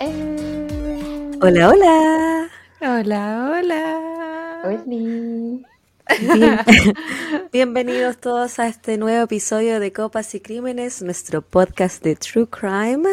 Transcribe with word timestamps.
Eh, 0.00 1.30
Hola, 1.42 1.68
hola. 1.70 2.48
Hola, 2.80 3.50
hola. 3.58 4.78
Bien- 4.86 5.66
Bienvenidos 7.52 8.18
todos 8.18 8.58
a 8.58 8.68
este 8.68 8.98
nuevo 8.98 9.24
episodio 9.24 9.80
de 9.80 9.92
Copas 9.92 10.34
y 10.34 10.40
Crímenes, 10.40 11.02
nuestro 11.02 11.42
podcast 11.42 12.02
de 12.04 12.14
True 12.16 12.46
Crime. 12.48 13.08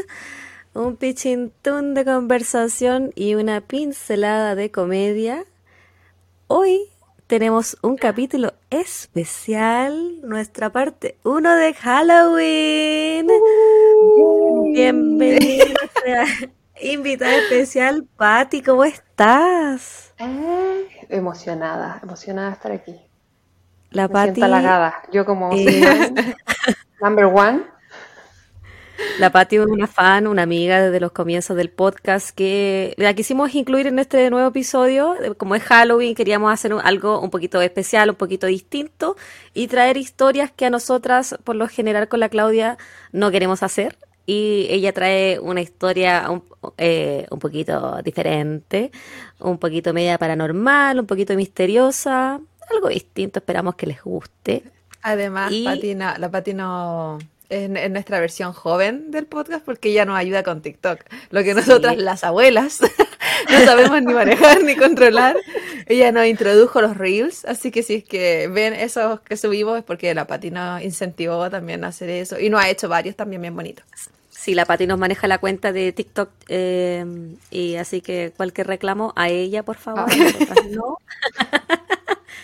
Un 0.73 0.95
pichintún 0.97 1.93
de 1.93 2.05
conversación 2.05 3.11
y 3.15 3.35
una 3.35 3.61
pincelada 3.61 4.55
de 4.55 4.71
comedia. 4.71 5.45
Hoy 6.47 6.89
tenemos 7.31 7.77
un 7.81 7.95
capítulo 7.95 8.55
especial, 8.69 10.19
nuestra 10.21 10.69
parte 10.69 11.17
1 11.23 11.55
de 11.55 11.73
Halloween. 11.75 13.27
Bienvenida, 14.73 15.75
sea 16.03 16.25
invitada 16.81 17.33
especial, 17.37 18.05
Patti, 18.17 18.61
¿cómo 18.61 18.83
estás? 18.83 20.13
Eh, 20.17 20.89
emocionada, 21.07 22.01
emocionada 22.03 22.49
de 22.49 22.53
estar 22.53 22.71
aquí. 22.73 22.99
La 23.91 24.09
Me 24.09 24.13
Patti, 24.13 24.41
halagada. 24.41 24.95
Yo 25.13 25.25
como 25.25 25.51
eh, 25.53 26.35
number 27.01 27.27
one. 27.27 27.63
La 29.19 29.31
Patti 29.31 29.57
es 29.57 29.65
una 29.65 29.87
fan, 29.87 30.27
una 30.27 30.43
amiga 30.43 30.81
desde 30.81 30.99
los 30.99 31.11
comienzos 31.11 31.55
del 31.57 31.69
podcast 31.69 32.29
que 32.31 32.93
la 32.97 33.13
quisimos 33.13 33.53
incluir 33.55 33.87
en 33.87 33.99
este 33.99 34.29
nuevo 34.29 34.47
episodio. 34.49 35.15
Como 35.37 35.55
es 35.55 35.63
Halloween, 35.63 36.15
queríamos 36.15 36.51
hacer 36.53 36.73
un- 36.73 36.81
algo 36.81 37.19
un 37.19 37.29
poquito 37.29 37.61
especial, 37.61 38.09
un 38.09 38.15
poquito 38.15 38.47
distinto 38.47 39.15
y 39.53 39.67
traer 39.67 39.97
historias 39.97 40.51
que 40.51 40.65
a 40.65 40.69
nosotras, 40.69 41.35
por 41.43 41.55
lo 41.55 41.67
general, 41.67 42.07
con 42.07 42.19
la 42.19 42.29
Claudia 42.29 42.77
no 43.11 43.31
queremos 43.31 43.63
hacer. 43.63 43.97
Y 44.25 44.67
ella 44.69 44.93
trae 44.93 45.39
una 45.39 45.61
historia 45.61 46.29
un, 46.29 46.43
eh, 46.77 47.25
un 47.31 47.39
poquito 47.39 47.99
diferente, 48.03 48.91
un 49.39 49.57
poquito 49.57 49.93
media 49.93 50.17
paranormal, 50.17 50.99
un 50.99 51.07
poquito 51.07 51.33
misteriosa, 51.35 52.39
algo 52.69 52.87
distinto, 52.89 53.39
esperamos 53.39 53.75
que 53.75 53.87
les 53.87 54.01
guste. 54.03 54.63
Además, 55.01 55.51
Y- 55.51 55.65
Pati 55.65 55.95
no- 55.95 56.17
la 56.17 56.29
Pati 56.29 56.53
no 56.53 57.17
es, 57.51 57.69
es 57.69 57.91
nuestra 57.91 58.19
versión 58.19 58.53
joven 58.53 59.11
del 59.11 59.25
podcast 59.25 59.63
porque 59.63 59.89
ella 59.89 60.05
nos 60.05 60.17
ayuda 60.17 60.43
con 60.43 60.61
TikTok. 60.61 61.01
Lo 61.29 61.43
que 61.43 61.53
nosotras, 61.53 61.97
las 61.97 62.23
abuelas, 62.23 62.79
no 63.51 63.65
sabemos 63.65 64.01
ni 64.01 64.13
manejar 64.13 64.63
ni 64.63 64.75
controlar. 64.75 65.35
Ella 65.87 66.11
nos 66.11 66.25
introdujo 66.25 66.81
los 66.81 66.97
reels, 66.97 67.45
así 67.45 67.69
que 67.71 67.83
si 67.83 67.95
es 67.95 68.03
que 68.03 68.47
ven 68.47 68.73
esos 68.73 69.19
que 69.21 69.35
subimos 69.37 69.77
es 69.77 69.83
porque 69.83 70.13
la 70.13 70.25
Pati 70.25 70.51
nos 70.51 70.81
incentivó 70.81 71.49
también 71.49 71.83
a 71.83 71.89
hacer 71.89 72.09
eso 72.09 72.39
y 72.39 72.49
nos 72.49 72.63
ha 72.63 72.69
hecho 72.69 72.87
varios 72.87 73.15
también 73.15 73.41
bien 73.41 73.55
bonitos. 73.55 73.85
Sí, 74.29 74.55
la 74.55 74.65
Pati 74.65 74.87
nos 74.87 74.97
maneja 74.97 75.27
la 75.27 75.37
cuenta 75.37 75.71
de 75.71 75.91
TikTok 75.91 76.29
eh, 76.47 77.05
y 77.51 77.75
así 77.75 78.01
que 78.01 78.33
cualquier 78.35 78.67
reclamo 78.67 79.13
a 79.15 79.29
ella, 79.29 79.63
por 79.63 79.77
favor. 79.77 80.05
Ah. 80.09 80.55
no. 80.71 80.97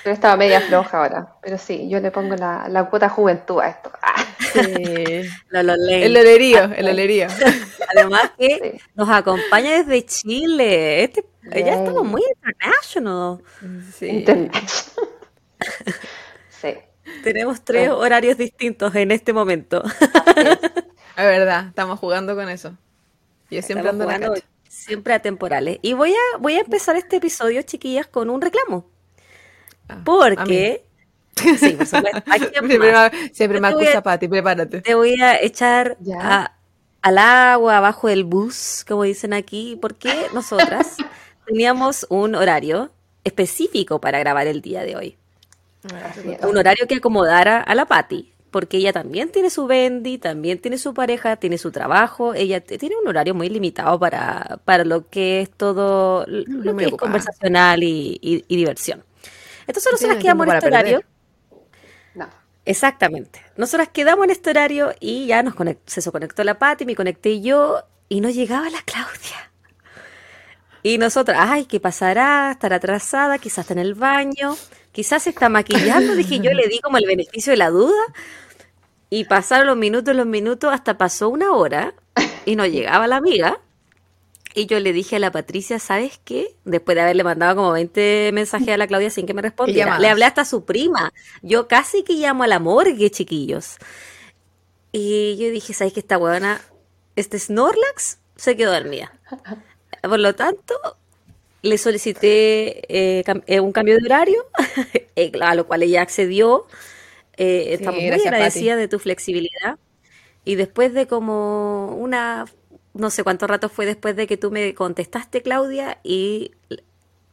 Pero 0.07 0.15
estaba 0.15 0.37
media 0.37 0.61
floja 0.61 0.99
ahora. 0.99 1.35
Pero 1.41 1.57
sí, 1.57 1.89
yo 1.89 1.99
le 1.99 2.11
pongo 2.11 2.33
la, 2.37 2.69
la 2.69 2.85
cuota 2.89 3.09
juventud 3.09 3.59
a 3.59 3.67
esto. 3.67 3.91
Ah, 4.01 4.15
Sí. 4.53 5.29
Lo, 5.49 5.63
lo 5.63 5.75
leen. 5.75 6.03
El 6.03 6.15
olerío, 6.15 6.63
el 6.63 6.87
olerío. 6.87 7.27
Además 7.93 8.31
que 8.37 8.57
Sí. 8.79 8.81
nos 8.95 9.09
acompaña 9.09 9.83
desde 9.83 10.05
Chile. 10.05 11.03
Este, 11.03 11.25
ya 11.53 11.73
estamos 11.73 12.05
muy 12.05 12.21
international. 12.37 13.43
Sí. 16.61 16.77
Tenemos 17.23 17.61
tres 17.65 17.89
Ah. 17.89 17.95
horarios 17.95 18.37
distintos 18.37 18.95
en 18.95 19.11
este 19.11 19.33
momento. 19.33 19.83
Es 20.37 21.17
verdad, 21.17 21.67
estamos 21.67 21.99
jugando 21.99 22.33
con 22.33 22.47
eso. 22.47 22.69
Yo 23.51 23.61
siempre 23.61 23.89
Estamos 23.89 24.13
ando 24.13 24.27
en 24.27 24.31
la 24.35 24.41
siempre 24.69 25.13
atemporales. 25.13 25.79
Y 25.81 25.91
voy 25.91 26.13
a, 26.13 26.37
voy 26.39 26.53
a 26.55 26.61
empezar 26.61 26.95
este 26.95 27.17
episodio, 27.17 27.61
chiquillas, 27.63 28.07
con 28.07 28.29
un 28.29 28.39
reclamo. 28.41 28.85
Ah. 29.89 30.01
Porque, 30.03 30.85
sí, 31.35 31.73
por 31.73 31.85
supuesto, 31.87 32.23
¿a 32.29 32.39
quién 32.39 32.51
Siempre 32.53 32.77
más? 32.79 33.11
me, 33.13 33.29
siempre 33.33 33.59
me 33.59 33.67
a- 33.67 33.71
acusa 33.71 34.03
Pati, 34.03 34.27
prepárate. 34.27 34.81
Te 34.81 34.95
voy 34.95 35.19
a 35.21 35.41
echar 35.41 35.97
a- 36.19 36.53
al 37.01 37.17
agua, 37.17 37.77
abajo 37.77 38.07
del 38.07 38.23
bus, 38.23 38.83
como 38.87 39.03
dicen 39.03 39.33
aquí, 39.33 39.77
porque 39.81 40.29
nosotras 40.33 40.97
teníamos 41.45 42.05
un 42.09 42.35
horario 42.35 42.91
específico 43.23 43.99
para 44.01 44.19
grabar 44.19 44.47
el 44.47 44.61
día 44.61 44.83
de 44.83 44.95
hoy. 44.95 45.17
Es. 45.83 46.43
Un 46.45 46.57
horario 46.57 46.87
que 46.87 46.95
acomodara 46.95 47.61
a 47.61 47.75
la 47.75 47.85
Patti, 47.85 48.33
porque 48.51 48.77
ella 48.77 48.91
también 48.93 49.29
tiene 49.31 49.49
su 49.49 49.67
bendy, 49.67 50.17
también 50.17 50.59
tiene 50.59 50.77
su 50.77 50.93
pareja, 50.93 51.37
tiene 51.37 51.57
su 51.57 51.71
trabajo, 51.71 52.33
ella 52.33 52.59
tiene 52.61 52.95
un 53.01 53.07
horario 53.07 53.33
muy 53.35 53.49
limitado 53.49 53.99
para, 53.99 54.59
para 54.65 54.83
lo 54.83 55.07
que 55.09 55.41
es 55.41 55.51
todo, 55.51 56.25
lo 56.27 56.73
Muy 56.73 56.83
que 56.85 56.89
es 56.89 56.95
conversacional 56.97 57.83
y, 57.83 58.17
y- 58.21 58.43
y 58.47 58.55
diversión. 58.57 59.03
Entonces 59.67 59.91
nosotras 59.91 60.17
quedamos 60.21 60.47
en 60.47 60.53
este 60.53 60.67
horario. 60.67 61.01
No. 62.15 62.29
Exactamente. 62.65 63.41
Nosotras 63.55 63.89
quedamos 63.89 64.25
en 64.25 64.31
este 64.31 64.49
horario 64.49 64.93
y 64.99 65.27
ya 65.27 65.43
nos 65.43 65.55
conect- 65.55 65.79
se 65.85 66.11
conectó 66.11 66.43
la 66.43 66.57
Pati, 66.57 66.85
me 66.85 66.95
conecté 66.95 67.41
yo 67.41 67.83
y 68.09 68.21
no 68.21 68.29
llegaba 68.29 68.69
la 68.69 68.81
Claudia. 68.81 69.51
Y 70.83 70.97
nosotras, 70.97 71.37
ay, 71.41 71.65
¿qué 71.65 71.79
pasará? 71.79 72.51
Estará 72.51 72.77
atrasada, 72.77 73.37
quizás 73.39 73.59
está 73.59 73.73
en 73.73 73.79
el 73.79 73.93
baño, 73.93 74.55
quizás 74.91 75.23
se 75.23 75.31
está 75.31 75.49
maquillando. 75.49 76.15
Dije, 76.15 76.39
yo 76.39 76.51
le 76.53 76.67
di 76.67 76.79
como 76.79 76.97
el 76.97 77.05
beneficio 77.05 77.51
de 77.51 77.57
la 77.57 77.69
duda. 77.69 77.93
Y 79.09 79.25
pasaron 79.25 79.67
los 79.67 79.77
minutos, 79.77 80.15
los 80.15 80.25
minutos, 80.25 80.73
hasta 80.73 80.97
pasó 80.97 81.29
una 81.29 81.51
hora 81.53 81.93
y 82.45 82.55
no 82.55 82.65
llegaba 82.65 83.07
la 83.07 83.17
amiga. 83.17 83.59
Y 84.57 84.65
yo 84.65 84.79
le 84.79 84.91
dije 84.91 85.17
a 85.17 85.19
la 85.19 85.31
Patricia, 85.31 85.77
¿sabes 85.77 86.19
qué? 86.25 86.55
Después 86.65 86.95
de 86.95 87.01
haberle 87.01 87.23
mandado 87.23 87.55
como 87.57 87.71
20 87.73 88.31
mensajes 88.33 88.69
a 88.69 88.77
la 88.77 88.87
Claudia 88.87 89.11
sin 89.11 89.27
que 89.27 89.35
me 89.35 89.43
respondiera, 89.43 89.91
le 90.01 90.09
hablé 90.09 90.25
hasta 90.25 90.41
a 90.41 90.45
su 90.45 90.65
prima. 90.65 91.13
Yo 91.43 91.67
casi 91.67 92.03
que 92.03 92.13
llamo 92.13 92.41
a 92.43 92.47
la 92.47 92.57
morgue, 92.57 93.11
chiquillos. 93.11 93.77
Y 94.91 95.37
yo 95.37 95.51
dije, 95.51 95.73
¿sabes 95.73 95.93
qué? 95.93 95.99
Esta 95.99 96.17
huevona, 96.17 96.61
este 97.15 97.37
Snorlax 97.39 98.19
se 98.35 98.55
quedó 98.55 98.71
dormida. 98.73 99.13
Por 100.01 100.19
lo 100.19 100.33
tanto, 100.35 100.75
le 101.61 101.77
solicité 101.77 103.19
eh, 103.19 103.23
cam- 103.25 103.43
eh, 103.47 103.59
un 103.59 103.71
cambio 103.71 103.97
de 103.97 104.05
horario, 104.05 104.45
eh, 105.15 105.31
a 105.41 105.55
lo 105.55 105.67
cual 105.67 105.83
ella 105.83 106.01
accedió. 106.01 106.67
Eh, 107.37 107.73
estamos 107.73 108.01
muy 108.01 108.09
agradecidas 108.27 108.77
de 108.77 108.87
tu 108.87 108.99
flexibilidad. 108.99 109.77
Y 110.45 110.55
después 110.55 110.93
de 110.93 111.07
como 111.07 111.95
una, 111.97 112.45
no 112.97 113.09
sé 113.09 113.23
cuánto 113.23 113.47
rato 113.47 113.69
fue 113.69 113.85
después 113.85 114.15
de 114.15 114.27
que 114.27 114.37
tú 114.37 114.51
me 114.51 114.73
contestaste, 114.75 115.41
Claudia, 115.41 115.99
y 116.03 116.51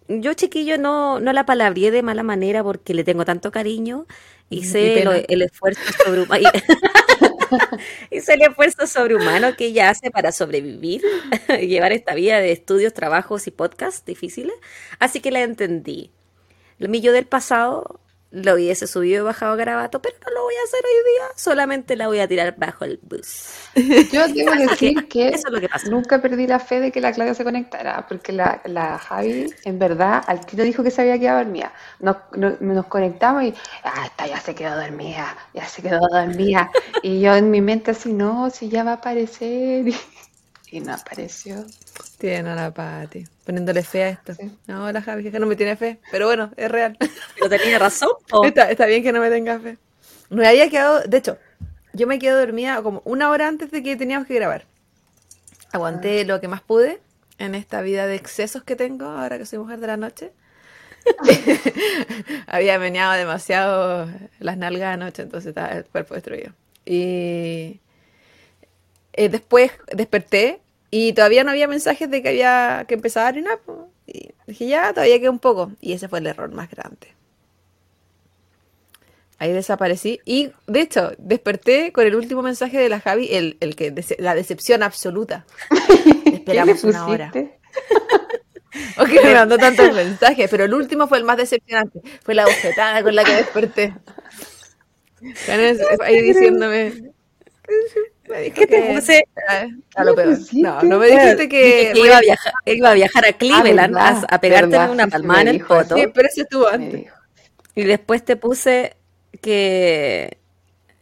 yo, 0.09 0.35
chiquillo, 0.35 0.79
no, 0.79 1.21
no 1.21 1.33
la 1.33 1.47
palabrié 1.47 1.91
de 1.91 2.03
mala 2.03 2.23
manera 2.23 2.63
porque 2.63 2.95
le 2.95 3.05
tengo 3.05 3.25
tanto 3.25 3.51
cariño. 3.53 4.07
Y 4.51 4.59
Hice 4.61 5.03
lo- 5.05 5.13
pena. 5.13 5.25
el 5.29 5.43
esfuerzo 5.43 5.81
sobrehumano. 6.05 6.51
Hice 8.11 8.35
el 8.35 8.43
esfuerzo 8.43 8.87
sobrehumano 8.87 9.57
que 9.57 9.67
ella 9.67 9.91
hace 9.91 10.11
para 10.11 10.33
sobrevivir 10.33 11.03
llevar 11.61 11.93
esta 11.93 12.15
vida 12.15 12.39
de 12.41 12.53
estudios, 12.53 12.93
trabajos 12.95 13.47
y 13.47 13.51
podcasts 13.51 14.05
difíciles. 14.05 14.55
Así 14.99 15.21
que 15.21 15.31
la 15.31 15.43
entendí. 15.43 16.11
Mi 16.79 17.01
yo 17.01 17.13
del 17.13 17.27
pasado 17.27 18.01
lo 18.35 18.55
hubiese 18.55 18.87
subido 18.87 19.23
y 19.23 19.25
bajado 19.25 19.57
garabato, 19.57 20.01
pero 20.03 20.17
no 20.27 20.33
lo 20.35 20.43
voy 20.43 20.55
a 20.55 20.65
hacer 20.65 20.81
hoy 20.85 21.13
día. 21.13 21.25
Solamente 21.37 21.97
la 21.97 22.09
voy 22.09 22.21
a 22.21 22.29
tirar 22.29 22.55
bajo 22.57 22.85
el 22.85 22.99
bus. 23.03 23.51
Yo 24.11 24.27
decir 24.29 25.09
que 25.09 25.29
Eso 25.29 25.49
es 25.49 25.53
lo 25.53 25.61
que 25.61 25.69
nunca 25.91 26.21
perdí 26.21 26.47
la 26.47 26.59
fe 26.61 26.81
de 26.81 26.93
que 26.93 27.01
la 27.01 27.13
Claudia 27.13 27.35
se 27.35 27.45
conectara, 27.45 28.07
porque 28.09 28.33
la, 28.33 28.61
la 28.65 28.99
Javi, 28.99 29.55
en 29.65 29.79
verdad, 29.79 30.23
al 30.27 30.45
tiro 30.47 30.65
dijo 30.65 30.83
que 30.83 30.91
se 30.91 31.03
había 31.03 31.19
quedado 31.19 31.39
dormida. 31.39 31.73
Nos, 32.01 32.17
no- 32.37 32.57
nos 32.61 32.87
conectamos 32.87 33.43
y, 33.45 33.55
ah, 33.83 34.05
esta 34.07 34.27
ya 34.27 34.41
se 34.41 34.55
quedó 34.55 34.77
dormida, 34.81 35.37
ya 35.53 35.67
se 35.67 35.83
quedó 35.83 36.01
dormida. 36.11 36.71
Y 37.03 37.21
yo 37.21 37.35
en 37.35 37.51
mi 37.51 37.61
mente 37.61 37.91
así, 37.93 38.13
no, 38.13 38.51
si 38.51 38.69
ya 38.69 38.85
va 38.85 38.93
a 38.93 38.95
aparecer. 38.95 39.87
Y 40.75 40.81
no 40.81 40.93
apareció. 40.93 41.65
Tiene 42.19 42.51
a 42.51 42.57
la 42.57 42.75
Pati, 42.75 43.25
poniéndole 43.45 43.85
fe 43.85 44.03
a 44.03 44.09
esto. 44.09 44.35
Sí. 44.35 44.51
No, 44.67 44.91
la 44.91 45.03
Javi, 45.03 45.31
que 45.31 45.39
no 45.39 45.47
me 45.47 45.55
tiene 45.55 45.77
fe, 45.77 46.01
pero 46.11 46.27
bueno, 46.27 46.51
es 46.57 46.69
real. 46.69 46.99
Pero 46.99 47.49
tenía 47.49 47.79
razón. 47.79 48.09
Está, 48.45 48.69
está 48.73 48.85
bien 48.87 49.05
que 49.05 49.13
no 49.13 49.21
me 49.21 49.31
tenga 49.31 49.61
fe. 49.61 49.79
Me 50.31 50.49
había 50.49 50.69
quedado, 50.69 51.03
de 51.03 51.17
hecho, 51.17 51.39
yo 51.93 52.09
me 52.09 52.19
quedé 52.19 52.33
dormida 52.33 52.83
como 52.83 53.03
una 53.05 53.31
hora 53.31 53.47
antes 53.47 53.71
de 53.71 53.85
que 53.85 53.95
teníamos 53.95 54.27
que 54.27 54.35
grabar. 54.35 54.65
Aguanté 55.71 56.25
lo 56.25 56.41
que 56.41 56.49
más 56.49 56.61
pude 56.61 57.01
en 57.39 57.55
esta 57.55 57.81
vida 57.81 58.09
de 58.09 58.17
excesos 58.17 58.65
que 58.65 58.75
tengo 58.75 59.05
ahora 59.05 59.39
que 59.39 59.47
soy 59.47 59.61
mujer 59.61 59.79
de 59.79 59.87
la 59.87 59.97
noche. 59.97 60.33
Había 62.49 62.81
meneado 62.81 63.13
demasiado 63.13 64.09
las 64.41 64.57
nalgas 64.57 64.95
anoche, 64.95 65.23
entonces 65.23 65.51
estaba 65.51 65.69
el 65.69 65.85
cuerpo 65.85 66.15
destruido. 66.15 66.53
Y 66.85 67.81
eh, 69.13 69.29
después 69.29 69.71
desperté 69.93 70.64
y 70.97 71.13
todavía 71.13 71.43
no 71.45 71.51
había 71.51 71.67
mensajes 71.67 72.09
de 72.11 72.23
que 72.23 72.29
había 72.29 72.85
que 72.87 72.95
empezar 72.95 73.27
a 73.27 73.29
orinar. 73.31 73.59
po. 73.67 73.89
Y 74.07 74.31
dije, 74.47 74.67
ya, 74.69 74.93
todavía 74.93 75.19
queda 75.19 75.31
un 75.31 75.39
poco. 75.41 75.73
Y 75.81 75.93
ese 75.93 76.09
fue 76.09 76.21
el 76.21 76.27
error 76.29 76.53
más 76.53 76.71
grande. 76.71 77.09
Ahí 79.39 79.53
desaparecí. 79.53 80.21
Y 80.25 80.53
de 80.69 80.81
hecho, 80.81 81.13
desperté 81.19 81.93
con 81.93 82.07
el 82.07 82.15
último 82.15 82.43
mensaje 82.43 82.79
de 82.79 82.89
la 82.89 83.01
Javi, 83.01 83.29
el, 83.35 83.57
el 83.61 83.75
que 83.75 83.93
dece- 83.93 84.19
la 84.19 84.35
decepción 84.35 84.83
absoluta. 84.85 85.45
Esperamos 86.33 86.81
¿Qué 86.81 86.87
le 86.87 86.91
una 86.93 87.07
hora. 87.07 87.31
pusiste? 87.33 87.59
Ok, 88.99 89.09
me 89.23 89.35
mandó 89.35 89.57
tantos 89.57 89.93
mensajes, 89.95 90.49
pero 90.51 90.65
el 90.65 90.75
último 90.75 91.07
fue 91.07 91.19
el 91.19 91.25
más 91.25 91.37
decepcionante. 91.37 92.01
Fue 92.25 92.35
la 92.35 92.45
bofetada 92.45 93.03
con 93.05 93.15
la 93.15 93.23
que 93.25 93.33
desperté. 93.37 93.95
Ahí 96.05 96.21
diciéndome. 96.23 97.13
Me 98.35 98.41
dijo 98.43 98.55
¿Qué 98.57 98.67
te 98.67 98.83
que- 98.83 98.95
puse? 98.95 99.25
Ah, 99.49 99.67
a 99.95 100.05
lo 100.05 100.15
¿Qué 100.17 100.23
peor. 100.23 100.39
No, 100.53 100.83
no 100.83 100.99
me 100.99 101.07
dijiste 101.07 101.49
que. 101.49 101.93
Que 101.95 102.01
iba 102.01 102.17
a 102.17 102.21
viajar, 102.21 102.53
iba 102.67 102.91
a 102.91 102.95
viajar 102.95 103.25
a 103.27 103.33
Cleveland 103.33 103.95
verdad, 103.95 104.25
a, 104.29 104.41
pegarte 104.41 104.67
verdad, 104.71 104.91
una 104.91 105.05
sí, 105.05 105.11
sí 105.11 105.13
palmada 105.13 105.41
en 105.43 105.49
el 105.49 105.65
poto. 105.65 105.95
Sí, 105.97 106.07
pero 106.13 106.29
eso 106.29 106.43
estuvo 106.43 106.69
antes. 106.69 107.05
Y 107.77 107.85
después 107.85 108.25
te 108.25 108.37
puse 108.37 108.97
que 109.41 110.37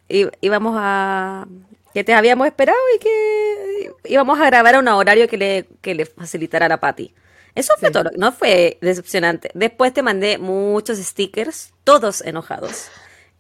íbamos 0.09 0.75
a... 0.79 1.47
que 1.95 2.05
te 2.05 2.13
habíamos 2.15 2.47
esperado 2.47 2.77
y 2.97 2.99
que 2.99 3.91
íbamos 4.13 4.39
a 4.41 4.47
grabar 4.47 4.75
a 4.75 4.79
un 4.81 4.89
horario 4.89 5.27
que 5.29 5.37
le, 5.39 5.67
que 5.81 5.95
le 5.95 6.05
facilitara 6.07 6.67
a 6.67 6.69
la 6.69 6.81
Patti. 6.81 7.15
Eso 7.55 7.75
fue 7.79 7.89
Sí. 7.89 7.93
todo, 7.95 8.11
no 8.17 8.33
fue 8.33 8.79
decepcionante. 8.83 9.51
Después 9.55 9.93
te 9.95 10.03
mandé 10.03 10.37
muchos 10.39 10.99
stickers, 10.99 11.73
todos 11.85 12.21
enojados. 12.23 12.89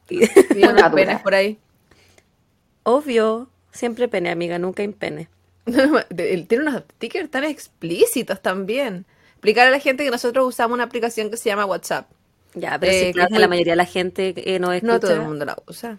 Y- 0.08 0.20
Vi 0.54 0.64
unas 0.64 0.92
penas 0.92 1.22
por 1.22 1.34
ahí. 1.34 1.58
obvio, 2.82 3.48
siempre 3.72 4.08
pene, 4.08 4.30
amiga, 4.30 4.58
nunca 4.58 4.82
impene. 4.82 5.30
Él 6.16 6.46
Tiene 6.48 6.64
unos 6.68 6.82
stickers 6.96 7.30
tan 7.30 7.44
explícitos 7.44 8.40
también. 8.42 9.06
Explicar 9.34 9.68
a 9.68 9.70
la 9.70 9.80
gente 9.80 10.04
que 10.04 10.10
nosotros 10.10 10.46
usamos 10.46 10.74
una 10.74 10.84
aplicación 10.84 11.30
que 11.30 11.36
se 11.36 11.48
llama 11.48 11.66
WhatsApp. 11.66 12.10
Ya, 12.54 12.78
pero 12.78 12.92
Eh, 12.92 12.92
sí, 12.92 13.12
que 13.12 13.12
claro, 13.12 13.38
la 13.38 13.48
mayoría 13.48 13.72
de 13.72 13.76
la 13.76 13.84
gente 13.86 14.34
que 14.34 14.58
nos 14.60 14.74
escucha... 14.74 14.86
No 14.86 15.00
todo 15.00 15.12
el 15.14 15.22
mundo 15.22 15.44
la 15.44 15.56
usa. 15.66 15.98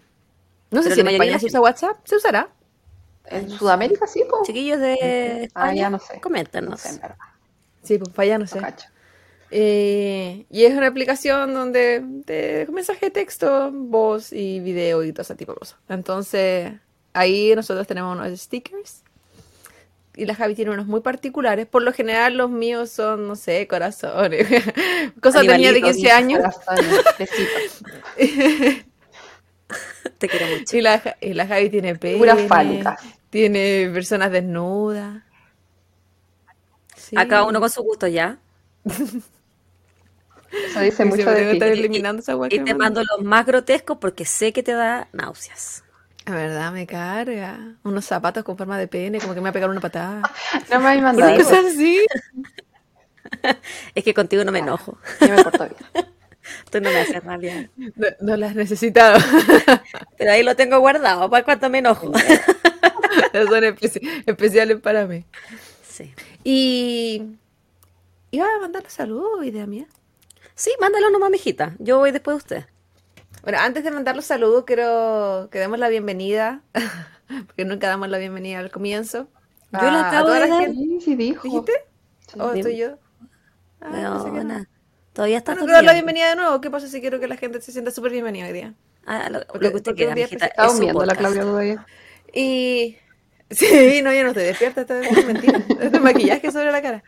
No 0.70 0.82
sé 0.82 0.90
Pero 0.90 0.96
si 0.96 1.00
la 1.00 1.02
en 1.02 1.06
mayoría 1.06 1.36
España 1.36 1.38
se 1.38 1.46
usa 1.46 1.60
WhatsApp. 1.60 1.98
¿Se 2.04 2.16
usará? 2.16 2.54
En 3.26 3.50
Sudamérica 3.50 4.06
sí, 4.06 4.24
po. 4.24 4.36
Chiquillos 4.42 4.80
de 4.80 5.44
Ah, 5.54 5.72
España, 5.72 5.74
ya 5.74 5.90
no 5.90 5.98
sé. 5.98 6.22
No 6.62 6.70
coméntenos. 6.70 6.80
sé, 6.80 6.88
en 6.90 6.98
verdad. 7.00 7.18
Sí, 7.82 7.98
pues 7.98 8.10
para 8.14 8.24
allá 8.26 8.38
no 8.38 8.46
No 8.48 8.48
sé. 8.48 8.68
Eh, 9.50 10.46
y 10.50 10.64
es 10.64 10.74
una 10.76 10.88
aplicación 10.88 11.54
donde 11.54 12.00
de 12.02 12.66
mensaje 12.72 13.06
de 13.06 13.10
texto, 13.12 13.70
voz 13.72 14.32
y 14.32 14.60
video 14.60 15.04
y 15.04 15.12
todo 15.12 15.22
ese 15.22 15.36
tipo 15.36 15.52
de 15.52 15.58
cosas. 15.60 15.78
Entonces, 15.88 16.72
ahí 17.14 17.54
nosotros 17.56 17.86
tenemos 17.86 18.16
unos 18.16 18.38
stickers. 18.38 19.02
Y 20.16 20.26
la 20.26 20.34
Javi 20.34 20.54
tiene 20.54 20.70
unos 20.70 20.86
muy 20.86 21.00
particulares. 21.00 21.66
Por 21.66 21.82
lo 21.82 21.92
general, 21.92 22.36
los 22.36 22.48
míos 22.50 22.90
son, 22.90 23.26
no 23.26 23.34
sé, 23.34 23.66
corazones. 23.66 24.46
Cosas 25.20 25.42
de 25.42 25.56
niña 25.56 25.72
de 25.72 25.78
Animalitos, 25.78 25.96
15 25.96 26.10
años. 26.12 26.40
Corazones, 26.64 27.04
besitos. 27.18 27.82
Te 30.18 30.28
quiero 30.28 30.46
mucho. 30.46 30.76
Y 30.76 30.80
la, 30.82 30.98
Ja- 31.00 31.16
y 31.20 31.32
la 31.34 31.46
Javi 31.46 31.70
tiene 31.70 31.96
pene. 31.96 32.18
Puras 32.18 32.40
fálicas. 32.46 33.00
Tiene 33.30 33.90
personas 33.92 34.30
desnudas. 34.30 35.22
Sí. 36.96 37.16
A 37.18 37.26
cada 37.26 37.44
uno 37.44 37.60
con 37.60 37.70
su 37.70 37.82
gusto 37.82 38.06
ya. 38.06 38.38
Eso 40.50 40.80
dice 40.80 41.04
mucho 41.04 41.30
de 41.30 41.54
ti. 41.54 41.62
eliminando 41.64 42.22
esa 42.22 42.36
que 42.48 42.56
Y 42.56 42.60
te 42.60 42.74
mando 42.74 43.02
los 43.02 43.24
más 43.24 43.44
grotescos 43.46 43.98
porque 43.98 44.24
sé 44.24 44.52
que 44.52 44.62
te 44.62 44.72
da 44.72 45.08
náuseas. 45.12 45.83
La 46.26 46.34
verdad, 46.34 46.72
me 46.72 46.86
carga. 46.86 47.76
Unos 47.82 48.04
zapatos 48.06 48.44
con 48.44 48.56
forma 48.56 48.78
de 48.78 48.88
pene, 48.88 49.18
como 49.20 49.34
que 49.34 49.40
me 49.40 49.44
va 49.44 49.50
a 49.50 49.52
pegar 49.52 49.68
una 49.70 49.80
patada. 49.80 50.22
No 50.70 50.80
me 50.80 50.86
habéis 50.88 51.02
¿Por 51.02 51.14
mandado. 51.14 51.34
es 51.40 51.52
así? 51.52 52.06
Es 53.94 54.04
que 54.04 54.14
contigo 54.14 54.44
no 54.44 54.52
me 54.52 54.60
enojo. 54.60 54.98
Yo 55.20 55.28
me 55.28 55.42
porto 55.42 55.64
bien. 55.68 56.06
Tú 56.70 56.80
no 56.80 56.90
me 56.90 56.98
haces 57.00 57.24
rabia. 57.24 57.70
No, 57.76 58.06
no 58.20 58.36
las 58.36 58.50
has 58.50 58.56
necesitado. 58.56 59.18
Pero 60.18 60.30
ahí 60.32 60.42
lo 60.42 60.54
tengo 60.56 60.78
guardado 60.78 61.28
para 61.30 61.44
cuando 61.44 61.70
me 61.70 61.78
enojo. 61.78 62.12
Son 62.12 63.62
especi- 63.64 64.22
especiales 64.26 64.80
para 64.80 65.06
mí. 65.06 65.24
Sí. 65.88 66.14
Y. 66.44 67.22
Iba 68.30 68.46
a 68.56 68.60
mandar 68.60 68.84
saludos, 68.88 69.44
idea 69.46 69.66
mía. 69.66 69.86
Sí, 70.54 70.70
mándalo 70.80 71.08
nomás, 71.10 71.30
mijita. 71.30 71.74
Yo 71.78 71.98
voy 71.98 72.10
después 72.12 72.34
de 72.34 72.38
usted. 72.38 72.66
Bueno, 73.44 73.58
antes 73.60 73.84
de 73.84 73.90
mandar 73.90 74.16
los 74.16 74.24
saludos, 74.24 74.64
quiero 74.66 75.48
que 75.52 75.58
demos 75.58 75.78
la 75.78 75.88
bienvenida, 75.88 76.62
porque 77.46 77.64
nunca 77.64 77.88
damos 77.88 78.08
la 78.08 78.18
bienvenida 78.18 78.58
al 78.58 78.70
comienzo. 78.70 79.28
Yo 79.72 79.80
la 79.82 80.00
a- 80.00 80.04
a 80.04 80.08
acabo 80.08 80.26
toda 80.26 80.40
de 80.40 80.48
la 80.48 80.54
dar. 80.54 80.64
gente- 80.66 81.00
Sí, 81.04 81.14
dijo. 81.16 81.42
¿Dijiste? 81.42 81.72
Sí. 82.32 82.38
¿O 82.40 82.46
Bien. 82.52 82.58
estoy 82.58 82.76
yo? 82.78 82.98
Ah, 83.80 83.90
que 83.92 84.00
no. 84.02 84.24
Weona, 84.24 84.68
Todavía 85.12 85.38
está 85.38 85.52
Bueno, 85.52 85.66
quiero 85.66 85.76
dar 85.76 85.84
la 85.84 85.92
bienvenida 85.92 86.28
de 86.30 86.36
nuevo. 86.36 86.60
¿Qué 86.60 86.70
pasa 86.70 86.88
si 86.88 87.00
quiero 87.00 87.20
que 87.20 87.28
la 87.28 87.36
gente 87.36 87.60
se 87.60 87.70
sienta 87.70 87.90
súper 87.90 88.10
bienvenida 88.12 88.46
hoy 88.46 88.52
día? 88.52 88.74
Ah, 89.06 89.28
lo, 89.30 89.40
lo 89.40 89.46
Porque- 89.46 89.70
que 89.70 89.76
usted 89.76 89.94
quiera, 89.94 90.14
mijita. 90.14 90.46
Estaba 90.46 90.66
es 90.68 90.72
su 90.72 90.78
hundiendo 90.78 91.04
la. 91.04 91.14
Claudia 91.14 91.42
todavía. 91.42 91.86
Y. 92.32 92.96
Sí, 93.50 94.00
no, 94.02 94.12
yo 94.12 94.22
no 94.22 94.28
estoy 94.30 94.44
despierta, 94.44 94.80
esto 94.80 94.94
es 94.94 95.26
mentira. 95.26 95.58
Esto 95.58 95.96
es 95.98 96.00
maquillaje 96.02 96.50
sobre 96.50 96.72
la 96.72 96.80
cara. 96.82 97.04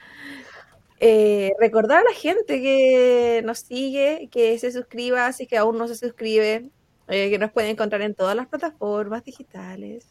Eh, 0.98 1.52
recordar 1.58 1.98
a 1.98 2.04
la 2.04 2.14
gente 2.14 2.60
que 2.62 3.42
nos 3.44 3.58
sigue, 3.58 4.28
que 4.30 4.58
se 4.58 4.72
suscriba, 4.72 5.30
si 5.32 5.42
es 5.42 5.48
que 5.48 5.58
aún 5.58 5.76
no 5.76 5.88
se 5.88 5.94
suscribe, 5.94 6.70
eh, 7.08 7.30
que 7.30 7.38
nos 7.38 7.52
puede 7.52 7.70
encontrar 7.70 8.00
en 8.02 8.14
todas 8.14 8.34
las 8.34 8.46
plataformas 8.46 9.24
digitales. 9.24 10.06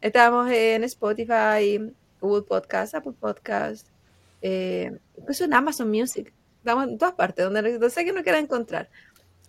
Estamos 0.00 0.50
en 0.50 0.84
Spotify, 0.84 1.92
Google 2.20 2.42
Podcast, 2.42 2.94
Apple 2.94 3.12
Podcast, 3.18 3.86
eh, 4.40 4.90
incluso 5.18 5.44
en 5.44 5.54
Amazon 5.54 5.90
Music. 5.90 6.32
Estamos 6.58 6.88
en 6.88 6.98
todas 6.98 7.14
partes, 7.14 7.44
donde, 7.44 7.72
donde 7.72 7.90
sea 7.90 8.04
que 8.04 8.12
nos 8.12 8.22
quiera 8.22 8.38
encontrar. 8.38 8.88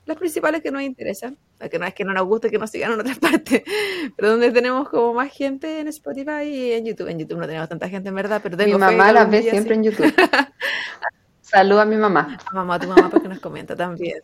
Las 0.06 0.18
principales 0.18 0.62
que 0.62 0.72
nos 0.72 0.82
interesan, 0.82 1.38
que 1.72 1.80
no 1.80 1.86
es 1.86 1.94
que 1.94 2.06
no 2.06 2.14
nos 2.14 2.26
guste 2.26 2.50
que 2.50 2.58
nos 2.58 2.70
sigan 2.70 2.94
en 2.94 3.00
otras 3.00 3.20
partes, 3.20 3.64
pero 4.16 4.32
donde 4.32 4.52
tenemos 4.52 4.90
como 4.90 5.14
más 5.14 5.32
gente 5.32 5.80
en 5.80 5.88
Spotify 5.88 6.44
y 6.44 6.74
en 6.74 6.86
YouTube. 6.86 7.08
En 7.08 7.20
YouTube 7.20 7.40
no 7.40 7.48
tenemos 7.48 7.70
tanta 7.70 7.90
gente 7.90 8.10
en 8.10 8.16
verdad, 8.16 8.42
pero 8.42 8.58
Mi 8.58 8.66
tengo 8.66 8.78
que 8.78 8.80
mamá 8.80 9.12
la 9.12 9.22
algún 9.22 9.32
ve 9.32 9.44
siempre 9.44 9.76
en 9.76 9.84
YouTube. 9.84 10.14
Saluda 11.42 11.84
a 11.84 11.86
mi 11.86 11.98
mamá. 11.98 12.38
A 12.46 12.54
mamá, 12.56 12.76
a 12.76 12.80
tu 12.80 12.88
mamá, 12.88 13.10
porque 13.10 13.28
nos 13.28 13.40
comenta 13.40 13.76
también. 13.76 14.22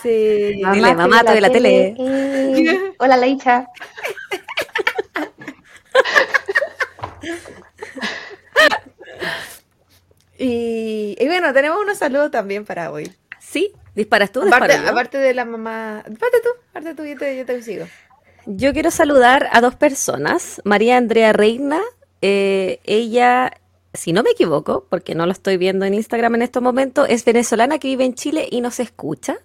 Sí. 0.00 0.62
Dile, 0.72 0.94
mamá, 0.94 1.18
estoy 1.18 1.36
en 1.36 1.42
la 1.42 1.50
tele. 1.50 1.94
Eh, 1.98 2.94
Hola, 2.98 3.16
Leicha. 3.16 3.66
Y, 10.38 11.16
y 11.18 11.26
bueno, 11.26 11.52
tenemos 11.52 11.80
unos 11.80 11.98
saludos 11.98 12.30
también 12.30 12.64
para 12.64 12.90
hoy. 12.90 13.12
Sí, 13.38 13.72
disparas 13.94 14.32
tú, 14.32 14.40
Aparte, 14.42 14.66
disparo 14.68 14.84
yo. 14.84 14.90
aparte 14.90 15.18
de 15.18 15.34
la 15.34 15.44
mamá. 15.44 15.98
Aparte 16.00 16.40
tú, 16.42 16.48
aparte 16.70 16.94
tú, 16.94 17.04
yo 17.04 17.16
te, 17.16 17.36
yo 17.36 17.46
te 17.46 17.62
sigo. 17.62 17.86
Yo 18.46 18.72
quiero 18.72 18.90
saludar 18.90 19.48
a 19.52 19.60
dos 19.60 19.74
personas. 19.76 20.60
María 20.64 20.96
Andrea 20.96 21.32
Reina, 21.32 21.80
eh, 22.22 22.80
ella, 22.84 23.52
si 23.94 24.12
no 24.12 24.22
me 24.22 24.30
equivoco, 24.30 24.86
porque 24.88 25.14
no 25.14 25.26
lo 25.26 25.32
estoy 25.32 25.56
viendo 25.58 25.84
en 25.86 25.94
Instagram 25.94 26.34
en 26.36 26.42
estos 26.42 26.62
momentos, 26.62 27.06
es 27.08 27.24
venezolana 27.24 27.78
que 27.78 27.88
vive 27.88 28.04
en 28.04 28.14
Chile 28.14 28.48
y 28.50 28.60
nos 28.60 28.80
escucha. 28.80 29.36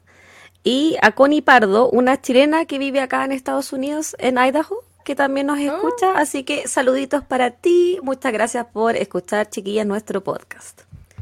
Y 0.64 0.98
a 1.02 1.12
Connie 1.12 1.42
Pardo, 1.44 1.90
una 1.90 2.20
chilena 2.22 2.66
que 2.66 2.80
vive 2.80 3.00
acá 3.00 3.24
en 3.24 3.32
Estados 3.32 3.72
Unidos, 3.72 4.16
en 4.20 4.38
Idaho, 4.38 4.84
que 5.06 5.16
también 5.16 5.48
nos 5.48 5.60
escucha. 5.60 6.14
Así 6.18 6.44
que 6.44 6.68
saluditos 6.68 7.24
para 7.24 7.52
ti. 7.52 8.00
Muchas 8.02 8.34
gracias 8.34 8.66
por 8.66 8.98
escuchar, 8.98 9.50
chiquillas, 9.50 9.86
nuestro 9.86 10.24
podcast. 10.24 10.82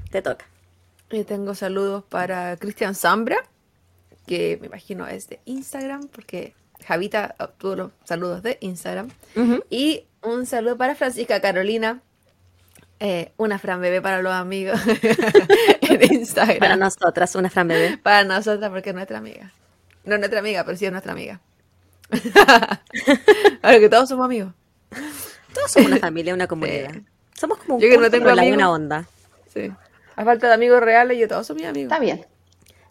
Te 0.10 0.22
toca. 0.22 0.46
Tengo 1.10 1.56
saludos 1.56 2.04
para 2.04 2.58
Cristian 2.58 2.96
Zambra, 2.96 3.38
que 4.28 4.58
me 4.60 4.68
imagino 4.68 5.08
es 5.08 5.30
de 5.30 5.40
Instagram, 5.46 6.08
porque 6.08 6.54
Javita 6.86 7.36
obtuvo 7.40 7.76
los 7.76 7.92
saludos 8.04 8.44
de 8.44 8.58
Instagram. 8.62 9.10
Y 9.70 10.06
un 10.22 10.46
saludo 10.46 10.78
para 10.78 10.96
Francisca 10.96 11.40
Carolina, 11.40 12.02
eh, 13.00 13.32
una 13.38 13.60
Fran 13.60 13.82
Bebé 13.82 14.02
para 14.02 14.22
los 14.22 14.34
amigos 14.34 14.80
en 15.82 16.14
Instagram. 16.14 16.58
Para 16.60 16.76
nosotras, 16.76 17.36
una 17.36 17.50
Fran 17.50 17.68
Bebé. 17.68 17.98
Para 17.98 18.24
nosotras, 18.24 18.70
porque 18.72 18.90
es 18.90 18.96
nuestra 18.96 19.20
amiga. 19.20 19.52
No 20.04 20.16
es 20.16 20.20
nuestra 20.20 20.40
amiga, 20.40 20.64
pero 20.66 20.78
sí 20.78 20.86
es 20.86 20.92
nuestra 20.92 21.14
amiga. 21.14 21.40
Ahora 23.62 23.80
que 23.80 23.90
todos 23.90 24.10
somos 24.10 24.26
amigos. 24.26 24.54
Todos 25.54 25.72
somos 25.72 25.92
una 25.92 26.00
familia, 26.00 26.34
una 26.34 26.48
comunidad. 26.48 26.96
Somos 27.34 27.58
como 27.60 27.76
un 27.76 27.82
Yo 27.82 27.90
que 27.90 27.98
no 27.98 28.10
tengo 28.10 28.30
amigos. 28.30 28.48
buena 28.50 28.72
onda. 28.72 29.08
Sí. 29.54 29.72
A 30.16 30.24
falta 30.26 30.48
de 30.48 30.54
amigos 30.54 30.82
reales, 30.82 31.18
yo 31.18 31.28
todos 31.28 31.46
somos 31.48 31.62
mis 31.62 31.70
amigos. 31.70 31.92
Está 31.92 32.04
bien. 32.04 32.26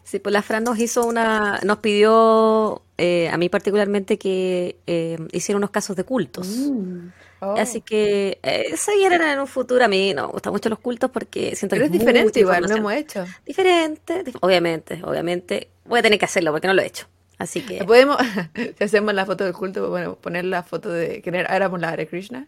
Sí, 0.03 0.19
pues 0.19 0.31
la 0.33 0.43
Fran 0.43 0.63
nos 0.63 0.77
hizo 0.77 1.05
una, 1.07 1.59
nos 1.63 1.79
pidió, 1.79 2.83
eh, 2.97 3.27
a 3.29 3.37
mí 3.37 3.49
particularmente, 3.49 4.19
que 4.19 4.75
eh, 4.85 5.17
hiciera 5.31 5.57
unos 5.57 5.71
casos 5.71 5.95
de 5.95 6.03
cultos. 6.03 6.47
Mm. 6.47 7.07
Oh. 7.41 7.55
Así 7.57 7.81
que 7.81 8.37
eh, 8.43 8.77
se 8.77 8.95
vienen 8.95 9.21
en 9.23 9.39
un 9.39 9.47
futuro. 9.47 9.83
A 9.83 9.87
mí 9.87 10.13
no 10.13 10.27
me 10.27 10.33
gustan 10.33 10.53
mucho 10.53 10.69
los 10.69 10.79
cultos 10.79 11.09
porque 11.11 11.55
siento 11.55 11.75
Pero 11.75 11.81
que 11.81 11.85
es 11.87 11.99
diferente 11.99 12.23
mucha 12.25 12.39
igual, 12.39 12.63
información. 12.63 12.79
hemos 12.79 12.93
hecho. 12.93 13.25
Diferente, 13.45 14.23
dif- 14.23 14.37
obviamente, 14.41 15.01
obviamente. 15.03 15.69
Voy 15.85 15.99
a 15.99 16.01
tener 16.03 16.19
que 16.19 16.25
hacerlo 16.25 16.51
porque 16.51 16.67
no 16.67 16.73
lo 16.75 16.81
he 16.81 16.85
hecho. 16.85 17.07
Así 17.39 17.61
que, 17.61 17.83
Podemos, 17.83 18.17
si 18.77 18.83
hacemos 18.83 19.13
la 19.13 19.25
foto 19.25 19.43
del 19.43 19.53
culto, 19.53 19.89
bueno, 19.89 20.15
poner 20.15 20.45
la 20.45 20.61
foto 20.63 20.89
de 20.89 21.21
que 21.21 21.29
era- 21.29 21.53
éramos 21.55 21.79
la 21.81 21.89
Hare 21.89 22.07
Krishna. 22.07 22.45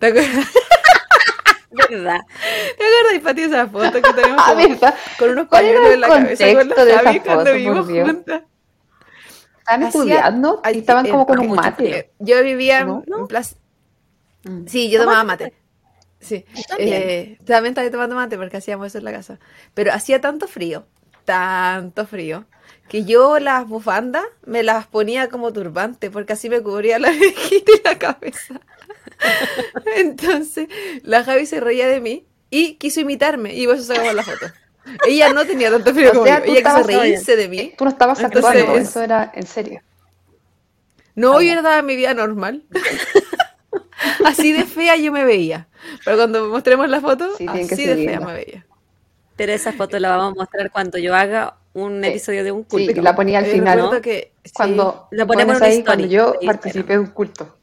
¿Te 0.00 0.06
acuerdas? 0.08 0.46
¿verdad? 1.70 2.20
¿Te 2.78 2.84
acuerdas, 2.84 3.22
Pati, 3.22 3.42
esa 3.42 3.66
foto 3.68 3.92
que 3.92 4.12
tenemos 4.12 4.42
con 5.18 5.30
unos 5.30 5.48
¿Cuál 5.48 5.64
era 5.66 5.80
pañuelos 5.80 5.86
el 5.86 5.92
en 5.94 6.00
la 6.00 6.08
cabeza 6.08 6.54
con 6.54 6.68
la 6.68 6.84
de 6.84 6.92
Javi 6.94 7.20
cuando 7.20 7.52
vivimos 7.52 7.86
juntas? 7.86 8.42
Estaban 9.58 9.82
estudiando 9.84 10.62
y 10.72 10.78
estaban 10.78 11.08
como 11.08 11.26
con 11.26 11.38
un 11.38 11.54
mate. 11.54 12.10
Yo 12.18 12.42
vivía 12.42 12.84
¿No? 12.84 13.04
en 13.06 13.26
plaza. 13.28 13.56
Mm. 14.44 14.66
Sí, 14.66 14.90
yo 14.90 15.00
tomaba 15.00 15.20
¿Tomaste 15.20 15.44
mate. 15.44 15.56
Sí. 16.18 16.44
también. 16.68 16.92
Eh, 16.92 17.38
también 17.44 17.72
estaba 17.72 17.90
tomando 17.90 18.16
mate 18.16 18.36
porque 18.36 18.56
hacíamos 18.56 18.88
eso 18.88 18.98
en 18.98 19.04
la 19.04 19.12
casa. 19.12 19.38
Pero 19.74 19.92
hacía 19.92 20.20
tanto 20.20 20.48
frío, 20.48 20.86
tanto 21.24 22.06
frío, 22.06 22.46
que 22.88 23.04
yo 23.04 23.38
las 23.38 23.68
bufandas 23.68 24.24
me 24.44 24.64
las 24.64 24.86
ponía 24.86 25.28
como 25.28 25.52
turbante 25.52 26.10
porque 26.10 26.32
así 26.32 26.50
me 26.50 26.60
cubría 26.60 26.98
la 26.98 27.08
orejita 27.10 27.72
y 27.72 27.82
la 27.84 27.98
cabeza. 27.98 28.60
Entonces, 29.96 30.68
la 31.02 31.24
Javi 31.24 31.46
se 31.46 31.60
reía 31.60 31.86
de 31.88 32.00
mí 32.00 32.26
y 32.50 32.74
quiso 32.74 33.00
imitarme 33.00 33.54
y 33.54 33.66
por 33.66 33.76
eso 33.76 33.84
sacamos 33.84 34.14
la 34.14 34.22
foto. 34.24 34.46
Ella 35.06 35.32
no 35.32 35.46
tenía 35.46 35.70
tanto 35.70 35.92
frío 35.94 36.10
O 36.10 36.12
como 36.14 36.24
sea, 36.26 36.38
yo. 36.40 36.46
tú 36.46 36.52
Ella 36.52 36.74
quiso 36.74 36.86
reírse 36.86 37.36
de 37.36 37.48
mí. 37.48 37.72
Tú 37.76 37.84
no 37.84 37.90
estabas 37.90 38.20
Entonces, 38.20 38.50
actuando, 38.50 38.76
es- 38.80 38.88
eso 38.88 39.02
era 39.02 39.30
en 39.34 39.46
serio. 39.46 39.82
No, 41.14 41.38
Ah, 41.38 41.42
yo 41.42 41.52
en 41.52 41.86
mi 41.86 41.96
vida 41.96 42.14
normal. 42.14 42.64
Así 44.24 44.52
de 44.52 44.64
fea 44.64 44.96
yo 44.96 45.12
me 45.12 45.24
veía. 45.24 45.68
Pero 46.04 46.16
cuando 46.16 46.48
mostremos 46.48 46.88
la 46.88 47.00
foto, 47.00 47.36
Sí, 47.36 47.46
así 47.46 47.84
de 47.86 47.96
fea 47.96 48.20
me 48.20 48.32
veía. 48.32 48.66
Pero 49.36 49.52
esa 49.52 49.72
foto 49.72 49.98
la 49.98 50.16
vamos 50.16 50.32
a 50.32 50.40
mostrar 50.40 50.70
cuando 50.70 50.98
yo 50.98 51.14
haga 51.14 51.56
un 51.72 52.02
Sí. 52.02 52.08
episodio 52.08 52.44
de 52.44 52.52
un 52.52 52.62
Sí, 52.62 52.86
culto. 52.86 53.02
la 53.02 53.14
ponía 53.14 53.38
al 53.38 53.46
final, 53.46 53.78
¿no? 53.78 54.00
que 54.00 54.32
sí. 54.44 54.52
Cuando 54.54 55.08
La 55.10 55.26
ponemos 55.26 55.60
ahí, 55.62 55.84
cuando 55.84 56.06
yo 56.06 56.34
participé 56.44 56.94
de 56.94 56.98
un 57.00 57.06
culto. 57.06 57.56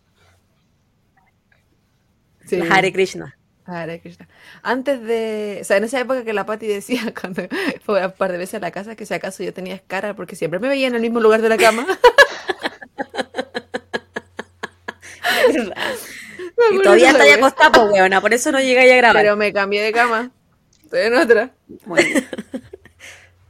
Sí. 2.47 2.59
Hare 2.69 2.91
Krishna. 2.93 3.37
Hare 3.65 3.99
Krishna. 3.99 4.27
Antes 4.63 5.01
de, 5.03 5.59
o 5.61 5.63
sea, 5.65 5.77
en 5.77 5.83
esa 5.83 5.99
época 5.99 6.23
que 6.23 6.33
la 6.33 6.45
Patti 6.45 6.67
decía 6.67 7.13
cuando 7.19 7.43
fue 7.83 8.05
un 8.05 8.11
par 8.13 8.31
de 8.31 8.37
veces 8.37 8.55
a 8.55 8.59
la 8.59 8.71
casa 8.71 8.95
que 8.95 9.05
si 9.05 9.13
acaso 9.13 9.43
yo 9.43 9.53
tenía 9.53 9.75
escara 9.75 10.15
porque 10.15 10.35
siempre 10.35 10.59
me 10.59 10.67
veía 10.67 10.87
en 10.87 10.95
el 10.95 11.01
mismo 11.01 11.19
lugar 11.19 11.41
de 11.41 11.49
la 11.49 11.57
cama. 11.57 11.85
Y 16.71 16.81
todavía 16.81 17.11
está 17.11 17.23
wea. 17.23 17.35
acostada, 17.35 17.71
pues, 17.71 17.91
weona. 17.91 18.19
Por 18.21 18.33
eso 18.33 18.51
no 18.51 18.59
llegáis 18.59 18.91
a 18.91 18.95
grabar. 18.97 19.21
Pero 19.21 19.37
me 19.37 19.53
cambié 19.53 19.83
de 19.83 19.91
cama. 19.91 20.31
Estoy 20.83 21.01
en 21.01 21.15
otra. 21.15 21.51
Bien. 21.67 22.27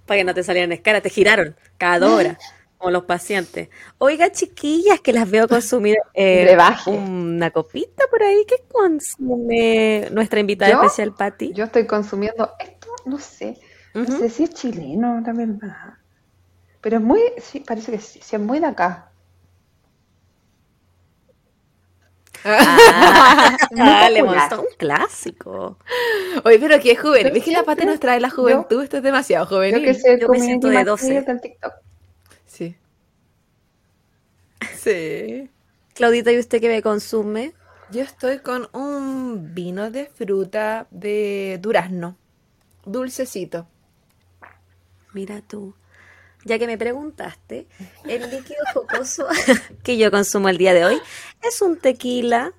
Para 0.05 0.19
que 0.19 0.23
no 0.23 0.33
te 0.33 0.43
salieran 0.43 0.71
escaras, 0.71 1.01
te 1.01 1.09
giraron 1.09 1.55
cada 1.77 1.99
dos 1.99 2.11
horas, 2.11 2.37
como 2.77 2.91
los 2.91 3.03
pacientes. 3.05 3.69
Oiga, 3.97 4.31
chiquillas, 4.31 4.99
que 5.01 5.13
las 5.13 5.29
veo 5.29 5.47
consumir 5.47 5.97
eh, 6.13 6.55
una 6.87 7.51
copita 7.51 8.03
por 8.09 8.21
ahí. 8.23 8.45
¿Qué 8.47 8.57
consume 8.71 10.07
nuestra 10.11 10.39
invitada 10.39 10.71
¿Yo? 10.71 10.81
especial, 10.83 11.13
Patti? 11.13 11.53
Yo 11.53 11.65
estoy 11.65 11.85
consumiendo 11.87 12.51
esto, 12.59 12.87
no 13.05 13.17
sé. 13.19 13.57
No 13.93 14.05
sé 14.05 14.29
si 14.29 14.43
es 14.43 14.51
chileno, 14.51 15.19
la 15.25 15.33
verdad. 15.33 15.93
Pero 16.81 16.97
es 16.97 17.03
muy, 17.03 17.19
sí, 17.41 17.61
parece 17.61 17.91
que 17.93 17.97
sí, 17.99 18.19
sí 18.21 18.35
es 18.35 18.41
muy 18.41 18.59
de 18.59 18.67
acá. 18.67 19.11
Ah, 22.45 23.57
dale, 23.71 24.21
un 24.21 24.35
clásico. 24.77 25.77
Oye, 26.45 26.59
pero 26.59 26.79
qué 26.79 26.95
juvenil. 26.95 27.29
Yo 27.29 27.33
¿Ves 27.33 27.43
que 27.43 27.51
la 27.51 27.63
siempre- 27.63 27.85
nos 27.85 27.99
trae 27.99 28.19
la 28.19 28.29
juventud? 28.29 28.83
Esto 28.83 28.97
es 28.97 29.03
demasiado 29.03 29.45
Yo 29.45 29.55
juvenil. 29.55 29.83
que 29.83 29.93
sé, 29.95 30.19
Yo 30.19 30.29
me 30.29 30.39
siento 30.39 30.67
de 30.69 30.83
12. 30.83 31.21
del 31.23 31.41
TikTok. 31.41 31.73
Sí. 34.77 35.49
Claudita, 35.93 36.31
¿y 36.31 36.39
usted 36.39 36.61
qué 36.61 36.69
me 36.69 36.81
consume? 36.81 37.53
Yo 37.89 38.03
estoy 38.03 38.39
con 38.39 38.69
un 38.73 39.53
vino 39.53 39.89
de 39.89 40.05
fruta 40.05 40.87
de 40.91 41.57
durazno. 41.61 42.17
Dulcecito. 42.85 43.67
Mira 45.13 45.41
tú. 45.41 45.73
Ya 46.45 46.59
que 46.59 46.67
me 46.67 46.77
preguntaste, 46.77 47.67
el 48.05 48.29
líquido 48.29 48.59
jocoso 48.73 49.27
que 49.83 49.97
yo 49.97 50.11
consumo 50.11 50.47
el 50.49 50.57
día 50.57 50.73
de 50.73 50.85
hoy 50.85 50.97
es 51.41 51.61
un 51.61 51.77
tequila 51.77 52.53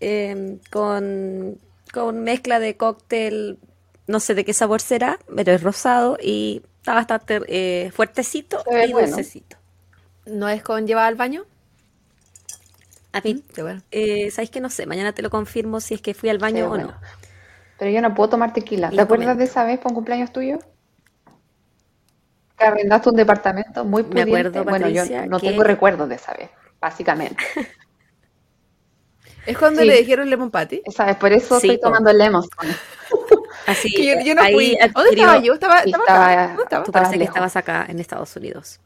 eh, 0.00 0.58
con, 0.70 1.58
con 1.92 2.22
mezcla 2.22 2.58
de 2.58 2.76
cóctel, 2.76 3.58
no 4.06 4.20
sé 4.20 4.34
de 4.34 4.44
qué 4.44 4.54
sabor 4.54 4.80
será, 4.80 5.18
pero 5.34 5.52
es 5.52 5.62
rosado 5.62 6.16
y 6.22 6.62
está 6.78 6.94
bastante 6.94 7.40
eh, 7.48 7.90
fuertecito 7.90 8.62
y 8.66 8.92
bueno. 8.92 9.08
dulcecito. 9.08 9.57
¿No 10.28 10.48
es 10.48 10.62
con 10.62 10.86
llevar 10.86 11.06
al 11.06 11.14
baño? 11.16 11.44
A 13.12 13.20
mí, 13.20 13.42
Qué 13.54 13.62
bueno. 13.62 13.82
eh, 13.90 14.30
¿sabéis 14.30 14.50
que 14.50 14.60
no 14.60 14.68
sé? 14.70 14.86
Mañana 14.86 15.12
te 15.12 15.22
lo 15.22 15.30
confirmo 15.30 15.80
si 15.80 15.94
es 15.94 16.02
que 16.02 16.14
fui 16.14 16.28
al 16.28 16.38
baño 16.38 16.56
Sí, 16.58 16.62
o 16.62 16.68
bueno. 16.68 16.84
no. 16.88 16.94
Pero 17.78 17.90
yo 17.90 18.00
no 18.02 18.14
puedo 18.14 18.28
tomar 18.30 18.52
tequila. 18.52 18.90
¿Te 18.90 18.96
Lo 18.96 19.02
acuerdas 19.02 19.26
comento. 19.26 19.38
de 19.38 19.44
esa 19.44 19.64
vez 19.64 19.78
por 19.78 19.92
un 19.92 19.94
cumpleaños 19.96 20.32
tuyo? 20.32 20.58
Que 22.58 22.64
arrendaste 22.64 23.08
un 23.10 23.16
departamento 23.16 23.84
muy 23.84 24.02
Me 24.02 24.08
pudiente. 24.26 24.30
acuerdo, 24.48 24.64
bueno, 24.64 24.88
yo 24.88 25.04
no 25.26 25.38
que- 25.38 25.48
tengo 25.50 25.62
recuerdos 25.62 26.08
de 26.08 26.16
esa 26.16 26.34
vez, 26.34 26.50
básicamente. 26.80 27.42
¿Es 29.46 29.56
cuando 29.56 29.80
Sí. 29.80 29.86
le 29.86 29.96
dijeron 29.96 30.28
lemon 30.28 30.50
patty? 30.50 30.82
Esa 30.84 31.06
vez, 31.06 31.16
por 31.16 31.32
eso 31.32 31.58
Sí, 31.60 31.68
estoy 31.68 31.80
tomando 31.80 32.10
el 32.10 32.18
lemon. 32.18 32.44
Así, 33.66 33.90
Que 33.92 34.06
yo, 34.06 34.20
yo 34.24 34.34
no 34.34 34.42
fui. 34.52 34.76
¿Dónde 34.94 35.10
estaba 35.10 35.38
yo? 35.38 35.54
Estaba, 35.54 35.78
estaba 35.80 36.04
estaba- 36.04 36.32
acá. 36.32 36.46
¿Dónde 36.48 36.62
estaba? 36.64 36.84
Tú 36.84 36.90
Estabas 36.90 37.08
parece 37.08 37.18
que 37.18 37.24
estabas 37.24 37.56
acá 37.56 37.86
en 37.88 37.98
Estados 37.98 38.36
Unidos. 38.36 38.80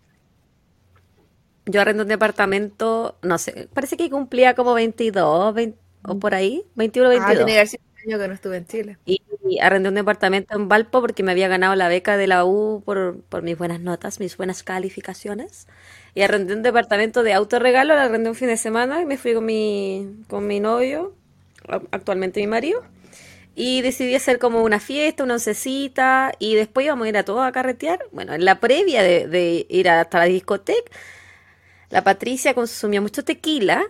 Yo 1.66 1.80
arrendé 1.80 2.02
un 2.02 2.08
departamento, 2.08 3.18
no 3.22 3.38
sé, 3.38 3.68
parece 3.74 3.96
que 3.96 4.10
cumplía 4.10 4.54
como 4.54 4.74
22 4.74 5.54
20 5.54 5.78
o 6.04 6.18
por 6.18 6.34
ahí, 6.34 6.64
21 6.74 7.08
Ah, 7.14 7.34
22. 7.34 7.36
tiene 7.36 7.52
que 7.52 7.58
haber 7.58 7.68
sido 7.68 7.82
un 8.04 8.10
año 8.12 8.18
que 8.22 8.28
no 8.28 8.34
estuve 8.34 8.56
en 8.58 8.66
Chile. 8.66 8.98
Y, 9.04 9.22
y 9.48 9.58
arrendé 9.58 9.88
un 9.88 9.96
departamento 9.96 10.54
en 10.56 10.68
Valpo 10.68 11.00
porque 11.00 11.22
me 11.24 11.32
había 11.32 11.48
ganado 11.48 11.74
la 11.74 11.88
beca 11.88 12.16
de 12.16 12.26
la 12.28 12.44
U 12.44 12.82
por, 12.84 13.20
por 13.28 13.42
mis 13.42 13.58
buenas 13.58 13.80
notas, 13.80 14.20
mis 14.20 14.36
buenas 14.36 14.62
calificaciones. 14.62 15.66
Y 16.14 16.22
arrendé 16.22 16.54
un 16.54 16.62
departamento 16.62 17.22
de 17.24 17.32
autorregalo, 17.32 17.94
lo 17.94 18.00
arrendé 18.00 18.28
un 18.30 18.36
fin 18.36 18.48
de 18.48 18.56
semana 18.56 19.00
y 19.02 19.06
me 19.06 19.16
fui 19.18 19.34
con 19.34 19.44
mi, 19.44 20.24
con 20.28 20.46
mi 20.46 20.60
novio, 20.60 21.14
actualmente 21.90 22.40
mi 22.40 22.46
marido. 22.46 22.82
Y 23.54 23.82
decidí 23.82 24.14
hacer 24.14 24.38
como 24.38 24.62
una 24.64 24.80
fiesta, 24.80 25.24
una 25.24 25.34
oncecita, 25.34 26.32
y 26.38 26.54
después 26.56 26.86
íbamos 26.86 27.06
a 27.06 27.08
ir 27.10 27.18
a 27.18 27.24
todos 27.24 27.42
a 27.46 27.52
carretear. 27.52 28.00
Bueno, 28.12 28.34
en 28.34 28.44
la 28.46 28.60
previa 28.60 29.02
de, 29.02 29.28
de 29.28 29.66
ir 29.70 29.88
hasta 29.90 30.18
la 30.18 30.24
discoteca, 30.26 30.90
la 31.92 32.02
Patricia 32.02 32.54
consumía 32.54 33.00
mucho 33.00 33.24
tequila 33.24 33.84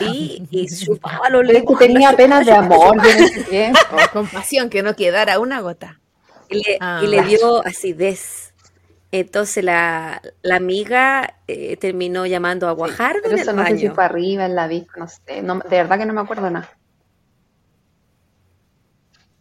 y, 0.00 0.46
y 0.50 0.66
chupaba 0.68 1.30
los 1.30 1.42
Pero 1.46 1.58
es 1.60 1.64
que 1.66 1.76
tenía 1.76 2.12
penas 2.16 2.44
de 2.44 2.52
amor 2.52 2.98
en 3.06 3.24
ese 3.24 3.44
tiempo. 3.44 3.80
Con 4.12 4.28
pasión, 4.28 4.68
que 4.70 4.82
no 4.82 4.94
quedara 4.96 5.38
una 5.40 5.60
gota. 5.60 6.00
Y 6.50 6.56
le, 6.62 6.78
Ah. 6.80 7.00
y 7.02 7.06
le 7.08 7.22
dio 7.22 7.64
acidez. 7.66 8.54
Entonces 9.12 9.64
la, 9.64 10.20
la 10.42 10.56
amiga 10.56 11.38
eh, 11.46 11.76
terminó 11.78 12.26
llamando 12.26 12.68
a 12.68 12.72
Guajardo 12.72 13.20
Pero 13.22 13.36
en 13.36 13.40
eso 13.40 13.52
el 13.52 13.56
no 13.56 13.64
sé 13.66 13.76
si 13.78 13.88
baño. 13.88 13.94
fue 13.94 14.04
arriba, 14.04 14.46
en 14.46 14.54
la 14.56 14.68
disco, 14.68 15.00
no 15.00 15.08
sé. 15.08 15.42
No, 15.42 15.60
de 15.60 15.76
verdad 15.76 15.98
que 15.98 16.06
no 16.06 16.12
me 16.14 16.20
acuerdo 16.22 16.50
nada. 16.50 16.78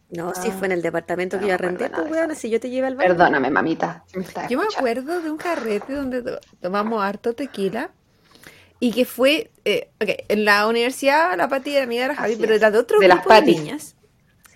No, 0.09 0.33
si 0.35 0.49
Ah, 0.49 0.55
fue 0.57 0.67
en 0.67 0.73
el 0.73 0.81
departamento 0.81 1.37
no 1.37 1.41
que 1.41 1.47
yo 1.49 1.53
arrendé, 1.55 1.89
pues 1.89 2.09
weón, 2.11 2.35
si 2.35 2.49
yo 2.49 2.59
te 2.59 2.69
llevé 2.69 2.87
al 2.87 2.95
baño. 2.95 3.09
Perdóname, 3.09 3.49
mamita. 3.49 4.03
si 4.05 4.17
me 4.19 4.23
estás 4.23 4.49
Yo 4.49 4.59
me 4.59 4.65
acuerdo 4.65 5.19
de 5.21 5.31
un 5.31 5.37
carrete 5.37 5.93
donde 5.93 6.21
to- 6.21 6.39
tomamos 6.61 7.03
harto 7.03 7.33
tequila 7.33 7.89
y 8.79 8.91
que 8.91 9.05
fue, 9.05 9.49
eh, 9.65 9.89
ok, 10.01 10.09
en 10.27 10.45
la 10.45 10.67
universidad 10.67 11.35
la 11.35 11.47
Pati 11.49 11.75
era 11.75 11.83
amiga 11.85 12.03
de 12.03 12.07
la 12.09 12.15
Javi, 12.15 12.33
Así 12.33 12.41
pero 12.41 12.53
era 12.53 12.69
de 12.71 12.77
otro 12.77 12.99
De 12.99 13.07
las 13.07 13.17
grupo 13.19 13.33
de 13.33 13.41
niñas. 13.41 13.95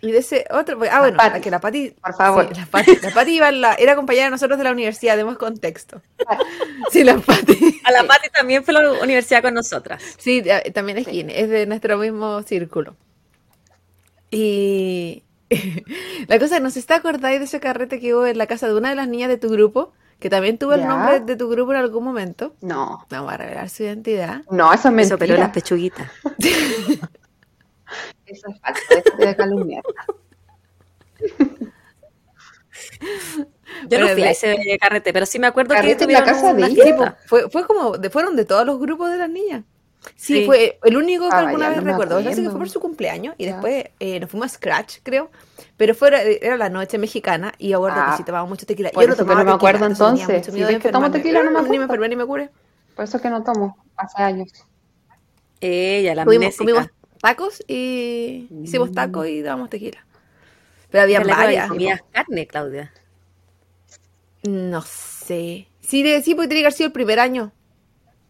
Y 0.01 0.11
de 0.11 0.19
ese 0.19 0.45
otro, 0.51 0.79
ah, 0.89 0.99
bueno, 0.99 1.17
Patis. 1.17 1.41
que 1.41 1.51
la 1.51 1.59
Pati, 1.59 1.89
Por 2.01 2.15
favor. 2.15 2.47
sí, 2.47 2.53
la 2.59 2.65
Pati, 2.67 2.95
la 3.01 3.09
Pati 3.11 3.31
iba 3.35 3.49
en 3.49 3.59
la- 3.61 3.73
era 3.73 3.95
compañera 3.95 4.25
de 4.25 4.31
nosotros 4.31 4.57
de 4.57 4.63
la 4.63 4.71
universidad, 4.71 5.17
demos 5.17 5.37
contexto. 5.37 6.01
Sí, 6.91 7.03
la 7.03 7.17
Pati. 7.17 7.81
A 7.83 7.91
la 7.91 8.03
Pati 8.05 8.29
también 8.29 8.63
fue 8.63 8.75
a 8.77 8.81
la 8.81 8.91
universidad 9.01 9.41
con 9.41 9.53
nosotras. 9.55 10.01
Sí, 10.17 10.43
también 10.73 10.99
es 10.99 11.05
Sí. 11.05 11.11
Gine, 11.11 11.41
es 11.41 11.49
de 11.49 11.65
nuestro 11.65 11.97
mismo 11.97 12.41
círculo. 12.43 12.95
Y 14.31 15.23
la 16.27 16.39
cosa 16.39 16.57
es, 16.57 16.61
¿no 16.61 16.69
se 16.69 16.79
está 16.79 16.95
acordáis 16.95 17.39
de 17.39 17.45
ese 17.45 17.59
carrete 17.59 17.99
que 17.99 18.13
hubo 18.13 18.25
en 18.25 18.37
la 18.37 18.47
casa 18.47 18.67
de 18.67 18.75
una 18.75 18.89
de 18.89 18.95
las 18.95 19.07
niñas 19.07 19.29
de 19.29 19.37
tu 19.37 19.49
grupo? 19.49 19.93
Que 20.19 20.29
también 20.29 20.57
tuvo 20.57 20.73
el 20.73 20.81
Ya. 20.81 20.87
nombre 20.87 21.19
de 21.21 21.35
tu 21.37 21.47
grupo 21.49 21.71
en 21.71 21.77
algún 21.79 22.03
momento. 22.03 22.53
No, 22.61 22.99
No 22.99 23.05
vamos 23.09 23.33
a 23.33 23.37
revelar 23.37 23.69
su 23.69 23.83
identidad. 23.83 24.41
no, 24.51 24.71
eso 24.73 24.89
es 24.89 24.93
mentira. 24.93 25.15
Eso, 25.15 25.17
pero 25.17 25.37
las 25.37 25.49
pechuguitas. 25.51 26.11
Eso 28.27 28.47
es 28.47 28.59
falso, 28.61 28.81
déjate 28.89 29.25
de 29.25 29.35
calumniar. 29.35 29.81
Yo 33.87 33.99
no 33.99 34.07
fui 34.09 34.23
a 34.23 34.31
ese 34.31 34.77
carrete, 34.79 35.13
pero 35.13 35.25
sí 35.25 35.39
me 35.39 35.47
acuerdo 35.47 35.69
que 35.73 35.81
¿Carrete 35.81 36.03
en 36.05 36.13
la 36.13 36.23
casa 36.23 36.53
de 36.53 36.63
una 36.63 36.67
ella? 36.67 37.17
Fue, 37.25 37.49
fue 37.49 37.65
como, 37.65 37.97
de- 37.97 38.09
fueron 38.09 38.35
de 38.35 38.45
todos 38.45 38.65
los 38.65 38.79
grupos 38.79 39.09
de 39.11 39.17
las 39.17 39.29
niñas. 39.29 39.63
Sí, 40.15 40.39
Sí. 40.41 40.45
fue 40.45 40.79
el 40.83 40.95
único 40.97 41.27
que 41.29 41.35
Ah, 41.35 41.39
alguna 41.39 41.65
ya, 41.65 41.69
vez 41.71 41.83
no 41.83 41.91
recuerdo. 41.91 42.15
Parece 42.15 42.29
que 42.29 42.31
acuerdo. 42.41 42.51
fue 42.51 42.59
por 42.59 42.69
su 42.69 42.79
cumpleaños 42.79 43.35
y 43.37 43.45
Ya. 43.45 43.51
después 43.53 43.85
eh, 43.99 44.19
nos 44.19 44.29
fuimos 44.29 44.45
a 44.47 44.55
Scratch, 44.55 44.97
creo. 45.03 45.29
Pero 45.77 45.93
fuera, 45.93 46.21
era 46.23 46.55
la 46.57 46.69
noche 46.69 46.97
mexicana 46.97 47.53
y 47.57 47.73
acuerdo 47.73 47.97
Ah, 47.99 48.11
que 48.11 48.17
sí 48.17 48.23
tomaba 48.23 48.45
mucho 48.47 48.65
tequila. 48.65 48.91
Yo 48.91 49.07
no 49.07 49.15
tomaba 49.15 49.39
no 49.43 49.45
me 49.45 49.55
acuerdo 49.55 49.85
entonces. 49.85 50.45
Si 50.45 50.51
ves 50.63 50.79
que 50.79 50.91
tomo 50.91 51.11
tequila, 51.11 51.43
no 51.43 51.51
me 51.51 51.51
Ni 51.51 51.53
me 51.53 51.59
acuerdo. 51.65 51.83
enfermé 51.83 52.09
ni 52.09 52.15
me 52.15 52.25
curé. 52.25 52.49
Por 52.95 53.05
eso 53.05 53.17
es 53.17 53.23
que 53.23 53.29
no 53.29 53.43
tomo, 53.43 53.77
hace 53.97 54.21
años. 54.21 54.49
Ella, 55.61 56.15
la 56.15 56.25
Comimos, 56.25 56.55
comimos 56.57 56.87
tacos 57.21 57.61
y 57.67 58.47
hicimos 58.63 58.91
tacos 58.93 59.27
y 59.27 59.43
tomamos 59.43 59.69
tequila. 59.69 60.05
Pero 60.89 61.03
había 61.03 61.19
varias. 61.21 61.67
comías 61.67 62.01
carne, 62.11 62.47
Claudia. 62.47 62.91
No 64.43 64.81
sé. 64.81 65.67
Sí, 65.81 66.03
de, 66.03 66.21
sí, 66.21 66.33
porque 66.35 66.47
tiene 66.47 66.61
que 66.61 66.67
haber 66.67 66.73
sido 66.73 66.87
el 66.87 66.93
primer 66.93 67.19
año. 67.19 67.51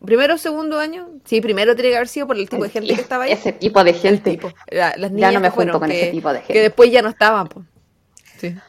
Primero 0.05 0.35
o 0.35 0.37
segundo 0.37 0.79
año. 0.79 1.09
Sí, 1.25 1.41
primero 1.41 1.75
tiene 1.75 1.89
que 1.89 1.95
haber 1.97 2.07
sido 2.07 2.27
por 2.27 2.37
el 2.37 2.49
tipo 2.49 2.63
de 2.63 2.69
gente 2.69 2.95
que 2.95 3.01
estaba 3.01 3.25
ahí. 3.25 3.31
Ese 3.33 3.51
tipo 3.53 3.83
de 3.83 3.93
gente. 3.93 4.31
tipo. 4.31 4.51
La- 4.69 4.95
las 4.97 5.09
Ya 5.11 5.15
niñas 5.15 5.33
no 5.33 5.39
me 5.41 5.47
que 5.47 5.51
fueron, 5.55 5.73
junto 5.73 5.79
con 5.79 5.89
que, 5.89 6.01
ese 6.01 6.11
tipo 6.11 6.31
de 6.31 6.39
gente. 6.39 6.53
que 6.53 6.61
después 6.61 6.91
ya 6.91 7.01
no 7.01 7.09
estaban. 7.09 7.47
po. 7.47 7.63
Sí. 8.37 8.55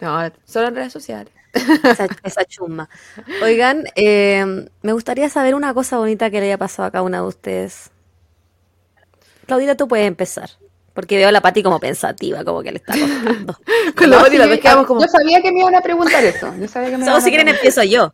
No, 0.00 0.18
solo 0.44 0.68
en 0.68 0.74
redes 0.74 0.92
sociales. 0.92 1.32
Esa, 1.54 2.08
esa 2.24 2.44
chusma. 2.44 2.88
Oigan, 3.42 3.84
eh, 3.94 4.66
me 4.82 4.92
gustaría 4.92 5.28
saber 5.28 5.54
una 5.54 5.72
cosa 5.72 5.98
bonita 5.98 6.30
que 6.30 6.40
le 6.40 6.46
haya 6.46 6.58
pasado 6.58 6.88
a 6.88 6.90
cada 6.90 7.04
una 7.04 7.20
de 7.20 7.26
ustedes. 7.28 7.90
Claudita, 9.46 9.76
tú 9.76 9.86
puedes 9.88 10.06
empezar. 10.06 10.50
Porque 10.94 11.16
veo 11.16 11.28
a 11.28 11.32
la 11.32 11.40
Pati 11.40 11.62
como 11.62 11.78
pensativa, 11.80 12.44
como 12.44 12.62
que 12.62 12.72
le 12.72 12.78
está 12.78 12.92
costando. 12.92 13.56
Con 13.96 14.10
la 14.10 14.16
No, 14.16 14.22
Pati 14.24 14.36
yo- 14.36 14.86
como. 14.86 15.00
Yo 15.00 15.08
sabía 15.08 15.40
que 15.40 15.52
me 15.52 15.60
iban 15.60 15.74
a 15.74 15.80
preguntar 15.80 16.22
eso. 16.24 16.52
Yo 16.58 16.68
sabía 16.68 16.90
que 16.90 16.98
me 16.98 17.04
Solo 17.04 17.16
iban 17.16 17.22
si 17.22 17.28
a 17.28 17.30
quieren 17.30 17.48
empiezo 17.48 17.82
yo. 17.84 18.12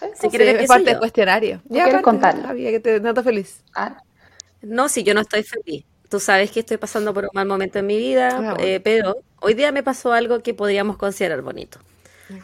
¿Sí? 0.00 0.06
Si 0.14 0.22
Sí, 0.22 0.28
quieren 0.30 0.56
es 0.60 0.68
parte 0.68 0.84
del 0.84 0.94
yo. 0.94 0.98
cuestionario. 1.00 1.60
¿Tú 1.62 1.74
quieres 1.74 2.02
contarlo? 2.02 2.54
Que 2.54 2.80
te 2.80 3.00
noto 3.00 3.22
feliz. 3.22 3.62
Ah, 3.74 4.02
No, 4.62 4.88
si 4.88 5.02
yo 5.04 5.14
no 5.14 5.20
estoy 5.22 5.42
feliz. 5.42 5.84
Tú 6.08 6.20
sabes 6.20 6.50
que 6.50 6.60
estoy 6.60 6.76
pasando 6.76 7.14
por 7.14 7.24
un 7.24 7.30
mal 7.34 7.46
momento 7.46 7.78
en 7.78 7.86
mi 7.86 7.96
vida, 7.96 8.28
Ah, 8.36 8.54
bueno. 8.54 8.56
eh, 8.64 8.80
pero 8.80 9.16
hoy 9.40 9.54
día 9.54 9.72
me 9.72 9.82
pasó 9.82 10.12
algo 10.12 10.42
que 10.42 10.54
podríamos 10.54 10.96
considerar 10.96 11.40
bonito. 11.42 11.78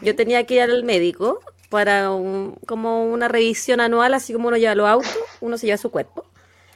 Yo 0.01 0.15
tenía 0.15 0.45
que 0.45 0.55
ir 0.55 0.61
al 0.61 0.83
médico 0.83 1.41
para 1.69 2.11
un- 2.11 2.55
como 2.67 3.05
una 3.05 3.27
revisión 3.27 3.81
anual, 3.81 4.13
así 4.13 4.33
como 4.33 4.47
uno 4.49 4.57
lleva 4.57 4.75
los 4.75 4.87
autos, 4.87 5.17
uno 5.41 5.57
se 5.57 5.67
lleva 5.67 5.77
su 5.77 5.91
cuerpo. 5.91 6.25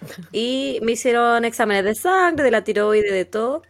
Y 0.32 0.80
me 0.84 0.94
hicieron 0.94 1.46
exámenes 1.46 1.86
de 1.86 1.96
sangre, 1.96 2.46
de 2.46 2.52
la 2.52 2.64
tiroides, 2.64 3.12
de 3.14 3.26
todo. 3.26 3.64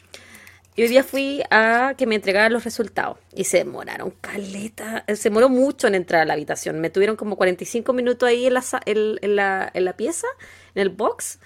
Y 0.76 0.84
hoy 0.84 0.88
día 0.88 1.04
fui 1.04 1.44
a 1.52 1.96
que 1.98 2.08
me 2.08 2.16
entregaran 2.16 2.54
los 2.54 2.64
resultados. 2.64 3.18
Y 3.34 3.44
se 3.46 3.58
demoraron 3.58 4.12
caleta. 4.22 5.04
eh, 5.08 5.16
Se 5.16 5.30
demoró 5.30 5.50
mucho 5.50 5.88
en 5.88 5.96
entrar 5.96 6.22
a 6.22 6.26
la 6.26 6.34
habitación. 6.34 6.80
Me 6.80 6.90
tuvieron 6.90 7.16
como 7.18 7.36
45 7.36 7.94
minutos 7.94 8.28
ahí 8.30 8.46
en 8.48 8.54
la, 8.54 8.64
en 8.86 9.36
la, 9.36 9.70
en 9.74 9.86
la 9.86 9.98
pieza, 9.98 10.28
en 10.76 10.82
el 10.84 10.90
box. 10.90 11.40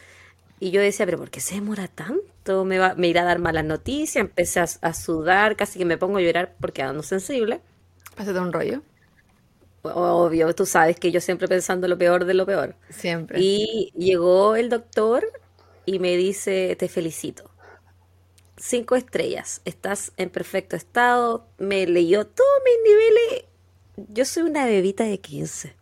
Y 0.60 0.72
yo 0.72 0.82
decía, 0.82 1.06
pero 1.06 1.18
¿por 1.20 1.32
qué 1.32 1.42
se 1.42 1.56
demora 1.56 1.88
tanto? 1.88 2.66
Me, 2.66 2.80
va, 2.80 2.96
me 2.96 3.08
irá 3.10 3.22
a 3.24 3.26
dar 3.26 3.40
malas 3.40 3.66
noticias. 3.66 4.22
Empecé 4.24 4.62
a, 4.62 4.66
a 4.82 4.94
sudar, 4.94 5.56
casi 5.58 5.80
que 5.80 5.86
me 5.86 5.98
pongo 5.98 6.18
a 6.20 6.22
llorar 6.22 6.56
porque 6.60 6.84
ando 6.84 7.04
sensible. 7.04 7.62
Pásate 8.16 8.40
un 8.40 8.52
rollo. 8.54 8.82
Obvio, 9.84 10.54
tú 10.56 10.66
sabes 10.66 11.00
que 11.00 11.12
yo 11.12 11.22
siempre 11.22 11.48
pensando 11.48 11.88
lo 11.88 11.98
peor 11.98 12.26
de 12.26 12.34
lo 12.34 12.46
peor. 12.46 12.76
Siempre. 12.90 13.40
Y 13.40 13.92
llegó 13.96 14.56
el 14.56 14.70
doctor 14.70 15.26
y 15.86 16.00
me 16.00 16.18
dice, 16.18 16.76
te 16.80 16.88
felicito. 16.90 17.52
Cinco 18.58 18.96
estrellas, 18.96 19.62
estás 19.66 20.14
en 20.18 20.30
perfecto 20.30 20.76
estado. 20.76 21.46
Me 21.58 21.86
leyó 21.88 22.26
todos 22.26 22.50
mis 22.64 22.92
niveles. 22.92 23.46
Yo 24.14 24.26
soy 24.26 24.44
una 24.44 24.66
bebita 24.66 25.04
de 25.04 25.20
15. 25.20 25.76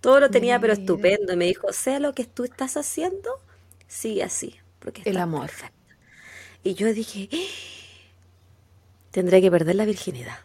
Todo 0.00 0.20
lo 0.20 0.30
tenía 0.30 0.60
pero 0.60 0.72
estupendo. 0.72 1.32
Y 1.32 1.36
me 1.36 1.46
dijo, 1.46 1.72
sea 1.72 1.98
lo 1.98 2.14
que 2.14 2.24
tú 2.24 2.44
estás 2.44 2.76
haciendo, 2.76 3.40
sigue 3.88 4.22
así. 4.22 4.56
Porque 4.78 5.02
El 5.04 5.16
amor. 5.16 5.46
perfecta". 5.46 5.72
Y 6.62 6.74
yo 6.74 6.92
dije, 6.92 7.28
"Ah, 7.32 7.36
tendré 9.10 9.40
que 9.40 9.50
perder 9.50 9.74
la 9.74 9.84
virginidad. 9.84 10.38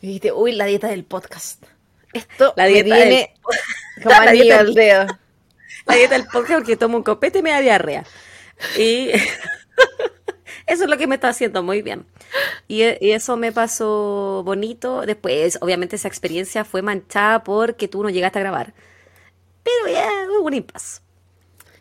Y 0.00 0.06
dijiste, 0.06 0.32
uy, 0.32 0.52
la 0.52 0.66
dieta 0.66 0.88
del 0.88 1.04
podcast. 1.04 1.64
Esto 2.12 2.54
La 2.56 2.64
me 2.64 2.70
dieta 2.70 2.94
viene 2.94 3.34
como 4.02 4.24
La 4.24 4.30
dieta 4.32 4.60
al 4.60 4.74
dedo. 4.74 5.06
La 5.86 5.96
dieta 5.96 6.14
del 6.14 6.26
podcast 6.26 6.54
porque 6.54 6.76
tomo 6.76 6.96
un 6.96 7.02
copete 7.02 7.40
y 7.40 7.42
me 7.42 7.50
da 7.50 7.60
diarrea. 7.60 8.04
Y 8.78 9.10
eso 10.66 10.84
es 10.84 10.90
lo 10.90 10.96
que 10.96 11.06
me 11.06 11.16
está 11.16 11.28
haciendo 11.28 11.62
muy 11.62 11.82
bien. 11.82 12.06
Y, 12.68 12.82
e- 12.82 12.98
y 13.00 13.10
eso 13.12 13.36
me 13.36 13.52
pasó 13.52 14.42
bonito. 14.44 15.02
Después, 15.06 15.58
obviamente, 15.60 15.96
esa 15.96 16.08
experiencia 16.08 16.64
fue 16.64 16.82
manchada 16.82 17.44
porque 17.44 17.88
tú 17.88 18.02
no 18.02 18.10
llegaste 18.10 18.38
a 18.38 18.42
grabar. 18.42 18.74
Pero 19.62 19.94
ya 19.94 20.08
hubo 20.30 20.46
un 20.46 20.54
impas. 20.54 21.02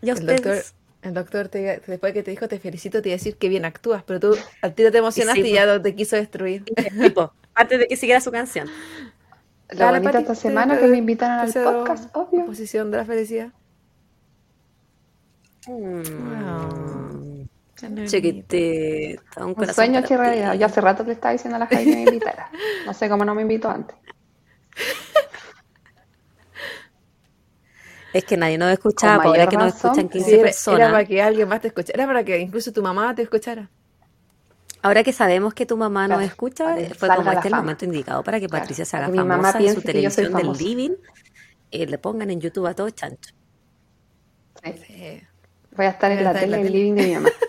¿Y 0.02 0.10
a 0.10 0.14
El 0.14 0.26
doctor, 0.26 0.64
el 1.02 1.14
doctor 1.14 1.48
te, 1.50 1.82
después 1.86 2.14
que 2.14 2.24
te 2.24 2.32
dijo 2.32 2.48
te 2.48 2.60
felicito, 2.60 3.02
te 3.02 3.10
iba 3.10 3.16
a 3.16 3.18
decir 3.18 3.38
que 3.38 3.50
bien 3.50 3.66
actúas, 3.66 4.04
pero 4.04 4.20
tú 4.20 4.38
al 4.62 4.74
tiro 4.76 4.92
te 4.92 4.98
emocionaste 5.00 5.42
sí, 5.44 5.50
y 5.50 5.54
ya 5.54 5.82
te 5.82 5.96
quiso 5.96 6.16
destruir. 6.16 6.64
Tipo, 7.02 7.34
antes 7.56 7.80
de 7.80 7.88
que 7.88 7.96
siguiera 7.98 8.22
su 8.22 8.32
canción. 8.32 8.70
Lo 9.70 9.78
Dale, 9.78 10.00
bonito 10.00 10.18
esta 10.20 10.36
semana 10.36 10.78
que 10.80 10.88
me 10.88 10.98
invitaron 10.98 11.40
al 11.40 11.54
podcast, 11.54 12.16
obvio. 12.16 12.46
Posición 12.46 12.92
de 12.92 12.98
la 12.98 13.06
felicidad. 13.06 13.52
Mm, 15.68 16.04
Chiquite. 16.04 17.33
Chiquitita, 18.06 19.46
un 19.46 19.56
Un 19.58 19.68
sueño 19.74 20.00
hecho 20.00 20.18
realidad. 20.18 20.54
Yo 20.56 20.66
hace 20.66 20.82
rato 20.82 21.04
le 21.04 21.14
estaba 21.14 21.32
diciendo 21.34 21.56
a 21.58 21.60
la 21.60 21.68
Jaime 21.68 21.86
que 21.86 21.96
me 21.96 22.02
invitara. 22.04 22.50
No 22.86 22.94
sé 22.94 23.10
cómo 23.10 23.26
no 23.26 23.36
me 23.36 23.42
invitó 23.44 23.70
antes. 23.70 23.96
Es 28.14 28.26
que 28.26 28.38
nadie 28.38 28.58
nos 28.60 28.72
escuchaba, 28.72 29.24
pues 29.24 29.28
ahora 29.28 29.48
que 29.48 29.58
nos 29.58 29.74
escuchan 29.76 30.06
sí, 30.06 30.10
15 30.10 30.26
Sí, 30.30 30.32
era, 30.36 30.40
era 30.42 30.44
personas. 30.44 30.92
para 30.92 31.06
que 31.06 31.22
alguien 31.22 31.48
más 31.50 31.62
te 31.62 31.68
escuchara, 31.70 31.94
era 31.96 32.06
para 32.08 32.24
que 32.24 32.38
incluso 32.40 32.72
tu 32.72 32.84
mamá 32.84 33.16
te 33.16 33.24
escuchara. 33.24 33.72
Ahora 34.84 35.04
que 35.04 35.14
sabemos 35.14 35.54
que 35.54 35.66
tu 35.66 35.78
mamá 35.78 36.08
nos 36.08 36.18
Claro, 36.18 36.22
escucha, 36.22 36.66
para 36.66 36.78
que 36.88 36.94
fue 36.94 37.10
como 37.10 37.32
este 37.32 37.48
el 37.48 37.56
momento 37.56 37.86
indicado 37.86 38.24
para 38.24 38.40
que 38.40 38.48
Claro, 38.48 38.62
Patricia 38.64 38.86
se 38.86 38.92
para 38.92 39.06
haga 39.08 39.16
famosa 39.16 39.60
en 39.60 39.74
su 39.74 39.82
televisión 39.82 40.34
del 40.34 40.52
living. 40.54 40.92
eh, 41.72 41.88
le 41.88 41.98
pongan 41.98 42.30
en 42.30 42.40
YouTube 42.42 42.68
a 42.68 42.76
todo 42.76 42.90
chancho. 42.92 43.34
Sí. 44.64 45.22
Voy 45.76 45.86
a 45.86 45.90
estar 45.90 46.12
en 46.12 46.20
a 46.20 46.22
la 46.22 46.30
estar 46.32 46.44
en 46.44 46.52
la 46.52 46.58
tele, 46.58 46.58
en 46.58 46.66
el 46.68 46.74
living 46.74 46.94
de 46.96 47.04
mi 47.08 47.14
mamá. 47.16 47.30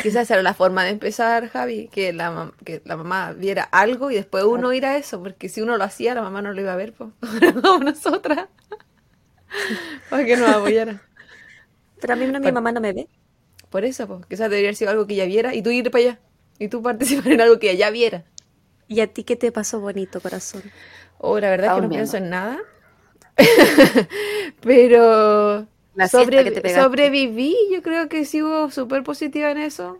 Quizás 0.00 0.22
esa 0.22 0.34
era 0.34 0.42
la 0.42 0.54
forma 0.54 0.84
de 0.84 0.90
empezar, 0.90 1.48
Javi, 1.48 1.88
que 1.88 2.12
la, 2.12 2.52
que 2.64 2.80
la 2.84 2.96
mamá 2.96 3.32
viera 3.32 3.64
algo 3.64 4.10
y 4.10 4.14
después 4.14 4.44
uno 4.44 4.72
ir 4.72 4.86
a 4.86 4.96
eso, 4.96 5.22
porque 5.22 5.48
si 5.48 5.60
uno 5.60 5.76
lo 5.76 5.84
hacía, 5.84 6.14
la 6.14 6.22
mamá 6.22 6.40
no 6.40 6.52
lo 6.52 6.60
iba 6.60 6.72
a 6.72 6.76
ver, 6.76 6.94
pues. 6.94 7.10
Como 7.62 7.84
nosotras. 7.84 8.48
Para 10.08 10.24
que 10.24 10.36
nos 10.36 10.48
apoyara. 10.48 11.02
Pero 12.00 12.14
a 12.14 12.16
mí 12.16 12.26
no, 12.26 12.40
mi 12.40 12.52
mamá 12.52 12.72
no 12.72 12.80
me 12.80 12.92
ve. 12.92 13.08
Por 13.70 13.84
eso, 13.84 14.06
pues, 14.06 14.26
quizás 14.26 14.50
debería 14.50 14.68
haber 14.68 14.76
sido 14.76 14.90
algo 14.90 15.06
que 15.06 15.14
ella 15.14 15.26
viera 15.26 15.54
y 15.54 15.62
tú 15.62 15.70
ir 15.70 15.90
para 15.90 16.04
allá. 16.04 16.20
Y 16.58 16.68
tú 16.68 16.82
participar 16.82 17.32
en 17.32 17.40
algo 17.40 17.58
que 17.58 17.70
ella 17.70 17.90
viera. 17.90 18.24
¿Y 18.88 19.00
a 19.00 19.06
ti 19.06 19.24
qué 19.24 19.36
te 19.36 19.52
pasó 19.52 19.80
bonito, 19.80 20.20
corazón? 20.20 20.62
Oh, 21.18 21.38
la 21.38 21.50
verdad 21.50 21.68
es 21.68 21.74
que 21.76 21.82
no 21.82 21.88
pienso 21.88 22.16
en 22.16 22.30
nada. 22.30 22.58
Pero 24.60 25.66
La 25.94 26.08
siesta 26.08 26.24
sobre- 26.24 26.44
que 26.44 26.50
te 26.52 26.60
pegaste. 26.60 26.82
sobreviví, 26.82 27.56
yo 27.72 27.82
creo 27.82 28.08
que 28.08 28.24
sigo 28.24 28.70
súper 28.70 29.02
positiva 29.02 29.50
en 29.50 29.58
eso. 29.58 29.98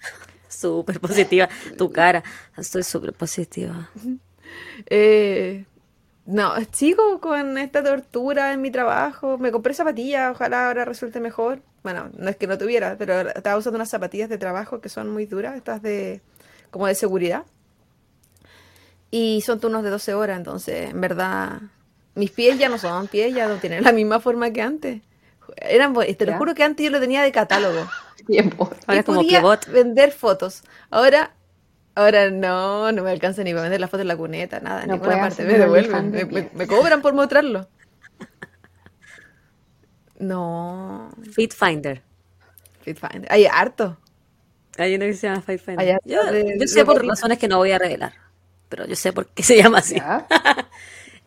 Súper 0.48 1.00
positiva. 1.00 1.48
Tu 1.76 1.90
cara. 1.90 2.22
Estoy 2.56 2.82
súper 2.82 3.12
positiva. 3.12 3.90
Eh, 4.86 5.64
no, 6.26 6.52
sigo 6.70 7.20
con 7.20 7.58
esta 7.58 7.82
tortura 7.82 8.52
en 8.52 8.60
mi 8.62 8.70
trabajo. 8.70 9.36
Me 9.38 9.50
compré 9.50 9.74
zapatillas, 9.74 10.30
ojalá 10.32 10.68
ahora 10.68 10.84
resulte 10.84 11.18
mejor. 11.18 11.60
Bueno, 11.82 12.10
no 12.16 12.28
es 12.30 12.36
que 12.36 12.46
no 12.46 12.56
tuviera, 12.56 12.96
pero 12.96 13.20
estaba 13.30 13.56
usando 13.56 13.76
unas 13.78 13.88
zapatillas 13.90 14.28
de 14.28 14.38
trabajo 14.38 14.80
que 14.80 14.88
son 14.88 15.10
muy 15.10 15.26
duras, 15.26 15.56
estas 15.56 15.82
de 15.82 16.20
como 16.70 16.86
de 16.86 16.94
seguridad. 16.94 17.44
Y 19.10 19.42
son 19.42 19.60
turnos 19.60 19.82
de 19.84 19.90
12 19.90 20.14
horas, 20.14 20.36
entonces, 20.38 20.90
en 20.90 21.00
verdad, 21.00 21.60
mis 22.14 22.30
pies 22.30 22.58
ya 22.58 22.68
no 22.68 22.78
son 22.78 23.06
pies, 23.08 23.34
ya 23.34 23.48
no 23.48 23.56
tienen 23.56 23.82
la 23.84 23.92
misma 23.92 24.20
forma 24.20 24.50
que 24.52 24.62
antes. 24.62 25.02
Eran, 25.56 25.94
te 25.94 26.26
lo 26.26 26.32
Ya. 26.32 26.38
juro 26.38 26.54
que 26.54 26.64
antes 26.64 26.84
yo 26.84 26.90
lo 26.90 27.00
tenía 27.00 27.22
de 27.22 27.32
catálogo. 27.32 27.86
Tiempo. 28.26 28.64
Ahora 28.86 28.96
y 28.96 28.98
es 28.98 29.04
como 29.04 29.20
podía 29.20 29.38
pivot. 29.40 29.66
vender 29.68 30.12
fotos. 30.12 30.62
Ahora, 30.90 31.32
ahora 31.94 32.30
no, 32.30 32.90
no 32.92 33.02
me 33.02 33.10
alcanza 33.10 33.42
ni 33.44 33.50
para 33.52 33.62
vender 33.62 33.80
la 33.80 33.88
foto 33.88 34.00
en 34.02 34.08
la 34.08 34.16
cuneta, 34.16 34.60
nada, 34.60 34.82
en 34.82 34.88
No 34.88 34.94
ninguna 34.94 35.20
parte 35.20 35.44
me 35.44 35.58
devuelven, 35.58 36.10
me, 36.10 36.24
me- 36.24 36.26
pies. 36.26 36.54
me 36.54 36.66
cobran 36.66 37.02
por 37.02 37.12
mostrarlo. 37.14 37.68
No, 40.18 41.10
Fit 41.32 41.52
Finder. 41.52 42.02
FitFinder. 42.82 43.30
Hay 43.32 43.46
harto. 43.46 43.98
Hay 44.78 44.94
uno 44.94 45.06
que 45.06 45.14
se 45.14 45.26
llama 45.26 45.40
Fit 45.42 45.58
Finder. 45.60 45.80
Hay 45.80 45.90
harto 45.92 46.08
Yo, 46.08 46.24
de- 46.32 46.56
yo 46.60 46.66
sé 46.66 46.84
por 46.84 47.04
razones 47.04 47.38
que 47.38 47.48
no 47.48 47.58
voy 47.58 47.72
a 47.72 47.78
revelar. 47.78 48.12
Pero 48.68 48.86
yo 48.86 48.96
sé 48.96 49.12
por 49.12 49.26
qué 49.28 49.42
se 49.42 49.56
llama 49.56 49.78
así. 49.78 49.96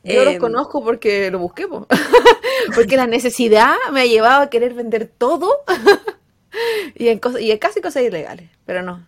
Yo 0.07 0.23
los 0.23 0.33
Em, 0.35 0.39
conozco 0.39 0.83
porque 0.83 1.29
lo 1.31 1.39
busqué, 1.39 1.67
po. 1.67 1.87
porque 2.75 2.95
la 2.97 3.07
necesidad 3.07 3.75
me 3.91 4.01
ha 4.01 4.05
llevado 4.05 4.41
a 4.43 4.49
querer 4.49 4.73
vender 4.73 5.07
todo 5.17 5.49
y, 6.95 7.09
en 7.09 7.19
cosas, 7.19 7.41
y 7.41 7.51
en 7.51 7.57
casi 7.57 7.81
cosas 7.81 8.03
ilegales, 8.03 8.49
pero 8.65 8.81
no, 8.83 9.05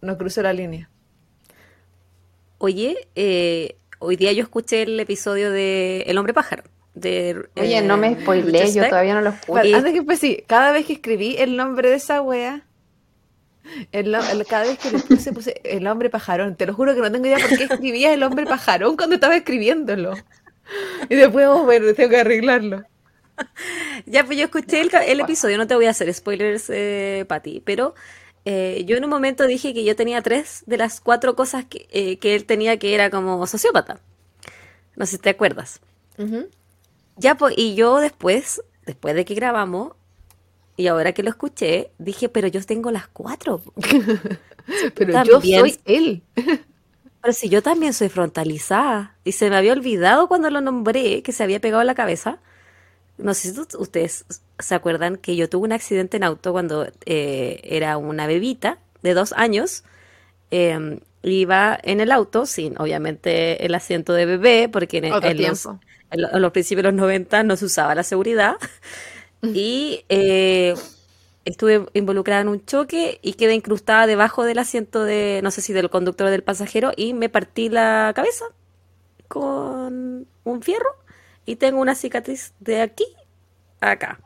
no 0.00 0.18
cruzo 0.18 0.42
la 0.42 0.52
línea. 0.52 0.88
Oye, 2.58 3.08
eh, 3.16 3.76
hoy 3.98 4.16
día 4.16 4.32
yo 4.32 4.42
escuché 4.42 4.82
el 4.82 4.98
episodio 5.00 5.50
de 5.50 6.02
El 6.06 6.18
hombre 6.18 6.32
pájaro. 6.34 6.62
De, 6.94 7.48
Oye, 7.56 7.78
eh, 7.78 7.82
no 7.82 7.96
me 7.96 8.20
spoilé, 8.20 8.70
yo 8.70 8.86
todavía 8.88 9.14
no 9.14 9.22
lo 9.22 9.64
Y- 9.64 9.72
antes 9.72 9.92
que 9.94 10.02
pues 10.02 10.18
sí, 10.18 10.44
cada 10.46 10.72
vez 10.72 10.84
que 10.86 10.92
escribí 10.92 11.36
el 11.38 11.56
nombre 11.56 11.88
de 11.88 11.96
esa 11.96 12.20
wea, 12.20 12.66
el- 13.92 14.14
cada 14.46 14.64
vez 14.64 14.78
que 14.78 14.90
le 14.90 14.98
puse, 14.98 15.32
puse 15.32 15.60
el 15.64 15.86
hombre 15.86 16.10
pajarón. 16.10 16.54
Te 16.56 16.66
lo 16.66 16.74
juro 16.74 16.94
que 16.94 17.00
no 17.00 17.10
tengo 17.10 17.26
idea 17.26 17.38
por 17.38 17.56
qué 17.56 17.64
escribía 17.64 18.12
el 18.12 18.22
hombre 18.22 18.44
pajarón 18.44 18.96
cuando 18.96 19.14
estaba 19.14 19.34
escribiéndolo. 19.36 20.12
Y 21.08 21.14
después, 21.14 21.46
oh, 21.48 21.64
bueno, 21.64 21.92
tengo 21.94 22.10
que 22.10 22.20
arreglarlo. 22.20 22.84
Ya, 24.06 24.24
pues 24.24 24.38
yo 24.38 24.44
escuché 24.44 24.80
el, 24.80 25.20
episodio, 25.20 25.58
no 25.58 25.66
te 25.66 25.74
voy 25.74 25.86
a 25.86 25.90
hacer 25.90 26.12
spoilers, 26.12 26.70
eh, 26.70 27.24
Pati, 27.26 27.60
pero 27.64 27.94
eh, 28.44 28.84
yo 28.86 28.96
en 28.96 29.04
un 29.04 29.10
momento 29.10 29.46
dije 29.46 29.74
que 29.74 29.84
yo 29.84 29.96
tenía 29.96 30.22
tres 30.22 30.62
de 30.66 30.76
las 30.76 31.00
cuatro 31.00 31.34
cosas 31.34 31.64
que, 31.64 31.88
eh, 31.90 32.18
que 32.18 32.34
él 32.34 32.44
tenía 32.44 32.78
que 32.78 32.94
era 32.94 33.10
como 33.10 33.46
sociópata. 33.46 34.00
No 34.96 35.06
sé 35.06 35.12
si 35.12 35.18
te 35.18 35.30
acuerdas. 35.30 35.80
Ya, 37.16 37.36
pues, 37.36 37.54
y 37.56 37.74
yo 37.74 37.98
después, 37.98 38.62
después 38.86 39.14
de 39.14 39.24
que 39.24 39.34
grabamos, 39.34 39.92
y 40.76 40.86
ahora 40.86 41.12
que 41.12 41.22
lo 41.22 41.30
escuché, 41.30 41.90
dije, 41.98 42.28
pero 42.28 42.48
yo 42.48 42.62
tengo 42.64 42.90
las 42.90 43.08
cuatro. 43.08 43.62
Pero 44.94 45.12
También- 45.12 45.40
yo 45.40 45.60
soy 45.60 45.80
él. 45.86 46.22
Pero 47.22 47.32
si 47.32 47.48
yo 47.48 47.62
también 47.62 47.92
soy 47.92 48.08
frontalizada. 48.08 49.16
Y 49.24 49.32
se 49.32 49.48
me 49.48 49.56
había 49.56 49.72
olvidado 49.72 50.28
cuando 50.28 50.50
lo 50.50 50.60
nombré, 50.60 51.22
que 51.22 51.32
se 51.32 51.42
había 51.42 51.60
pegado 51.60 51.84
la 51.84 51.94
cabeza. 51.94 52.38
No 53.16 53.34
sé 53.34 53.52
si 53.52 53.60
ustedes 53.78 54.24
se 54.58 54.74
acuerdan 54.74 55.16
que 55.16 55.36
yo 55.36 55.48
tuve 55.48 55.64
un 55.64 55.72
accidente 55.72 56.16
en 56.16 56.24
auto 56.24 56.52
cuando 56.52 56.88
eh, 57.06 57.60
era 57.64 57.96
una 57.96 58.26
bebita 58.26 58.78
de 59.02 59.14
dos 59.14 59.32
años. 59.32 59.84
Eh, 60.50 60.98
iba 61.22 61.78
en 61.82 62.00
el 62.00 62.10
auto, 62.10 62.46
sin 62.46 62.78
obviamente 62.80 63.64
el 63.64 63.74
asiento 63.74 64.12
de 64.12 64.26
bebé, 64.26 64.68
porque 64.68 65.00
los, 65.00 65.68
en 66.10 66.42
los 66.42 66.52
principios 66.52 66.84
de 66.84 66.92
los 66.92 67.00
90 67.00 67.42
no 67.44 67.56
se 67.56 67.66
usaba 67.66 67.94
la 67.94 68.02
seguridad. 68.02 68.56
Y 69.44 70.04
eh, 70.08 70.76
estuve 71.44 71.86
involucrada 71.94 72.40
en 72.42 72.48
un 72.48 72.64
choque 72.64 73.18
y 73.22 73.34
quedé 73.34 73.54
incrustada 73.54 74.06
debajo 74.06 74.44
del 74.44 74.58
asiento 74.58 75.04
de, 75.04 75.40
no 75.42 75.50
sé 75.50 75.60
si 75.62 75.72
del 75.72 75.90
conductor 75.90 76.28
o 76.28 76.30
del 76.30 76.42
pasajero, 76.42 76.92
y 76.96 77.14
me 77.14 77.28
partí 77.28 77.68
la 77.68 78.12
cabeza 78.14 78.44
con 79.28 80.26
un 80.44 80.62
fierro 80.62 80.90
y 81.46 81.56
tengo 81.56 81.80
una 81.80 81.94
cicatriz 81.94 82.52
de 82.60 82.80
aquí 82.82 83.04
a 83.80 83.92
acá. 83.92 84.20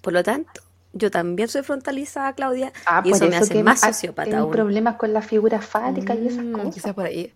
Por 0.00 0.12
lo 0.12 0.22
tanto, 0.22 0.60
yo 0.92 1.10
también 1.10 1.48
soy 1.48 1.62
frontalizada, 1.62 2.32
Claudia, 2.34 2.72
Ah, 2.86 3.02
y 3.04 3.10
eso 3.10 3.28
me 3.28 3.36
hace 3.36 3.62
más 3.62 3.80
sociópata 3.80 4.38
aún. 4.38 4.50
problemas 4.52 4.96
con 4.96 5.12
la 5.12 5.22
figura 5.22 5.60
fálica 5.60 6.14
y 6.14 6.26
esas 6.28 6.44
Mm, 6.44 6.52
cosas. 6.52 6.74
quizás 6.74 6.94
por 6.94 7.04
ahí. 7.06 7.32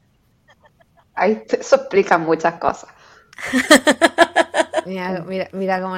Ahí 1.14 1.42
eso 1.50 1.76
explica 1.76 2.18
muchas 2.18 2.55
cosas. 2.55 2.90
Mira, 4.87 5.22
mira, 5.26 5.48
mira 5.53 5.81
cómo, 5.83 5.96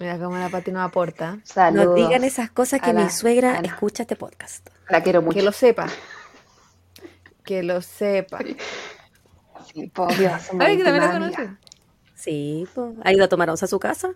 mira 0.00 0.18
cómo 0.18 0.36
la 0.36 0.48
Pati 0.48 0.72
nos 0.72 0.82
aporta. 0.88 1.36
No 1.36 1.40
Saludos. 1.44 1.94
digan 1.94 2.24
esas 2.24 2.50
cosas 2.50 2.80
que 2.80 2.92
mi 2.92 3.08
suegra 3.10 3.60
escucha 3.60 4.02
este 4.02 4.16
podcast. 4.16 4.68
La 4.88 5.02
quiero 5.02 5.22
mucho. 5.22 5.36
Que 5.36 5.42
lo 5.44 5.52
sepa. 5.52 5.86
Que 7.44 7.62
lo 7.62 7.80
sepa. 7.82 8.38
Sí, 9.72 9.86
po, 9.88 10.08
Dios, 10.08 10.50
Ay, 10.58 10.76
que 10.78 10.84
también 10.84 11.04
la 11.04 11.12
conoce. 11.12 11.50
Sí, 12.14 12.66
po. 12.74 12.94
¿ha 13.04 13.12
ido 13.12 13.24
a 13.24 13.28
tomar 13.28 13.48
once 13.50 13.64
a 13.64 13.68
su 13.68 13.78
casa? 13.78 14.10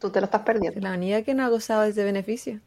Tú 0.00 0.10
te 0.10 0.20
lo 0.20 0.24
estás 0.26 0.40
Es 0.40 0.44
perdiendo. 0.46 0.80
la 0.80 0.92
única 0.94 1.22
que 1.22 1.34
no 1.34 1.44
ha 1.44 1.48
gozado 1.48 1.82
de 1.82 1.90
ese 1.90 2.04
beneficio. 2.04 2.60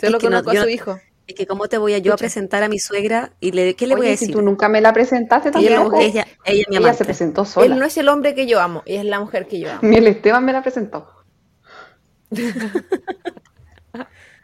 que 0.00 0.10
no- 0.10 0.18
conozco 0.18 0.52
yo 0.52 0.60
a 0.60 0.62
su 0.62 0.68
no- 0.68 0.74
hijo. 0.74 1.00
Es 1.30 1.36
que 1.36 1.46
cómo 1.46 1.68
te 1.68 1.78
voy 1.78 1.94
a 1.94 1.98
yo 1.98 2.12
a 2.12 2.16
presentar 2.16 2.64
a 2.64 2.68
mi 2.68 2.80
suegra 2.80 3.30
y 3.38 3.52
le, 3.52 3.76
¿qué 3.76 3.86
le 3.86 3.94
voy 3.94 4.06
a 4.06 4.08
Oye, 4.08 4.16
si 4.16 4.24
decir? 4.24 4.34
tú 4.34 4.42
nunca 4.42 4.68
me 4.68 4.80
la 4.80 4.92
presentaste 4.92 5.50
Ella, 5.54 5.76
tampoco. 5.76 6.00
ella, 6.00 6.26
ella 6.44 6.62
es 6.62 6.68
mi 6.68 6.76
Ella 6.76 6.92
se 6.92 7.04
presentó 7.04 7.44
sola. 7.44 7.66
Él 7.66 7.78
no 7.78 7.84
es 7.86 7.96
el 7.96 8.08
hombre 8.08 8.34
que 8.34 8.48
yo 8.48 8.60
amo, 8.60 8.82
ella 8.84 8.98
es 9.00 9.06
la 9.06 9.20
mujer 9.20 9.46
que 9.46 9.60
yo 9.60 9.70
amo. 9.70 9.78
Ni 9.82 9.96
el 9.96 10.08
Esteban 10.08 10.44
me 10.44 10.52
la 10.52 10.60
presentó. 10.62 11.08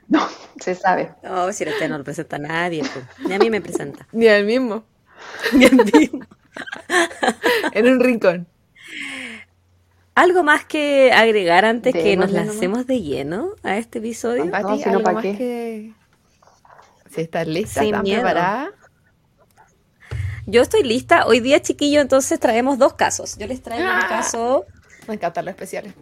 no, 0.08 0.20
se 0.60 0.74
sabe. 0.74 1.12
No, 1.22 1.52
si 1.52 1.64
este 1.64 1.88
no 1.88 1.98
lo 1.98 2.04
presenta 2.04 2.36
a 2.36 2.38
nadie, 2.38 2.82
po. 2.82 3.00
ni 3.26 3.34
a 3.34 3.38
mí 3.38 3.50
me 3.50 3.60
presenta. 3.60 4.06
Ni 4.12 4.28
al 4.28 4.44
mismo. 4.44 4.84
Ni 5.52 5.64
a 5.66 5.70
mí. 5.70 6.10
En 7.72 7.88
un 7.88 8.00
rincón. 8.00 8.46
Algo 10.14 10.42
más 10.42 10.64
que 10.64 11.12
agregar 11.12 11.64
antes 11.64 11.92
que 11.92 12.16
nos 12.16 12.30
Démosle 12.30 12.32
nomás. 12.32 12.46
lancemos 12.46 12.86
de 12.86 13.02
lleno 13.02 13.50
a 13.62 13.76
este 13.76 13.98
episodio. 13.98 14.44
Ah, 14.52 14.62
Pati, 14.62 14.78
si 14.78 14.84
no, 14.90 14.98
¿algo 14.98 15.02
¿pa' 15.02 15.12
más 15.12 15.22
qué? 15.22 15.36
que... 15.36 15.92
Si 17.16 17.22
estás 17.22 17.46
lista, 17.48 17.80
Sin 17.80 17.88
¿estás 17.88 18.02
miedo. 18.02 18.22
preparada? 18.22 18.70
Yo 20.46 20.62
estoy 20.62 20.82
lista. 20.84 21.26
Hoy 21.26 21.40
día, 21.40 21.60
chiquillo, 21.60 22.00
entonces 22.00 22.38
traemos 22.38 22.78
dos 22.78 22.94
casos. 22.94 23.36
Yo 23.38 23.46
les 23.48 23.62
traigo 23.62 23.84
un 23.84 23.90
Ah. 23.90 24.06
caso 24.08 24.64
Me 25.08 25.14
encantan 25.14 25.44
los 25.44 25.52
especiales. 25.52 25.92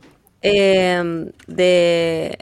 eh, 0.43 1.31
de... 1.47 2.39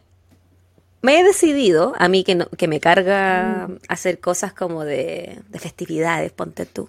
Me 1.03 1.19
he 1.21 1.25
decidido, 1.25 1.95
a 1.99 2.09
mí 2.09 2.23
que, 2.25 2.35
no- 2.37 2.47
que 2.57 2.69
me 2.69 2.79
carga 2.81 3.69
hacer 3.89 4.21
cosas 4.21 4.53
como 4.53 4.85
de, 4.85 5.41
de 5.49 5.59
festividades, 5.59 6.31
ponte 6.33 6.65
tú. 6.65 6.89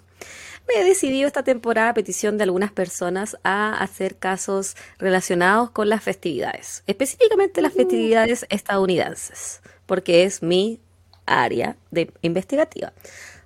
Me 0.68 0.80
he 0.80 0.84
decidido 0.84 1.26
esta 1.26 1.42
temporada, 1.42 1.90
a 1.90 1.94
petición 1.94 2.38
de 2.38 2.44
algunas 2.44 2.70
personas, 2.72 3.36
a 3.44 3.76
hacer 3.82 4.16
casos 4.16 4.76
relacionados 4.98 5.70
con 5.70 5.88
las 5.88 6.02
festividades, 6.02 6.84
específicamente 6.86 7.60
las 7.60 7.74
festividades 7.74 8.46
estadounidenses, 8.50 9.60
porque 9.84 10.22
es 10.22 10.42
mi 10.42 10.78
área 11.26 11.76
de 11.90 12.12
investigativa. 12.22 12.92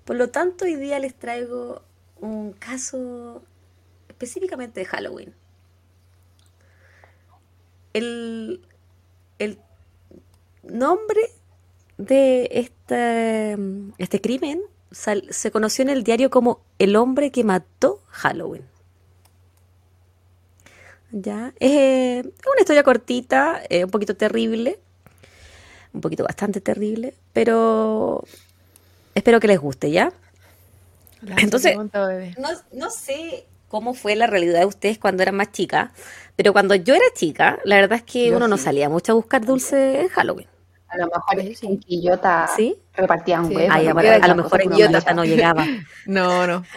Por 0.05 0.17
lo 0.17 0.31
tanto, 0.31 0.65
hoy 0.65 0.77
día 0.77 0.99
les 0.99 1.15
traigo 1.15 1.83
un 2.21 2.53
caso 2.53 3.43
específicamente 4.09 4.81
de 4.81 4.87
Halloween. 4.87 5.35
El, 7.93 8.61
el 9.39 9.59
nombre 10.63 11.21
de 11.97 12.49
este, 12.53 13.57
este 13.99 14.21
crimen 14.21 14.63
se 14.91 15.51
conoció 15.51 15.83
en 15.83 15.91
el 15.91 16.03
diario 16.03 16.31
como 16.31 16.63
El 16.79 16.97
hombre 16.97 17.31
que 17.31 17.45
mató 17.45 18.03
Halloween. 18.09 18.65
Ya, 21.11 21.55
eh, 21.59 22.19
es 22.19 22.47
una 22.47 22.61
historia 22.61 22.83
cortita, 22.83 23.63
eh, 23.71 23.85
un 23.85 23.91
poquito 23.91 24.15
terrible, 24.15 24.79
un 25.93 26.01
poquito 26.01 26.25
bastante 26.25 26.61
terrible, 26.61 27.15
pero 27.33 28.25
espero 29.15 29.41
que 29.41 29.49
les 29.49 29.59
guste, 29.59 29.91
¿ya? 29.91 30.13
Entonces- 31.39 31.73
pregunta, 31.73 32.07
bebé. 32.07 32.35
No, 32.39 32.49
no 32.73 32.91
sé 32.91 33.45
cómo 33.69 33.95
fue 33.95 34.17
la 34.17 34.27
realidad 34.27 34.61
de 34.61 34.67
ustedes 34.67 34.99
cuando 34.99 35.23
eran 35.23 35.35
más 35.35 35.53
chicas, 35.53 35.91
pero 36.37 36.53
cuando 36.53 36.75
yo 36.75 36.95
era 36.95 37.05
chica, 37.15 37.59
la 37.65 37.77
verdad 37.77 37.99
es 37.99 38.05
que 38.05 38.29
Yo 38.31 38.37
uno 38.37 38.49
no 38.49 38.57
salía 38.57 38.89
mucho 38.89 39.13
a 39.13 39.15
buscar 39.17 39.45
dulce 39.45 40.01
en 40.03 40.09
Halloween. 40.09 40.47
A 40.89 40.97
lo 40.97 41.07
mejor 41.07 41.43
Sí, 41.43 41.55
sí. 41.55 41.67
en 41.67 41.79
Quillota 41.81 42.49
¿Sí? 42.57 42.79
repartían 42.95 43.47
Sí, 43.49 43.55
huevos. 43.57 43.75
Ay, 43.75 43.89
a, 43.89 43.93
lo 43.93 44.01
la 44.29 44.35
mejor 44.35 44.63
en 44.63 44.71
Quillota 44.71 45.13
no 45.13 45.25
llegaba. 45.25 45.67
No, 46.07 46.47
no. 46.47 46.65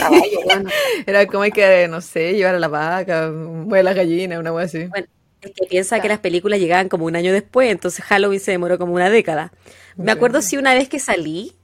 Caballo, 0.00 0.40
bueno. 0.44 0.70
Era 1.06 1.26
como 1.26 1.42
hay 1.42 1.52
que, 1.52 1.86
no 1.88 2.00
sé, 2.00 2.34
llevar 2.34 2.54
a 2.54 2.58
la 2.58 2.68
vaca, 2.68 3.28
mueve 3.30 3.82
la 3.82 3.92
gallina, 3.92 4.38
una 4.38 4.50
cosa 4.50 4.64
así. 4.64 4.84
Bueno, 4.86 5.06
es 5.40 5.52
que 5.52 5.66
piensa 5.66 6.00
que 6.00 6.08
las 6.08 6.18
películas 6.18 6.58
llegaban 6.58 6.88
como 6.88 7.06
un 7.06 7.16
año 7.16 7.32
después, 7.32 7.70
entonces 7.70 8.04
Halloween 8.04 8.40
se 8.40 8.50
demoró 8.50 8.78
como 8.78 8.94
una 8.94 9.10
década. 9.10 9.52
Me 9.96 10.12
acuerdo 10.12 10.42
si 10.42 10.56
una 10.56 10.74
vez 10.74 10.88
que 10.88 10.98
salí, 10.98 11.56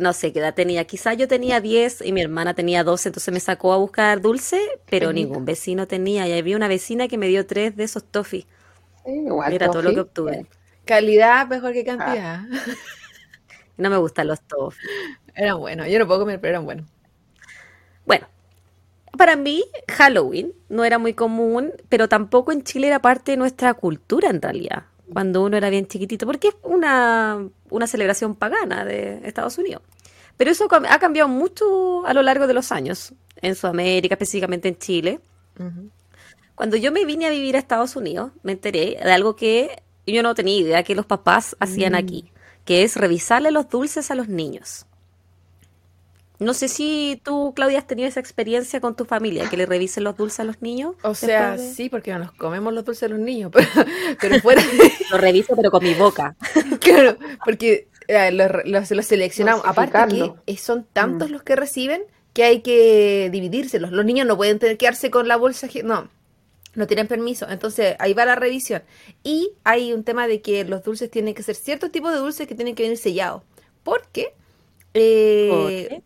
no 0.00 0.12
sé 0.12 0.32
qué 0.32 0.38
edad 0.38 0.54
tenía, 0.54 0.84
quizás 0.84 1.16
yo 1.16 1.28
tenía 1.28 1.60
10 1.60 2.02
y 2.02 2.12
mi 2.12 2.22
hermana 2.22 2.54
tenía 2.54 2.84
12, 2.84 3.10
entonces 3.10 3.32
me 3.32 3.40
sacó 3.40 3.72
a 3.72 3.76
buscar 3.76 4.20
dulce, 4.20 4.60
pero 4.88 5.12
ningún 5.12 5.44
vecino 5.44 5.86
tenía. 5.86 6.26
Y 6.26 6.38
había 6.38 6.56
una 6.56 6.68
vecina 6.68 7.08
que 7.08 7.18
me 7.18 7.28
dio 7.28 7.46
tres 7.46 7.76
de 7.76 7.84
esos 7.84 8.04
toffee. 8.04 8.46
Sí, 9.04 9.12
igual, 9.26 9.52
Era 9.52 9.70
todo 9.70 9.82
lo 9.82 9.92
que 9.92 10.00
obtuve. 10.00 10.46
Calidad 10.84 11.46
mejor 11.48 11.72
que 11.72 11.84
cantidad. 11.84 12.42
No 13.76 13.88
me 13.88 13.96
gustan 13.96 14.28
los 14.28 14.40
toffee. 14.42 14.86
Eran 15.34 15.58
buenos. 15.58 15.88
Yo 15.88 15.98
no 15.98 16.06
puedo 16.06 16.20
comer, 16.20 16.40
pero 16.40 16.50
eran 16.50 16.64
buenos. 16.64 16.86
Para 19.16 19.36
mí 19.36 19.64
Halloween 19.88 20.52
no 20.68 20.84
era 20.84 20.98
muy 20.98 21.14
común, 21.14 21.72
pero 21.88 22.08
tampoco 22.08 22.50
en 22.52 22.62
Chile 22.62 22.86
era 22.86 23.00
parte 23.00 23.32
de 23.32 23.36
nuestra 23.36 23.74
cultura 23.74 24.30
en 24.30 24.40
realidad, 24.40 24.84
cuando 25.12 25.42
uno 25.42 25.56
era 25.56 25.70
bien 25.70 25.86
chiquitito, 25.86 26.26
porque 26.26 26.48
es 26.48 26.54
una, 26.62 27.46
una 27.70 27.86
celebración 27.86 28.34
pagana 28.34 28.84
de 28.84 29.20
Estados 29.24 29.58
Unidos. 29.58 29.82
Pero 30.36 30.50
eso 30.50 30.66
ha 30.70 30.98
cambiado 30.98 31.28
mucho 31.28 32.06
a 32.06 32.14
lo 32.14 32.22
largo 32.22 32.46
de 32.46 32.54
los 32.54 32.72
años, 32.72 33.12
en 33.36 33.54
Sudamérica, 33.54 34.14
específicamente 34.14 34.68
en 34.68 34.78
Chile. 34.78 35.20
Cuando 36.54 36.76
yo 36.76 36.90
me 36.90 37.04
vine 37.04 37.26
a 37.26 37.30
vivir 37.30 37.56
a 37.56 37.58
Estados 37.58 37.96
Unidos, 37.96 38.32
me 38.42 38.52
enteré 38.52 38.98
de 39.02 39.12
algo 39.12 39.36
que 39.36 39.82
yo 40.06 40.22
no 40.22 40.34
tenía 40.34 40.58
idea 40.58 40.82
que 40.82 40.94
los 40.94 41.06
papás 41.06 41.56
hacían 41.60 41.94
aquí, 41.94 42.32
que 42.64 42.82
es 42.82 42.96
revisarle 42.96 43.50
los 43.50 43.68
dulces 43.68 44.10
a 44.10 44.14
los 44.14 44.28
niños. 44.28 44.86
No 46.42 46.54
sé 46.54 46.68
si 46.68 47.20
tú, 47.24 47.52
Claudia, 47.54 47.78
has 47.78 47.86
tenido 47.86 48.08
esa 48.08 48.20
experiencia 48.20 48.80
con 48.80 48.94
tu 48.96 49.04
familia, 49.04 49.48
que 49.48 49.56
le 49.56 49.66
revisen 49.66 50.04
los 50.04 50.16
dulces 50.16 50.40
a 50.40 50.44
los 50.44 50.60
niños. 50.62 50.94
O 51.02 51.14
sea, 51.14 51.56
de- 51.56 51.72
sí, 51.74 51.88
porque 51.88 52.12
no 52.12 52.18
nos 52.20 52.32
comemos 52.32 52.72
los 52.74 52.84
dulces 52.84 53.02
de 53.02 53.16
los 53.16 53.18
niños, 53.18 53.50
pero, 53.54 53.68
pero 54.20 54.40
fuera 54.40 54.62
de... 54.62 54.92
Lo 55.10 55.18
reviso, 55.18 55.54
pero 55.56 55.70
con 55.70 55.82
mi 55.82 55.94
boca. 55.94 56.36
Claro, 56.80 57.16
porque 57.44 57.88
eh, 58.08 58.30
los, 58.32 58.50
los- 58.64 58.90
los 58.90 59.06
seleccionamos. 59.06 59.62
Aparte 59.64 60.32
que 60.46 60.56
son 60.56 60.86
tantos 60.92 61.30
los 61.30 61.42
que 61.42 61.54
reciben 61.56 62.02
que 62.32 62.44
hay 62.44 62.60
que 62.62 63.28
dividírselos. 63.30 63.92
Los 63.92 64.04
niños 64.04 64.26
no 64.26 64.36
pueden 64.36 64.58
tener, 64.58 64.76
quedarse 64.78 65.10
con 65.10 65.28
la 65.28 65.36
bolsa. 65.36 65.68
No, 65.84 66.08
no 66.74 66.86
tienen 66.86 67.06
permiso. 67.06 67.46
Entonces 67.48 67.94
ahí 67.98 68.14
va 68.14 68.24
la 68.24 68.34
revisión. 68.34 68.82
Y 69.22 69.52
hay 69.64 69.92
un 69.92 70.02
tema 70.02 70.26
de 70.26 70.40
que 70.40 70.64
los 70.64 70.82
dulces 70.82 71.10
tienen 71.10 71.34
que 71.34 71.42
ser 71.42 71.54
cierto 71.54 71.90
tipo 71.90 72.10
de 72.10 72.16
dulces 72.16 72.46
que 72.48 72.54
tienen 72.54 72.74
que 72.74 72.82
venir 72.84 72.96
sellados. 72.98 73.42
Porque 73.84 74.32
eh, 74.94 75.48
¿Por 75.50 75.68
qué? 75.68 76.02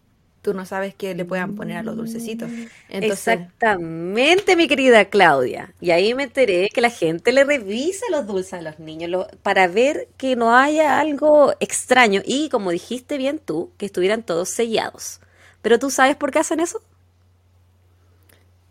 Tú 0.46 0.54
no 0.54 0.64
sabes 0.66 0.94
qué 0.94 1.14
le 1.14 1.24
puedan 1.26 1.54
poner 1.54 1.76
a 1.78 1.82
los 1.82 1.96
dulcecitos. 1.96 2.52
Entonces, 2.88 3.40
Exactamente, 3.48 4.56
mi 4.56 4.68
querida 4.68 5.04
Claudia. 5.06 5.74
Y 5.80 5.90
ahí 5.90 6.14
me 6.14 6.22
enteré 6.22 6.70
que 6.72 6.80
la 6.80 6.88
gente 6.90 7.32
le 7.32 7.44
revisa 7.44 8.06
los 8.10 8.26
dulces 8.26 8.54
a 8.54 8.62
los 8.62 8.78
niños 8.78 9.10
lo- 9.10 9.26
para 9.42 9.66
ver 9.68 10.08
que 10.16 10.34
no 10.36 10.56
haya 10.56 10.98
algo 10.98 11.52
extraño. 11.60 12.22
Y 12.24 12.48
como 12.48 12.70
dijiste 12.70 13.18
bien 13.18 13.38
tú, 13.38 13.70
que 13.76 13.86
estuvieran 13.86 14.22
todos 14.22 14.48
sellados. 14.48 15.20
Pero 15.62 15.78
tú 15.78 15.90
sabes 15.90 16.16
por 16.16 16.30
qué 16.30 16.38
hacen 16.38 16.60
eso? 16.60 16.80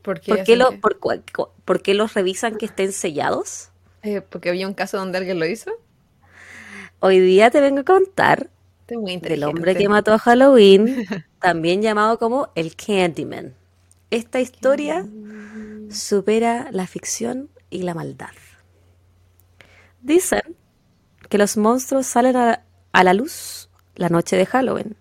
¿por 0.02 0.20
qué 0.22 0.32
¿Por 0.32 0.44
qué, 0.44 0.56
lo- 0.56 0.72
por, 0.80 1.00
por 1.66 1.88
los 1.96 2.14
revisan 2.14 2.58
que 2.58 2.66
estén 2.66 2.92
sellados? 2.92 3.70
Eh, 4.04 4.22
porque 4.22 4.50
había 4.50 4.68
un 4.68 4.74
caso 4.74 4.98
donde 4.98 5.18
alguien 5.18 5.40
lo 5.40 5.46
hizo. 5.46 5.72
Hoy 7.00 7.20
día 7.20 7.50
te 7.52 7.62
vengo 7.62 7.82
a 7.82 7.84
contar 7.84 8.50
del 8.88 9.44
hombre 9.44 9.76
que 9.76 9.90
mató 9.90 10.14
a 10.14 10.20
Halloween, 10.20 11.06
también 11.46 11.84
llamado 11.84 12.18
como 12.18 12.50
el 12.56 12.76
Candyman. 12.76 13.54
Esta 14.10 14.40
historia 14.40 15.06
supera 15.92 16.70
la 16.72 16.88
ficción 16.88 17.52
y 17.70 17.84
la 17.84 17.94
maldad. 17.94 18.32
Dicen 20.02 20.42
que 21.30 21.38
los 21.38 21.56
monstruos 21.56 22.08
salen 22.08 22.36
a, 22.36 22.64
a 22.92 23.04
la 23.04 23.14
luz 23.14 23.70
la 23.94 24.10
noche 24.10 24.38
de 24.38 24.48
Halloween, 24.48 24.96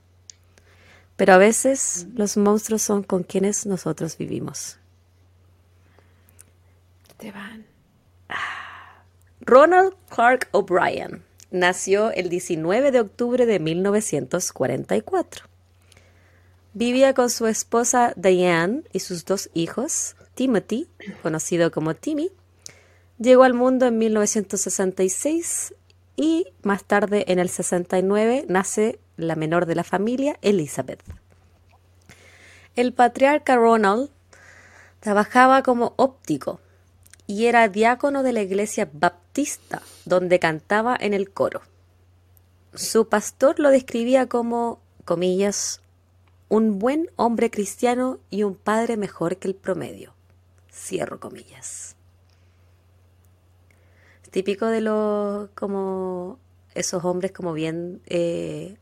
pero 1.16 1.32
a 1.32 1.38
veces 1.38 2.08
los 2.14 2.36
monstruos 2.36 2.82
son 2.82 3.04
con 3.04 3.22
quienes 3.22 3.64
nosotros 3.64 4.18
vivimos. 4.18 4.76
Esteban. 7.08 7.64
Ronald 9.40 9.94
Clark 10.10 10.48
O'Brien 10.52 11.24
nació 11.50 12.10
el 12.10 12.28
19 12.28 12.90
de 12.90 13.00
octubre 13.00 13.46
de 13.46 13.60
1944. 13.60 15.53
Vivía 16.76 17.14
con 17.14 17.30
su 17.30 17.46
esposa 17.46 18.12
Diane 18.16 18.82
y 18.92 18.98
sus 18.98 19.24
dos 19.24 19.48
hijos. 19.54 20.16
Timothy, 20.34 20.88
conocido 21.22 21.70
como 21.70 21.94
Timmy, 21.94 22.32
llegó 23.20 23.44
al 23.44 23.54
mundo 23.54 23.86
en 23.86 23.96
1966 23.98 25.72
y 26.16 26.48
más 26.62 26.82
tarde, 26.82 27.26
en 27.28 27.38
el 27.38 27.48
69, 27.48 28.46
nace 28.48 28.98
la 29.16 29.36
menor 29.36 29.66
de 29.66 29.76
la 29.76 29.84
familia, 29.84 30.36
Elizabeth. 30.42 31.00
El 32.74 32.92
patriarca 32.92 33.54
Ronald 33.54 34.10
trabajaba 34.98 35.62
como 35.62 35.94
óptico 35.96 36.58
y 37.28 37.46
era 37.46 37.68
diácono 37.68 38.24
de 38.24 38.32
la 38.32 38.42
iglesia 38.42 38.88
baptista, 38.92 39.80
donde 40.06 40.40
cantaba 40.40 40.96
en 40.98 41.14
el 41.14 41.30
coro. 41.30 41.62
Su 42.74 43.08
pastor 43.08 43.60
lo 43.60 43.70
describía 43.70 44.26
como, 44.26 44.80
comillas, 45.04 45.80
un 46.48 46.78
buen 46.78 47.10
hombre 47.16 47.50
cristiano 47.50 48.20
y 48.30 48.42
un 48.42 48.54
padre 48.54 48.96
mejor 48.96 49.38
que 49.38 49.48
el 49.48 49.54
promedio. 49.54 50.14
Cierro 50.72 51.20
comillas. 51.20 51.96
Es 54.22 54.30
típico 54.30 54.66
de 54.66 54.80
los, 54.80 55.50
como, 55.50 56.38
esos 56.74 57.04
hombres 57.04 57.32
como 57.32 57.52
bien 57.52 58.00
eh, 58.06 58.76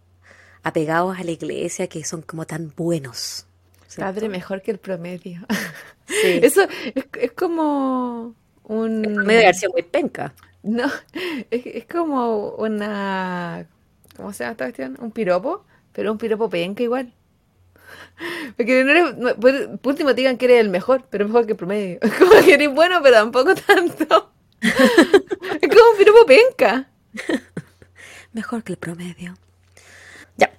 apegados 0.62 1.18
a 1.18 1.24
la 1.24 1.30
iglesia, 1.30 1.88
que 1.88 2.04
son 2.04 2.22
como 2.22 2.46
tan 2.46 2.72
buenos. 2.76 3.46
¿cierto? 3.86 4.12
Padre 4.12 4.28
mejor 4.28 4.62
que 4.62 4.70
el 4.70 4.78
promedio. 4.78 5.46
Sí. 6.06 6.40
Eso 6.42 6.62
es, 6.94 7.04
es 7.20 7.32
como 7.32 8.34
un... 8.64 9.04
El 9.04 9.14
promedio 9.14 9.46
de 9.46 9.54
sido 9.54 9.72
muy 9.72 9.82
penca. 9.82 10.34
No, 10.62 10.86
es, 11.50 11.66
es 11.66 11.86
como 11.86 12.50
una... 12.50 13.66
¿Cómo 14.16 14.32
se 14.32 14.44
llama 14.44 14.52
esta 14.52 14.64
cuestión? 14.66 14.96
Un 15.00 15.10
piropo, 15.10 15.64
pero 15.92 16.12
un 16.12 16.18
piropo 16.18 16.48
penca 16.48 16.82
igual. 16.82 17.12
Porque 18.56 18.84
no 18.84 18.90
eres, 18.90 19.36
por, 19.36 19.90
último 19.90 20.14
digan 20.14 20.36
que 20.36 20.46
eres 20.46 20.60
el 20.60 20.68
mejor, 20.68 21.04
pero 21.10 21.26
mejor 21.26 21.46
que 21.46 21.52
el 21.52 21.58
promedio. 21.58 21.98
Como 22.18 22.32
que 22.44 22.54
eres 22.54 22.72
bueno, 22.72 23.00
pero 23.02 23.16
tampoco 23.16 23.54
tanto. 23.54 24.32
Es 24.60 25.68
como 25.68 25.90
un 25.90 25.98
piropo 25.98 26.24
penca. 26.24 26.88
Mejor 28.32 28.62
que 28.62 28.72
el 28.72 28.78
promedio. 28.78 29.34
Ya. 30.36 30.52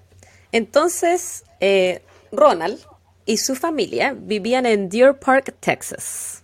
Entonces, 0.52 1.46
eh, 1.62 2.02
Ronald 2.32 2.80
y 3.26 3.38
su 3.38 3.56
familia 3.56 4.14
vivían 4.18 4.66
en 4.66 4.90
Deer 4.90 5.18
Park, 5.18 5.56
Texas. 5.60 6.44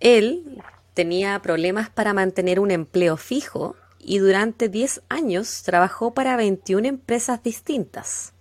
Él 0.00 0.62
tenía 0.94 1.40
problemas 1.40 1.88
para 1.88 2.12
mantener 2.12 2.60
un 2.60 2.70
empleo 2.70 3.16
fijo 3.16 3.76
y 3.98 4.18
durante 4.18 4.68
10 4.68 5.02
años 5.08 5.62
trabajó 5.62 6.12
para 6.12 6.36
21 6.36 6.86
empresas 6.86 7.42
distintas. 7.42 8.32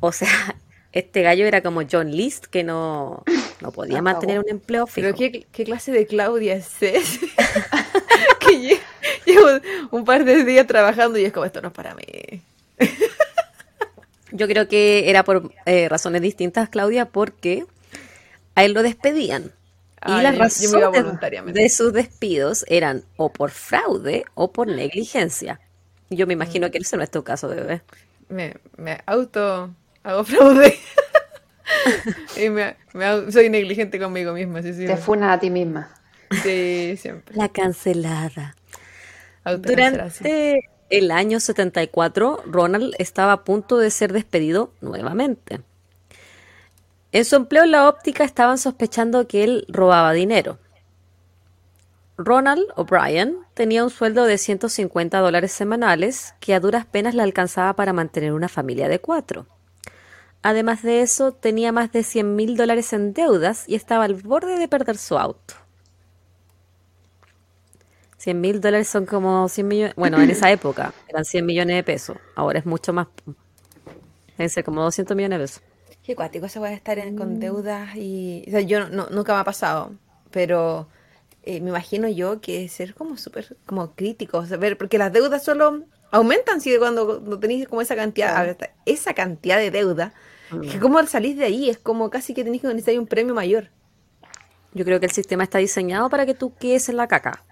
O 0.00 0.12
sea, 0.12 0.28
este 0.92 1.22
gallo 1.22 1.46
era 1.46 1.62
como 1.62 1.82
John 1.90 2.10
List, 2.10 2.46
que 2.46 2.64
no, 2.64 3.22
no 3.60 3.72
podía 3.72 3.94
Acabó. 4.00 4.04
mantener 4.04 4.38
un 4.40 4.48
empleo 4.48 4.86
fijo. 4.86 5.06
Pero 5.06 5.16
¿qué, 5.16 5.46
qué 5.52 5.64
clase 5.64 5.92
de 5.92 6.06
Claudia 6.06 6.54
es 6.54 6.82
esa? 6.82 7.20
que 8.40 8.46
lle- 8.58 8.80
llevo 9.26 9.46
un 9.90 10.04
par 10.04 10.24
de 10.24 10.44
días 10.44 10.66
trabajando 10.66 11.18
y 11.18 11.24
es 11.24 11.32
como, 11.32 11.46
esto 11.46 11.60
no 11.60 11.68
es 11.68 11.74
para 11.74 11.94
mí. 11.94 12.02
Yo 14.32 14.46
creo 14.46 14.68
que 14.68 15.10
era 15.10 15.24
por 15.24 15.52
eh, 15.66 15.88
razones 15.88 16.22
distintas, 16.22 16.68
Claudia, 16.68 17.06
porque 17.06 17.64
a 18.54 18.64
él 18.64 18.72
lo 18.74 18.82
despedían. 18.82 19.44
Y 20.06 20.12
Ah, 20.12 20.22
las 20.22 20.38
razones 20.38 21.52
de 21.52 21.68
sus 21.68 21.92
despidos 21.92 22.64
eran 22.68 23.02
o 23.16 23.30
por 23.32 23.50
fraude 23.50 24.24
o 24.34 24.50
por 24.52 24.66
negligencia. 24.68 25.60
Yo 26.08 26.26
me 26.26 26.34
Mm. 26.34 26.38
imagino 26.38 26.70
que 26.70 26.78
ese 26.78 26.96
no 26.96 27.02
es 27.02 27.10
tu 27.10 27.22
caso, 27.22 27.48
bebé. 27.48 27.82
me, 28.28 28.54
me 28.76 28.98
auto 29.06 29.70
hago 30.02 30.24
fraude 30.24 30.78
y 32.36 32.48
me, 32.50 32.76
me 32.94 33.30
soy 33.30 33.48
negligente 33.48 33.98
conmigo 33.98 34.32
misma, 34.32 34.62
sí, 34.62 34.74
sí. 34.74 34.86
Te 34.86 34.96
funas 34.96 35.36
a 35.36 35.40
ti 35.40 35.50
misma. 35.50 35.88
Sí, 36.42 36.96
siempre. 36.96 37.36
La 37.36 37.48
cancelada. 37.48 38.56
Durante 39.44 40.68
el 40.90 41.10
año 41.10 41.40
74, 41.40 42.42
Ronald 42.46 42.94
estaba 42.98 43.32
a 43.32 43.44
punto 43.44 43.78
de 43.78 43.90
ser 43.90 44.12
despedido 44.12 44.72
nuevamente. 44.80 45.60
En 47.12 47.24
su 47.24 47.36
empleo 47.36 47.64
en 47.64 47.72
la 47.72 47.88
óptica 47.88 48.24
estaban 48.24 48.58
sospechando 48.58 49.26
que 49.26 49.42
él 49.42 49.64
robaba 49.68 50.12
dinero. 50.12 50.58
Ronald 52.16 52.66
O'Brien 52.76 53.38
tenía 53.54 53.82
un 53.82 53.90
sueldo 53.90 54.24
de 54.24 54.36
150 54.36 55.18
dólares 55.18 55.52
semanales 55.52 56.34
que 56.38 56.54
a 56.54 56.60
duras 56.60 56.84
penas 56.84 57.14
le 57.14 57.22
alcanzaba 57.22 57.74
para 57.74 57.92
mantener 57.92 58.32
una 58.32 58.48
familia 58.48 58.88
de 58.88 59.00
cuatro. 59.00 59.46
Además 60.42 60.82
de 60.82 61.00
eso, 61.02 61.32
tenía 61.32 61.72
más 61.72 61.92
de 61.92 62.02
100 62.02 62.36
mil 62.36 62.56
dólares 62.56 62.92
en 62.92 63.12
deudas 63.14 63.64
y 63.66 63.74
estaba 63.74 64.04
al 64.04 64.14
borde 64.14 64.58
de 64.58 64.68
perder 64.68 64.98
su 64.98 65.18
auto. 65.18 65.54
100 68.18 68.40
mil 68.40 68.60
dólares 68.60 68.88
son 68.88 69.06
como 69.06 69.48
100 69.48 69.68
millones. 69.68 69.94
Bueno, 69.96 70.20
en 70.20 70.30
esa 70.30 70.50
época 70.50 70.92
eran 71.08 71.24
100 71.24 71.46
millones 71.46 71.76
de 71.76 71.82
pesos. 71.84 72.16
Ahora 72.36 72.58
es 72.58 72.66
mucho 72.66 72.92
más. 72.92 73.08
Deben 74.36 74.50
ser 74.50 74.64
como 74.64 74.82
200 74.82 75.16
millones 75.16 75.38
de 75.38 75.44
pesos. 75.44 75.62
Qué 76.02 76.16
cuático 76.16 76.48
se 76.48 76.58
puede 76.58 76.74
estar 76.74 76.98
en- 76.98 77.14
con 77.14 77.38
deudas 77.38 77.94
y... 77.96 78.44
O 78.48 78.50
sea, 78.50 78.60
yo 78.60 78.88
no, 78.88 79.08
nunca 79.10 79.34
me 79.34 79.40
ha 79.40 79.44
pasado, 79.44 79.94
pero 80.30 80.88
eh, 81.42 81.60
me 81.60 81.70
imagino 81.70 82.08
yo 82.08 82.40
que 82.40 82.68
ser 82.68 82.94
como 82.94 83.16
súper 83.16 83.56
como 83.66 83.94
crítico, 83.94 84.38
o 84.38 84.46
sea, 84.46 84.56
ver, 84.56 84.78
porque 84.78 84.98
las 84.98 85.12
deudas 85.12 85.44
solo 85.44 85.84
aumentan 86.10 86.60
si 86.60 86.76
cuando, 86.78 87.06
cuando 87.06 87.38
tenéis 87.38 87.68
como 87.68 87.80
esa 87.82 87.96
cantidad, 87.96 88.36
a 88.36 88.42
ver, 88.42 88.56
esa 88.86 89.14
cantidad 89.14 89.58
de 89.58 89.70
deuda, 89.70 90.12
que 90.70 90.78
como 90.80 91.04
salís 91.06 91.36
de 91.36 91.44
ahí, 91.44 91.70
es 91.70 91.78
como 91.78 92.10
casi 92.10 92.34
que 92.34 92.42
tenéis 92.44 92.62
que 92.62 92.68
necesitar 92.68 92.98
un 92.98 93.06
premio 93.06 93.34
mayor. 93.34 93.68
Yo 94.72 94.84
creo 94.84 95.00
que 95.00 95.06
el 95.06 95.12
sistema 95.12 95.42
está 95.44 95.58
diseñado 95.58 96.08
para 96.10 96.26
que 96.26 96.34
tú 96.34 96.54
quedes 96.56 96.88
en 96.88 96.96
la 96.96 97.08
caca. 97.08 97.44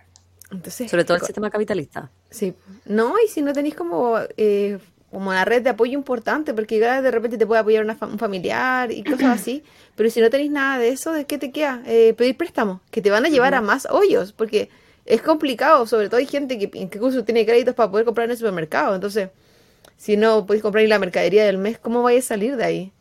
Entonces, 0.50 0.90
Sobre 0.90 1.04
todo 1.04 1.16
el 1.16 1.22
sistema 1.22 1.50
capitalista. 1.50 2.10
Sí, 2.30 2.54
no, 2.86 3.14
y 3.24 3.28
si 3.28 3.42
no 3.42 3.52
tenéis 3.52 3.74
como, 3.74 4.16
eh, 4.36 4.78
como 5.10 5.30
una 5.30 5.44
red 5.44 5.62
de 5.62 5.70
apoyo 5.70 5.92
importante, 5.92 6.54
porque 6.54 6.80
de 6.80 7.10
repente 7.10 7.36
te 7.36 7.46
puede 7.46 7.60
apoyar 7.60 7.84
una 7.84 7.96
fa- 7.96 8.06
un 8.06 8.18
familiar 8.18 8.90
y 8.92 9.02
cosas 9.04 9.40
así, 9.40 9.62
pero 9.94 10.08
si 10.10 10.20
no 10.20 10.30
tenéis 10.30 10.50
nada 10.50 10.78
de 10.78 10.88
eso, 10.88 11.12
¿de 11.12 11.26
qué 11.26 11.38
te 11.38 11.50
queda? 11.52 11.82
Eh, 11.86 12.14
pedir 12.16 12.36
préstamos, 12.36 12.80
que 12.90 13.02
te 13.02 13.10
van 13.10 13.26
a 13.26 13.28
llevar 13.28 13.54
a 13.54 13.60
más 13.60 13.86
hoyos, 13.90 14.32
porque 14.32 14.70
es 15.08 15.22
complicado, 15.22 15.86
sobre 15.86 16.08
todo 16.08 16.18
hay 16.18 16.26
gente 16.26 16.58
que 16.58 16.70
incluso 16.78 17.24
tiene 17.24 17.44
créditos 17.46 17.74
para 17.74 17.90
poder 17.90 18.04
comprar 18.06 18.26
en 18.26 18.32
el 18.32 18.36
supermercado, 18.36 18.94
entonces, 18.94 19.30
si 19.96 20.16
no 20.16 20.46
podéis 20.46 20.62
comprar 20.62 20.86
la 20.86 20.98
mercadería 20.98 21.44
del 21.44 21.58
mes, 21.58 21.78
¿cómo 21.78 22.02
vais 22.02 22.24
a 22.24 22.28
salir 22.28 22.56
de 22.56 22.64
ahí? 22.64 22.92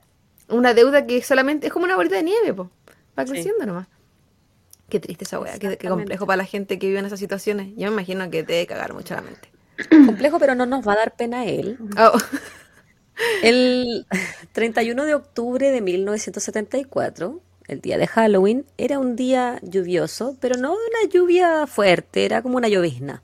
Una 0.50 0.74
deuda 0.74 1.06
que 1.06 1.22
solamente 1.22 1.67
es 1.67 1.74
como 1.74 1.86
una 1.86 1.96
bolita 1.96 2.15
de 2.15 2.24
nieve, 2.24 2.54
pues, 2.54 2.70
va 3.17 3.26
Sí. 3.26 3.34
creciendo 3.34 3.65
nomás. 3.65 3.88
Qué 4.89 5.00
triste 5.02 5.26
esa 5.26 5.39
weá, 5.39 5.60
qué, 5.60 5.78
complejo 5.78 6.26
para 6.26 6.38
la 6.38 6.46
gente 6.46 6.80
que 6.80 6.88
vive 6.88 7.00
en 7.00 7.06
esas 7.06 7.20
situaciones. 7.20 7.67
Yo 7.76 7.88
me 7.88 7.93
imagino 7.93 8.30
que 8.32 8.43
te 8.43 8.54
debe 8.54 8.67
cagar 8.67 8.93
mucho 8.93 9.15
la 9.15 9.22
mente. 9.22 9.52
Complejo, 10.06 10.39
pero 10.39 10.56
no 10.56 10.65
nos 10.65 10.88
va 10.88 10.93
a 10.93 10.98
dar 10.98 11.15
pena 11.15 11.46
él. 11.46 11.78
Oh. 12.00 12.17
El 13.43 14.06
31 14.54 15.06
de 15.06 15.15
octubre 15.15 15.72
de 15.72 15.82
1974, 15.82 17.41
el 17.67 17.82
día 17.82 17.97
de 17.97 18.08
Halloween, 18.08 18.65
era 18.77 18.99
un 18.99 19.15
día 19.15 19.60
lluvioso, 19.62 20.38
pero 20.39 20.58
no 20.58 20.71
una 20.71 21.10
lluvia 21.12 21.67
fuerte, 21.67 22.25
era 22.25 22.41
como 22.41 22.58
una 22.58 22.69
llovizna. 22.69 23.21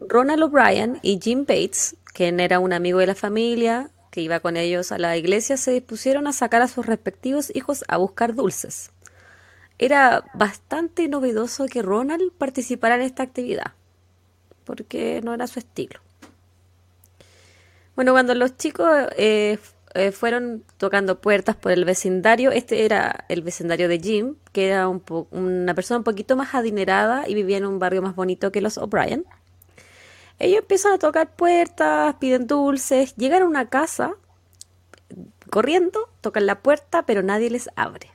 Ronald 0.00 0.42
O'Brien 0.42 0.98
y 1.02 1.20
Jim 1.22 1.40
Bates, 1.40 1.96
quien 2.14 2.40
era 2.40 2.58
un 2.58 2.72
amigo 2.72 2.98
de 2.98 3.06
la 3.06 3.14
familia, 3.14 3.90
que 4.10 4.22
iba 4.22 4.40
con 4.40 4.56
ellos 4.56 4.92
a 4.92 4.98
la 4.98 5.16
iglesia, 5.16 5.56
se 5.56 5.72
dispusieron 5.72 6.26
a 6.26 6.32
sacar 6.32 6.62
a 6.62 6.68
sus 6.68 6.86
respectivos 6.86 7.54
hijos 7.54 7.84
a 7.88 7.98
buscar 7.98 8.34
dulces. 8.34 8.90
Era 9.78 10.24
bastante 10.34 11.08
novedoso 11.08 11.66
que 11.66 11.82
Ronald 11.82 12.32
participara 12.32 12.96
en 12.96 13.02
esta 13.02 13.22
actividad, 13.22 13.72
porque 14.64 15.20
no 15.22 15.34
era 15.34 15.46
su 15.46 15.58
estilo. 15.58 16.00
Bueno, 17.94 18.12
cuando 18.12 18.34
los 18.34 18.56
chicos 18.56 18.88
eh, 19.16 19.58
eh, 19.94 20.12
fueron 20.12 20.64
tocando 20.76 21.20
puertas 21.20 21.56
por 21.56 21.72
el 21.72 21.84
vecindario, 21.84 22.52
este 22.52 22.84
era 22.84 23.24
el 23.28 23.42
vecindario 23.42 23.88
de 23.88 23.98
Jim, 23.98 24.36
que 24.52 24.68
era 24.68 24.88
un 24.88 25.02
una 25.30 25.74
persona 25.74 25.98
un 25.98 26.04
poquito 26.04 26.36
más 26.36 26.54
adinerada 26.54 27.28
y 27.28 27.34
vivía 27.34 27.56
en 27.56 27.66
un 27.66 27.78
barrio 27.78 28.00
más 28.00 28.14
bonito 28.14 28.52
que 28.52 28.60
los 28.60 28.78
O'Brien. 28.78 29.24
Ellos 30.38 30.60
empiezan 30.60 30.92
a 30.92 30.98
tocar 30.98 31.34
puertas, 31.34 32.14
piden 32.16 32.46
dulces, 32.46 33.14
llegan 33.16 33.42
a 33.42 33.46
una 33.46 33.68
casa 33.68 34.14
corriendo, 35.50 36.08
tocan 36.20 36.46
la 36.46 36.60
puerta, 36.60 37.04
pero 37.04 37.22
nadie 37.22 37.50
les 37.50 37.68
abre. 37.76 38.10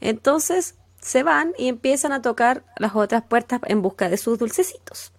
Entonces 0.00 0.76
se 1.00 1.22
van 1.22 1.52
y 1.58 1.68
empiezan 1.68 2.12
a 2.12 2.22
tocar 2.22 2.64
las 2.78 2.96
otras 2.96 3.22
puertas 3.22 3.60
en 3.66 3.82
busca 3.82 4.08
de 4.08 4.16
sus 4.16 4.38
dulcecitos. 4.38 5.12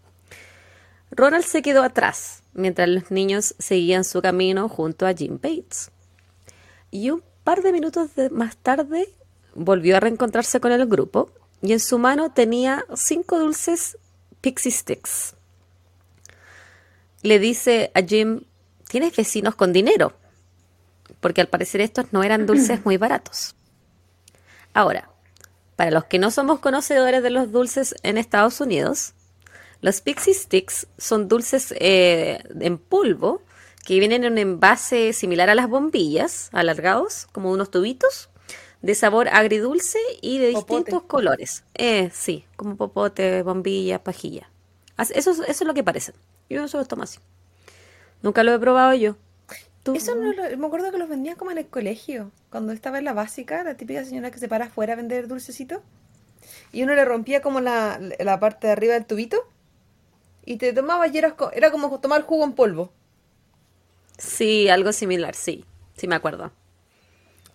Ronald 1.11 1.45
se 1.45 1.61
quedó 1.61 1.83
atrás 1.83 2.43
mientras 2.53 2.89
los 2.89 3.11
niños 3.11 3.55
seguían 3.59 4.03
su 4.03 4.21
camino 4.21 4.69
junto 4.69 5.05
a 5.05 5.13
Jim 5.13 5.39
Bates. 5.41 5.91
Y 6.91 7.11
un 7.11 7.23
par 7.43 7.61
de 7.61 7.71
minutos 7.71 8.11
más 8.31 8.57
tarde 8.57 9.09
volvió 9.55 9.97
a 9.97 9.99
reencontrarse 9.99 10.59
con 10.59 10.71
el 10.71 10.85
grupo 10.85 11.31
y 11.61 11.73
en 11.73 11.79
su 11.79 11.99
mano 11.99 12.31
tenía 12.31 12.85
cinco 12.95 13.39
dulces 13.39 13.97
Pixie 14.41 14.71
Sticks 14.71 15.35
le 17.21 17.39
dice 17.39 17.91
a 17.93 18.01
Jim, 18.01 18.41
tienes 18.87 19.15
vecinos 19.15 19.55
con 19.55 19.73
dinero, 19.73 20.13
porque 21.19 21.41
al 21.41 21.47
parecer 21.47 21.81
estos 21.81 22.11
no 22.11 22.23
eran 22.23 22.45
dulces 22.45 22.85
muy 22.85 22.97
baratos. 22.97 23.55
Ahora, 24.73 25.09
para 25.75 25.91
los 25.91 26.05
que 26.05 26.19
no 26.19 26.31
somos 26.31 26.59
conocedores 26.59 27.23
de 27.23 27.29
los 27.29 27.51
dulces 27.51 27.95
en 28.03 28.17
Estados 28.17 28.61
Unidos, 28.61 29.13
los 29.81 30.01
Pixie 30.01 30.33
Sticks 30.33 30.87
son 30.97 31.27
dulces 31.27 31.73
eh, 31.79 32.43
en 32.59 32.77
polvo 32.77 33.41
que 33.85 33.99
vienen 33.99 34.23
en 34.23 34.33
un 34.33 34.37
envase 34.37 35.13
similar 35.13 35.49
a 35.49 35.55
las 35.55 35.69
bombillas, 35.69 36.49
alargados, 36.51 37.27
como 37.31 37.51
unos 37.51 37.71
tubitos, 37.71 38.29
de 38.81 38.93
sabor 38.95 39.29
agridulce 39.29 39.99
y 40.21 40.37
de 40.37 40.49
distintos 40.49 41.03
colores. 41.03 41.63
Eh, 41.73 42.09
sí, 42.13 42.45
como 42.55 42.75
popote, 42.75 43.41
bombilla, 43.41 44.03
pajilla. 44.03 44.49
Eso, 44.97 45.31
eso 45.31 45.43
es 45.43 45.61
lo 45.61 45.73
que 45.73 45.83
parecen. 45.83 46.15
Yo 46.49 46.67
se 46.67 46.77
los 46.77 46.87
tomo 46.87 47.03
así. 47.03 47.19
Nunca 48.21 48.43
lo 48.43 48.53
he 48.53 48.59
probado 48.59 48.93
yo. 48.93 49.15
Eso 49.93 50.13
no 50.13 50.33
lo, 50.33 50.57
me 50.57 50.67
acuerdo 50.67 50.91
que 50.91 50.97
los 50.97 51.09
vendían 51.09 51.35
como 51.35 51.51
en 51.51 51.57
el 51.57 51.67
colegio. 51.67 52.31
Cuando 52.51 52.73
estaba 52.73 52.99
en 52.99 53.05
la 53.05 53.13
básica, 53.13 53.63
la 53.63 53.75
típica 53.75 54.03
señora 54.03 54.29
que 54.29 54.39
se 54.39 54.47
para 54.47 54.65
afuera 54.65 54.93
a 54.93 54.95
vender 54.97 55.27
dulcecitos. 55.27 55.79
Y 56.71 56.83
uno 56.83 56.93
le 56.95 57.05
rompía 57.05 57.41
como 57.41 57.59
la, 57.59 57.99
la 58.19 58.39
parte 58.39 58.67
de 58.67 58.73
arriba 58.73 58.93
del 58.93 59.05
tubito. 59.05 59.47
Y 60.49 60.57
te 60.57 60.73
tomaba 60.73 61.07
y 61.07 61.15
era, 61.15 61.35
era 61.53 61.69
como 61.69 61.99
tomar 61.99 62.23
jugo 62.23 62.43
en 62.43 62.53
polvo. 62.53 62.91
Sí, 64.17 64.67
algo 64.67 64.91
similar, 64.93 65.35
sí. 65.35 65.63
Sí 65.95 66.07
me 66.07 66.15
acuerdo. 66.15 66.51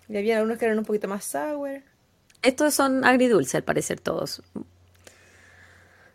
Y 0.08 0.16
había 0.16 0.36
algunos 0.36 0.58
que 0.58 0.66
eran 0.66 0.78
un 0.78 0.84
poquito 0.84 1.08
más 1.08 1.24
sour. 1.24 1.82
Estos 2.42 2.72
son 2.72 3.04
agridulces, 3.04 3.56
al 3.56 3.64
parecer, 3.64 3.98
todos. 3.98 4.44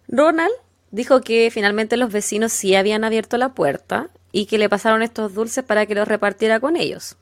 Ronald 0.08 0.54
dijo 0.92 1.20
que 1.20 1.52
finalmente 1.52 1.98
los 1.98 2.14
vecinos 2.14 2.54
sí 2.54 2.74
habían 2.76 3.04
abierto 3.04 3.38
la 3.38 3.50
puerta 3.50 4.10
y 4.32 4.46
que 4.46 4.58
le 4.58 4.70
pasaron 4.70 5.02
estos 5.02 5.34
dulces 5.34 5.66
para 5.66 5.86
que 5.86 5.96
los 5.96 6.08
repartiera 6.08 6.62
con 6.62 6.78
ellos. 6.78 7.18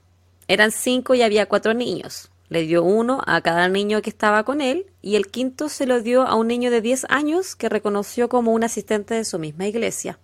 Eran 0.48 0.70
cinco 0.70 1.16
y 1.16 1.24
había 1.24 1.48
cuatro 1.48 1.74
niños. 1.74 2.30
Le 2.50 2.62
dio 2.62 2.84
uno 2.84 3.22
a 3.26 3.42
cada 3.42 3.68
niño 3.68 4.02
que 4.02 4.10
estaba 4.10 4.44
con 4.44 4.62
él 4.62 4.86
y 5.02 5.16
el 5.16 5.28
quinto 5.28 5.70
se 5.70 5.86
lo 5.86 6.02
dio 6.02 6.24
a 6.24 6.36
un 6.36 6.48
niño 6.48 6.72
de 6.72 6.82
10 6.82 7.08
años 7.10 7.56
que 7.56 7.70
reconoció 7.70 8.30
como 8.30 8.54
un 8.54 8.64
asistente 8.64 9.16
de 9.16 9.26
su 9.26 9.38
misma 9.38 9.68
iglesia. 9.68 10.18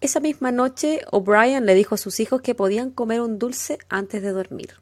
Esa 0.00 0.20
misma 0.20 0.52
noche, 0.52 1.00
O'Brien 1.10 1.66
le 1.66 1.74
dijo 1.74 1.96
a 1.96 1.98
sus 1.98 2.20
hijos 2.20 2.40
que 2.40 2.54
podían 2.54 2.90
comer 2.90 3.20
un 3.20 3.38
dulce 3.38 3.78
antes 3.88 4.22
de 4.22 4.30
dormir. 4.30 4.74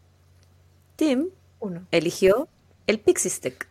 Tim 0.96 1.30
eligió 1.90 2.48
el 2.86 3.00
Pixie 3.00 3.30
Stick. 3.30 3.68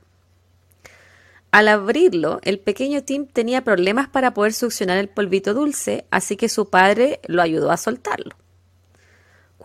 Al 1.52 1.68
abrirlo, 1.68 2.40
el 2.44 2.60
pequeño 2.60 3.04
Tim 3.04 3.28
tenía 3.28 3.64
problemas 3.64 4.10
para 4.10 4.34
poder 4.34 4.54
succionar 4.54 4.98
el 4.98 5.08
polvito 5.08 5.54
dulce, 5.54 6.06
así 6.12 6.36
que 6.36 6.50
su 6.50 6.70
padre 6.70 7.22
lo 7.28 7.42
ayudó 7.42 7.72
a 7.72 7.78
soltarlo. 7.78 8.36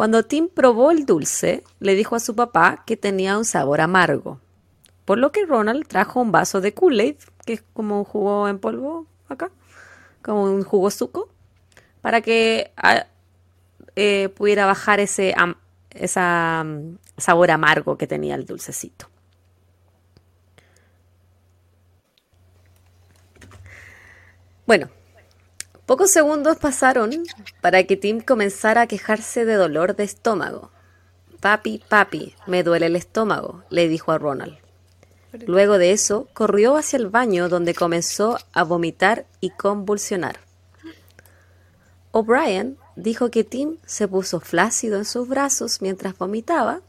Cuando 0.01 0.23
Tim 0.23 0.49
probó 0.49 0.93
el 0.93 1.05
dulce, 1.05 1.63
le 1.79 1.95
dijo 1.95 2.17
a 2.17 2.21
su 2.21 2.35
papá 2.35 2.85
que 2.87 2.97
tenía 2.97 3.37
un 3.37 3.45
sabor 3.45 3.83
amargo, 3.83 4.41
por 5.05 5.19
lo 5.19 5.31
que 5.31 5.45
Ronald 5.45 5.87
trajo 5.87 6.23
un 6.23 6.33
vaso 6.33 6.63
de 6.63 6.73
Kool-Aid, 6.73 7.17
que 7.45 7.53
es 7.53 7.65
como 7.75 7.99
un 7.99 8.05
jugo 8.05 8.49
en 8.49 8.59
polvo 8.59 9.07
acá, 9.29 9.51
como 10.23 10.45
un 10.45 10.65
jugo 10.65 10.91
suco, 10.91 11.29
para 12.01 12.23
que 12.23 12.73
ah, 12.79 13.09
eh, 13.95 14.31
pudiera 14.31 14.65
bajar 14.65 15.01
ese 15.01 15.35
mm, 15.37 16.97
sabor 17.19 17.51
amargo 17.51 17.99
que 17.99 18.07
tenía 18.07 18.37
el 18.37 18.47
dulcecito. 18.47 19.07
Bueno, 24.67 24.89
pocos 25.91 26.13
segundos 26.13 26.57
pasaron 26.57 27.11
para 27.61 27.83
que 27.83 27.97
Tim 27.97 28.21
comenzara 28.21 28.83
a 28.83 28.87
quejarse 28.87 29.45
de 29.45 29.55
dolor 29.55 29.97
de 29.97 30.05
estómago. 30.05 30.71
Papi, 31.41 31.83
papi, 31.89 32.37
me 32.47 32.63
duele 32.63 32.87
el 32.87 32.95
estómago, 32.95 33.65
le 33.71 33.89
dijo 33.89 34.13
a 34.13 34.19
Ronald. 34.19 34.57
Luego 35.49 35.79
de 35.79 35.91
eso, 35.91 36.29
corrió 36.33 36.77
hacia 36.77 36.97
el 36.97 37.09
baño 37.09 37.49
donde 37.49 37.75
comenzó 37.75 38.39
a 38.53 38.63
vomitar 38.63 39.27
y 39.41 39.51
convulsionar. 39.51 40.39
O'Brien 42.13 42.79
dijo 42.95 43.33
que 43.33 43.43
Tim 43.43 43.79
se 43.85 44.07
puso 44.07 44.39
flácido 44.39 44.97
en 44.97 45.05
sus 45.05 45.27
brazos 45.27 45.83
mientras 45.83 46.17
vomitaba. 46.17 46.83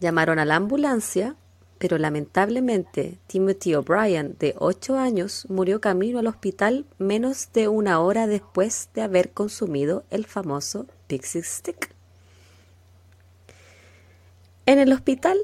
Llamaron 0.00 0.38
a 0.38 0.44
la 0.44 0.56
ambulancia 0.56 1.34
pero 1.78 1.98
lamentablemente 1.98 3.18
Timothy 3.26 3.74
O'Brien, 3.74 4.36
de 4.38 4.54
8 4.58 4.98
años, 4.98 5.46
murió 5.48 5.80
camino 5.80 6.18
al 6.18 6.26
hospital 6.26 6.86
menos 6.98 7.50
de 7.52 7.68
una 7.68 8.00
hora 8.00 8.26
después 8.26 8.88
de 8.94 9.02
haber 9.02 9.30
consumido 9.30 10.04
el 10.10 10.26
famoso 10.26 10.86
Pixie 11.06 11.42
Stick. 11.42 11.90
En 14.64 14.78
el 14.78 14.92
hospital, 14.92 15.38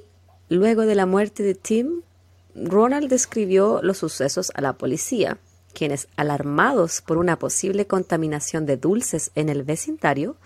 luego 0.48 0.82
de 0.82 0.94
la 0.94 1.06
muerte 1.06 1.42
de 1.42 1.54
Tim, 1.54 2.02
Ronald 2.54 3.08
describió 3.08 3.80
los 3.82 3.98
sucesos 3.98 4.50
a 4.54 4.60
la 4.60 4.72
policía, 4.74 5.38
quienes, 5.72 6.08
alarmados 6.16 7.00
por 7.00 7.18
una 7.18 7.38
posible 7.38 7.86
contaminación 7.86 8.66
de 8.66 8.76
dulces 8.76 9.30
en 9.34 9.48
el 9.48 9.62
vecindario, 9.62 10.36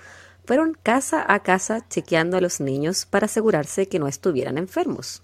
fueron 0.45 0.77
casa 0.81 1.25
a 1.27 1.43
casa 1.43 1.89
chequeando 1.89 2.37
a 2.37 2.41
los 2.41 2.61
niños 2.61 3.07
para 3.07 3.27
asegurarse 3.27 3.89
que 3.89 3.99
no 3.99 4.07
estuvieran 4.07 4.59
enfermos. 4.59 5.23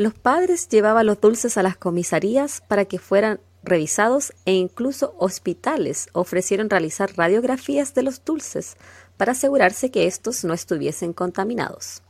Los 0.00 0.14
padres 0.14 0.66
llevaban 0.70 1.04
los 1.04 1.20
dulces 1.20 1.58
a 1.58 1.62
las 1.62 1.76
comisarías 1.76 2.62
para 2.66 2.86
que 2.86 2.98
fueran 2.98 3.38
revisados 3.62 4.32
e 4.46 4.54
incluso 4.54 5.14
hospitales 5.18 6.08
ofrecieron 6.14 6.70
realizar 6.70 7.14
radiografías 7.18 7.92
de 7.92 8.02
los 8.02 8.24
dulces 8.24 8.78
para 9.18 9.32
asegurarse 9.32 9.90
que 9.90 10.06
estos 10.06 10.42
no 10.42 10.54
estuviesen 10.54 11.12
contaminados. 11.12 12.02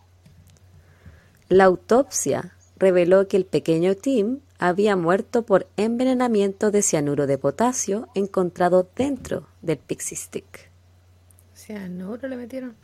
La 1.48 1.64
autopsia 1.64 2.54
reveló 2.76 3.26
que 3.26 3.36
el 3.36 3.44
pequeño 3.44 3.96
Tim 3.96 4.38
había 4.60 4.94
muerto 4.94 5.44
por 5.44 5.66
envenenamiento 5.76 6.70
de 6.70 6.82
cianuro 6.82 7.26
de 7.26 7.38
potasio 7.38 8.08
encontrado 8.14 8.88
dentro 8.94 9.48
del 9.62 9.78
pixie 9.78 10.16
stick. 10.16 10.70
¿Cianuro 11.56 12.28
le 12.28 12.36
metieron? 12.36 12.76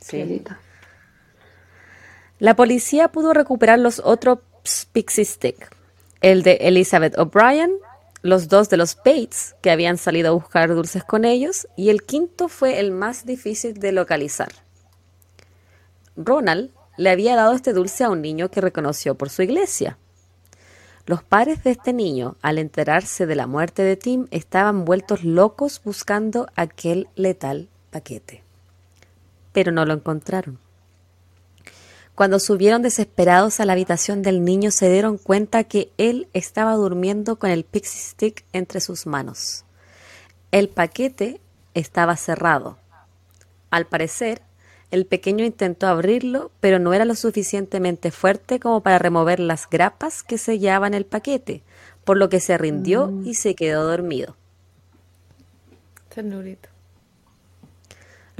sí. 0.00 0.44
La 2.40 2.56
policía 2.56 3.08
pudo 3.12 3.34
recuperar 3.34 3.78
los 3.78 4.00
otros 4.02 4.38
Pixie 4.92 5.26
Stick, 5.26 5.76
el 6.22 6.42
de 6.42 6.54
Elizabeth 6.62 7.18
O'Brien, 7.18 7.70
los 8.22 8.48
dos 8.48 8.70
de 8.70 8.78
los 8.78 8.96
Bates, 8.96 9.56
que 9.60 9.70
habían 9.70 9.98
salido 9.98 10.30
a 10.30 10.32
buscar 10.32 10.74
dulces 10.74 11.04
con 11.04 11.26
ellos, 11.26 11.68
y 11.76 11.90
el 11.90 12.02
quinto 12.02 12.48
fue 12.48 12.80
el 12.80 12.92
más 12.92 13.26
difícil 13.26 13.74
de 13.74 13.92
localizar. 13.92 14.48
Ronald 16.16 16.70
le 16.96 17.10
había 17.10 17.36
dado 17.36 17.52
este 17.52 17.74
dulce 17.74 18.04
a 18.04 18.10
un 18.10 18.22
niño 18.22 18.50
que 18.50 18.62
reconoció 18.62 19.16
por 19.16 19.28
su 19.28 19.42
iglesia. 19.42 19.98
Los 21.04 21.22
padres 21.22 21.62
de 21.62 21.72
este 21.72 21.92
niño, 21.92 22.36
al 22.40 22.56
enterarse 22.56 23.26
de 23.26 23.34
la 23.34 23.46
muerte 23.46 23.82
de 23.82 23.96
Tim, 23.96 24.28
estaban 24.30 24.86
vueltos 24.86 25.24
locos 25.24 25.82
buscando 25.84 26.46
aquel 26.56 27.08
letal 27.16 27.68
paquete. 27.90 28.42
Pero 29.52 29.72
no 29.72 29.84
lo 29.84 29.92
encontraron. 29.92 30.58
Cuando 32.20 32.38
subieron 32.38 32.82
desesperados 32.82 33.60
a 33.60 33.64
la 33.64 33.72
habitación 33.72 34.20
del 34.20 34.44
niño 34.44 34.72
se 34.72 34.90
dieron 34.90 35.16
cuenta 35.16 35.64
que 35.64 35.90
él 35.96 36.28
estaba 36.34 36.74
durmiendo 36.74 37.36
con 37.36 37.48
el 37.48 37.64
pixie 37.64 37.98
stick 37.98 38.44
entre 38.52 38.82
sus 38.82 39.06
manos. 39.06 39.64
El 40.52 40.68
paquete 40.68 41.40
estaba 41.72 42.18
cerrado. 42.18 42.76
Al 43.70 43.86
parecer, 43.86 44.42
el 44.90 45.06
pequeño 45.06 45.46
intentó 45.46 45.86
abrirlo, 45.86 46.50
pero 46.60 46.78
no 46.78 46.92
era 46.92 47.06
lo 47.06 47.14
suficientemente 47.14 48.10
fuerte 48.10 48.60
como 48.60 48.82
para 48.82 48.98
remover 48.98 49.40
las 49.40 49.66
grapas 49.66 50.22
que 50.22 50.36
sellaban 50.36 50.92
el 50.92 51.06
paquete, 51.06 51.62
por 52.04 52.18
lo 52.18 52.28
que 52.28 52.40
se 52.40 52.58
rindió 52.58 53.10
y 53.24 53.32
se 53.32 53.54
quedó 53.54 53.84
dormido. 53.84 54.36
Ternurito. 56.14 56.69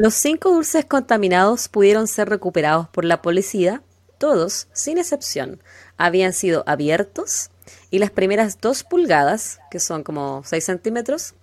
Los 0.01 0.15
cinco 0.15 0.49
dulces 0.49 0.87
contaminados 0.87 1.69
pudieron 1.69 2.09
ser 2.09 2.31
recuperados 2.31 2.89
por 2.89 3.05
la 3.05 3.21
policía. 3.21 3.83
Todos, 4.17 4.67
sin 4.73 4.97
excepción, 4.97 5.63
habían 5.99 6.33
sido 6.33 6.65
abiertos 6.67 7.51
y 7.91 7.99
las 7.99 8.11
primeras 8.11 8.63
dos 8.63 8.83
pulgadas, 8.83 9.61
que 9.71 9.79
son 9.79 10.03
como 10.03 10.43
6 10.43 10.65
centímetros, 10.65 11.35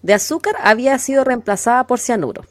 de 0.00 0.14
azúcar 0.14 0.54
había 0.62 0.98
sido 0.98 1.22
reemplazada 1.22 1.86
por 1.86 2.00
cianuro. 2.00 2.46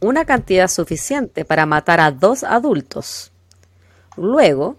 Una 0.00 0.24
cantidad 0.24 0.66
suficiente 0.66 1.44
para 1.44 1.64
matar 1.64 2.00
a 2.00 2.10
dos 2.10 2.42
adultos. 2.42 3.30
Luego, 4.16 4.76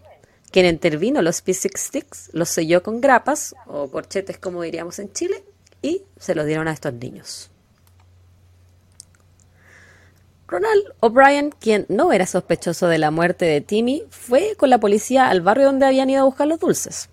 quien 0.51 0.65
intervino 0.65 1.21
los 1.21 1.41
Physic 1.41 1.77
Sticks 1.77 2.32
los 2.34 2.49
selló 2.49 2.84
con 2.84 2.99
grapas, 2.99 3.55
o 3.65 3.89
corchetes 3.89 4.38
como 4.39 4.61
diríamos 4.61 4.99
en 4.99 5.13
Chile, 5.13 5.41
y 5.82 6.03
se 6.17 6.36
los 6.36 6.45
dieron 6.45 6.67
a 6.67 6.73
estos 6.73 6.93
niños. 6.95 7.49
Ronald 10.50 10.84
O'Brien, 11.00 11.52
quien 11.52 11.86
no 11.89 12.12
era 12.12 12.26
sospechoso 12.26 12.88
de 12.88 12.97
la 12.97 13.12
muerte 13.12 13.45
de 13.45 13.62
Timmy, 13.62 14.04
fue 14.10 14.56
con 14.58 14.72
la 14.72 14.80
policía 14.80 15.30
al 15.30 15.41
barrio 15.41 15.68
donde 15.68 15.86
habían 15.86 16.10
ido 16.10 16.22
a 16.22 16.26
buscar 16.26 16.47
los 16.47 16.60
dulces. 16.60 17.10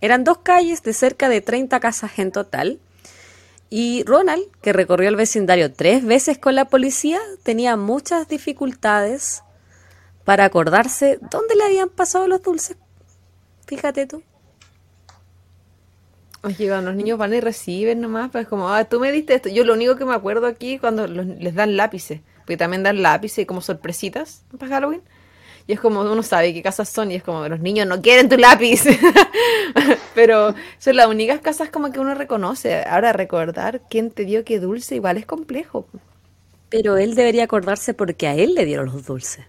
Eran 0.00 0.24
dos 0.24 0.38
calles 0.38 0.82
de 0.82 0.92
cerca 0.92 1.28
de 1.28 1.40
30 1.40 1.78
casas 1.78 2.18
en 2.18 2.32
total, 2.32 2.80
y 3.70 4.02
Ronald, 4.04 4.44
que 4.60 4.72
recorrió 4.72 5.08
el 5.08 5.16
vecindario 5.16 5.72
tres 5.72 6.04
veces 6.04 6.38
con 6.38 6.56
la 6.56 6.64
policía, 6.64 7.20
tenía 7.42 7.76
muchas 7.76 8.26
dificultades 8.26 9.44
para 10.24 10.44
acordarse 10.44 11.18
dónde 11.30 11.54
le 11.54 11.64
habían 11.64 11.90
pasado 11.90 12.26
los 12.26 12.42
dulces. 12.42 12.76
Fíjate 13.66 14.06
tú. 14.06 14.22
Oye, 16.42 16.68
los 16.68 16.94
niños 16.94 17.18
van 17.18 17.34
y 17.34 17.40
reciben 17.40 18.00
nomás, 18.00 18.30
pues 18.30 18.48
como, 18.48 18.68
ah, 18.70 18.84
tú 18.84 19.00
me 19.00 19.12
diste 19.12 19.34
esto. 19.34 19.48
Yo 19.48 19.64
lo 19.64 19.74
único 19.74 19.96
que 19.96 20.04
me 20.04 20.14
acuerdo 20.14 20.46
aquí 20.46 20.78
cuando 20.78 21.06
les 21.06 21.54
dan 21.54 21.76
lápices, 21.76 22.20
porque 22.48 22.56
también 22.56 22.82
dan 22.82 23.02
lápices 23.02 23.44
como 23.44 23.60
sorpresitas 23.60 24.42
para 24.58 24.76
Halloween. 24.76 25.02
Y 25.66 25.74
es 25.74 25.80
como 25.80 26.00
uno 26.00 26.22
sabe 26.22 26.54
qué 26.54 26.62
casas 26.62 26.88
son 26.88 27.12
y 27.12 27.16
es 27.16 27.22
como 27.22 27.46
los 27.46 27.60
niños 27.60 27.86
no 27.86 28.00
quieren 28.00 28.30
tu 28.30 28.38
lápiz. 28.38 28.84
Pero 30.14 30.54
son 30.78 30.96
las 30.96 31.08
únicas 31.08 31.42
casas 31.42 31.68
como 31.68 31.92
que 31.92 32.00
uno 32.00 32.14
reconoce. 32.14 32.84
Ahora 32.84 33.12
recordar 33.12 33.82
quién 33.90 34.10
te 34.10 34.24
dio 34.24 34.46
qué 34.46 34.60
dulce 34.60 34.94
igual 34.94 35.18
es 35.18 35.26
complejo. 35.26 35.86
Pero 36.70 36.96
él 36.96 37.14
debería 37.14 37.44
acordarse 37.44 37.92
porque 37.92 38.26
a 38.28 38.34
él 38.34 38.54
le 38.54 38.64
dieron 38.64 38.86
los 38.86 39.04
dulces, 39.04 39.44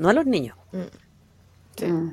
no 0.00 0.08
a 0.08 0.12
los 0.12 0.26
niños. 0.26 0.56
Mm. 0.72 2.08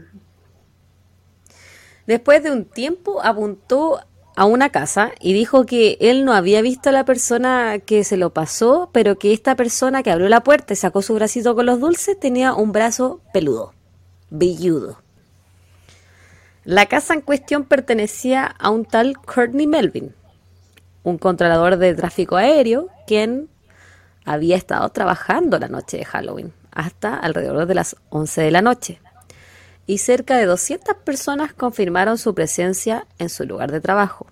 Después 2.05 2.43
de 2.43 2.51
un 2.51 2.65
tiempo 2.65 3.23
apuntó 3.23 4.01
a 4.38 4.45
una 4.45 4.69
casa 4.69 5.13
y 5.19 5.33
dijo 5.33 5.65
que 5.65 5.97
él 5.99 6.23
no 6.23 6.31
había 6.31 6.61
visto 6.61 6.89
a 6.89 6.91
la 6.91 7.05
persona 7.05 7.79
que 7.79 8.03
se 8.03 8.17
lo 8.17 8.33
pasó, 8.33 8.91
pero 8.93 9.17
que 9.17 9.33
esta 9.33 9.55
persona 9.55 10.03
que 10.03 10.11
abrió 10.11 10.29
la 10.29 10.43
puerta 10.43 10.73
y 10.73 10.75
sacó 10.75 11.01
su 11.01 11.15
bracito 11.15 11.55
con 11.55 11.65
los 11.65 11.79
dulces 11.79 12.19
tenía 12.19 12.53
un 12.53 12.71
brazo 12.71 13.19
peludo, 13.33 13.73
velludo. 14.29 15.01
La 16.65 16.85
casa 16.85 17.15
en 17.15 17.21
cuestión 17.21 17.63
pertenecía 17.63 18.45
a 18.45 18.69
un 18.69 18.85
tal 18.85 19.17
Courtney 19.17 19.65
Melvin, 19.65 20.13
un 21.01 21.17
controlador 21.17 21.77
de 21.77 21.95
tráfico 21.95 22.38
aéreo, 22.38 22.89
quien 23.07 23.49
había 24.23 24.55
estado 24.55 24.88
trabajando 24.89 25.57
la 25.57 25.67
noche 25.67 25.97
de 25.97 26.05
Halloween 26.05 26.53
hasta 26.69 27.15
alrededor 27.15 27.65
de 27.65 27.73
las 27.73 27.95
11 28.09 28.41
de 28.41 28.51
la 28.51 28.61
noche 28.61 28.99
y 29.88 29.97
cerca 29.99 30.38
de 30.38 30.45
200 30.45 30.95
personas 30.97 31.53
confirmaron 31.53 32.17
su 32.17 32.35
presencia 32.35 33.07
en 33.19 33.29
su 33.29 33.45
lugar 33.45 33.71
de 33.71 33.81
trabajo, 33.81 34.27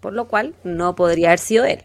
por 0.00 0.12
lo 0.14 0.26
cual 0.28 0.54
no 0.64 0.94
podría 0.94 1.28
haber 1.28 1.40
sido 1.40 1.64
él. 1.64 1.84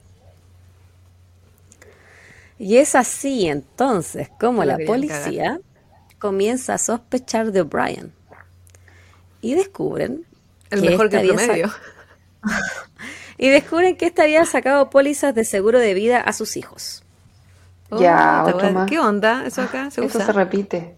Y 2.58 2.78
es 2.78 2.96
así 2.96 3.48
entonces 3.48 4.30
como 4.40 4.64
la 4.64 4.78
policía 4.78 5.60
comienza 6.20 6.76
a 6.76 6.78
sospechar 6.78 7.52
de 7.52 7.62
O'Brien 7.62 8.14
y 9.42 9.56
descubren 9.56 10.26
El 10.70 10.82
que 10.82 10.90
mejor 10.92 11.10
que 11.10 11.18
este 11.18 11.30
el 11.32 11.32
había 11.32 11.40
sa- 11.40 11.46
promedio. 11.46 11.72
y 13.38 13.50
descubren 13.50 13.98
que 13.98 14.06
éste 14.08 14.22
había 14.22 14.46
sacado 14.46 14.90
pólizas 14.90 15.36
de 15.36 15.44
seguro 15.44 15.80
de 15.80 15.94
vida 15.94 16.22
a 16.22 16.32
sus 16.34 16.56
hijos. 16.58 17.04
Ya, 17.92 18.44
Oh, 18.48 18.72
más. 18.72 18.90
¿Qué 18.90 19.00
onda? 19.00 19.46
¿Eso 19.46 19.62
acá 19.62 19.92
se 19.92 20.02
Eso 20.06 20.18
usa? 20.18 20.26
se 20.28 20.32
repite. 20.34 20.96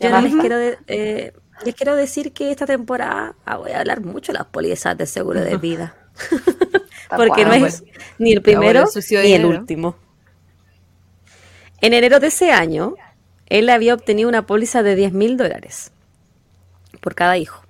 Yo 0.00 0.10
no 0.10 0.20
les 0.20 0.34
quiero, 0.40 0.56
de- 0.58 0.78
eh, 0.86 1.32
les 1.64 1.74
quiero 1.74 1.94
decir 1.96 2.32
que 2.32 2.50
esta 2.50 2.66
temporada 2.66 3.34
ah, 3.44 3.56
voy 3.58 3.72
a 3.72 3.80
hablar 3.80 4.00
mucho 4.00 4.32
de 4.32 4.38
las 4.38 4.46
pólizas 4.48 4.96
de 4.98 5.06
seguro 5.06 5.40
de 5.40 5.56
vida. 5.56 5.94
Porque 7.16 7.44
no 7.44 7.52
es 7.66 7.84
ni 8.18 8.32
el 8.32 8.42
primero 8.42 8.84
ni 9.22 9.32
el 9.34 9.42
último. 9.46 9.96
En 11.80 11.92
enero 11.92 12.18
de 12.20 12.28
ese 12.28 12.50
año, 12.52 12.94
él 13.46 13.68
había 13.68 13.94
obtenido 13.94 14.28
una 14.28 14.46
póliza 14.46 14.82
de 14.82 14.96
10 14.96 15.12
mil 15.12 15.36
dólares 15.36 15.92
por 17.00 17.14
cada 17.14 17.36
hijo. 17.36 17.62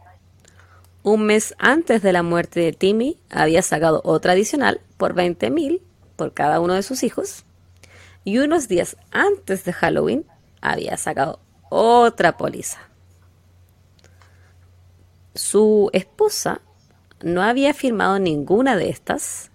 Un 1.03 1.27
mes 1.27 1.55
antes 1.59 2.01
de 2.03 2.13
la 2.13 2.23
muerte 2.23 2.61
de 2.61 2.73
Timmy, 2.73 3.19
había 3.31 3.61
sacado 3.63 4.01
otra 4.05 4.33
adicional 4.33 4.81
por 4.97 5.15
20 5.15 5.51
mil 5.51 5.83
por 6.17 6.33
cada 6.33 6.61
uno 6.61 6.75
de 6.75 6.83
sus 6.83 7.03
hijos. 7.03 7.45
Y 8.25 8.39
unos 8.39 8.69
días 8.69 8.97
antes 9.11 9.65
de 9.65 9.73
Halloween, 9.73 10.25
había 10.63 10.97
sacado 10.97 11.41
otra 11.75 12.37
póliza. 12.37 12.79
Su 15.35 15.91
esposa 15.93 16.61
no 17.21 17.43
había 17.43 17.75
firmado 17.75 18.19
ninguna 18.19 18.77
de 18.77 18.91
estas, 18.91 19.51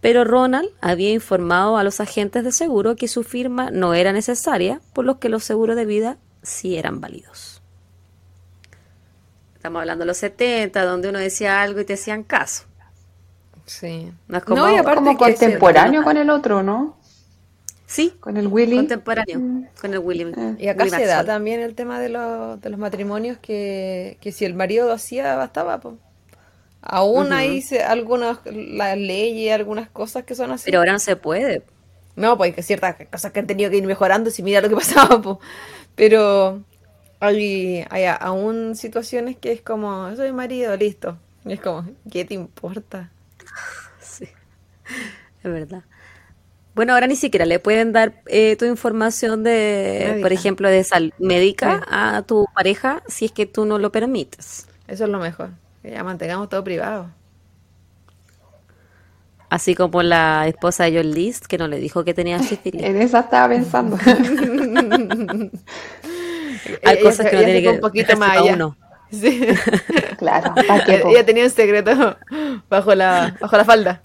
pero 0.00 0.24
Ronald 0.24 0.68
había 0.80 1.10
informado 1.10 1.78
a 1.78 1.84
los 1.84 2.00
agentes 2.00 2.44
de 2.44 2.52
seguro 2.52 2.96
que 2.96 3.08
su 3.08 3.22
firma 3.22 3.70
no 3.70 3.94
era 3.94 4.12
necesaria, 4.12 4.80
por 4.92 5.04
lo 5.04 5.18
que 5.18 5.28
los 5.28 5.44
seguros 5.44 5.76
de 5.76 5.86
vida 5.86 6.18
sí 6.42 6.76
eran 6.76 7.00
válidos. 7.00 7.62
Estamos 9.54 9.80
hablando 9.80 10.02
de 10.02 10.08
los 10.08 10.18
70, 10.18 10.84
donde 10.84 11.08
uno 11.08 11.18
decía 11.18 11.62
algo 11.62 11.80
y 11.80 11.84
te 11.84 11.94
hacían 11.94 12.24
caso. 12.24 12.64
Sí. 13.64 14.12
No 14.26 14.38
es 14.38 14.44
como 14.44 14.56
No, 14.56 14.72
y 14.72 14.76
aparte 14.76 14.98
Como 14.98 15.16
contemporáneo 15.16 16.02
con 16.02 16.16
el 16.16 16.28
otro, 16.30 16.62
¿no? 16.62 16.96
Sí, 17.92 18.14
Con 18.20 18.38
el 18.38 18.46
Willy. 18.46 18.76
contemporáneo, 18.76 19.38
Mm. 19.38 19.66
con 19.80 19.92
el 19.92 19.98
Willy. 19.98 20.32
Y 20.58 20.68
acá 20.68 20.84
Willy 20.84 20.96
se 20.96 21.04
da 21.06 21.24
también 21.24 21.60
el 21.60 21.74
tema 21.74 22.00
de 22.00 22.08
los, 22.08 22.58
de 22.60 22.70
los 22.70 22.78
matrimonios 22.78 23.36
que, 23.36 24.16
que 24.22 24.32
si 24.32 24.46
el 24.46 24.54
marido 24.54 24.86
lo 24.86 24.94
hacía, 24.94 25.36
bastaba. 25.36 25.78
po. 25.80 25.98
Aún 26.80 27.32
hay 27.32 27.60
se- 27.60 27.82
algunas 27.82 28.38
las 28.46 28.96
leyes, 28.96 29.52
algunas 29.54 29.90
cosas 29.90 30.24
que 30.24 30.34
son 30.34 30.50
así. 30.52 30.64
Pero 30.66 30.78
ahora 30.78 30.92
no 30.92 30.98
se 30.98 31.16
puede. 31.16 31.62
No, 32.16 32.36
pues 32.38 32.54
que 32.54 32.62
ciertas 32.62 32.96
cosas 33.10 33.30
que 33.32 33.40
han 33.40 33.46
tenido 33.46 33.70
que 33.70 33.76
ir 33.76 33.86
mejorando 33.86 34.30
si 34.30 34.42
mira 34.42 34.60
lo 34.62 34.68
que 34.70 34.74
pasaba, 35.10 35.20
po. 35.20 35.38
Pero 35.94 36.62
hay, 37.20 37.84
hay 37.90 38.04
aún 38.06 38.74
situaciones 38.74 39.36
que 39.36 39.52
es 39.52 39.60
como, 39.60 40.14
soy 40.16 40.32
marido, 40.32 40.74
listo. 40.78 41.18
Y 41.44 41.52
es 41.52 41.60
como, 41.60 41.86
¿qué 42.10 42.24
te 42.24 42.32
importa? 42.34 43.10
Sí, 44.00 44.24
es 45.44 45.52
verdad. 45.52 45.82
Bueno, 46.74 46.94
ahora 46.94 47.06
ni 47.06 47.16
siquiera 47.16 47.44
le 47.44 47.58
pueden 47.58 47.92
dar 47.92 48.14
eh, 48.26 48.56
tu 48.56 48.64
información 48.64 49.42
de, 49.44 50.04
Médica. 50.08 50.22
por 50.22 50.32
ejemplo, 50.32 50.68
de 50.70 50.84
sal 50.84 51.12
médica 51.18 51.78
Sí. 51.80 51.84
a 51.90 52.22
tu 52.26 52.46
pareja 52.54 53.02
si 53.08 53.26
es 53.26 53.32
que 53.32 53.44
tú 53.46 53.66
no 53.66 53.78
lo 53.78 53.92
permites. 53.92 54.66
Eso 54.88 55.04
es 55.04 55.10
lo 55.10 55.18
mejor. 55.18 55.50
Que 55.82 55.90
ya 55.90 56.02
mantengamos 56.02 56.48
todo 56.48 56.64
privado. 56.64 57.10
Así 59.50 59.74
como 59.74 60.02
la 60.02 60.46
esposa 60.48 60.84
de 60.84 60.96
John 60.96 61.10
List, 61.12 61.44
que 61.44 61.58
no 61.58 61.68
le 61.68 61.78
dijo 61.78 62.04
que 62.04 62.14
tenía 62.14 62.38
sífilis. 62.42 62.82
En 62.82 62.96
esa 63.02 63.20
estaba 63.20 63.48
pensando. 63.50 63.98
Hay 66.84 66.96
Ella 66.96 67.02
cosas 67.02 67.26
que 67.28 67.36
no 67.36 67.42
tiene 67.44 67.60
que 67.62 67.68
un 67.68 67.80
poquito 67.80 68.16
más 68.16 68.38
allá. 68.38 68.54
uno. 68.54 68.76
Sí. 69.12 69.46
claro, 70.16 70.54
ella 71.10 71.26
tenía 71.26 71.44
un 71.44 71.50
secreto 71.50 72.16
bajo 72.70 72.94
la, 72.94 73.36
bajo 73.38 73.58
la 73.58 73.64
falda. 73.66 74.00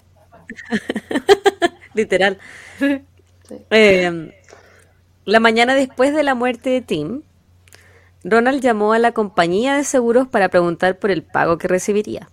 Literal. 1.98 2.38
Sí. 3.48 3.56
Eh, 3.70 4.30
la 5.24 5.40
mañana 5.40 5.74
después 5.74 6.14
de 6.14 6.22
la 6.22 6.34
muerte 6.34 6.68
de 6.68 6.82
Tim, 6.82 7.22
Ronald 8.22 8.60
llamó 8.60 8.92
a 8.92 8.98
la 8.98 9.12
compañía 9.12 9.74
de 9.74 9.84
seguros 9.84 10.28
para 10.28 10.50
preguntar 10.50 10.98
por 10.98 11.10
el 11.10 11.22
pago 11.22 11.56
que 11.56 11.66
recibiría. 11.66 12.28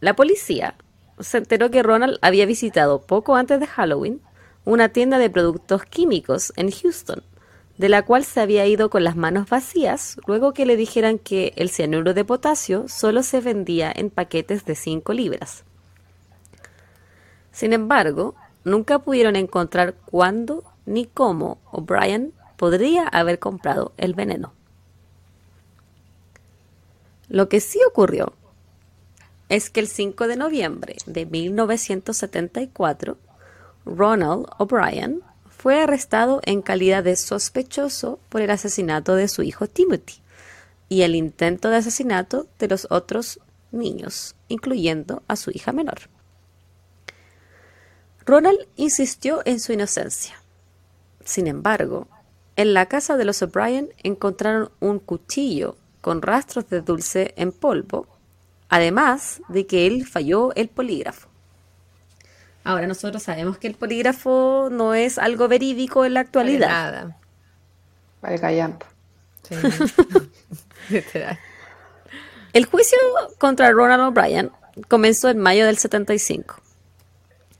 La 0.00 0.14
policía 0.14 0.74
se 1.20 1.38
enteró 1.38 1.70
que 1.70 1.82
Ronald 1.82 2.18
había 2.22 2.44
visitado 2.44 3.00
poco 3.00 3.36
antes 3.36 3.60
de 3.60 3.66
Halloween 3.66 4.20
una 4.64 4.90
tienda 4.90 5.18
de 5.18 5.30
productos 5.30 5.84
químicos 5.84 6.52
en 6.56 6.70
Houston, 6.70 7.22
de 7.78 7.88
la 7.88 8.02
cual 8.04 8.24
se 8.24 8.40
había 8.40 8.66
ido 8.66 8.90
con 8.90 9.04
las 9.04 9.16
manos 9.16 9.48
vacías 9.48 10.16
luego 10.26 10.52
que 10.52 10.66
le 10.66 10.76
dijeran 10.76 11.18
que 11.18 11.52
el 11.56 11.70
cianuro 11.70 12.14
de 12.14 12.24
potasio 12.24 12.86
solo 12.88 13.22
se 13.22 13.40
vendía 13.40 13.92
en 13.94 14.10
paquetes 14.10 14.64
de 14.64 14.74
5 14.74 15.12
libras. 15.12 15.64
Sin 17.62 17.72
embargo, 17.72 18.34
nunca 18.64 18.98
pudieron 18.98 19.36
encontrar 19.36 19.94
cuándo 19.94 20.64
ni 20.84 21.06
cómo 21.06 21.58
O'Brien 21.70 22.32
podría 22.56 23.06
haber 23.06 23.38
comprado 23.38 23.92
el 23.98 24.14
veneno. 24.14 24.52
Lo 27.28 27.48
que 27.48 27.60
sí 27.60 27.78
ocurrió 27.88 28.32
es 29.48 29.70
que 29.70 29.78
el 29.78 29.86
5 29.86 30.26
de 30.26 30.34
noviembre 30.34 30.96
de 31.06 31.24
1974, 31.24 33.16
Ronald 33.86 34.46
O'Brien 34.58 35.22
fue 35.46 35.80
arrestado 35.80 36.40
en 36.44 36.62
calidad 36.62 37.04
de 37.04 37.14
sospechoso 37.14 38.18
por 38.28 38.40
el 38.40 38.50
asesinato 38.50 39.14
de 39.14 39.28
su 39.28 39.44
hijo 39.44 39.68
Timothy 39.68 40.20
y 40.88 41.02
el 41.02 41.14
intento 41.14 41.70
de 41.70 41.76
asesinato 41.76 42.48
de 42.58 42.66
los 42.66 42.88
otros 42.90 43.38
niños, 43.70 44.34
incluyendo 44.48 45.22
a 45.28 45.36
su 45.36 45.52
hija 45.52 45.70
menor. 45.70 46.10
Ronald 48.24 48.58
insistió 48.76 49.42
en 49.44 49.60
su 49.60 49.72
inocencia. 49.72 50.40
Sin 51.24 51.46
embargo, 51.46 52.08
en 52.56 52.74
la 52.74 52.86
casa 52.86 53.16
de 53.16 53.24
los 53.24 53.42
O'Brien 53.42 53.90
encontraron 54.02 54.70
un 54.80 54.98
cuchillo 54.98 55.76
con 56.00 56.22
rastros 56.22 56.68
de 56.68 56.80
dulce 56.80 57.32
en 57.36 57.52
polvo, 57.52 58.06
además 58.68 59.40
de 59.48 59.66
que 59.66 59.86
él 59.86 60.06
falló 60.06 60.54
el 60.54 60.68
polígrafo. 60.68 61.28
Ahora 62.64 62.86
nosotros 62.86 63.22
sabemos 63.22 63.58
que 63.58 63.66
el 63.66 63.74
polígrafo 63.74 64.68
no 64.70 64.94
es 64.94 65.18
algo 65.18 65.48
verídico 65.48 66.04
en 66.04 66.14
la 66.14 66.20
actualidad. 66.20 66.68
Nada. 66.68 67.16
Vale, 68.20 68.38
callampa. 68.38 68.86
Sí. 69.42 69.56
El 72.52 72.66
juicio 72.66 72.98
contra 73.38 73.70
Ronald 73.72 74.02
O'Brien 74.02 74.50
comenzó 74.88 75.30
en 75.30 75.38
mayo 75.38 75.66
del 75.66 75.78
75. 75.78 76.56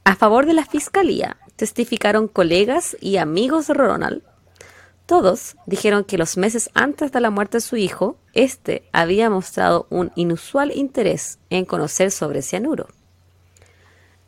A 0.05 0.17
favor 0.17 0.47
de 0.47 0.53
la 0.53 0.67
fiscalía 0.67 1.37
testificaron 1.55 2.27
colegas 2.27 2.97
y 3.01 3.19
amigos 3.19 3.69
de 3.69 3.75
Ronald. 3.75 4.23
Todos 5.07 5.57
dijeron 5.67 6.03
que 6.03 6.19
los 6.19 6.37
meses 6.37 6.71
antes 6.75 7.13
de 7.13 7.21
la 7.21 7.31
muerte 7.31 7.59
de 7.59 7.61
su 7.61 7.77
hijo, 7.77 8.17
este 8.33 8.83
había 8.93 9.31
mostrado 9.31 9.87
un 9.91 10.11
inusual 10.17 10.73
interés 10.77 11.39
en 11.51 11.65
conocer 11.65 12.11
sobre 12.11 12.43
cianuro. 12.43 12.89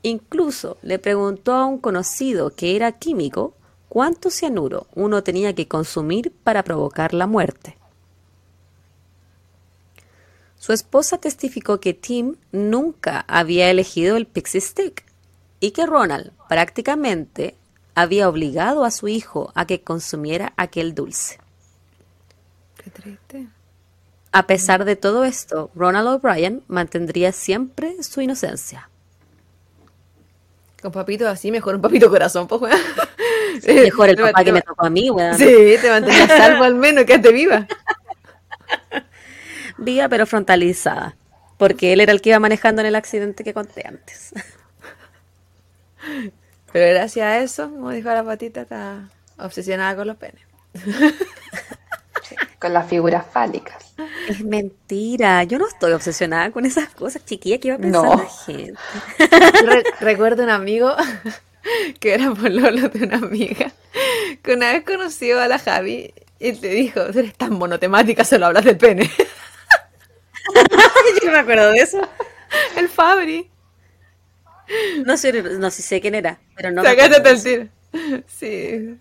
Incluso 0.03 0.77
le 0.83 1.01
preguntó 1.01 1.55
a 1.55 1.65
un 1.65 1.79
conocido 1.79 2.55
que 2.55 2.77
era 2.77 2.93
químico 2.93 3.55
cuánto 3.89 4.31
cianuro 4.31 4.87
uno 4.95 5.25
tenía 5.25 5.55
que 5.57 5.67
consumir 5.67 6.33
para 6.45 6.63
provocar 6.63 7.15
la 7.15 7.27
muerte. 7.27 7.77
Su 10.57 10.73
esposa 10.73 11.19
testificó 11.19 11.81
que 11.81 11.95
Tim 11.95 12.37
nunca 12.53 13.25
había 13.27 13.71
elegido 13.71 14.17
el 14.17 14.27
Pixie 14.27 14.61
Stick 14.61 15.05
y 15.65 15.71
que 15.71 15.87
Ronald 15.87 16.31
prácticamente 16.47 17.55
había 17.95 18.29
obligado 18.29 18.85
a 18.85 18.91
su 18.91 19.09
hijo 19.09 19.51
a 19.55 19.67
que 19.67 19.81
consumiera 19.81 20.53
aquel 20.59 20.95
dulce. 20.95 21.39
Qué 22.77 22.91
triste. 22.91 23.47
A 24.31 24.47
pesar 24.47 24.85
de 24.85 24.95
todo 24.95 25.25
esto, 25.25 25.71
Ronald 25.75 26.09
O'Brien 26.09 26.63
mantendría 26.69 27.33
siempre 27.33 28.03
su 28.03 28.21
inocencia. 28.21 28.91
Con 30.83 30.93
papito 30.93 31.27
así, 31.31 31.51
mejor 31.51 31.77
un 31.77 31.81
papito 31.81 32.11
corazón, 32.11 32.47
pues, 32.47 32.61
weón. 32.61 32.79
Mejor 33.67 34.11
el 34.11 34.17
Te 34.17 34.23
papá 34.23 34.45
que 34.45 34.53
me 34.53 34.61
tocó 34.61 34.85
a 34.85 34.91
mí, 34.91 35.09
weón. 35.09 35.39
Sí, 35.39 35.77
te 35.81 35.89
mantenía 35.89 36.27
salvo 36.29 36.65
al 36.65 36.75
menos, 36.75 37.07
quédate 37.07 37.33
viva. 37.33 37.67
Viva 39.79 40.11
pero 40.11 40.27
frontalizada. 40.27 41.17
Porque 41.57 41.95
él 41.95 42.03
era 42.03 42.13
el 42.13 42.21
que 42.21 42.29
iba 42.29 42.39
manejando 42.39 42.83
en 42.83 42.89
el 42.89 42.97
accidente 42.97 43.45
que 43.45 43.55
conté 43.55 43.89
antes. 43.89 44.35
Pero 46.73 46.95
gracias 46.95 47.25
a 47.27 47.39
eso, 47.39 47.71
como 47.71 47.91
dijo 47.91 48.09
la 48.11 48.25
patita, 48.25 48.63
está 48.63 49.09
obsesionada 49.39 49.95
con 49.97 50.07
los 50.09 50.17
penes. 50.17 50.43
Con 52.59 52.73
las 52.73 52.89
figuras 52.89 53.25
fálicas. 53.31 53.95
Es 54.29 54.43
mentira. 54.45 55.45
Yo 55.45 55.59
no 55.59 55.69
estoy 55.69 55.93
obsesionada 55.93 56.51
con 56.51 56.65
esas 56.65 56.89
cosas, 56.89 57.25
chiquilla, 57.25 57.59
que 57.59 57.69
iba 57.69 57.77
a 57.77 57.81
pensar 57.81 58.03
No. 58.03 58.17
la 58.17 58.29
gente. 58.29 58.75
Re- 59.67 59.85
recuerdo 60.01 60.43
un 60.43 60.51
amigo 60.51 60.95
que 62.01 62.15
era 62.15 62.33
pololo 62.33 62.89
de 62.89 63.05
una 63.05 63.17
amiga 63.19 63.71
que 64.43 64.55
una 64.55 64.73
vez 64.73 64.85
conoció 64.85 65.41
a 65.41 65.47
la 65.49 65.59
Javi 65.59 66.13
y 66.41 66.53
te 66.55 66.69
dijo, 66.69 67.05
"Tú 67.13 67.19
eres 67.21 67.35
tan 67.37 67.53
monotemática, 67.53 68.25
solo 68.25 68.47
hablas 68.47 68.65
del 68.65 68.77
pene. 68.79 69.09
Yo 70.55 71.27
no 71.27 71.33
me 71.33 71.39
acuerdo 71.39 71.71
de 71.71 71.79
eso. 71.79 72.01
El 72.77 72.89
Fabri. 72.89 73.51
No 75.07 75.17
sé, 75.17 75.43
no 75.43 75.71
sé, 75.71 75.83
sé 75.83 76.01
quién 76.01 76.15
era, 76.15 76.41
pero 76.57 76.71
no 76.71 76.83
Sácate 76.83 77.31
el 77.31 77.43
tiro. 77.43 77.69
Sí. 78.27 78.99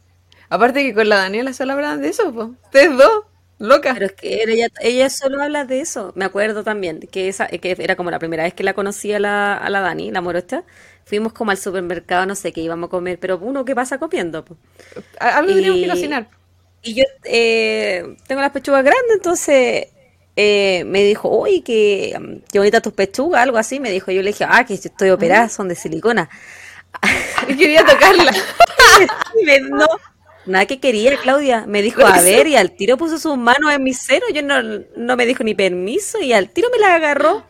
Aparte 0.49 0.83
que 0.83 0.93
con 0.93 1.09
la 1.09 1.17
Daniela 1.17 1.53
solo 1.53 1.73
hablaban 1.73 2.01
de 2.01 2.09
eso, 2.09 2.31
po. 2.33 2.53
Ustedes 2.65 2.95
dos, 2.95 3.23
locas. 3.57 3.93
Pero 3.93 4.05
es 4.05 4.11
que 4.13 4.43
ella, 4.43 4.67
ella 4.81 5.09
solo 5.09 5.41
habla 5.41 5.65
de 5.65 5.81
eso. 5.81 6.13
Me 6.15 6.25
acuerdo 6.25 6.63
también 6.63 6.99
que 7.11 7.27
esa 7.27 7.47
que 7.47 7.75
era 7.79 7.95
como 7.95 8.11
la 8.11 8.19
primera 8.19 8.43
vez 8.43 8.53
que 8.53 8.63
la 8.63 8.73
conocí 8.73 9.11
a 9.13 9.19
la, 9.19 9.55
a 9.57 9.69
la 9.69 9.81
Dani, 9.81 10.11
la 10.11 10.21
morocha. 10.21 10.63
Fuimos 11.05 11.33
como 11.33 11.51
al 11.51 11.57
supermercado, 11.57 12.25
no 12.27 12.35
sé 12.35 12.53
qué 12.53 12.61
íbamos 12.61 12.87
a 12.87 12.91
comer, 12.91 13.19
pero 13.19 13.37
uno, 13.39 13.65
¿qué 13.65 13.75
pasa 13.75 13.97
comiendo? 13.97 14.45
po? 14.45 14.57
Algo 15.19 15.53
teníamos 15.53 15.79
que 15.79 15.85
Y- 15.85 15.89
cocinar. 15.89 16.29
Y 16.83 16.95
yo 16.95 17.03
eh, 17.23 18.15
tengo 18.27 18.41
las 18.41 18.51
pechugas 18.51 18.83
grandes, 18.83 19.15
entonces 19.15 19.87
eh, 20.35 20.83
me 20.85 21.03
dijo, 21.03 21.29
uy, 21.29 21.61
qué, 21.61 22.17
mm, 22.19 22.49
qué 22.51 22.59
bonitas 22.59 22.81
tus 22.81 22.93
pechugas, 22.93 23.41
algo 23.43 23.57
así. 23.57 23.79
Me 23.79 23.91
dijo, 23.91 24.11
yo 24.11 24.21
le 24.21 24.29
dije, 24.31 24.45
ah, 24.47 24.65
que 24.65 24.75
yo 24.75 24.81
estoy 24.85 25.09
operada, 25.11 25.49
son 25.49 25.67
de 25.67 25.75
silicona. 25.75 26.29
Y 27.47 27.57
quería 27.57 27.85
tocarla. 27.85 28.31
Y 29.41 29.45
me- 29.45 29.59
no, 29.61 29.85
nada 30.45 30.65
que 30.65 30.79
quería, 30.79 31.17
Claudia. 31.17 31.65
Me 31.67 31.81
dijo, 31.81 32.05
a 32.05 32.21
ver, 32.21 32.47
y 32.47 32.55
al 32.55 32.71
tiro 32.71 32.95
puso 32.97 33.19
sus 33.19 33.37
manos 33.37 33.73
en 33.73 33.83
mi 33.83 33.93
cero. 33.93 34.25
Yo 34.33 34.41
no, 34.43 34.61
no 34.95 35.15
me 35.17 35.25
dijo 35.25 35.43
ni 35.43 35.53
permiso, 35.55 36.19
y 36.21 36.31
al 36.33 36.49
tiro 36.49 36.69
me 36.71 36.79
la 36.79 36.95
agarró. 36.95 37.43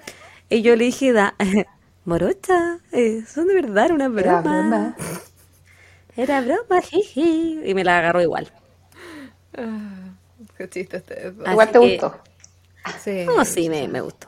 Y 0.50 0.62
yo 0.62 0.76
le 0.76 0.86
dije, 0.86 1.14
da, 1.14 1.36
morocha, 2.06 2.80
eh, 2.92 3.22
son 3.32 3.48
de 3.48 3.54
verdad, 3.56 3.92
una 3.92 4.06
Era 4.06 4.42
broma. 4.42 4.42
broma. 4.42 4.96
Era 6.18 6.42
broma, 6.42 6.82
jiji. 6.82 7.60
Y 7.66 7.74
me 7.74 7.84
la 7.84 8.00
agarró 8.00 8.22
igual. 8.22 8.52
Ah, 9.58 10.10
Qué 10.58 10.70
chiste. 10.70 10.98
Así 10.98 11.52
Igual 11.52 11.72
te 11.72 11.80
que- 11.80 11.90
gustó. 11.90 12.20
Sí. 13.04 13.24
No, 13.26 13.44
sí, 13.46 13.70
me, 13.70 13.88
me 13.88 14.02
gustó. 14.02 14.28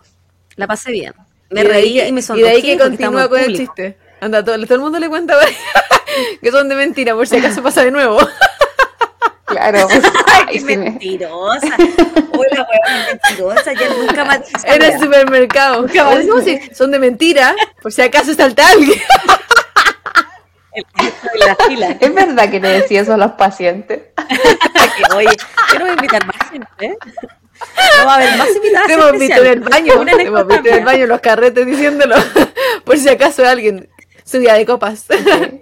La 0.55 0.67
pasé 0.67 0.91
bien. 0.91 1.13
Me 1.49 1.61
Y 1.61 1.63
de 1.63 1.69
ahí 1.73 1.81
reí 1.83 1.93
que- 1.99 2.07
y 2.07 2.11
me 2.11 2.19
Y 2.19 2.23
sonrojé 2.23 2.49
de 2.51 2.55
ahí 2.55 2.61
que 2.61 2.77
continúa 2.77 3.27
con 3.29 3.39
el 3.39 3.55
chiste. 3.55 3.97
Anda, 4.21 4.43
todo, 4.43 4.57
todo 4.63 4.75
el 4.75 4.81
mundo 4.81 4.99
le 4.99 5.09
cuenta 5.09 5.37
que 6.41 6.51
son 6.51 6.69
de 6.69 6.75
mentira, 6.75 7.13
por 7.13 7.27
si 7.27 7.37
acaso 7.37 7.61
pasa 7.61 7.83
de 7.83 7.91
nuevo. 7.91 8.17
Claro. 9.47 9.87
Ay, 10.47 10.57
qué 10.65 10.75
mentirosa. 10.75 11.77
Uy, 11.77 12.47
la 12.51 12.63
hueá 12.67 13.07
mentirosa. 13.13 13.73
Ya 13.73 13.89
nunca 13.89 14.25
más. 14.25 14.39
En 14.65 14.81
el 14.81 14.99
supermercado. 14.99 15.81
Nunca 15.83 16.03
más. 16.03 16.25
sí, 16.43 16.59
son 16.73 16.89
de 16.91 16.97
mentira, 16.97 17.55
por 17.79 17.91
si 17.93 18.01
acaso 18.01 18.33
salta 18.33 18.67
alguien. 18.71 18.99
En 20.73 21.39
la 21.39 21.55
fila. 21.67 21.97
Es 21.99 22.13
verdad 22.13 22.49
que 22.49 22.59
le 22.59 22.69
decía 22.69 23.01
eso 23.01 23.13
a 23.13 23.17
los 23.17 23.33
pacientes. 23.33 24.01
Oye, 25.15 25.29
yo 25.71 25.79
no 25.79 25.85
voy 25.85 25.89
a 25.89 25.93
invitar 25.93 26.25
más 26.25 26.49
gente. 26.49 26.67
¿eh? 26.79 26.97
No 27.99 28.05
va 28.05 28.13
a 28.13 28.15
haber 28.17 28.37
más 28.37 28.55
invitadas. 28.55 28.87
Te 28.87 28.93
hemos 28.93 29.11
visto 29.13 29.43
en 29.43 29.47
el 29.47 29.59
baño, 29.61 30.05
te 30.05 30.21
hemos 30.23 30.47
visto 30.47 30.69
en 30.69 30.75
el 30.75 30.85
baño 30.85 31.07
los 31.07 31.21
carretes 31.21 31.65
diciéndolo, 31.65 32.15
por 32.85 32.97
si 32.97 33.09
acaso 33.09 33.45
alguien 33.45 33.89
subía 34.23 34.53
de 34.55 34.65
copas. 34.65 35.05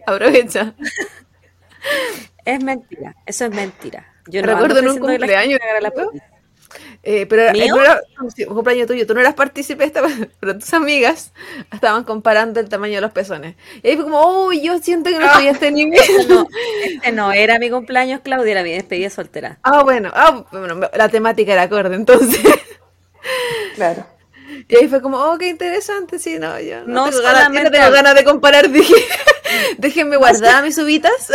Aprovecha. 0.06 0.74
Es 2.46 2.64
mentira. 2.64 3.16
Eso 3.26 3.46
es 3.46 3.52
mentira. 3.52 4.08
Yo 4.28 4.42
no 4.42 4.54
Recuerdo 4.54 4.80
en 4.80 4.88
un 4.90 5.00
cumpleaños, 5.00 5.60
la. 5.82 5.92
Eh, 7.06 7.26
pero 7.26 7.44
eh, 7.44 7.66
era 7.66 8.02
un 8.22 8.56
cumpleaños 8.56 8.88
tuyo, 8.88 9.06
tú 9.06 9.14
no 9.14 9.20
eras 9.20 9.34
partícipe 9.34 9.84
de 9.84 9.88
esta, 9.88 10.02
pero 10.40 10.58
tus 10.58 10.74
amigas 10.74 11.34
estaban 11.74 12.06
comparando 12.06 12.62
el 12.62 12.70
tamaño 12.70 12.96
de 12.96 13.02
los 13.02 13.12
pezones. 13.12 13.56
Y 13.84 13.90
ahí 13.90 13.96
fue 13.96 14.06
como, 14.06 14.22
oh, 14.22 14.54
yo 14.54 14.80
siento 14.80 15.10
que 15.10 15.20
no 15.20 15.26
estoy 15.26 15.48
este 15.48 15.72
nivel. 15.74 16.00
No, 16.30 16.48
este 16.86 17.12
no 17.12 17.34
era 17.34 17.60
mi 17.60 17.70
cumpleaños, 17.70 18.22
Claudia, 18.24 18.54
era 18.54 18.64
mi 18.64 18.72
despedida 18.72 19.10
soltera. 19.10 19.60
Ah, 19.64 19.84
bueno, 19.84 20.12
ah, 20.14 20.46
bueno, 20.52 20.80
la 20.94 21.10
temática 21.10 21.52
era 21.52 21.64
acorde, 21.64 21.96
entonces. 21.96 22.42
Claro. 23.76 24.06
Y 24.70 24.76
ahí 24.76 24.88
fue 24.88 25.02
como, 25.02 25.18
oh, 25.18 25.38
qué 25.38 25.50
interesante, 25.50 26.20
sí, 26.20 26.40
no, 26.40 26.58
yo 26.60 26.86
no, 26.86 27.06
No 27.06 27.10
tengo, 27.10 27.22
ganas, 27.22 27.52
yo 27.52 27.64
no 27.64 27.72
tengo 27.72 27.92
ganas 27.92 28.16
de 28.16 28.24
comparar, 28.24 28.70
dije, 28.70 28.94
déjenme 29.78 30.16
guardar 30.16 30.64
mis 30.64 30.78
uvitas. 30.78 31.32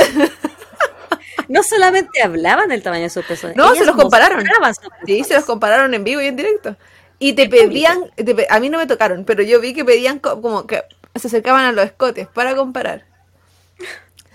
No 1.48 1.62
solamente 1.62 2.22
hablaban 2.22 2.68
del 2.68 2.82
tamaño 2.82 3.04
de 3.04 3.10
sus 3.10 3.24
pezones. 3.24 3.56
No, 3.56 3.74
se 3.74 3.84
los 3.84 3.96
compararon. 3.96 4.44
Sí, 5.06 5.24
se 5.24 5.34
los 5.34 5.44
compararon 5.44 5.94
en 5.94 6.04
vivo 6.04 6.20
y 6.20 6.26
en 6.26 6.36
directo. 6.36 6.76
Y 7.18 7.32
te 7.32 7.48
pedían, 7.48 8.10
te 8.14 8.34
pe- 8.34 8.46
a 8.48 8.60
mí 8.60 8.68
no 8.68 8.78
me 8.78 8.86
tocaron, 8.86 9.24
pero 9.24 9.42
yo 9.42 9.60
vi 9.60 9.72
que 9.74 9.84
pedían 9.84 10.18
co- 10.20 10.40
como 10.40 10.66
que 10.66 10.84
se 11.16 11.26
acercaban 11.26 11.64
a 11.64 11.72
los 11.72 11.84
escotes 11.86 12.28
para 12.28 12.54
comparar. 12.54 13.04
La, 13.78 13.86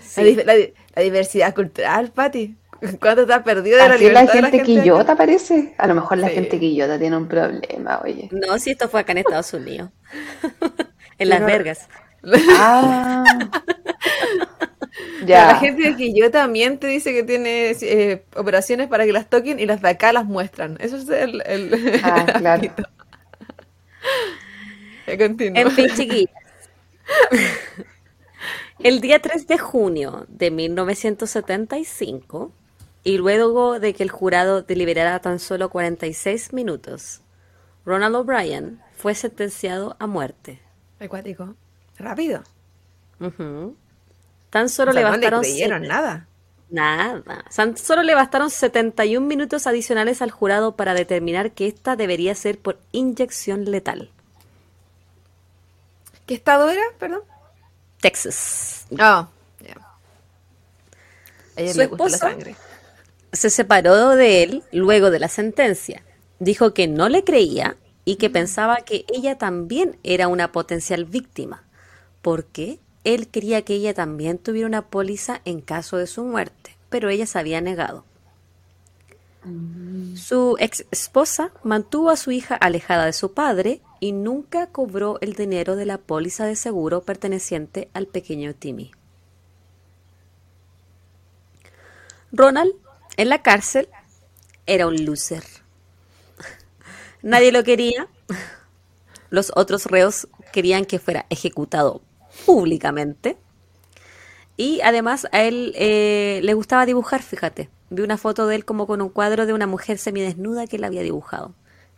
Sí. 0.02 0.34
la 0.44 0.54
la 0.96 1.02
diversidad 1.02 1.54
cultural, 1.54 2.10
Pati. 2.12 2.56
¿Cuánto 3.00 3.26
te 3.26 3.32
has 3.32 3.42
perdido 3.42 3.78
de 3.78 3.88
la 3.88 3.94
Así 3.94 4.04
la 4.04 4.08
libertad 4.20 4.32
de 4.34 4.40
gente 4.42 4.56
gente? 4.58 4.82
quillota 4.82 5.16
parece. 5.16 5.74
A 5.78 5.86
lo 5.86 5.94
mejor 5.94 6.18
la 6.18 6.28
Sí. 6.28 6.34
gente 6.34 6.60
quillota 6.60 6.98
tiene 6.98 7.16
un 7.16 7.26
problema, 7.26 8.00
oye. 8.04 8.28
No, 8.30 8.58
si 8.58 8.72
esto 8.72 8.88
fue 8.88 9.00
acá 9.00 9.12
en 9.12 9.18
Estados 9.18 9.52
Unidos. 9.54 9.90
en 11.18 11.28
Las 11.30 11.40
no- 11.40 11.46
Vergas. 11.46 11.88
Ah. 12.58 13.24
La 15.26 15.56
gente 15.56 15.90
de 15.90 15.96
que 15.96 16.12
yo 16.12 16.30
también 16.30 16.78
te 16.78 16.86
dice 16.86 17.12
que 17.12 17.22
tiene 17.22 17.74
eh, 17.80 18.24
operaciones 18.36 18.88
para 18.88 19.04
que 19.04 19.12
las 19.12 19.28
toquen 19.28 19.58
y 19.58 19.66
las 19.66 19.82
de 19.82 19.88
acá 19.88 20.12
las 20.12 20.24
muestran. 20.24 20.76
Eso 20.80 20.96
es 20.96 21.08
el... 21.08 21.42
el 21.46 22.00
Ah, 22.02 22.24
claro. 22.38 22.72
Ya 25.06 25.18
continúo. 25.18 25.60
En 25.60 25.70
fin, 25.70 25.88
chiquillas. 25.94 26.34
El 28.80 29.00
día 29.00 29.22
3 29.22 29.46
de 29.46 29.56
junio 29.56 30.26
de 30.28 30.50
1975, 30.50 32.52
y 33.04 33.18
luego 33.18 33.78
de 33.78 33.94
que 33.94 34.02
el 34.02 34.10
jurado 34.10 34.62
deliberara 34.62 35.20
tan 35.20 35.38
solo 35.38 35.70
46 35.70 36.52
minutos, 36.52 37.22
Ronald 37.86 38.16
O'Brien 38.16 38.80
fue 38.96 39.14
sentenciado 39.14 39.96
a 40.00 40.06
muerte. 40.06 40.60
Acuático. 40.98 41.54
Rápido. 41.98 42.42
Ujú. 43.20 43.76
Tan 44.54 44.68
solo 44.68 44.92
O 44.92 44.94
sea, 44.94 45.02
le 45.02 45.04
no 45.04 45.10
le 45.10 45.16
bastaron 45.16 45.40
creyeron 45.40 45.82
nada. 45.82 46.28
Nada. 46.70 47.44
Tan 47.56 47.76
solo 47.76 48.04
le 48.04 48.14
bastaron 48.14 48.50
71 48.50 49.26
minutos 49.26 49.66
adicionales 49.66 50.22
al 50.22 50.30
jurado 50.30 50.76
para 50.76 50.94
determinar 50.94 51.50
que 51.50 51.66
esta 51.66 51.96
debería 51.96 52.36
ser 52.36 52.60
por 52.60 52.78
inyección 52.92 53.64
letal. 53.64 54.12
¿Qué 56.24 56.34
estado 56.34 56.70
era? 56.70 56.84
Perdón. 57.00 57.22
Texas. 58.00 58.86
Ah, 58.96 59.26
ella 61.56 61.74
Su 61.74 61.82
esposa 61.82 62.18
sangre. 62.18 62.54
se 63.32 63.50
separó 63.50 64.10
de 64.10 64.44
él 64.44 64.62
luego 64.70 65.10
de 65.10 65.18
la 65.18 65.28
sentencia. 65.28 66.04
Dijo 66.38 66.74
que 66.74 66.86
no 66.86 67.08
le 67.08 67.24
creía 67.24 67.76
y 68.04 68.16
que 68.16 68.30
pensaba 68.30 68.82
que 68.82 69.04
ella 69.12 69.36
también 69.36 69.98
era 70.04 70.28
una 70.28 70.52
potencial 70.52 71.06
víctima, 71.06 71.64
porque 72.22 72.78
él 73.04 73.28
quería 73.28 73.62
que 73.62 73.74
ella 73.74 73.94
también 73.94 74.38
tuviera 74.38 74.66
una 74.66 74.88
póliza 74.88 75.42
en 75.44 75.60
caso 75.60 75.98
de 75.98 76.06
su 76.06 76.24
muerte, 76.24 76.76
pero 76.88 77.10
ella 77.10 77.26
se 77.26 77.38
había 77.38 77.60
negado. 77.60 78.04
Su 80.16 80.56
ex 80.58 80.86
esposa 80.90 81.52
mantuvo 81.62 82.08
a 82.08 82.16
su 82.16 82.30
hija 82.30 82.54
alejada 82.54 83.04
de 83.04 83.12
su 83.12 83.34
padre 83.34 83.82
y 84.00 84.12
nunca 84.12 84.68
cobró 84.68 85.18
el 85.20 85.34
dinero 85.34 85.76
de 85.76 85.84
la 85.84 85.98
póliza 85.98 86.46
de 86.46 86.56
seguro 86.56 87.02
perteneciente 87.02 87.90
al 87.92 88.06
pequeño 88.06 88.54
Timmy. 88.54 88.92
Ronald, 92.32 92.72
en 93.18 93.28
la 93.28 93.42
cárcel, 93.42 93.88
era 94.66 94.86
un 94.86 95.04
loser. 95.04 95.44
Nadie 97.22 97.52
lo 97.52 97.64
quería. 97.64 98.08
Los 99.28 99.52
otros 99.56 99.84
reos 99.86 100.26
querían 100.52 100.86
que 100.86 100.98
fuera 100.98 101.26
ejecutado 101.28 102.00
públicamente. 102.46 103.36
Y 104.56 104.80
además 104.82 105.26
a 105.32 105.42
él 105.42 105.72
eh, 105.76 106.40
le 106.42 106.54
gustaba 106.54 106.86
dibujar, 106.86 107.22
fíjate. 107.22 107.68
Vi 107.90 108.02
una 108.02 108.16
foto 108.18 108.46
de 108.46 108.56
él 108.56 108.64
como 108.64 108.86
con 108.86 109.02
un 109.02 109.08
cuadro 109.08 109.46
de 109.46 109.52
una 109.52 109.66
mujer 109.66 109.98
semidesnuda 109.98 110.66
que 110.66 110.76
él 110.76 110.84
había 110.84 111.02
dibujado. 111.02 111.54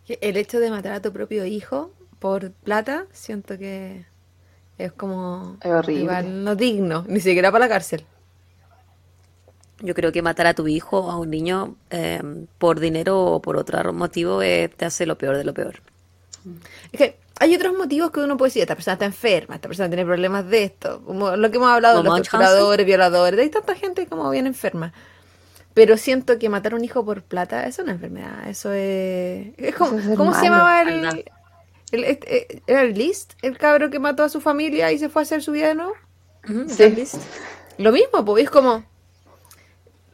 El 0.07 0.37
hecho 0.37 0.59
de 0.59 0.69
matar 0.71 0.93
a 0.93 1.01
tu 1.01 1.11
propio 1.11 1.45
hijo 1.45 1.91
por 2.19 2.51
plata, 2.51 3.05
siento 3.11 3.57
que 3.57 4.05
es 4.77 4.91
como 4.93 5.57
Es 5.61 5.71
horrible. 5.71 6.01
igual 6.03 6.43
no 6.43 6.55
digno, 6.55 7.05
ni 7.07 7.19
siquiera 7.19 7.51
para 7.51 7.65
la 7.65 7.69
cárcel. 7.69 8.05
Yo 9.79 9.93
creo 9.93 10.11
que 10.11 10.23
matar 10.23 10.47
a 10.47 10.55
tu 10.55 10.67
hijo 10.67 10.99
o 11.01 11.11
a 11.11 11.17
un 11.19 11.29
niño 11.29 11.75
eh, 11.91 12.21
por 12.57 12.79
dinero 12.79 13.21
o 13.23 13.41
por 13.41 13.57
otro 13.57 13.93
motivo 13.93 14.41
eh, 14.41 14.69
te 14.75 14.85
hace 14.85 15.05
lo 15.05 15.17
peor 15.17 15.37
de 15.37 15.43
lo 15.43 15.53
peor. 15.53 15.81
Es 16.91 16.97
que 16.99 17.19
hay 17.39 17.55
otros 17.55 17.75
motivos 17.77 18.11
que 18.11 18.19
uno 18.19 18.35
puede 18.37 18.49
decir, 18.49 18.61
esta 18.63 18.75
persona 18.75 18.93
está 18.93 19.05
enferma, 19.05 19.55
esta 19.55 19.67
persona 19.67 19.89
tiene 19.89 20.05
problemas 20.05 20.47
de 20.49 20.63
esto, 20.63 21.01
como 21.05 21.35
lo 21.35 21.51
que 21.51 21.57
hemos 21.57 21.69
hablado, 21.69 21.97
Como 22.03 22.17
los 22.17 22.27
torturadores, 22.27 22.85
violadores, 22.85 23.39
hay 23.39 23.49
tanta 23.49 23.75
gente 23.75 24.07
como 24.07 24.29
bien 24.29 24.47
enferma. 24.47 24.93
Pero 25.73 25.95
siento 25.97 26.39
que 26.39 26.49
matar 26.49 26.73
a 26.73 26.75
un 26.75 26.83
hijo 26.83 27.05
por 27.05 27.21
plata 27.21 27.67
es 27.67 27.77
una 27.77 27.91
enfermedad, 27.91 28.49
eso 28.49 28.71
es... 28.71 29.49
es 29.57 29.75
como- 29.75 29.99
Eso 29.99 30.11
es 30.11 30.17
¿Cómo 30.17 30.33
se 30.33 30.45
llamaba 30.45 30.81
el, 30.81 31.23
el- 31.91 32.03
este- 32.03 32.55
eh, 32.55 32.61
¿Era 32.65 32.81
el 32.81 32.97
List? 32.97 33.33
El 33.43 33.57
cabro 33.59 33.91
que 33.91 33.99
mató 33.99 34.23
a 34.23 34.29
su 34.29 34.41
familia 34.41 34.91
y 34.91 34.97
se 34.97 35.07
fue 35.09 35.21
a 35.21 35.23
hacer 35.23 35.43
su 35.43 35.51
vida 35.51 35.67
de 35.67 35.75
nuevo. 35.75 35.93
Sí. 36.69 36.89
¿listo? 36.89 37.19
Lo 37.77 37.91
mismo, 37.91 38.25
pues 38.25 38.45
es 38.45 38.49
como... 38.49 38.83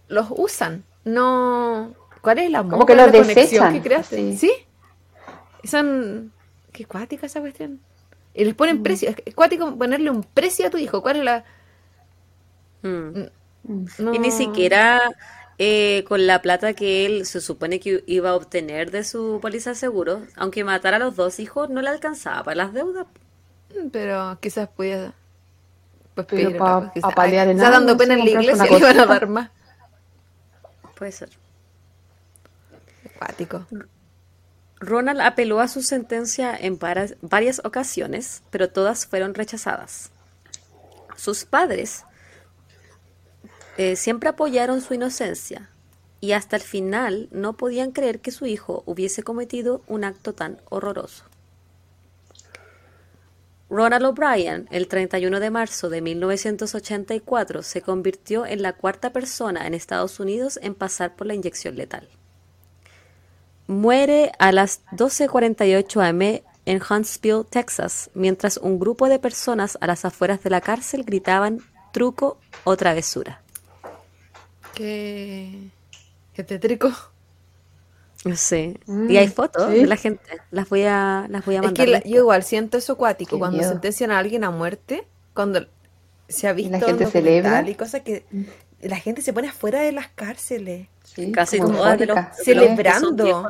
Los 0.09 0.27
usan, 0.31 0.83
no... 1.05 1.93
¿Cuál 2.21 2.39
es 2.39 2.47
el 2.47 2.55
amor? 2.55 2.71
Como 2.73 2.85
que 2.85 2.93
¿Cuál 2.95 3.05
los 3.07 3.15
la 3.15 3.21
conexión 3.21 3.45
desechan, 3.45 3.73
que 3.73 3.81
creaste? 3.81 4.17
sí. 4.17 4.37
¿Sí? 4.37 4.53
Son... 5.67 6.32
Qué 6.73 6.85
cuática 6.85 7.25
esa 7.27 7.39
cuestión. 7.39 7.79
Y 8.33 8.43
les 8.45 8.53
Mm. 8.53 8.57
ponen 8.57 8.83
precio. 8.83 9.13
Es 9.25 9.35
cuático 9.35 9.77
ponerle 9.77 10.09
un 10.09 10.23
precio 10.23 10.67
a 10.67 10.69
tu 10.69 10.77
hijo. 10.77 11.01
¿Cuál 11.01 11.17
es 11.17 11.23
la...? 11.23 11.43
Mm. 12.81 13.27
No- 13.99 14.13
Y 14.13 14.19
ni 14.19 14.31
siquiera 14.31 14.99
eh, 15.59 16.03
con 16.07 16.25
la 16.27 16.41
plata 16.41 16.73
que 16.73 17.05
él 17.05 17.25
se 17.25 17.39
supone 17.39 17.79
que 17.79 18.03
iba 18.07 18.31
a 18.31 18.35
obtener 18.35 18.91
de 18.91 19.03
su 19.05 19.39
póliza 19.41 19.69
de 19.69 19.75
seguro, 19.77 20.23
aunque 20.35 20.63
matara 20.65 20.97
a 20.97 20.99
los 20.99 21.15
dos 21.15 21.39
hijos, 21.39 21.69
no 21.69 21.81
le 21.81 21.89
alcanzaba 21.89 22.43
para 22.43 22.55
las 22.55 22.73
deudas. 22.73 23.05
Pero 23.91 24.37
quizás 24.41 24.67
podía... 24.67 25.13
Pues 26.15 26.27
Pero 26.27 26.49
pedir 26.49 26.57
pa- 26.57 26.77
otra 26.77 26.79
cosa, 26.89 26.93
quizás. 26.93 27.09
pa 27.11 27.15
paliar 27.15 27.47
en 27.47 27.57
Quizás 27.57 27.71
dando 27.71 27.97
pena 27.97 28.13
en 28.15 28.19
la 28.25 28.29
iglesia 28.31 28.65
le 28.65 28.77
iban 28.77 28.99
a 28.99 29.05
dar 29.05 29.27
más. 29.27 29.49
Puede 30.95 31.11
ser. 31.11 31.29
Cuático. 33.17 33.65
Ronald 34.83 35.21
apeló 35.21 35.61
a 35.61 35.67
su 35.67 35.81
sentencia 35.81 36.55
en 36.55 36.77
varias 36.77 37.61
ocasiones, 37.63 38.43
pero 38.49 38.69
todas 38.69 39.05
fueron 39.05 39.33
rechazadas. 39.33 40.11
Sus 41.15 41.45
padres 41.45 42.03
eh, 43.77 43.95
siempre 43.95 44.29
apoyaron 44.29 44.81
su 44.81 44.93
inocencia 44.93 45.69
y 46.19 46.33
hasta 46.33 46.57
el 46.57 46.61
final 46.61 47.29
no 47.31 47.53
podían 47.53 47.91
creer 47.91 48.19
que 48.19 48.31
su 48.31 48.45
hijo 48.45 48.83
hubiese 48.85 49.23
cometido 49.23 49.83
un 49.87 50.03
acto 50.03 50.33
tan 50.33 50.61
horroroso. 50.69 51.23
Ronald 53.69 54.05
O'Brien, 54.05 54.67
el 54.69 54.87
31 54.87 55.39
de 55.39 55.49
marzo 55.49 55.89
de 55.89 56.01
1984, 56.01 57.63
se 57.63 57.81
convirtió 57.81 58.45
en 58.45 58.61
la 58.61 58.73
cuarta 58.73 59.11
persona 59.11 59.65
en 59.65 59.73
Estados 59.73 60.19
Unidos 60.19 60.59
en 60.61 60.75
pasar 60.75 61.15
por 61.15 61.25
la 61.25 61.33
inyección 61.33 61.75
letal. 61.75 62.07
Muere 63.67 64.31
a 64.39 64.51
las 64.51 64.81
12:48 64.91 66.01
am 66.01 66.21
en 66.65 66.81
Huntsville, 66.89 67.43
Texas, 67.49 68.09
mientras 68.13 68.57
un 68.57 68.79
grupo 68.79 69.09
de 69.09 69.19
personas 69.19 69.77
a 69.81 69.87
las 69.87 70.05
afueras 70.05 70.41
de 70.43 70.49
la 70.49 70.61
cárcel 70.61 71.03
gritaban 71.03 71.59
truco 71.91 72.37
o 72.63 72.75
travesura. 72.77 73.41
Qué... 74.75 75.69
Qué 76.33 76.43
tétrico. 76.43 76.89
Sí. 78.35 78.77
Mm, 78.87 79.11
y 79.11 79.17
hay 79.17 79.27
fotos 79.27 79.67
sí. 79.71 79.79
de 79.79 79.85
la 79.85 79.97
gente. 79.97 80.23
Las 80.49 80.69
voy 80.69 80.83
a, 80.83 81.27
las 81.29 81.45
voy 81.45 81.55
a 81.55 81.59
Es 81.59 81.63
mandar. 81.65 81.85
que 81.85 81.91
la- 81.91 81.97
después. 81.97 82.13
yo 82.13 82.19
igual 82.21 82.43
siento 82.43 82.77
eso 82.77 82.95
cuático 82.97 83.35
Qué 83.35 83.39
cuando 83.39 83.57
miedo. 83.57 83.69
sentencian 83.69 84.11
a 84.11 84.17
alguien 84.17 84.43
a 84.45 84.49
muerte, 84.51 85.05
cuando 85.33 85.67
se 86.27 86.47
ha 86.47 86.53
visto 86.53 86.71
la 86.71 86.77
en 86.77 86.83
gente 86.85 87.05
celebra. 87.07 87.69
y 87.69 87.75
cosas 87.75 88.01
que 88.01 88.25
la 88.83 88.97
gente 88.97 89.21
se 89.21 89.33
pone 89.33 89.47
afuera 89.49 89.81
de 89.81 89.91
las 89.91 90.07
cárceles. 90.09 90.87
Sí, 91.03 91.31
Casi 91.31 91.59
todas 91.59 91.97
de 91.99 92.05
los, 92.07 92.17
Celebrando. 92.43 93.47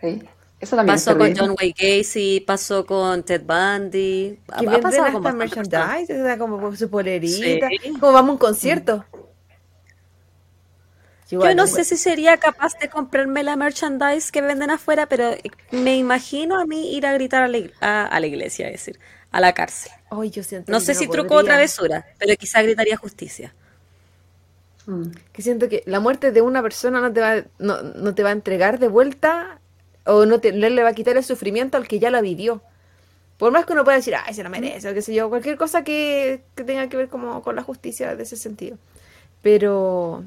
Sí. 0.00 0.22
Eso 0.60 0.76
también 0.76 0.96
es 0.96 1.04
Pasó 1.04 1.16
con. 1.18 1.34
John 1.36 1.56
Wayne 1.58 1.74
Gacy, 1.78 2.40
pasó 2.46 2.84
con 2.86 3.22
Ted 3.22 3.42
Bundy. 3.42 4.38
Ha, 4.48 4.58
Que 4.60 4.66
ha 4.66 4.70
venden 4.70 4.82
pasado 4.82 5.04
hasta 5.06 5.20
con 5.20 5.36
merchandise, 5.38 6.20
o 6.20 6.24
sea, 6.24 6.38
como 6.38 6.76
su 6.76 6.90
polerita, 6.90 7.68
Sí. 7.68 7.90
como 7.98 8.12
vamos 8.12 8.28
a 8.30 8.32
un 8.32 8.38
concierto. 8.38 9.04
Yo 11.30 11.38
Igual, 11.38 11.54
no 11.56 11.66
sé 11.68 11.84
si 11.84 11.96
sería 11.96 12.36
capaz 12.38 12.76
de 12.80 12.88
comprarme 12.88 13.44
la 13.44 13.54
merchandise 13.54 14.32
que 14.32 14.40
venden 14.42 14.70
afuera, 14.70 15.06
pero 15.06 15.30
me 15.70 15.96
imagino 15.96 16.58
a 16.58 16.66
mí 16.66 16.94
ir 16.96 17.06
a 17.06 17.12
gritar 17.12 17.44
a 17.44 17.48
la, 17.48 17.58
ig- 17.58 17.72
a- 17.80 18.06
a 18.06 18.20
la 18.20 18.26
iglesia, 18.26 18.66
es 18.66 18.72
decir, 18.72 18.98
a 19.30 19.40
la 19.40 19.52
cárcel. 19.54 19.92
Yo 20.32 20.42
siento 20.42 20.72
No 20.72 20.80
sé 20.80 20.92
yo 20.94 20.98
si 21.00 21.06
no 21.06 21.12
truco 21.12 21.34
o 21.34 21.36
podría. 21.36 21.52
travesura, 21.52 22.04
pero 22.18 22.34
quizá 22.36 22.62
gritaría 22.62 22.96
justicia. 22.96 23.54
Mm. 24.90 25.12
Que 25.32 25.42
siento 25.42 25.68
que 25.68 25.84
la 25.86 26.00
muerte 26.00 26.32
de 26.32 26.42
una 26.42 26.62
persona 26.62 27.00
no 27.00 27.12
te 27.12 27.20
va, 27.20 27.44
no, 27.60 27.80
no 27.82 28.14
te 28.14 28.24
va 28.24 28.30
a 28.30 28.32
entregar 28.32 28.80
de 28.80 28.88
vuelta 28.88 29.60
o 30.04 30.26
no, 30.26 30.40
te, 30.40 30.52
no 30.52 30.68
le 30.68 30.82
va 30.82 30.88
a 30.88 30.94
quitar 30.94 31.16
el 31.16 31.22
sufrimiento 31.22 31.76
al 31.76 31.86
que 31.86 32.00
ya 32.00 32.10
la 32.10 32.20
vivió. 32.20 32.60
Por 33.38 33.52
más 33.52 33.64
que 33.64 33.72
uno 33.72 33.84
pueda 33.84 33.96
decir, 33.96 34.14
ay, 34.16 34.34
se 34.34 34.42
lo 34.42 34.50
merece, 34.50 34.90
o 34.90 34.92
qué 34.92 35.00
sé 35.00 35.14
yo, 35.14 35.30
cualquier 35.30 35.56
cosa 35.56 35.84
que, 35.84 36.42
que 36.56 36.64
tenga 36.64 36.88
que 36.88 36.96
ver 36.96 37.08
como 37.08 37.40
con 37.42 37.54
la 37.54 37.62
justicia 37.62 38.16
de 38.16 38.22
ese 38.24 38.36
sentido. 38.36 38.76
Pero 39.42 40.24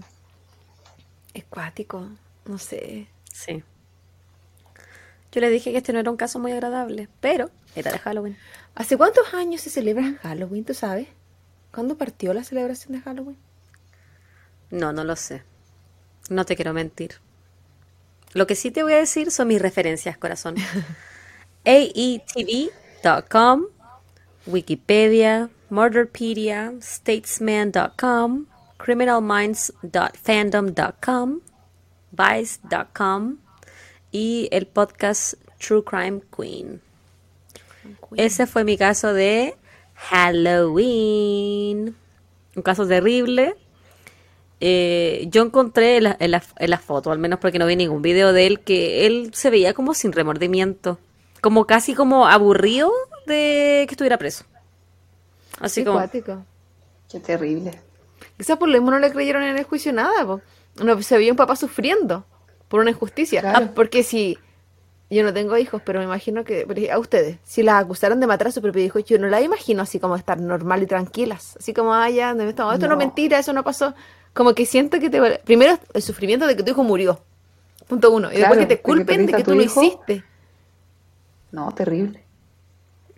es 1.33 1.43
cuático, 1.43 2.07
no 2.45 2.57
sé. 2.57 3.07
Sí. 3.31 3.63
Yo 5.33 5.41
le 5.41 5.49
dije 5.49 5.71
que 5.71 5.77
este 5.77 5.91
no 5.91 5.99
era 5.99 6.09
un 6.09 6.17
caso 6.17 6.39
muy 6.39 6.53
agradable, 6.53 7.09
pero 7.19 7.49
era 7.75 7.91
de 7.91 7.99
Halloween. 7.99 8.37
¿Hace 8.75 8.97
cuántos 8.97 9.33
años 9.33 9.61
se 9.61 9.69
celebra 9.69 10.15
Halloween, 10.21 10.63
tú 10.63 10.73
sabes? 10.73 11.07
¿Cuándo 11.71 11.97
partió 11.97 12.33
la 12.33 12.43
celebración 12.43 12.93
de 12.93 13.01
Halloween? 13.01 13.37
No, 14.73 14.91
no 14.91 15.03
lo 15.03 15.15
sé. 15.15 15.43
No 16.31 16.45
te 16.45 16.55
quiero 16.55 16.73
mentir. 16.73 17.19
Lo 18.33 18.47
que 18.47 18.55
sí 18.55 18.71
te 18.71 18.81
voy 18.81 18.93
a 18.93 18.97
decir 18.97 19.29
son 19.29 19.49
mis 19.49 19.61
referencias, 19.61 20.17
corazón. 20.17 20.55
AETV.com, 21.65 23.65
Wikipedia, 24.47 25.51
Murderpedia, 25.69 26.73
Statesman.com, 26.81 28.47
criminalminds.fandom.com, 28.79 31.39
vice.com 32.11 33.37
y 34.11 34.49
el 34.51 34.65
podcast 34.65 35.35
True 35.59 35.83
Crime 35.83 36.21
Queen. 36.35 36.81
Ese 38.15 38.47
fue 38.47 38.63
mi 38.63 38.75
caso 38.75 39.13
de 39.13 39.55
Halloween. 39.93 41.95
Un 42.55 42.61
caso 42.63 42.87
terrible. 42.87 43.55
Eh, 44.65 45.25
yo 45.29 45.43
encontré 45.43 45.97
en 45.97 46.03
la, 46.05 46.15
en, 46.21 46.31
la, 46.31 46.41
en 46.57 46.69
la 46.69 46.77
foto, 46.77 47.11
al 47.11 47.19
menos 47.19 47.39
porque 47.39 47.59
no 47.59 47.65
vi 47.65 47.75
ningún 47.75 48.01
video 48.01 48.31
de 48.31 48.47
él, 48.47 48.61
que 48.61 49.05
él 49.05 49.31
se 49.33 49.49
veía 49.49 49.73
como 49.73 49.93
sin 49.93 50.13
remordimiento. 50.13 50.99
Como 51.41 51.65
casi 51.67 51.93
como 51.93 52.27
aburrido 52.27 52.89
de 53.27 53.83
que 53.85 53.93
estuviera 53.93 54.17
preso. 54.17 54.45
Así 55.59 55.81
Qué 55.81 55.85
como. 55.85 55.99
cuático. 55.99 56.45
Qué 57.11 57.19
terrible. 57.19 57.77
Quizás 58.37 58.57
por 58.57 58.69
lo 58.69 58.75
mismo 58.75 58.91
no 58.91 58.99
le 58.99 59.11
creyeron 59.11 59.43
en 59.43 59.57
el 59.57 59.65
juicio 59.65 59.91
nada, 59.91 60.25
po. 60.25 60.39
No, 60.81 61.01
se 61.01 61.17
vio 61.17 61.31
un 61.31 61.37
papá 61.37 61.57
sufriendo 61.57 62.25
por 62.69 62.79
una 62.79 62.91
injusticia. 62.91 63.41
Claro. 63.41 63.65
Ah, 63.65 63.71
porque 63.75 64.03
si 64.03 64.37
yo 65.09 65.23
no 65.23 65.33
tengo 65.33 65.57
hijos, 65.57 65.81
pero 65.85 65.99
me 65.99 66.05
imagino 66.05 66.45
que 66.45 66.65
a 66.89 66.97
ustedes, 66.99 67.37
si 67.43 67.63
las 67.63 67.83
acusaron 67.83 68.21
de 68.21 68.27
matar 68.27 68.47
a 68.47 68.51
su 68.51 68.61
propio 68.61 68.81
hijo, 68.81 68.99
yo 68.99 69.19
no 69.19 69.27
la 69.27 69.41
imagino 69.41 69.81
así 69.83 69.99
como 69.99 70.15
estar 70.15 70.39
normal 70.39 70.81
y 70.83 70.87
tranquilas, 70.87 71.57
así 71.59 71.73
como 71.73 71.93
ah, 71.93 72.09
ya, 72.09 72.33
no, 72.33 72.43
esto 72.43 72.63
no 72.63 72.71
es 72.73 72.79
No. 72.79 72.95
mentira, 72.95 73.39
eso 73.39 73.51
no 73.51 73.63
pasó. 73.63 73.93
Como 74.33 74.53
que 74.55 74.65
siento 74.65 74.99
que 74.99 75.09
te 75.09 75.39
primero 75.39 75.79
el 75.93 76.01
sufrimiento 76.01 76.47
de 76.47 76.55
que 76.55 76.63
tu 76.63 76.71
hijo 76.71 76.83
murió. 76.83 77.21
Punto 77.87 78.11
uno. 78.11 78.31
Y 78.31 78.35
Claro, 78.37 78.55
después 78.55 78.59
que 78.59 78.65
te 78.65 78.73
de 78.73 78.77
que 78.77 78.81
culpen 78.83 79.25
de 79.25 79.33
que 79.33 79.43
tu 79.43 79.51
tú 79.51 79.57
lo 79.57 79.61
hijo. 79.63 79.83
hiciste. 79.83 80.23
No, 81.51 81.71
terrible. 81.71 82.23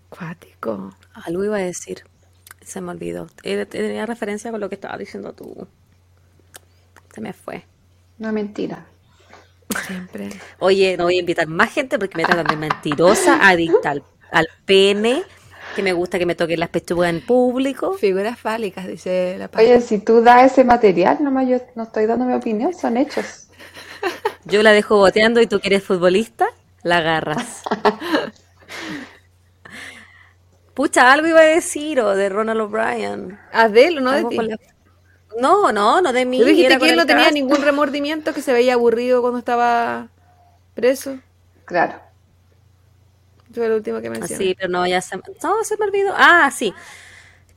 Cuático. 0.10 0.94
Algo 1.14 1.44
iba 1.44 1.58
a 1.58 1.62
decir. 1.62 2.04
Se 2.62 2.82
me 2.82 2.92
olvidó. 2.92 3.28
Eh, 3.44 3.66
Tenía 3.66 4.06
referencia 4.06 4.52
con 4.52 4.60
lo 4.60 4.70
que 4.70 4.76
estabas 4.76 5.00
diciendo 5.00 5.34
tú. 5.34 5.68
Se 7.14 7.22
me 7.22 7.32
fue. 7.34 7.64
No 8.18 8.28
es 8.28 8.34
mentira. 8.34 8.86
Siempre. 9.88 10.30
Oye, 10.60 10.96
no 10.98 11.06
voy 11.06 11.18
a 11.18 11.20
invitar 11.20 11.48
más 11.48 11.72
gente 11.72 11.98
porque 12.00 12.18
me 12.18 12.24
tratan 12.26 12.46
de 12.48 12.56
mentirosa, 12.56 13.48
adicta 13.48 13.92
al, 13.92 14.04
al 14.32 14.48
pene, 14.66 15.24
que 15.76 15.84
me 15.84 15.94
gusta 15.94 16.18
que 16.18 16.26
me 16.26 16.36
toquen 16.36 16.60
las 16.60 16.70
pechugas 16.70 17.10
en 17.10 17.26
público. 17.26 17.94
Figuras 17.94 18.40
fálicas, 18.40 18.88
dice 18.88 19.36
la 19.38 19.50
Oye, 19.58 19.82
si 19.82 20.00
tú 20.00 20.22
das 20.22 20.52
ese 20.52 20.64
material, 20.64 21.18
nomás 21.22 21.48
yo 21.48 21.58
no 21.76 21.84
estoy 21.84 22.06
dando 22.06 22.26
mi 22.26 22.34
opinión, 22.34 22.74
son 22.74 22.98
hechos. 22.98 23.48
Yo 24.46 24.62
la 24.62 24.72
dejo 24.74 24.98
boteando 24.98 25.42
y 25.42 25.48
tú 25.48 25.60
que 25.60 25.70
eres 25.70 25.84
futbolista, 25.84 26.46
la 26.84 26.98
agarras. 26.98 27.64
Pucha, 30.74 31.12
algo 31.14 31.28
iba 31.28 31.40
a 31.40 31.44
decir, 31.44 32.00
o 32.02 32.16
de 32.16 32.28
Ronald 32.30 32.62
O'Brien. 32.62 33.40
¿A 33.54 33.70
de 33.70 33.88
él 33.88 34.00
o 34.00 34.02
no 34.02 34.12
de 34.12 34.26
ti? 34.26 34.38
la- 34.38 34.58
No, 35.40 35.72
no, 35.72 36.02
no 36.02 36.12
de 36.14 36.26
mí. 36.26 36.40
Tú 36.40 36.46
dijiste 36.46 36.74
era 36.74 36.80
que 36.80 36.90
él 36.90 36.98
no 36.98 37.06
tenía 37.06 37.24
caso. 37.26 37.34
ningún 37.34 37.62
remordimiento, 37.62 38.34
que 38.34 38.42
se 38.42 38.54
veía 38.54 38.74
aburrido 38.74 39.22
cuando 39.22 39.40
estaba 39.40 40.10
preso. 40.74 41.18
Claro. 41.66 41.96
Fue 43.56 43.70
lo 43.70 43.76
último 43.78 44.02
que 44.02 44.10
mencioné. 44.10 44.44
Sí, 44.44 44.56
pero 44.58 44.70
no, 44.70 44.86
ya 44.86 45.02
se, 45.02 45.18
no, 45.18 45.64
se 45.64 45.78
me 45.78 45.86
olvidó. 45.86 46.14
Ah, 46.16 46.52
sí. 46.52 46.74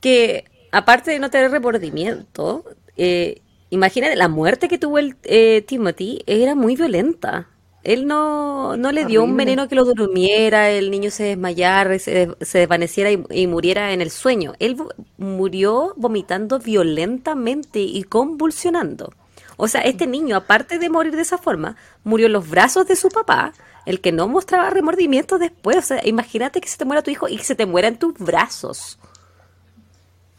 Que 0.01 0.45
aparte 0.71 1.11
de 1.11 1.19
no 1.19 1.31
tener 1.31 1.51
remordimiento, 1.51 2.65
eh, 2.97 3.43
imagínate, 3.71 4.17
la 4.17 4.29
muerte 4.29 4.69
que 4.69 4.79
tuvo 4.79 4.99
el 4.99 5.17
eh, 5.25 5.63
Timothy 5.67 6.23
era 6.27 6.55
muy 6.55 6.77
violenta. 6.77 7.49
Él 7.85 8.07
no, 8.07 8.77
no 8.77 8.93
le 8.93 9.07
dio 9.07 9.25
un 9.25 9.37
veneno 9.37 9.69
que 9.69 9.75
lo 9.75 9.85
durmiera, 9.85 10.69
el 10.69 10.91
niño 10.91 11.11
se 11.11 11.25
desmayara, 11.25 11.99
se, 11.99 12.29
se 12.41 12.59
desvaneciera 12.59 13.11
y, 13.11 13.25
y 13.31 13.47
muriera 13.47 13.93
en 13.93 14.03
el 14.03 14.11
sueño. 14.11 14.53
Él 14.59 14.77
murió 15.17 15.95
vomitando 15.97 16.59
violentamente 16.59 17.81
y 17.81 18.03
convulsionando. 18.03 19.15
O 19.57 19.69
sea, 19.69 19.81
este 19.81 20.07
niño, 20.07 20.37
aparte 20.37 20.79
de 20.79 20.89
morir 20.89 21.17
de 21.17 21.23
esa 21.23 21.39
forma, 21.39 21.77
murió 22.05 22.27
en 22.27 22.33
los 22.33 22.49
brazos 22.49 22.87
de 22.87 22.95
su 22.95 23.09
papá, 23.09 23.53
el 23.87 24.01
que 24.01 24.13
no 24.13 24.29
mostraba 24.29 24.71
remordimiento 24.71 25.39
después. 25.39 25.77
O 25.77 25.83
sea, 25.83 26.07
imagínate 26.07 26.61
que 26.61 26.69
se 26.69 26.77
te 26.79 26.85
muera 26.85 27.03
tu 27.03 27.11
hijo 27.11 27.29
y 27.29 27.37
que 27.37 27.45
se 27.45 27.55
te 27.55 27.67
muera 27.67 27.89
en 27.89 27.99
tus 27.99 28.15
brazos. 28.19 28.99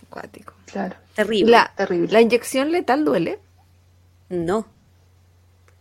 Acuático. 0.09 0.53
Claro. 0.65 0.95
Terrible. 1.15 1.51
La, 1.51 1.71
Terrible. 1.75 2.11
la 2.11 2.21
inyección 2.21 2.71
letal 2.71 3.03
duele. 3.05 3.39
No. 4.29 4.65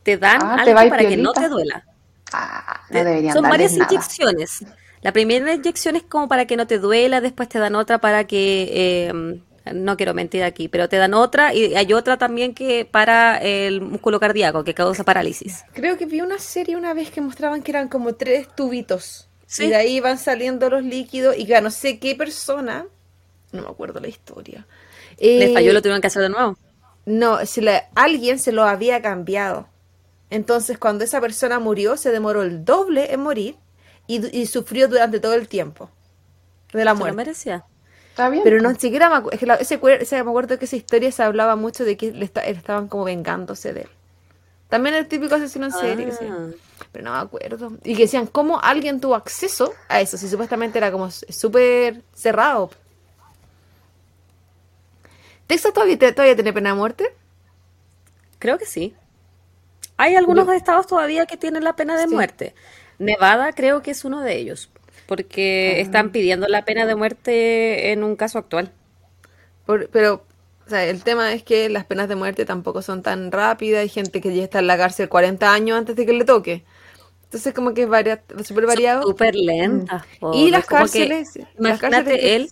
Te 0.02 0.16
dan 0.16 0.40
Ah, 0.42 0.62
¿te 0.64 0.72
algo 0.72 0.88
para 0.90 1.06
que 1.08 1.16
no 1.16 1.32
te 1.32 1.48
duela. 1.48 1.84
Ah, 2.32 2.82
Te- 2.88 2.98
no 2.98 3.04
deberían 3.04 3.34
Son 3.34 3.42
varias 3.42 3.72
nada. 3.74 3.92
inyecciones. 3.92 4.64
La 5.00 5.12
primera 5.12 5.52
inyección 5.54 5.96
es 5.96 6.02
como 6.02 6.28
para 6.28 6.46
que 6.46 6.56
no 6.56 6.66
te 6.66 6.78
duela, 6.78 7.20
después 7.20 7.48
te 7.48 7.58
dan 7.58 7.74
otra 7.74 7.98
para 7.98 8.24
que, 8.24 8.68
eh, 9.10 9.40
no 9.72 9.96
quiero 9.96 10.14
mentir 10.14 10.42
aquí, 10.44 10.68
pero 10.68 10.88
te 10.88 10.96
dan 10.96 11.14
otra 11.14 11.54
y 11.54 11.74
hay 11.74 11.92
otra 11.92 12.16
también 12.18 12.54
que 12.54 12.84
para 12.84 13.36
el 13.38 13.80
músculo 13.80 14.18
cardíaco 14.20 14.64
que 14.64 14.74
causa 14.74 15.04
parálisis. 15.04 15.64
Creo 15.72 15.96
que 15.98 16.06
vi 16.06 16.20
una 16.20 16.38
serie 16.38 16.76
una 16.76 16.94
vez 16.94 17.10
que 17.10 17.20
mostraban 17.20 17.62
que 17.62 17.70
eran 17.70 17.88
como 17.88 18.14
tres 18.14 18.48
tubitos. 18.54 19.28
Sí. 19.46 19.64
Y 19.64 19.68
de 19.68 19.76
ahí 19.76 20.00
van 20.00 20.18
saliendo 20.18 20.68
los 20.68 20.82
líquidos. 20.84 21.36
Y 21.38 21.46
ya 21.46 21.60
no 21.60 21.70
sé 21.70 21.98
qué 21.98 22.14
persona, 22.14 22.86
no 23.52 23.62
me 23.62 23.68
acuerdo 23.68 23.98
la 24.00 24.08
historia. 24.08 24.66
Eh, 25.16 25.52
falló, 25.54 25.72
lo 25.72 25.80
tuvieron 25.80 26.00
que 26.00 26.06
hacer 26.08 26.22
de 26.22 26.28
nuevo. 26.28 26.56
No, 27.06 27.38
le- 27.56 27.84
alguien 27.94 28.38
se 28.38 28.52
lo 28.52 28.64
había 28.64 29.00
cambiado. 29.00 29.68
Entonces, 30.30 30.76
cuando 30.76 31.04
esa 31.04 31.20
persona 31.22 31.58
murió, 31.58 31.96
se 31.96 32.10
demoró 32.10 32.42
el 32.42 32.64
doble 32.66 33.12
en 33.14 33.20
morir 33.20 33.56
y, 34.06 34.38
y 34.38 34.44
sufrió 34.46 34.86
durante 34.88 35.18
todo 35.20 35.32
el 35.32 35.48
tiempo 35.48 35.90
de 36.74 36.84
la 36.84 36.90
Se 36.90 36.94
lo 36.94 36.98
muerte. 37.00 37.16
merecía. 37.16 37.64
Está 38.18 38.30
bien. 38.30 38.42
Pero 38.42 38.60
no 38.60 38.74
siquiera 38.74 39.08
me 39.08 39.14
acuerdo, 39.14 39.34
es 39.34 39.38
que 39.38 39.46
la- 39.46 39.54
ese, 39.54 39.78
me 40.24 40.30
acuerdo 40.30 40.58
que 40.58 40.64
esa 40.64 40.74
historia 40.74 41.12
se 41.12 41.22
hablaba 41.22 41.54
mucho 41.54 41.84
de 41.84 41.96
que 41.96 42.10
le 42.10 42.24
esta- 42.24 42.44
estaban 42.44 42.88
como 42.88 43.04
vengándose 43.04 43.72
de 43.72 43.82
él. 43.82 43.88
También 44.68 44.96
el 44.96 45.06
típico 45.06 45.36
asesino 45.36 45.66
en 45.66 45.72
serie, 45.72 46.10
sí. 46.12 46.26
Ah. 46.28 46.48
pero 46.90 47.04
no 47.04 47.12
me 47.12 47.18
acuerdo. 47.18 47.72
Y 47.84 47.94
que 47.94 48.02
decían, 48.02 48.26
¿cómo 48.26 48.60
alguien 48.60 49.00
tuvo 49.00 49.14
acceso 49.14 49.72
a 49.88 50.00
eso? 50.00 50.16
Si 50.18 50.28
supuestamente 50.28 50.78
era 50.78 50.90
como 50.90 51.10
súper 51.12 52.02
cerrado. 52.12 52.70
¿Texas 55.46 55.72
todavía, 55.72 55.96
todavía 55.98 56.34
tiene 56.34 56.52
pena 56.52 56.70
de 56.70 56.76
muerte? 56.76 57.14
Creo 58.38 58.58
que 58.58 58.66
sí. 58.66 58.94
Hay 59.96 60.16
algunos 60.16 60.48
estados 60.50 60.86
todavía 60.86 61.26
que 61.26 61.36
tienen 61.36 61.62
la 61.64 61.74
pena 61.76 61.96
de 61.96 62.06
Sí. 62.08 62.14
muerte. 62.14 62.54
Nevada 62.98 63.52
creo 63.52 63.80
que 63.82 63.92
es 63.92 64.04
uno 64.04 64.20
de 64.22 64.36
ellos, 64.36 64.70
porque 65.08 65.72
Ah. 65.76 65.80
están 65.80 66.10
pidiendo 66.10 66.46
la 66.48 66.64
pena 66.66 66.84
de 66.86 66.94
muerte 66.94 67.90
en 67.92 68.04
un 68.04 68.14
caso 68.14 68.38
actual. 68.38 68.70
Por- 69.64 69.88
pero, 69.88 70.22
o 70.66 70.70
sea, 70.70 70.84
el 70.84 71.02
tema 71.02 71.32
es 71.32 71.42
que 71.42 71.70
las 71.70 71.86
penas 71.86 72.08
de 72.10 72.14
muerte 72.14 72.44
tampoco 72.44 72.82
son 72.82 73.02
tan 73.02 73.32
rápidas. 73.32 73.80
Hay 73.80 73.88
gente 73.88 74.20
que 74.20 74.34
ya 74.36 74.44
está 74.44 74.58
en 74.58 74.66
la 74.66 74.76
cárcel 74.76 75.08
40 75.08 75.52
años 75.52 75.78
antes 75.78 75.96
de 75.96 76.04
que 76.04 76.12
le 76.12 76.24
toque. 76.26 76.64
Entonces, 77.24 77.52
como 77.54 77.72
que 77.74 77.82
es 77.82 77.88
varia- 77.88 78.22
súper 78.44 78.66
variado. 78.66 79.02
Súper 79.02 79.34
lentas. 79.34 80.02
po. 80.20 80.32
Y 80.34 80.50
las 80.50 80.62
Es 80.62 80.66
como 80.68 80.84
que, 80.86 81.08
cárceles. 81.08 81.28
las 81.56 81.80
cárceles 81.80 82.20
él, 82.22 82.50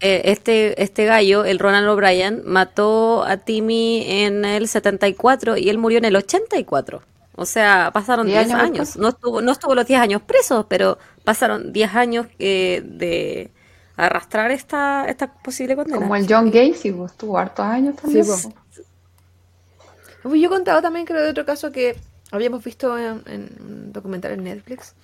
eh, 0.00 0.22
este, 0.26 0.80
este 0.82 1.04
gallo, 1.04 1.44
el 1.44 1.58
Ronald 1.58 1.88
O'Brien, 1.88 2.42
mató 2.46 3.22
a 3.24 3.36
Timmy 3.38 4.04
en 4.08 4.44
el 4.44 4.66
74 4.68 5.56
y 5.56 5.68
él 5.68 5.78
murió 5.78 5.98
en 5.98 6.04
el 6.06 6.16
84. 6.16 7.02
O 7.36 7.46
sea, 7.46 7.90
pasaron 7.92 8.26
¿Diez 8.26 8.46
10 8.46 8.58
años? 8.58 8.96
No 8.96 9.08
estuvo, 9.08 9.40
no 9.40 9.52
estuvo 9.52 9.74
los 9.74 9.86
10 9.86 10.00
años 10.00 10.22
presos, 10.22 10.66
pero 10.68 10.98
pasaron 11.24 11.72
10 11.72 11.94
años 11.94 12.26
eh, 12.38 12.82
de 12.84 13.50
arrastrar 13.96 14.50
esta, 14.50 15.06
esta 15.06 15.32
posible 15.32 15.76
condena. 15.76 16.00
Como 16.00 16.16
el 16.16 16.26
John 16.28 16.50
Gacy, 16.50 16.92
pues, 16.92 17.12
estuvo 17.12 17.38
hartos 17.38 17.64
años 17.64 17.96
también. 17.96 18.24
Sí, 18.24 18.48
po. 18.48 20.28
Uy, 20.28 20.40
Yo 20.40 20.48
he 20.48 20.50
contado 20.50 20.82
también, 20.82 21.06
creo, 21.06 21.22
de 21.22 21.30
otro 21.30 21.46
caso 21.46 21.72
que 21.72 21.96
habíamos 22.30 22.62
visto 22.62 22.96
en, 22.98 23.22
en 23.26 23.48
un 23.60 23.92
documental 23.92 24.32
en 24.32 24.44
Netflix, 24.44 24.94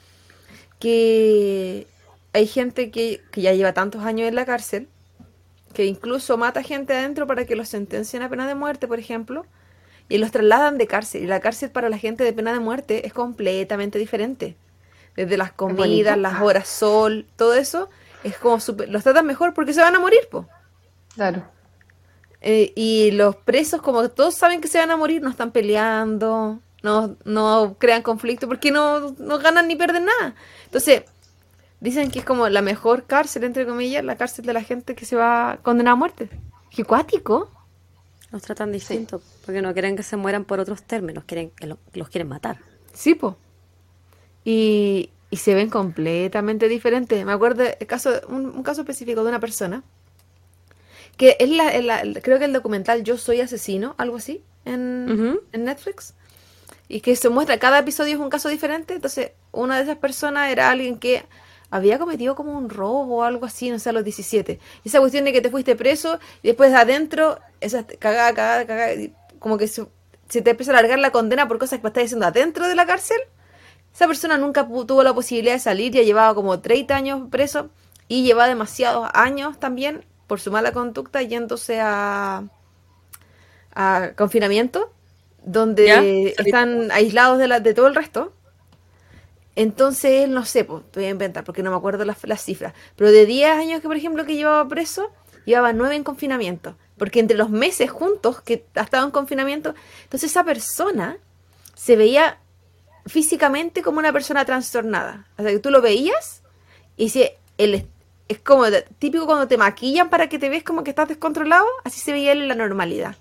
que 0.79 1.87
hay 2.33 2.47
gente 2.47 2.91
que, 2.91 3.23
que 3.31 3.41
ya 3.43 3.53
lleva 3.53 3.73
tantos 3.73 4.03
años 4.03 4.29
en 4.29 4.35
la 4.35 4.45
cárcel, 4.45 4.89
que 5.75 5.87
incluso 5.87 6.37
mata 6.39 6.63
gente 6.63 6.95
adentro 6.95 7.27
para 7.27 7.45
que 7.45 7.57
los 7.57 7.69
sentencien 7.69 8.23
a 8.23 8.29
pena 8.29 8.47
de 8.47 8.55
muerte, 8.55 8.89
por 8.89 8.99
ejemplo, 8.99 9.47
y 10.09 10.19
los 10.19 10.31
trasladan 10.31 10.79
de 10.79 10.87
cárcel. 10.87 11.23
Y 11.23 11.27
la 11.27 11.41
cárcel 11.41 11.71
para 11.71 11.89
la 11.89 11.99
gente 11.99 12.25
de 12.25 12.33
pena 12.33 12.53
de 12.53 12.61
muerte 12.61 13.07
es 13.07 13.13
completamente 13.13 13.99
diferente. 13.99 14.57
Desde 15.17 15.37
las 15.37 15.53
comidas, 15.53 16.19
las 16.19 16.41
horas 16.43 16.69
sol, 16.69 17.27
todo 17.37 17.55
eso, 17.55 17.89
es 18.23 18.37
como 18.39 18.61
súper- 18.61 18.89
los 18.91 19.03
tratan 19.03 19.27
mejor 19.27 19.55
porque 19.55 19.73
se 19.73 19.81
van 19.81 19.95
a 19.95 20.01
morir, 20.01 20.21
po. 20.31 20.47
Claro. 21.15 21.43
Eh, 22.43 22.73
y 22.77 23.11
los 23.13 23.35
presos, 23.37 23.81
como 23.81 24.09
todos 24.11 24.35
saben 24.35 24.61
que 24.61 24.69
se 24.69 24.79
van 24.79 24.91
a 24.91 24.97
morir, 24.97 25.23
no 25.23 25.31
están 25.31 25.51
peleando, 25.53 26.61
no, 26.83 27.17
no 27.25 27.77
crean 27.79 28.03
conflicto 28.03 28.47
porque 28.47 28.71
no, 28.71 29.13
no 29.19 29.39
ganan 29.39 29.67
ni 29.67 29.75
pierden 29.75 30.05
nada. 30.05 30.35
Entonces, 30.67 31.03
dicen 31.81 32.11
que 32.11 32.19
es 32.21 32.25
como 32.25 32.49
la 32.49 32.63
mejor 32.63 33.05
cárcel, 33.05 33.45
entre 33.45 33.67
comillas, 33.67 34.05
la 34.05 34.17
cárcel 34.17 34.45
de 34.45 34.53
la 34.53 34.63
gente 34.63 34.95
que 34.95 35.07
se 35.07 35.17
va 35.17 35.53
a 35.53 35.57
condenar 35.59 35.93
a 35.93 35.97
muerte. 35.97 36.29
¡Qué 36.71 36.85
cuático! 36.85 37.51
Los 38.33 38.43
tratan 38.43 38.73
distinto, 38.73 39.23
porque 39.45 39.63
no 39.63 39.73
quieren 39.73 39.97
que 39.97 40.03
se 40.03 40.17
mueran 40.17 40.45
por 40.45 40.59
otros 40.61 40.83
términos, 40.83 41.25
quieren 41.25 41.51
que 41.51 41.67
lo- 41.67 41.79
los 41.95 42.09
quieren 42.09 42.29
matar. 42.29 42.59
Sí, 42.93 43.15
po. 43.15 43.37
Y, 44.45 45.11
y 45.31 45.37
se 45.39 45.55
ven 45.55 45.71
completamente 45.71 46.69
diferentes. 46.69 47.25
Me 47.25 47.33
acuerdo 47.33 47.65
el 47.65 47.87
caso, 47.87 48.11
un, 48.29 48.47
un 48.47 48.63
caso 48.63 48.83
específico 48.83 49.23
de 49.23 49.29
una 49.29 49.41
persona 49.41 49.83
que 51.17 51.37
es 51.41 51.49
la, 51.49 51.81
la- 51.81 52.21
creo 52.21 52.39
que 52.39 52.45
el 52.45 52.53
documental 52.53 53.03
Yo 53.03 53.17
soy 53.17 53.41
asesino, 53.41 53.95
algo 53.99 54.17
así, 54.17 54.43
en, 54.65 55.41
en 55.53 55.65
Netflix. 55.65 56.15
Y 56.89 57.01
que 57.01 57.17
se 57.17 57.29
muestra, 57.31 57.59
cada 57.59 57.79
episodio 57.81 58.15
es 58.15 58.21
un 58.21 58.29
caso 58.31 58.49
diferente. 58.49 58.95
Entonces, 58.95 59.33
una 59.53 59.77
de 59.77 59.83
esas 59.85 59.97
personas 59.99 60.51
era 60.51 60.71
alguien 60.71 60.99
que 60.99 61.25
había 61.71 61.99
cometido 61.99 62.35
como 62.35 62.57
un 62.57 62.69
robo 62.69 63.19
o 63.19 63.23
algo 63.23 63.47
así, 63.47 63.71
no 63.71 63.79
sé, 63.79 63.91
a 63.91 63.93
los 63.93 64.05
17. 64.05 64.59
Y 64.85 64.89
esa 64.89 65.01
cuestión 65.01 65.25
de 65.25 65.33
que 65.33 65.41
te 65.41 65.51
fuiste 65.51 65.77
preso 65.77 66.19
y 66.43 66.49
después 66.49 66.73
adentro, 66.75 67.39
esa 67.61 67.87
cagada, 67.87 68.35
cagada, 68.35 68.67
cagada, 68.67 68.93
como 69.39 69.59
que 69.59 69.69
se, 69.69 69.87
se 70.29 70.43
te 70.43 70.51
empieza 70.51 70.73
a 70.73 70.79
alargar 70.79 70.99
la 70.99 71.11
condena 71.13 71.49
por 71.49 71.59
cosas 71.59 71.81
que 71.81 71.87
estás 71.87 72.05
haciendo 72.05 72.27
adentro 72.27 72.69
de 72.69 72.75
la 72.75 72.87
cárcel. 72.87 73.19
Esa 73.95 74.07
persona 74.07 74.37
nunca 74.37 74.67
tuvo 74.67 75.03
la 75.03 75.15
posibilidad 75.15 75.55
de 75.55 75.61
salir, 75.61 75.93
ya 75.93 76.03
llevaba 76.03 76.35
como 76.35 76.61
30 76.61 76.95
años 76.95 77.23
preso 77.31 77.71
y 78.09 78.25
llevaba 78.25 78.49
demasiados 78.49 79.09
años 79.15 79.59
también 79.59 80.05
por 80.27 80.41
su 80.41 80.51
mala 80.51 80.73
conducta 80.73 81.23
yéndose 81.23 81.81
a, 81.81 82.45
a 83.75 84.11
confinamiento, 84.17 84.93
donde 85.45 85.87
Ya, 85.87 86.03
están 86.43 86.91
aislados 86.91 87.39
de, 87.39 87.49
la, 87.49 87.61
de 87.61 87.75
todo 87.75 87.87
el 87.87 87.95
resto. 87.95 88.33
Entonces, 89.57 90.25
él, 90.25 90.35
no 90.35 90.45
sé, 90.45 90.65
pues, 90.65 90.85
te 90.91 91.01
voy 91.01 91.07
a 91.07 91.11
inventar 91.11 91.43
porque 91.43 91.63
no 91.63 91.71
me 91.71 91.77
acuerdo 91.77 92.05
las, 92.05 92.43
cifras, 92.43 92.75
pero 92.95 93.11
de 93.11 93.25
10 93.25 93.51
años 93.51 93.81
que, 93.81 93.89
por 93.89 93.97
ejemplo, 93.97 94.27
que 94.27 94.37
llevaba 94.37 94.69
preso, 94.69 95.11
llevaba 95.47 95.73
9 95.73 95.97
en 95.97 96.05
confinamiento. 96.05 96.77
Porque 96.99 97.21
entre 97.21 97.37
los 97.37 97.51
meses 97.51 97.91
juntos 97.91 98.43
que 98.43 98.67
ha 98.75 98.83
estado 98.83 99.05
en 99.05 99.11
confinamiento, 99.11 99.75
entonces 100.05 100.31
esa 100.31 100.45
persona 100.45 101.19
se 101.75 101.97
veía 101.97 102.39
físicamente 103.07 103.83
como 103.83 103.99
una 103.99 104.13
persona 104.13 104.45
trastornada. 104.45 105.27
O 105.39 105.43
sea, 105.43 105.51
que 105.51 105.59
tú 105.59 105.71
lo 105.71 105.81
veías 105.81 106.43
y 106.97 107.11
si 107.11 107.29
él 107.59 107.87
es, 108.29 108.39
como 108.41 108.65
típico 108.99 109.27
cuando 109.27 109.47
te 109.47 109.57
maquillan 109.57 110.11
para 110.11 110.29
que 110.29 110.39
te 110.39 110.49
ves 110.49 110.65
como 110.65 110.85
que 110.85 110.91
estás 110.91 111.09
descontrolado, 111.09 111.67
así 111.85 112.01
se 112.01 112.13
veía 112.13 112.33
él 112.33 112.43
en 112.43 112.49
la 112.49 112.55
normalidad. 112.55 113.17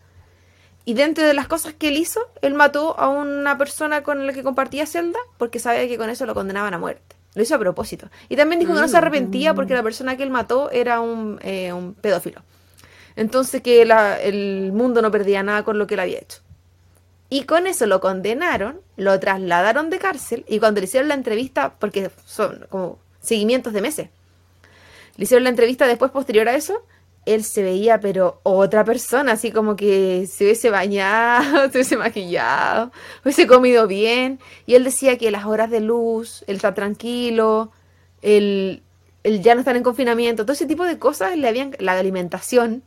Y 0.85 0.93
dentro 0.93 1.25
de 1.25 1.33
las 1.33 1.47
cosas 1.47 1.73
que 1.73 1.87
él 1.87 1.97
hizo, 1.97 2.19
él 2.41 2.53
mató 2.53 2.97
a 2.99 3.09
una 3.09 3.57
persona 3.57 4.03
con 4.03 4.27
la 4.27 4.33
que 4.33 4.43
compartía 4.43 4.85
celda 4.85 5.19
porque 5.37 5.59
sabía 5.59 5.87
que 5.87 5.97
con 5.97 6.09
eso 6.09 6.25
lo 6.27 6.35
condenaban 6.35 6.73
a 6.73 6.77
muerte. 6.77 7.15
Lo 7.33 7.41
hizo 7.41 7.55
a 7.55 7.59
propósito. 7.59 8.07
Y 8.29 8.35
también 8.35 8.59
dijo 8.59 8.73
que 8.73 8.79
no 8.81 8.87
se 8.87 8.97
arrepentía 8.97 9.53
porque 9.55 9.73
la 9.73 9.83
persona 9.83 10.15
que 10.15 10.23
él 10.23 10.29
mató 10.29 10.69
era 10.71 11.01
un, 11.01 11.39
eh, 11.41 11.73
un 11.73 11.95
pedófilo. 11.95 12.41
Entonces 13.15 13.61
que 13.61 13.83
la- 13.85 14.21
el 14.21 14.71
mundo 14.73 15.01
no 15.01 15.09
perdía 15.11 15.41
nada 15.43 15.63
con 15.63 15.77
lo 15.77 15.87
que 15.87 15.95
él 15.95 16.01
había 16.01 16.19
hecho. 16.19 16.39
Y 17.29 17.43
con 17.45 17.65
eso 17.65 17.87
lo 17.87 17.99
condenaron, 17.99 18.79
lo 18.97 19.19
trasladaron 19.19 19.89
de 19.89 19.97
cárcel 19.97 20.45
y 20.47 20.59
cuando 20.59 20.79
le 20.79 20.85
hicieron 20.85 21.07
la 21.09 21.15
entrevista, 21.15 21.73
porque 21.79 22.11
son 22.25 22.67
como 22.69 22.99
seguimientos 23.19 23.73
de 23.73 23.81
meses, 23.81 24.09
le 25.17 25.23
hicieron 25.23 25.43
la 25.43 25.49
entrevista 25.49 25.87
después 25.87 26.11
posterior 26.11 26.47
a 26.47 26.55
eso, 26.55 26.85
él 27.25 27.43
se 27.43 27.63
veía 27.63 27.99
pero 27.99 28.39
otra 28.43 28.83
persona, 28.83 29.33
así 29.33 29.51
como 29.51 29.75
que 29.75 30.27
se 30.27 30.45
hubiese 30.45 30.69
bañado, 30.69 31.63
se 31.71 31.77
hubiese 31.77 31.97
maquillado, 31.97 32.91
hubiese 33.23 33.47
comido 33.47 33.87
bien. 33.87 34.39
Y 34.65 34.75
él 34.75 34.83
decía 34.83 35.17
que 35.17 35.31
las 35.31 35.45
horas 35.45 35.69
de 35.71 35.81
luz, 35.81 36.43
el 36.47 36.57
estar 36.57 36.75
tranquilo, 36.75 37.71
el, 38.21 38.83
el 39.23 39.41
ya 39.41 39.55
no 39.55 39.61
estar 39.61 39.75
en 39.75 39.83
confinamiento, 39.83 40.43
todo 40.43 40.53
ese 40.53 40.67
tipo 40.67 40.85
de 40.85 40.99
cosas 40.99 41.37
le 41.37 41.47
habían, 41.47 41.75
la 41.79 41.93
alimentación. 41.93 42.83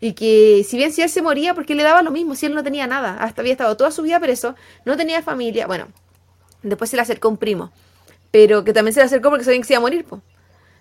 Y 0.00 0.12
que 0.12 0.64
si 0.68 0.76
bien 0.76 0.92
si 0.92 1.02
él 1.02 1.08
se 1.08 1.22
moría, 1.22 1.54
porque 1.54 1.74
le 1.74 1.82
daba 1.82 2.02
lo 2.02 2.10
mismo, 2.10 2.34
si 2.34 2.46
él 2.46 2.54
no 2.54 2.62
tenía 2.62 2.86
nada, 2.86 3.16
hasta 3.18 3.40
había 3.40 3.52
estado 3.52 3.76
toda 3.76 3.90
su 3.90 4.02
vida 4.02 4.20
preso, 4.20 4.54
no 4.84 4.96
tenía 4.96 5.22
familia, 5.22 5.66
bueno, 5.66 5.88
después 6.62 6.90
se 6.90 6.96
le 6.96 7.02
acercó 7.02 7.28
un 7.28 7.38
primo, 7.38 7.72
pero 8.30 8.62
que 8.62 8.74
también 8.74 8.92
se 8.92 9.00
le 9.00 9.06
acercó 9.06 9.30
porque 9.30 9.44
sabían 9.44 9.62
que 9.62 9.68
se 9.68 9.72
iba 9.74 9.78
a 9.78 9.80
morir, 9.80 10.04
po. 10.04 10.20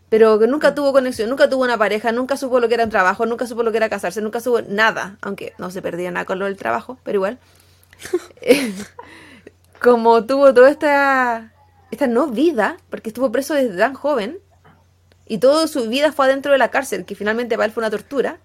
Pero 0.09 0.39
que 0.39 0.47
nunca 0.47 0.75
tuvo 0.75 0.93
conexión, 0.93 1.29
nunca 1.29 1.49
tuvo 1.49 1.63
una 1.63 1.77
pareja, 1.77 2.11
nunca 2.11 2.37
supo 2.37 2.59
lo 2.59 2.67
que 2.67 2.75
era 2.75 2.83
un 2.83 2.89
trabajo, 2.89 3.25
nunca 3.25 3.47
supo 3.47 3.63
lo 3.63 3.71
que 3.71 3.77
era 3.77 3.89
casarse, 3.89 4.21
nunca 4.21 4.39
supo 4.39 4.61
nada, 4.61 5.17
aunque 5.21 5.53
no 5.57 5.71
se 5.71 5.81
perdía 5.81 6.11
nada 6.11 6.25
con 6.25 6.39
lo 6.39 6.45
del 6.45 6.57
trabajo, 6.57 6.99
pero 7.03 7.17
igual. 7.17 7.39
Como 9.81 10.25
tuvo 10.25 10.53
toda 10.53 10.69
esta, 10.69 11.53
esta 11.91 12.07
no 12.07 12.27
vida, 12.27 12.77
porque 12.89 13.09
estuvo 13.09 13.31
preso 13.31 13.53
desde 13.53 13.77
tan 13.77 13.93
joven, 13.93 14.39
y 15.27 15.39
toda 15.39 15.67
su 15.67 15.89
vida 15.89 16.11
fue 16.11 16.25
adentro 16.25 16.51
de 16.51 16.59
la 16.59 16.69
cárcel, 16.69 17.05
que 17.05 17.15
finalmente 17.15 17.55
para 17.55 17.65
él 17.65 17.71
fue 17.71 17.81
una 17.81 17.89
tortura, 17.89 18.39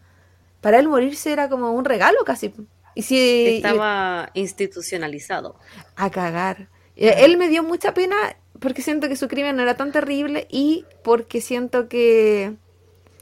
para 0.60 0.78
él 0.78 0.88
morirse 0.88 1.32
era 1.32 1.48
como 1.48 1.72
un 1.72 1.84
regalo 1.84 2.18
casi. 2.24 2.54
Y 2.94 3.02
si 3.02 3.56
Estaba 3.56 4.30
institucionalizado. 4.34 5.56
a 5.96 6.10
cagar. 6.10 6.68
Eh, 6.96 7.24
Él 7.24 7.36
me 7.36 7.48
dio 7.48 7.62
mucha 7.62 7.94
pena 7.94 8.16
porque 8.60 8.82
siento 8.82 9.08
que 9.08 9.16
su 9.16 9.28
crimen 9.28 9.56
no 9.56 9.62
era 9.62 9.76
tan 9.76 9.90
terrible 9.90 10.46
y 10.50 10.84
porque 11.02 11.40
siento 11.40 11.88
que 11.88 12.54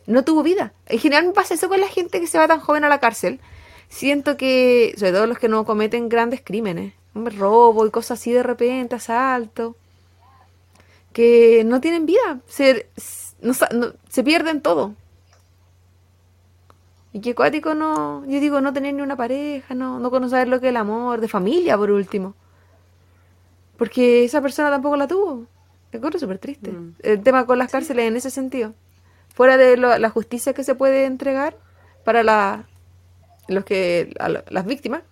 no 0.07 0.25
tuvo 0.25 0.43
vida. 0.43 0.73
En 0.87 0.99
general 0.99 1.27
me 1.27 1.33
pasa 1.33 1.55
eso 1.55 1.69
con 1.69 1.81
la 1.81 1.89
gente 1.89 2.21
que 2.21 2.27
se 2.27 2.39
va 2.39 2.49
tan 2.49 2.61
joven 2.61 2.85
a 2.85 2.89
la 2.89 3.01
cárcel. 3.01 3.41
Siento 3.89 4.37
que, 4.37 4.95
sobre 4.99 5.13
todo 5.13 5.27
los 5.27 5.39
que 5.39 5.49
no 5.49 5.65
cometen 5.65 6.09
grandes 6.09 6.43
crímenes, 6.45 6.95
robo 7.15 7.87
y 7.87 7.91
cosas 7.91 8.21
así 8.21 8.33
de 8.33 8.43
repente, 8.43 8.97
asalto, 8.97 9.77
que 11.13 11.63
no 11.65 11.81
tienen 11.81 12.07
vida, 12.07 12.41
se, 12.47 12.89
se 14.09 14.25
pierden 14.25 14.61
todo. 14.61 14.95
Y 17.13 17.21
que 17.21 17.35
cuático 17.35 17.75
no, 17.75 18.25
yo 18.27 18.41
digo, 18.41 18.61
no 18.61 18.73
tener 18.73 18.95
ni 18.95 19.03
una 19.03 19.17
pareja, 19.17 19.75
no, 19.75 19.99
no 19.99 20.11
conocer 20.11 20.49
lo 20.49 20.61
que 20.61 20.67
es 20.67 20.71
el 20.71 20.77
amor, 20.77 21.21
de 21.21 21.29
familia 21.29 21.77
por 21.77 21.91
último. 21.91 22.35
Porque 23.79 24.25
esa 24.25 24.43
persona 24.43 24.71
tampoco 24.71 24.97
la 24.97 25.09
tuvo. 25.09 25.47
Me 25.93 25.99
acuerdo 25.99 26.21
súper 26.21 26.39
triste. 26.39 26.73
Mm. 26.73 26.97
El 27.03 27.23
tema 27.23 27.47
con 27.47 27.59
las 27.59 27.73
cárceles 27.73 28.07
en 28.09 28.17
ese 28.17 28.31
sentido. 28.31 28.75
Fuera 29.35 29.57
de 29.59 29.77
lo- 29.79 29.99
la 29.99 30.11
justicia 30.11 30.55
que 30.55 30.65
se 30.65 30.77
puede 30.77 31.07
entregar 31.07 31.57
para 32.05 32.23
la, 32.25 32.69
los 33.49 33.65
que, 33.65 34.15
a 34.21 34.29
lo- 34.31 34.45
las 34.51 34.67
víctimas, 34.67 35.03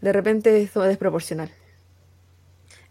de 0.00 0.12
repente 0.12 0.62
es 0.62 0.74
desproporcional. 0.74 1.50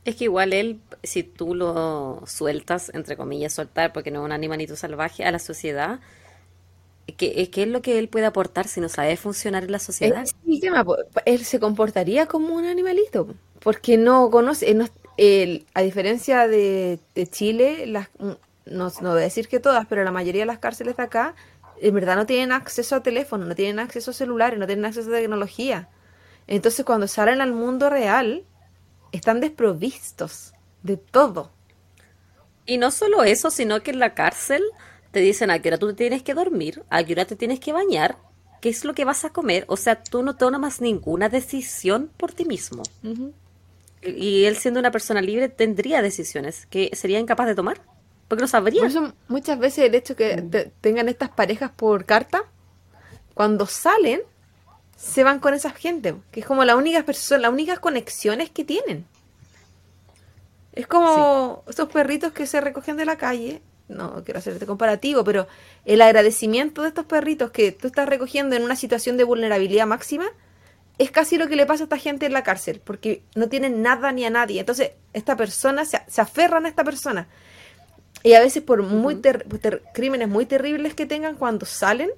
Es 0.05 0.15
que 0.15 0.25
igual 0.25 0.53
él, 0.53 0.79
si 1.03 1.23
tú 1.23 1.53
lo 1.55 2.23
sueltas, 2.25 2.89
entre 2.93 3.17
comillas, 3.17 3.53
soltar, 3.53 3.93
porque 3.93 4.11
no 4.11 4.19
es 4.21 4.25
un 4.25 4.31
animalito 4.31 4.75
salvaje, 4.75 5.23
a 5.25 5.31
la 5.31 5.39
sociedad, 5.39 5.99
¿qué, 7.17 7.49
qué 7.49 7.63
es 7.63 7.67
lo 7.67 7.81
que 7.81 7.99
él 7.99 8.07
puede 8.09 8.25
aportar 8.25 8.67
si 8.67 8.81
no 8.81 8.89
sabe 8.89 9.17
funcionar 9.17 9.63
en 9.63 9.71
la 9.71 9.79
sociedad? 9.79 10.23
Es 10.23 10.35
el 10.47 10.59
tema. 10.59 10.85
Él 11.25 11.43
se 11.45 11.59
comportaría 11.59 12.27
como 12.27 12.55
un 12.55 12.65
animalito, 12.65 13.27
porque 13.61 13.97
no 13.97 14.29
conoce, 14.29 14.73
no- 14.73 14.87
él, 15.17 15.65
a 15.73 15.81
diferencia 15.81 16.47
de, 16.47 16.99
de 17.15 17.27
Chile, 17.27 17.85
las, 17.87 18.09
mm, 18.19 18.31
no, 18.67 18.91
no 19.01 19.09
voy 19.11 19.19
a 19.19 19.23
decir 19.23 19.47
que 19.47 19.59
todas, 19.59 19.85
pero 19.87 20.03
la 20.03 20.11
mayoría 20.11 20.43
de 20.43 20.45
las 20.47 20.59
cárceles 20.59 20.95
de 20.97 21.03
acá, 21.03 21.35
en 21.81 21.93
verdad 21.93 22.15
no 22.15 22.25
tienen 22.25 22.51
acceso 22.51 22.95
a 22.95 23.03
teléfono, 23.03 23.45
no 23.45 23.55
tienen 23.55 23.79
acceso 23.79 24.11
a 24.11 24.13
celulares, 24.13 24.59
no 24.59 24.65
tienen 24.67 24.85
acceso 24.85 25.09
a 25.09 25.13
tecnología. 25.17 25.89
Entonces 26.47 26.85
cuando 26.85 27.07
salen 27.07 27.41
al 27.41 27.53
mundo 27.53 27.89
real, 27.89 28.43
están 29.11 29.39
desprovistos 29.39 30.53
de 30.83 30.97
todo. 30.97 31.51
Y 32.65 32.77
no 32.77 32.91
solo 32.91 33.23
eso, 33.23 33.49
sino 33.51 33.81
que 33.81 33.91
en 33.91 33.99
la 33.99 34.13
cárcel 34.13 34.63
te 35.11 35.19
dicen 35.21 35.49
a 35.49 35.59
qué 35.59 35.69
hora 35.69 35.77
tú 35.77 35.87
te 35.87 35.93
tienes 35.95 36.21
que 36.23 36.33
dormir, 36.33 36.83
a 36.89 37.03
qué 37.03 37.13
hora 37.13 37.25
te 37.25 37.35
tienes 37.35 37.59
que 37.59 37.73
bañar, 37.73 38.17
qué 38.61 38.69
es 38.69 38.85
lo 38.85 38.93
que 38.93 39.05
vas 39.05 39.25
a 39.25 39.31
comer. 39.31 39.65
O 39.67 39.75
sea, 39.77 40.03
tú 40.03 40.21
no 40.21 40.35
tomas 40.35 40.79
ninguna 40.81 41.29
decisión 41.29 42.11
por 42.15 42.31
ti 42.33 42.45
mismo. 42.45 42.83
Y 44.01 44.45
él 44.45 44.55
siendo 44.55 44.79
una 44.79 44.91
persona 44.91 45.21
libre 45.21 45.49
tendría 45.49 46.01
decisiones 46.01 46.65
que 46.67 46.89
sería 46.93 47.19
incapaz 47.19 47.47
de 47.47 47.55
tomar, 47.55 47.81
porque 48.27 48.41
no 48.41 48.47
sabría. 48.47 48.81
Por 48.81 48.89
eso 48.89 49.13
muchas 49.27 49.59
veces 49.59 49.85
el 49.85 49.95
hecho 49.95 50.15
que 50.15 50.41
te- 50.41 50.71
tengan 50.81 51.09
estas 51.09 51.29
parejas 51.29 51.71
por 51.71 52.05
carta, 52.05 52.43
cuando 53.33 53.65
salen, 53.65 54.21
se 54.95 55.23
van 55.23 55.39
con 55.39 55.53
esa 55.53 55.71
gente, 55.71 56.15
que 56.31 56.39
es 56.41 56.45
como 56.45 56.63
la 56.65 56.75
única 56.75 57.03
persona, 57.03 57.41
las 57.41 57.51
únicas 57.51 57.79
conexiones 57.79 58.49
que 58.49 58.63
tienen. 58.63 59.05
Es 60.73 60.87
como 60.87 61.63
estos 61.67 61.89
perritos 61.89 62.31
que 62.31 62.45
se 62.47 62.61
recogen 62.61 62.95
de 62.97 63.05
la 63.05 63.17
calle. 63.17 63.61
No 63.87 64.23
quiero 64.23 64.37
hacerte 64.39 64.65
comparativo, 64.67 65.23
pero 65.23 65.47
el 65.83 66.01
agradecimiento 66.01 66.83
de 66.83 66.89
estos 66.89 67.05
perritos 67.05 67.49
que 67.51 67.71
tú 67.71 67.87
estás 67.87 68.07
recogiendo 68.07 68.55
en 68.55 68.63
una 68.63 68.75
situación 68.75 69.17
de 69.17 69.23
vulnerabilidad 69.23 69.87
máxima 69.87 70.27
es 70.99 71.09
casi 71.11 71.37
lo 71.37 71.47
que 71.47 71.55
le 71.55 71.65
pasa 71.65 71.83
a 71.83 71.85
esta 71.85 71.97
gente 71.97 72.27
en 72.27 72.33
la 72.33 72.43
cárcel, 72.43 72.79
porque 72.83 73.23
no 73.33 73.49
tienen 73.49 73.81
nada 73.81 74.11
ni 74.11 74.25
a 74.25 74.29
nadie. 74.29 74.59
Entonces, 74.59 74.91
esta 75.13 75.35
persona 75.35 75.83
se, 75.85 75.99
se 76.07 76.21
aferran 76.21 76.65
a 76.65 76.69
esta 76.69 76.83
persona. 76.83 77.27
Y 78.21 78.33
a 78.33 78.39
veces 78.41 78.61
por 78.61 78.83
muy 78.83 79.15
ter- 79.15 79.45
ter- 79.59 79.81
crímenes 79.93 80.27
muy 80.27 80.45
terribles 80.45 80.93
que 80.93 81.05
tengan 81.07 81.35
cuando 81.35 81.65
salen, 81.65 82.11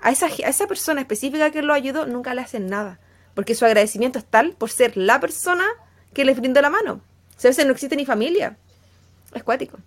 a 0.00 0.10
esa, 0.10 0.26
a 0.26 0.48
esa 0.50 0.66
persona 0.66 1.00
específica 1.00 1.50
que 1.50 1.62
lo 1.62 1.72
ayudó 1.72 2.06
nunca 2.06 2.34
le 2.34 2.42
hacen 2.42 2.66
nada. 2.68 2.98
Porque 3.34 3.54
su 3.54 3.64
agradecimiento 3.64 4.18
es 4.18 4.24
tal 4.24 4.52
por 4.52 4.70
ser 4.70 4.96
la 4.96 5.18
persona 5.20 5.64
que 6.12 6.24
les 6.24 6.36
brindó 6.36 6.60
la 6.60 6.70
mano. 6.70 7.00
O 7.36 7.40
sea, 7.40 7.48
a 7.48 7.52
veces 7.52 7.64
no 7.66 7.72
existe 7.72 7.96
ni 7.96 8.04
familia. 8.04 8.56
Es 9.32 9.42
cuático. 9.42 9.78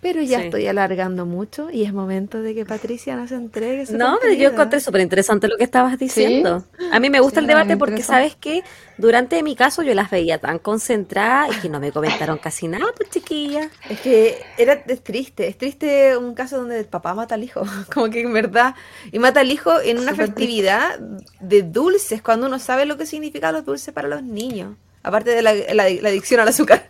Pero 0.00 0.22
ya 0.22 0.38
Sí. 0.38 0.44
estoy 0.44 0.66
alargando 0.68 1.26
mucho 1.26 1.70
y 1.72 1.82
es 1.84 1.92
momento 1.92 2.40
de 2.40 2.54
que 2.54 2.64
Patricia 2.64 3.16
nos 3.16 3.32
entregue 3.32 3.84
su 3.84 3.96
No, 3.96 4.18
pero 4.20 4.32
yo 4.34 4.50
encontré 4.50 4.78
súper 4.78 5.00
interesante 5.00 5.48
lo 5.48 5.56
que 5.56 5.64
estabas 5.64 5.98
diciendo. 5.98 6.64
A 6.92 7.00
mí 7.00 7.10
me 7.10 7.18
gusta 7.18 7.40
Sí, 7.40 7.44
el 7.44 7.48
debate 7.48 7.76
porque. 7.76 8.02
¿sabes 8.04 8.36
qué? 8.36 8.62
Durante 8.96 9.42
mi 9.42 9.56
caso 9.56 9.82
yo 9.82 9.94
las 9.94 10.10
veía 10.10 10.38
tan 10.38 10.58
concentradas 10.60 11.56
y 11.56 11.60
que 11.62 11.68
no 11.68 11.80
me 11.80 11.90
comentaron 11.90 12.38
casi 12.38 12.68
nada, 12.68 12.86
pues 12.96 13.10
chiquilla. 13.10 13.70
Es 13.90 14.00
que 14.00 14.38
era 14.56 14.74
es 14.86 15.02
triste, 15.02 15.48
es 15.48 15.58
triste 15.58 16.16
un 16.16 16.34
caso 16.34 16.58
donde 16.58 16.78
el 16.78 16.86
papá 16.86 17.14
mata 17.14 17.34
al 17.34 17.42
hijo, 17.42 17.62
como 17.92 18.08
que 18.08 18.20
en 18.20 18.32
verdad, 18.32 18.74
y 19.10 19.18
mata 19.18 19.40
al 19.40 19.50
hijo 19.50 19.80
en 19.80 19.98
una 19.98 20.14
festividad 20.14 20.98
de 21.40 21.62
dulces, 21.62 22.22
cuando 22.22 22.46
uno 22.46 22.58
sabe 22.60 22.86
lo 22.86 22.96
que 22.96 23.06
significan 23.06 23.52
los 23.54 23.64
dulces 23.64 23.92
para 23.92 24.06
los 24.08 24.22
niños, 24.22 24.76
aparte 25.02 25.30
de 25.30 25.42
la, 25.42 25.54
la- 25.54 25.88
la 25.88 26.08
adicción 26.08 26.40
al 26.40 26.48
azúcar. 26.48 26.86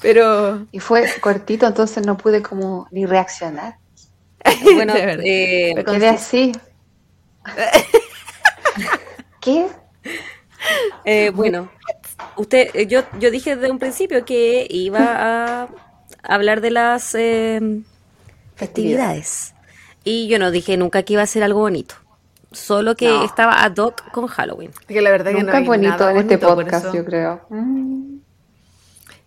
Pero 0.00 0.66
Y 0.72 0.80
fue 0.80 1.06
cortito, 1.20 1.66
entonces 1.66 2.04
no 2.06 2.16
pude 2.16 2.42
como 2.42 2.88
ni 2.90 3.06
reaccionar. 3.06 3.76
Bueno, 4.74 4.94
De 4.94 5.06
verdad. 5.06 5.24
eh, 5.26 5.84
Quedé 5.86 6.08
así. 6.08 6.52
¿Qué? 9.40 9.66
Eh, 11.04 11.30
bueno, 11.30 11.68
usted, 12.36 12.70
eh, 12.74 12.86
yo, 12.86 13.02
yo 13.18 13.30
dije 13.30 13.56
desde 13.56 13.70
un 13.70 13.78
principio 13.78 14.24
que 14.24 14.66
iba 14.70 15.62
a 15.64 15.68
hablar 16.22 16.60
de 16.60 16.70
las 16.70 17.14
eh, 17.16 17.60
festividades. 18.56 19.54
Y 20.04 20.28
yo 20.28 20.38
no 20.38 20.50
dije 20.50 20.76
nunca 20.76 21.02
que 21.02 21.14
iba 21.14 21.22
a 21.22 21.26
ser 21.26 21.42
algo 21.42 21.60
bonito. 21.60 21.94
Solo 22.52 22.94
que 22.96 23.08
No. 23.08 23.24
estaba 23.24 23.62
ad 23.64 23.76
hoc 23.78 24.10
con 24.12 24.26
Halloween. 24.26 24.70
que 24.86 25.00
la 25.00 25.10
verdad 25.10 25.32
que 25.32 25.42
no 25.42 25.52
es 25.52 25.66
bonito 25.66 25.90
nada 25.96 26.10
en 26.12 26.16
este 26.18 26.36
bonito, 26.36 26.54
podcast, 26.54 26.94
yo 26.94 27.04
creo. 27.04 27.46
Mm. 27.50 28.16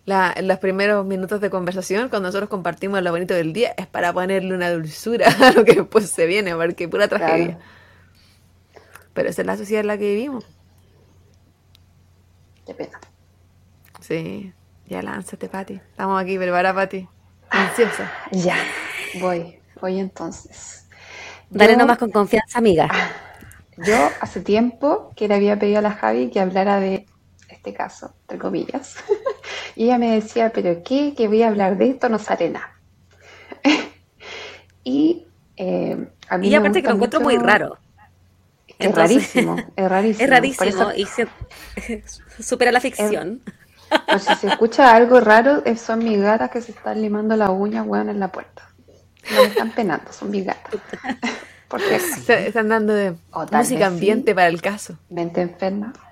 La- 0.04 0.34
los 0.40 0.58
primeros 0.58 1.04
minutos 1.04 1.40
de 1.40 1.50
conversación, 1.50 2.08
cuando 2.08 2.28
nosotros 2.28 2.48
compartimos 2.48 3.02
lo 3.02 3.10
bonito 3.10 3.34
del 3.34 3.52
día, 3.52 3.74
es 3.76 3.86
para 3.88 4.12
ponerle 4.12 4.54
una 4.54 4.70
dulzura 4.70 5.26
a 5.42 5.50
lo 5.52 5.64
que 5.64 5.74
después 5.74 6.08
se 6.08 6.26
viene, 6.26 6.54
porque 6.54 6.88
pura 6.88 7.08
tragedia. 7.08 7.56
Claro. 7.56 7.60
Pero 9.14 9.28
esa 9.30 9.42
es 9.42 9.46
la 9.46 9.56
sociedad 9.56 9.80
en 9.80 9.86
la 9.88 9.98
que 9.98 10.10
vivimos. 10.10 10.44
Qué 12.66 12.74
pena. 12.74 13.00
Sí, 14.00 14.52
ya 14.86 15.02
lánzate, 15.02 15.48
Pati. 15.48 15.74
Estamos 15.74 16.20
aquí, 16.22 16.36
prepara, 16.38 16.74
Pati. 16.74 17.08
Ansiosa. 17.50 18.12
Ya, 18.32 18.56
voy, 19.20 19.58
voy 19.80 19.98
entonces. 19.98 20.85
Dale 21.50 21.72
Yo- 21.72 21.78
nomás 21.78 21.98
con 21.98 22.10
confianza, 22.10 22.58
amiga. 22.58 22.88
Yo 23.78 23.96
hace 24.20 24.40
tiempo 24.40 25.12
que 25.16 25.28
le 25.28 25.34
había 25.34 25.58
pedido 25.58 25.78
a 25.78 25.82
la 25.82 25.92
Javi 25.92 26.30
que 26.30 26.40
hablara 26.40 26.80
de 26.80 27.06
este 27.48 27.72
caso, 27.74 28.14
entre 28.22 28.38
comillas. 28.38 28.96
Y 29.78 29.84
ella 29.84 29.98
me 29.98 30.12
decía, 30.12 30.52
pero 30.54 30.82
¿qué? 30.82 31.12
Que 31.14 31.28
voy 31.28 31.42
a 31.42 31.48
hablar 31.48 31.76
de 31.76 31.90
esto, 31.90 32.08
no 32.08 32.18
sale 32.18 32.48
nada. 32.48 32.70
Y 34.84 35.26
eh, 35.56 36.08
a 36.28 36.38
mí 36.38 36.46
Y 36.46 36.50
me 36.50 36.56
aparte 36.56 36.82
que 36.82 36.88
gusta 36.88 36.90
lo 36.90 36.94
encuentro 36.96 37.20
muy 37.20 37.36
raro. 37.36 37.78
Es 38.68 38.86
Entonces- 38.86 39.16
rarísimo, 39.34 39.56
es 39.76 39.88
rarísimo. 39.88 40.24
Es 40.24 40.30
rarísimo 40.30 40.68
eso, 40.70 40.92
y 40.94 41.04
se- 41.06 41.28
supera 42.42 42.72
la 42.72 42.80
ficción. 42.80 43.42
por 44.08 44.20
si 44.20 44.34
se 44.36 44.46
escucha 44.48 44.94
algo 44.96 45.20
raro, 45.20 45.62
eh, 45.66 45.76
son 45.76 45.98
mis 46.04 46.20
gatas 46.20 46.50
que 46.50 46.62
se 46.62 46.72
están 46.72 47.02
limando 47.02 47.36
la 47.36 47.50
uña, 47.50 47.82
weón, 47.82 48.08
en 48.08 48.18
la 48.20 48.28
puerta. 48.32 48.70
No 49.34 49.42
me 49.42 49.48
están 49.48 49.70
penando, 49.72 50.12
son 50.12 50.30
mis 50.30 50.44
gatas. 50.44 50.80
Porque 51.68 51.98
Se- 51.98 52.46
Están 52.48 52.68
dando 52.68 52.94
de 52.94 53.16
música 53.52 53.86
ambiente 53.88 54.30
sí. 54.30 54.34
para 54.34 54.46
el 54.48 54.60
caso. 54.62 54.98
mente 55.10 55.40
enferma. 55.42 55.92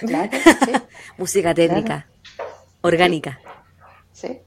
Claro, 0.00 0.30
sí. 0.32 0.72
Música 1.16 1.54
técnica, 1.54 2.06
orgánica. 2.82 3.40
Sí. 4.12 4.40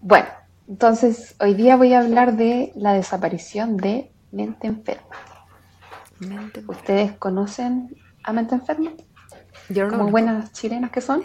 Bueno, 0.00 0.26
entonces 0.68 1.36
hoy 1.38 1.54
día 1.54 1.76
voy 1.76 1.94
a 1.94 2.00
hablar 2.00 2.36
de 2.36 2.72
la 2.74 2.92
desaparición 2.92 3.76
de 3.76 4.10
Mente 4.32 4.66
Enferma. 4.66 5.04
Mente- 6.18 6.64
¿Ustedes 6.66 7.12
conocen 7.18 7.96
a 8.24 8.32
Mente 8.32 8.56
Enferma? 8.56 8.90
Yo 9.68 9.86
no 9.86 9.96
Como 9.96 10.10
buenas 10.10 10.52
chilenas 10.52 10.90
que 10.90 11.00
son. 11.00 11.24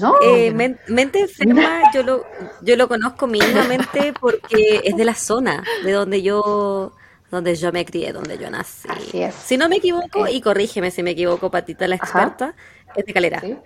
¿No? 0.00 0.14
Eh, 0.22 0.50
men- 0.52 0.78
mente 0.88 1.20
enferma, 1.20 1.82
yo 1.94 2.02
lo, 2.02 2.24
yo 2.62 2.76
lo 2.76 2.86
conozco 2.88 3.26
mínimamente 3.26 4.12
porque 4.20 4.80
es 4.84 4.96
de 4.96 5.04
la 5.04 5.14
zona 5.14 5.64
de 5.84 5.92
donde 5.92 6.22
yo, 6.22 6.92
donde 7.30 7.54
yo 7.56 7.72
me 7.72 7.84
crié, 7.84 8.12
donde 8.12 8.36
yo 8.38 8.50
nací. 8.50 8.88
Así 8.88 9.22
es. 9.22 9.34
Si 9.34 9.56
no 9.56 9.68
me 9.68 9.76
equivoco, 9.76 10.26
Eh. 10.26 10.32
y 10.32 10.40
corrígeme 10.40 10.90
si 10.90 11.02
me 11.02 11.12
equivoco, 11.12 11.50
Patita, 11.50 11.88
la 11.88 11.96
Ajá. 11.96 12.04
experta, 12.04 12.54
es 12.94 13.04
de 13.06 13.12
Calera. 13.12 13.40
Sí. 13.40 13.56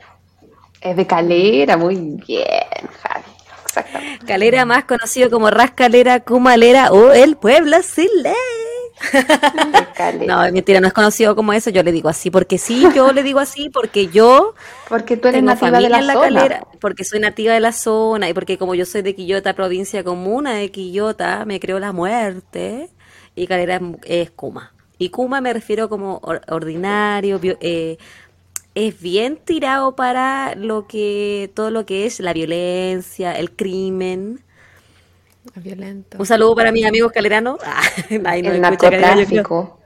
Es 0.81 0.97
de 0.97 1.07
Calera, 1.07 1.77
muy 1.77 1.97
bien, 1.97 2.49
Javi. 3.03 3.25
Exactamente. 3.65 4.27
Calera 4.27 4.65
más 4.65 4.85
conocido 4.85 5.31
como 5.31 5.51
Rascalera, 5.51 6.21
Cumalera 6.21 6.91
o 6.93 7.13
el 7.13 7.37
Puebla 7.37 7.83
Sile. 7.83 8.35
No, 10.27 10.41
mentira, 10.53 10.81
no 10.81 10.87
es 10.89 10.93
conocido 10.93 11.35
como 11.37 11.53
eso, 11.53 11.71
yo 11.71 11.83
le 11.83 11.93
digo 11.93 12.09
así, 12.09 12.31
porque 12.31 12.59
sí, 12.59 12.91
yo 12.95 13.13
le 13.13 13.23
digo 13.23 13.41
así, 13.41 13.71
porque 13.71 14.09
yo 14.09 14.55
Porque 14.89 15.17
tú 15.17 15.29
eres 15.29 15.43
nativa 15.43 15.81
de 15.81 15.89
la, 15.89 15.99
en 15.99 16.07
la 16.07 16.13
zona. 16.15 16.27
calera, 16.41 16.67
porque 16.81 17.05
soy 17.05 17.21
nativa 17.21 17.55
de 17.55 17.61
la 17.61 17.73
zona 17.73 18.29
y 18.29 18.35
porque 18.35 18.59
como 18.59 18.75
yo 18.75 18.85
soy 18.87 19.03
de 19.03 19.15
Quillota, 19.15 19.55
provincia 19.55 20.03
comuna 20.05 20.55
de 20.55 20.71
Quillota, 20.71 21.45
me 21.45 21.61
creo 21.61 21.79
la 21.79 21.93
muerte 21.93 22.91
y 23.35 23.47
calera 23.47 23.77
es, 23.77 23.83
es 24.05 24.31
Kuma. 24.31 24.73
Y 24.99 25.11
Kuma 25.11 25.41
me 25.41 25.53
refiero 25.53 25.89
como 25.89 26.19
or- 26.23 26.43
ordinario, 26.49 27.39
bio- 27.41 27.57
eh, 27.61 27.99
es 28.75 29.01
bien 29.01 29.37
tirado 29.45 29.97
para 29.97 30.55
lo 30.55 30.87
que 30.87 31.51
todo 31.55 31.71
lo 31.71 31.87
que 31.87 32.07
es 32.07 32.21
la 32.21 32.33
violencia, 32.33 33.33
el 33.33 33.53
crimen. 33.53 34.45
Violento. 35.57 36.19
Un 36.19 36.27
saludo 36.27 36.55
para 36.55 36.71
mis 36.73 36.85
amigos 36.87 37.13
caleranos. 37.13 37.59
Ah, 37.65 38.37
El 38.37 38.61
narcotráfico. 38.61 39.81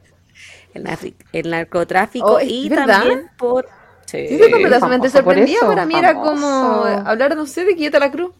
El, 0.74 0.84
narri- 0.84 1.14
el 1.32 1.50
narcotráfico 1.50 2.26
Oh, 2.26 2.38
¿es 2.40 2.48
y 2.50 2.68
verdad? 2.68 2.86
también 2.86 3.30
por... 3.38 3.64
Yo 4.12 4.18
estoy 4.18 4.50
completamente 4.50 5.08
sorprendida. 5.10 5.60
Para 5.60 5.86
mí 5.86 5.94
era 5.96 6.14
como 6.14 6.46
hablar, 6.84 7.34
no 7.36 7.46
sé, 7.46 7.64
de 7.64 7.74
Quillota 7.76 7.98
la 7.98 8.10
Cruz. 8.10 8.32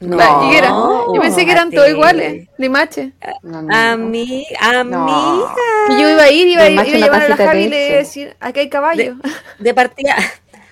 No, 0.00 0.16
La 0.16 0.46
higuera. 0.46 0.68
Yo 0.68 1.20
pensé 1.20 1.44
que 1.44 1.52
eran 1.52 1.70
todos 1.70 1.88
iguales, 1.88 2.48
Limache. 2.58 3.12
No, 3.42 3.60
no, 3.62 3.74
A 3.74 3.96
mí, 3.96 4.46
amiga. 4.58 5.54
Y 5.90 6.00
yo 6.00 6.08
iba 6.10 6.22
a 6.22 6.30
ir, 6.30 6.48
iba, 6.48 6.62
a- 6.62 6.70
iba 6.70 6.82
a 6.82 6.84
llevar 6.86 7.22
a 7.22 7.28
la 7.28 7.36
de 7.36 7.46
Javi 7.46 7.62
y 7.64 7.68
le 7.68 7.76
iba 7.76 7.76
a 7.76 7.88
leche. 7.88 7.96
decir, 7.96 8.36
acá 8.40 8.60
hay 8.60 8.68
caballo. 8.70 9.14
De, 9.16 9.30
de 9.58 9.74
partida. 9.74 10.16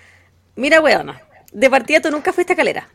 Mira, 0.56 0.80
weona. 0.80 1.20
De 1.52 1.68
partida 1.70 2.00
tú 2.00 2.10
nunca 2.10 2.32
fuiste 2.32 2.52
a 2.52 2.56
Calera. 2.56 2.88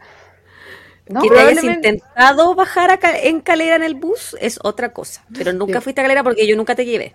No, 1.10 1.22
que 1.22 1.30
te 1.30 1.40
hayas 1.40 1.64
intentado 1.64 2.56
bajar 2.56 2.92
a 2.92 3.00
en 3.24 3.42
Calera 3.42 3.76
en 3.76 3.84
el 3.84 3.96
bus 3.96 4.36
es 4.40 4.60
otra 4.64 4.94
cosa. 4.94 5.24
Pero 5.34 5.52
nunca 5.54 5.80
Sí. 5.80 5.84
fuiste 5.84 6.02
a 6.02 6.04
Calera 6.06 6.24
porque 6.24 6.48
yo 6.48 6.56
nunca 6.56 6.76
te 6.76 6.86
llevé. 6.86 7.14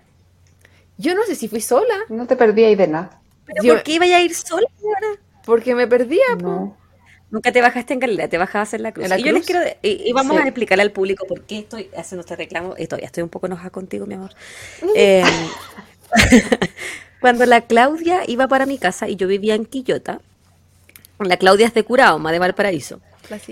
Yo 0.98 1.14
no 1.14 1.24
sé 1.24 1.34
si 1.34 1.48
fui 1.48 1.60
sola, 1.60 1.94
no 2.08 2.26
te 2.26 2.36
perdí 2.36 2.64
ahí 2.64 2.74
de 2.74 2.88
nada. 2.88 3.20
¿Pero 3.46 3.62
Yo- 3.62 3.74
por 3.74 3.82
qué 3.84 3.92
iba 3.94 4.04
a 4.04 4.20
ir 4.20 4.34
sola, 4.34 4.66
porque 5.46 5.74
me 5.74 5.86
perdía. 5.86 6.24
po. 6.38 6.42
No. 6.42 6.76
Nunca 7.30 7.52
te 7.52 7.60
bajaste 7.60 7.92
en 7.94 8.00
Calera, 8.00 8.28
te 8.28 8.38
bajabas 8.38 8.72
en 8.74 8.82
la 8.82 8.92
cruz. 8.92 9.04
¿En 9.04 9.10
la 9.10 9.18
y 9.18 9.22
yo 9.22 9.32
les 9.32 9.46
cruz? 9.46 9.46
quiero. 9.46 9.76
Y, 9.82 10.08
y 10.08 10.12
vamos 10.12 10.36
Sí. 10.36 10.42
a 10.42 10.46
explicarle 10.46 10.82
al 10.82 10.92
público 10.92 11.26
por 11.26 11.42
qué 11.42 11.58
estoy 11.58 11.90
haciendo 11.96 12.20
este 12.22 12.36
reclamo. 12.36 12.74
Y 12.78 12.86
todavía 12.86 13.06
estoy 13.06 13.22
un 13.22 13.28
poco 13.28 13.46
enojada 13.46 13.70
contigo, 13.70 14.06
mi 14.06 14.14
amor. 14.14 14.30
Eh, 14.94 15.22
cuando 17.20 17.46
la 17.46 17.62
Claudia 17.62 18.22
iba 18.26 18.48
para 18.48 18.66
mi 18.66 18.78
casa 18.78 19.08
y 19.08 19.16
yo 19.16 19.28
vivía 19.28 19.54
en 19.54 19.64
Quillota, 19.66 20.20
la 21.18 21.36
Claudia 21.36 21.66
es 21.66 21.74
de 21.74 21.84
Curaoma, 21.84 22.32
de 22.32 22.38
Valparaíso. 22.38 23.00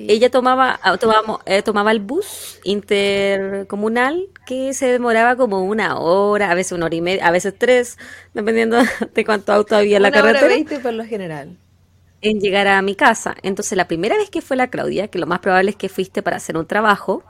Ella 0.06 0.30
tomaba, 0.30 0.78
ah, 0.82 0.96
tomábamos- 0.98 1.40
eh, 1.46 1.62
tomaba 1.62 1.90
el 1.92 2.00
bus 2.00 2.58
intercomunal 2.64 4.28
que 4.46 4.72
se 4.74 4.86
demoraba 4.86 5.36
como 5.36 5.64
una 5.64 5.98
hora, 5.98 6.50
a 6.50 6.54
veces 6.54 6.72
una 6.72 6.86
hora 6.86 6.94
y 6.94 7.00
media, 7.00 7.26
a 7.26 7.30
veces 7.30 7.54
tres, 7.58 7.98
dependiendo 8.34 8.78
de 9.14 9.24
cuánto 9.24 9.52
auto 9.52 9.76
había 9.76 9.96
en 9.98 10.02
la 10.02 10.08
Una 10.08 10.22
hora 10.22 10.22
carretera 10.22 10.46
veinte 10.46 10.80
por 10.80 10.94
lo 10.94 11.04
general. 11.04 11.58
en 12.20 12.40
llegar 12.40 12.68
a 12.68 12.82
mi 12.82 12.94
casa. 12.94 13.34
Entonces, 13.42 13.76
la 13.76 13.88
primera 13.88 14.16
vez 14.16 14.30
que 14.30 14.42
fue 14.42 14.56
la 14.56 14.68
Claudia, 14.68 15.08
que 15.08 15.18
lo 15.18 15.26
más 15.26 15.40
probable 15.40 15.70
es 15.70 15.76
que 15.76 15.88
fuiste 15.88 16.22
para 16.22 16.36
hacer 16.36 16.56
un 16.56 16.66
trabajo, 16.66 17.22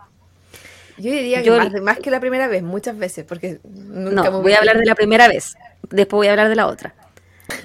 Yo 0.96 1.10
diría 1.12 1.44
que 1.44 1.44
Yo- 1.44 1.58
más, 1.58 1.70
más 1.82 1.98
que 1.98 2.10
la 2.10 2.20
primera 2.20 2.48
vez, 2.48 2.62
muchas 2.62 2.96
veces, 2.96 3.24
porque 3.26 3.60
nunca 3.64 4.30
me 4.30 4.38
no, 4.38 4.40
voy 4.40 4.52
a 4.54 4.58
hablar 4.58 4.78
de 4.78 4.86
la 4.86 4.94
primera 4.94 5.28
vez, 5.28 5.54
después 5.90 6.18
voy 6.18 6.26
a 6.28 6.30
hablar 6.30 6.48
de 6.48 6.56
la 6.56 6.66
otra. 6.66 6.94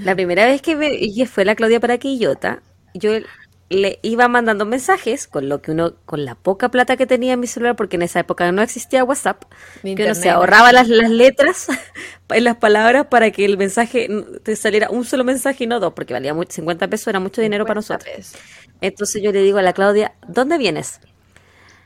La 0.03 0.15
primera 0.15 0.45
vez 0.45 0.61
que 0.61 0.77
que 1.15 1.25
fue 1.27 1.45
la 1.45 1.55
Claudia 1.55 1.79
para 1.79 1.97
Quillota, 1.97 2.61
yo 2.93 3.11
le 3.71 3.99
iba 4.01 4.27
mandando 4.27 4.65
mensajes 4.65 5.27
con 5.27 5.47
lo 5.47 5.61
que 5.61 5.71
uno, 5.71 5.93
con 6.05 6.25
la 6.25 6.35
poca 6.35 6.69
plata 6.69 6.97
que 6.97 7.07
tenía 7.07 7.33
en 7.33 7.39
mi 7.39 7.47
celular, 7.47 7.75
porque 7.75 7.95
en 7.95 8.01
esa 8.01 8.19
época 8.19 8.51
no 8.51 8.61
existía 8.61 9.03
WhatsApp, 9.03 9.43
Ni 9.81 9.95
que 9.95 10.03
uno 10.03 10.13
se 10.13 10.29
ahorraba 10.29 10.71
las, 10.73 10.89
las 10.89 11.09
letras 11.09 11.67
en 12.29 12.43
las 12.43 12.57
palabras 12.57 13.07
para 13.07 13.31
que 13.31 13.45
el 13.45 13.57
mensaje 13.57 14.09
te 14.43 14.55
saliera 14.55 14.89
un 14.89 15.05
solo 15.05 15.23
mensaje 15.23 15.63
y 15.63 15.67
no 15.67 15.79
dos, 15.79 15.93
porque 15.93 16.13
valía 16.13 16.33
mucho, 16.33 16.51
50 16.51 16.87
pesos 16.89 17.07
era 17.07 17.19
mucho 17.19 17.41
dinero 17.41 17.65
para 17.65 17.81
50 17.81 18.11
nosotros. 18.11 18.11
pesos. 18.13 18.41
Entonces 18.81 19.21
yo 19.23 19.31
le 19.31 19.41
digo 19.41 19.57
a 19.57 19.61
la 19.61 19.73
Claudia, 19.73 20.15
¿dónde 20.27 20.57
vienes? 20.57 20.99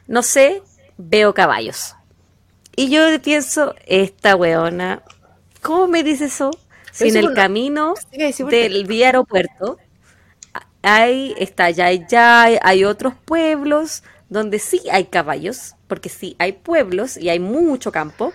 No 0.08 0.24
sé, 0.24 0.64
veo 0.98 1.34
caballos. 1.34 1.96
Y 2.76 2.90
yo 2.90 3.02
pienso, 3.22 3.76
esta 3.86 4.36
weona, 4.36 5.04
¿cómo 5.62 5.88
me 5.88 6.04
dice 6.04 6.26
eso? 6.26 6.52
Si 6.92 7.10
en 7.10 7.18
el 7.18 7.34
camino 7.34 7.94
del 8.50 8.86
vía 8.86 9.08
aeropuerto 9.08 9.78
hay, 10.86 11.36
está 11.38 11.70
Yayay, 11.70 12.60
hay 12.62 12.86
otros 12.86 13.14
pueblos, 13.26 14.04
donde 14.30 14.60
sí 14.60 14.82
hay 14.92 15.06
caballos, 15.06 15.76
porque 15.88 16.10
sí 16.10 16.36
hay 16.40 16.54
pueblos 16.54 17.18
y 17.18 17.30
hay 17.30 17.40
mucho 17.40 17.92
campo, 17.92 18.34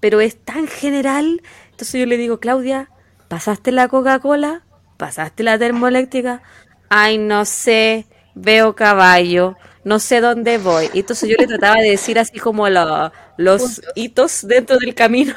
pero 0.00 0.20
es 0.20 0.36
tan 0.36 0.66
general. 0.66 1.42
Entonces 1.70 2.00
yo 2.00 2.06
le 2.06 2.16
digo, 2.16 2.40
Claudia, 2.40 2.90
¿pasaste 3.28 3.72
la 3.72 3.88
Coca-Cola? 3.88 4.62
¿Pasaste 4.96 5.42
la 5.42 5.58
termoeléctrica? 5.58 6.42
Ay, 6.88 7.18
no 7.18 7.44
sé, 7.44 8.06
veo 8.34 8.74
caballo, 8.74 9.56
no 9.84 9.98
sé 9.98 10.20
dónde 10.20 10.58
voy. 10.58 10.90
Y 10.92 11.00
entonces 11.00 11.28
yo 11.28 11.36
le 11.38 11.46
trataba 11.46 11.76
de 11.80 11.90
decir 11.90 12.18
así 12.18 12.38
como 12.38 12.68
lo- 12.68 13.12
los 13.36 13.80
hitos 13.94 14.46
dentro 14.46 14.78
del 14.78 14.94
camino 14.94 15.34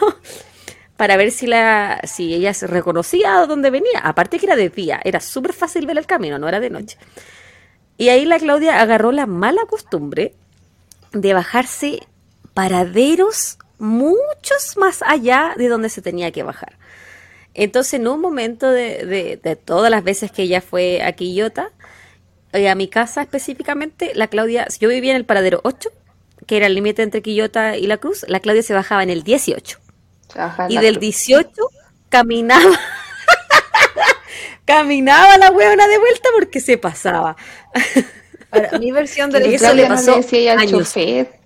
para 0.98 1.18
ver 1.18 1.32
si 1.32 1.48
la 1.48 2.00
si 2.06 2.34
ella 2.34 2.54
se 2.54 2.68
reconocía 2.68 3.46
dónde 3.48 3.70
venía. 3.70 4.00
Aparte 4.04 4.40
que 4.40 4.46
era 4.46 4.56
de 4.56 4.70
día, 4.70 5.00
era 5.04 5.20
súper 5.20 5.54
fácil 5.54 5.86
ver 5.86 5.98
el 5.98 6.06
camino, 6.06 6.40
no 6.40 6.48
era 6.48 6.60
de 6.60 6.70
noche. 6.70 6.98
Y 7.98 8.10
ahí 8.10 8.26
la 8.26 8.40
Claudia 8.40 8.82
agarró 8.82 9.12
la 9.12 9.26
mala 9.26 9.66
costumbre 9.68 10.34
de 11.14 11.34
bajarse 11.34 12.00
paraderos 12.54 13.58
muchos 13.78 14.78
más 14.78 15.02
allá 15.06 15.54
de 15.58 15.68
donde 15.68 15.90
se 15.90 16.02
tenía 16.02 16.32
que 16.32 16.44
bajar. 16.44 16.78
Entonces, 17.54 17.96
en 17.96 18.08
un 18.08 18.20
momento 18.20 18.70
de, 18.70 19.06
de- 19.06 19.40
de 19.42 19.56
todas 19.56 19.90
las 19.92 20.04
veces 20.04 20.32
que 20.32 20.44
ella 20.44 20.62
fue 20.62 21.02
a 21.04 21.14
Quillota, 21.14 21.72
eh, 22.54 22.70
a 22.70 22.76
mi 22.76 22.88
casa 22.90 23.22
específicamente, 23.22 24.12
la 24.16 24.28
Claudia, 24.28 24.68
yo 24.80 24.90
vivía 24.90 25.12
en 25.12 25.18
el 25.18 25.26
paradero 25.26 25.62
8, 25.64 25.90
que 26.48 26.58
era 26.58 26.68
el 26.68 26.76
límite 26.76 27.02
entre 27.04 27.22
Quillota 27.22 27.78
y 27.78 27.88
La 27.88 27.98
Cruz, 27.98 28.26
la 28.28 28.40
Claudia 28.42 28.62
se 28.64 28.74
bajaba 28.74 29.04
en 29.04 29.10
el 29.10 29.24
18. 29.24 29.80
Y 30.68 30.80
del 30.80 31.00
cruz. 31.00 31.00
18 31.00 31.72
caminaba. 32.10 32.80
caminaba 34.66 35.38
la 35.38 35.52
huevona 35.52 35.88
de 35.88 35.98
vuelta 36.00 36.30
porque 36.34 36.60
se 36.60 36.78
pasaba. 36.78 37.36
Ahora, 38.52 38.74
mi 38.74 38.92
versión 38.92 39.32
de 39.32 39.40
la 39.40 39.48
historia. 39.48 39.74
le 39.74 39.86
Claudia 39.88 39.90
no 39.90 40.04
pasó 40.04 40.14
decía 40.14 40.54
al 40.54 40.60
años. 40.60 40.72
chofer. 40.72 41.40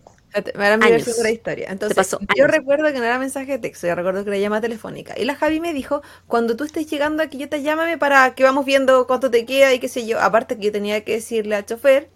Mi 0.80 0.88
Años. 0.88 0.90
versión 0.90 1.18
de 1.18 1.24
la 1.24 1.32
historia. 1.32 1.68
Entonces, 1.72 1.96
pasó 1.96 2.24
yo 2.36 2.46
años. 2.46 2.48
recuerdo 2.48 2.86
que 2.94 3.00
no 3.00 3.06
era 3.06 3.20
mensaje 3.20 3.54
de 3.54 3.60
texto, 3.60 3.88
yo 3.88 3.96
recuerdo 3.96 4.24
que 4.24 4.30
era 4.32 4.40
llamada 4.40 4.62
telefónica. 4.62 5.16
Y 5.18 5.26
la 5.26 5.36
Javi 5.36 5.60
me 5.60 5.74
dijo, 5.74 6.02
cuando 6.28 6.56
tú 6.56 6.64
estés 6.66 6.88
llegando 6.90 7.24
aquí, 7.24 7.38
yo 7.40 7.50
te 7.50 7.62
llámame 7.64 7.98
para 7.98 8.36
que 8.36 8.44
vamos 8.44 8.66
viendo 8.66 9.08
cuánto 9.08 9.32
te 9.32 9.46
queda 9.46 9.74
y 9.74 9.80
qué 9.80 9.90
sé 9.90 10.06
yo. 10.08 10.20
Aparte 10.22 10.58
que 10.58 10.66
yo 10.68 10.72
tenía 10.72 11.04
que 11.04 11.14
decirle 11.14 11.56
al 11.56 11.66
chofer 11.66 12.12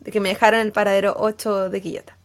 de 0.00 0.10
que 0.12 0.20
me 0.20 0.30
dejaran 0.30 0.60
el 0.62 0.72
paradero 0.72 1.14
8 1.18 1.70
de 1.70 1.82
Quillota. 1.82 2.17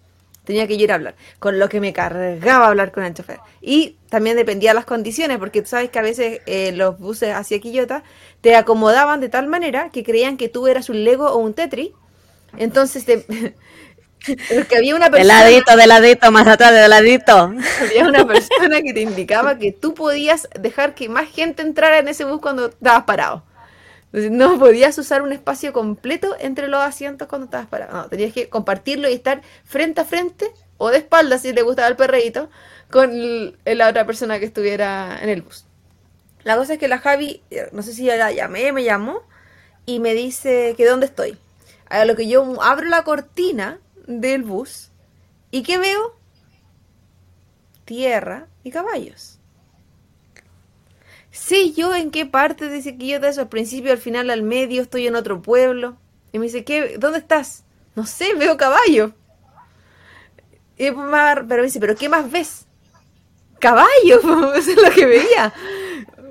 Tenía 0.44 0.68
que 0.68 0.74
ir 0.74 0.92
a 0.92 0.96
hablar, 0.96 1.16
con 1.40 1.58
lo 1.58 1.70
que 1.70 1.80
me 1.80 1.94
cargaba 1.94 2.68
hablar 2.68 2.92
con 2.92 3.04
el 3.04 3.14
chofer. 3.14 3.40
Y 3.62 3.98
también 4.10 4.36
dependía 4.36 4.72
de 4.72 4.76
las 4.76 4.86
condiciones, 4.86 5.38
porque 5.38 5.62
tú 5.62 5.70
sabes 5.70 5.90
que 5.90 6.00
a 6.00 6.02
veces 6.02 6.42
eh, 6.46 6.74
los 6.74 7.00
buses 7.00 7.34
hacia 7.34 7.60
Quillota 7.60 8.04
te 8.42 8.56
acomodaban 8.56 9.22
de 9.22 9.30
tal 9.30 9.48
manera 9.48 9.90
que 9.90 10.04
creían 10.04 10.36
que 10.36 10.50
tú 10.50 10.68
eras 10.68 10.90
un 10.90 11.04
Lego 11.04 11.28
o 11.28 11.38
un 11.38 11.54
Tetris. 11.54 11.92
Entonces, 12.58 13.06
te... 13.06 13.26
porque 14.56 14.78
había 14.78 14.96
una 14.96 15.06
De 15.06 15.18
persona... 15.18 15.44
ladito, 15.44 15.76
de 15.76 15.88
ladito, 15.88 16.32
más 16.32 16.48
atrás, 16.48 16.74
de 16.74 16.88
ladito. 16.88 17.54
Había 17.82 18.08
una 18.08 18.26
persona 18.26 18.82
que 18.82 18.94
te 18.94 19.02
indicaba 19.02 19.58
que 19.58 19.72
tú 19.72 19.94
podías 19.94 20.48
dejar 20.60 20.94
que 20.94 21.10
más 21.10 21.30
gente 21.30 21.62
entrara 21.62 22.00
en 22.00 22.08
ese 22.08 22.26
bus 22.26 22.42
cuando 22.42 22.68
estabas 22.68 23.04
parado. 23.04 23.44
No 24.14 24.60
podías 24.60 24.98
usar 25.00 25.24
un 25.24 25.34
espacio 25.34 25.74
completo 25.74 26.36
entre 26.40 26.68
los 26.68 26.82
asientos 26.82 27.28
cuando 27.28 27.46
estabas 27.46 27.68
parado. 27.68 27.98
No, 27.98 28.10
tenías 28.10 28.32
que 28.32 28.48
compartirlo 28.48 29.10
y 29.10 29.14
estar 29.14 29.42
frente 29.64 30.02
a 30.02 30.06
frente 30.06 30.52
o 30.78 30.90
de 30.90 31.00
espaldas 31.00 31.42
si 31.42 31.52
te 31.52 31.64
gustaba 31.64 31.88
el 31.88 31.96
perreíto 31.96 32.50
con 32.92 33.12
la 33.66 33.90
otra 33.90 34.06
persona 34.06 34.40
que 34.40 34.46
estuviera 34.46 35.20
en 35.22 35.30
el 35.30 35.42
bus. 35.42 35.66
La 36.44 36.58
cosa 36.58 36.74
es 36.74 36.80
que 36.80 36.88
la 36.88 37.00
Javi, 37.00 37.42
eh, 37.50 37.70
no 37.72 37.82
sé 37.82 37.94
si 37.94 38.06
ya 38.06 38.16
la 38.16 38.32
llamé, 38.32 38.72
me 38.72 38.84
llamó 38.84 39.22
y 39.86 40.00
me 40.00 40.14
dice 40.14 40.76
que 40.78 40.86
dónde 40.86 41.08
estoy. 41.08 41.38
A 41.90 42.06
lo 42.06 42.16
que 42.16 42.28
yo 42.28 42.62
abro 42.62 42.88
la 42.88 43.04
cortina 43.04 43.80
del 44.06 44.44
bus 44.44 44.90
y 45.50 45.64
¿qué 45.64 45.78
veo? 45.78 46.16
tierra 47.86 48.48
y 48.64 48.72
caballos. 48.72 49.33
Sé 51.34 51.72
yo 51.72 51.96
en 51.96 52.12
qué 52.12 52.28
parte 52.28 52.70
de 52.70 52.78
ese 52.78 52.96
Quillota 52.96 53.28
eso, 53.28 53.42
al 53.42 53.50
principio, 53.50 53.92
al 53.92 53.98
final, 53.98 54.30
al 54.30 54.44
medio, 54.44 54.84
estoy 54.84 55.08
en 55.08 55.16
otro 55.16 55.42
pueblo. 55.42 55.98
Y 56.32 56.38
me 56.38 56.46
dice, 56.46 56.64
¿qué? 56.64 56.98
¿Dónde 57.00 57.18
estás? 57.18 57.64
No 57.96 58.06
sé, 58.06 58.34
veo 58.38 58.56
caballos. 58.56 59.12
Y 60.78 60.92
pero 60.92 61.46
me 61.48 61.64
dice, 61.64 61.80
¿pero 61.80 61.96
qué 61.96 62.08
más 62.08 62.30
ves? 62.30 62.68
Caballos, 63.60 64.22
eso 64.58 64.72
es 64.72 64.78
lo 64.78 64.92
que 64.92 65.08
veía. 65.08 65.52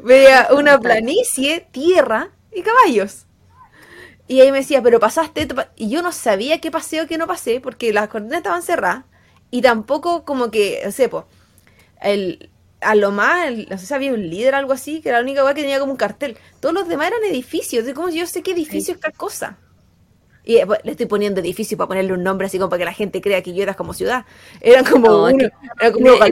Veía 0.04 0.48
una 0.56 0.78
planicie, 0.78 1.66
tierra 1.72 2.30
y 2.52 2.62
caballos. 2.62 3.26
Y 4.28 4.40
ahí 4.40 4.52
me 4.52 4.58
decía, 4.58 4.82
pero 4.82 5.00
pasaste 5.00 5.42
esto 5.42 5.56
pa-". 5.56 5.72
Y 5.74 5.90
yo 5.90 6.00
no 6.02 6.12
sabía 6.12 6.60
qué 6.60 6.70
pasé 6.70 7.00
o 7.00 7.08
qué 7.08 7.18
no 7.18 7.26
pasé, 7.26 7.60
porque 7.60 7.92
las 7.92 8.08
coordenadas 8.08 8.38
estaban 8.38 8.62
cerradas. 8.62 9.04
Y 9.50 9.62
tampoco 9.62 10.24
como 10.24 10.52
que, 10.52 10.80
no 10.84 10.92
sé, 10.92 11.08
po, 11.08 11.26
el, 12.00 12.51
a 12.82 12.94
lo 12.94 13.10
más, 13.10 13.50
no 13.70 13.78
sé 13.78 13.86
si 13.86 13.94
había 13.94 14.12
un 14.12 14.28
líder 14.28 14.54
o 14.54 14.56
algo 14.58 14.72
así, 14.72 15.00
que 15.00 15.08
era 15.08 15.18
la 15.18 15.24
única 15.24 15.44
weá 15.44 15.54
que 15.54 15.62
tenía 15.62 15.78
como 15.80 15.92
un 15.92 15.98
cartel. 15.98 16.36
Todos 16.60 16.74
los 16.74 16.88
demás 16.88 17.08
eran 17.08 17.24
edificios. 17.24 17.84
De 17.84 17.94
cómo 17.94 18.08
yo 18.08 18.26
sé 18.26 18.42
qué 18.42 18.52
edificio 18.52 18.94
es 18.94 19.00
cada 19.00 19.16
cosa. 19.16 19.58
Y 20.44 20.56
eh, 20.56 20.66
pues, 20.66 20.80
le 20.82 20.90
estoy 20.92 21.06
poniendo 21.06 21.40
edificio 21.40 21.76
para 21.78 21.88
ponerle 21.88 22.12
un 22.14 22.22
nombre 22.24 22.46
así 22.48 22.58
como 22.58 22.68
para 22.68 22.78
que 22.80 22.84
la 22.86 22.92
gente 22.92 23.20
crea 23.20 23.42
que 23.42 23.54
yo 23.54 23.62
era 23.62 23.74
como 23.74 23.94
ciudad. 23.94 24.24
Eran 24.60 24.84
como 24.84 25.06
No, 25.08 25.24
uno, 25.24 25.38
que- 25.38 25.50
eran 25.80 25.92
como. 25.92 26.08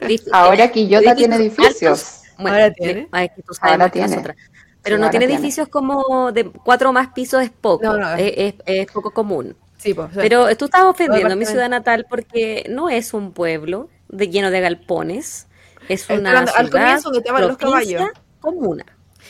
Edificios. 0.00 0.32
Ahora 0.32 0.68
Quillota 0.70 1.14
tiene 1.14 1.36
Edificios. 1.36 2.22
Bueno, 2.38 2.56
Ahora 2.56 2.72
tiene. 2.72 3.08
es 3.12 3.30
que 3.36 3.42
tú 3.42 3.54
sabes 3.54 3.72
Ahora 3.72 3.76
más 3.78 3.86
que 3.92 3.98
tiene. 3.98 4.08
nosotras. 4.08 4.36
Pero 4.82 4.96
Sí, 4.96 5.02
no 5.02 5.10
tiene 5.10 5.26
tiene. 5.26 5.40
edificios 5.40 5.68
como 5.68 6.32
de 6.32 6.50
cuatro 6.50 6.90
o 6.90 6.92
más 6.92 7.08
pisos, 7.12 7.42
es 7.42 7.50
poco. 7.50 7.84
No, 7.84 7.96
no, 7.96 8.14
es- 8.14 8.32
es, 8.36 8.54
es- 8.66 8.80
es 8.86 8.86
poco 8.92 9.10
común. 9.12 9.56
Sí, 9.78 9.92
pues. 9.94 10.08
Pero 10.14 10.54
tú 10.56 10.64
estás 10.66 10.84
ofendiendo 10.84 11.32
a 11.32 11.36
mi 11.36 11.44
ciudad 11.44 11.68
natal 11.68 12.06
porque 12.08 12.64
no 12.70 12.88
es 12.88 13.12
un 13.14 13.32
pueblo 13.32 13.88
de, 14.16 14.28
lleno 14.28 14.50
de 14.50 14.60
galpones. 14.60 15.46
Es 15.88 16.08
una 16.08 16.40
al 16.40 16.48
ciudad, 16.48 16.70
comienzo 16.70 17.04
donde 17.10 17.18
estaban 17.18 17.48
los 17.48 17.56
caballos. 17.58 18.02
comuna. 18.40 18.84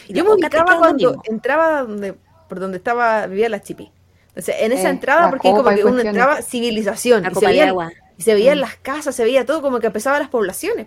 Y 0.09 0.13
Yo 0.15 0.25
me 0.25 0.31
ubicaba 0.35 0.79
cuando 0.79 1.09
mismo. 1.11 1.23
entraba 1.27 1.83
donde, 1.83 2.15
por 2.49 2.61
donde 2.61 2.77
estaba, 2.79 3.27
vivía 3.27 3.49
la 3.49 3.61
chipi. 3.63 3.91
Entonces, 4.29 4.57
en 4.61 4.73
esa 4.73 4.89
Eh, 4.89 4.91
entrada, 4.91 5.31
porque 5.31 5.49
como 5.51 5.69
que 5.71 5.85
uno 5.85 6.01
entraba 6.01 6.43
civilización. 6.43 7.23
La 7.23 7.31
y, 7.31 7.35
se 7.35 7.41
de 7.41 7.47
veían, 7.47 7.69
agua. 7.71 7.93
y 8.19 8.23
se 8.23 8.35
veían 8.35 8.61
las 8.61 8.77
casas, 8.77 9.15
se 9.15 9.25
veía 9.25 9.45
todo 9.47 9.63
como 9.63 9.79
que 9.81 9.87
empezaban 9.89 10.21
las 10.21 10.29
poblaciones. 10.31 10.87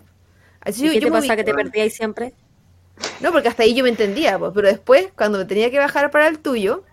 Así 0.62 0.84
¿Y 0.84 0.86
yo- 0.88 0.92
qué 0.94 1.00
yo 1.00 1.08
te 1.08 1.12
me 1.12 1.22
pasa 1.22 1.36
que 1.36 1.44
te 1.44 1.54
perdías 1.54 1.94
siempre? 1.94 2.34
No, 3.22 3.32
porque 3.32 3.48
hasta 3.48 3.64
ahí 3.64 3.74
yo 3.76 3.84
me 3.84 3.90
entendía, 3.90 4.38
pues, 4.40 4.52
pero 4.56 4.68
después, 4.68 5.08
cuando 5.16 5.38
me 5.38 5.46
tenía 5.46 5.70
que 5.72 5.80
bajar 5.80 6.12
para 6.12 6.28
el 6.28 6.40
tuyo, 6.40 6.84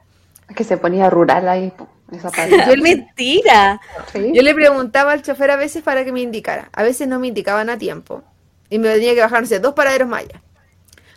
Es 0.49 0.55
que 0.57 0.65
se 0.65 0.77
ponía 0.77 1.09
rural 1.11 1.49
ahí, 1.49 1.73
esa 2.13 2.31
parte. 2.31 2.57
¡Es 2.57 2.81
mentira! 2.81 3.81
Sí. 4.13 4.33
yo 4.35 4.43
le 4.43 4.55
preguntaba 4.55 5.13
al 5.13 5.23
chofer 5.23 5.51
a 5.51 5.57
veces 5.57 5.83
para 5.83 6.05
que 6.05 6.13
me 6.13 6.21
indicara. 6.21 6.69
A 6.73 6.83
veces 6.83 7.09
no 7.09 7.19
me 7.19 7.29
indicaban 7.29 7.71
a 7.71 7.79
tiempo. 7.79 8.23
Y 8.71 8.79
me 8.79 8.93
tenía 8.95 9.15
que 9.15 9.21
bajar, 9.21 9.43
no 9.43 9.47
sé, 9.47 9.59
dos 9.61 9.75
paraderos 9.75 10.09
más 10.09 10.23
allá. 10.23 10.43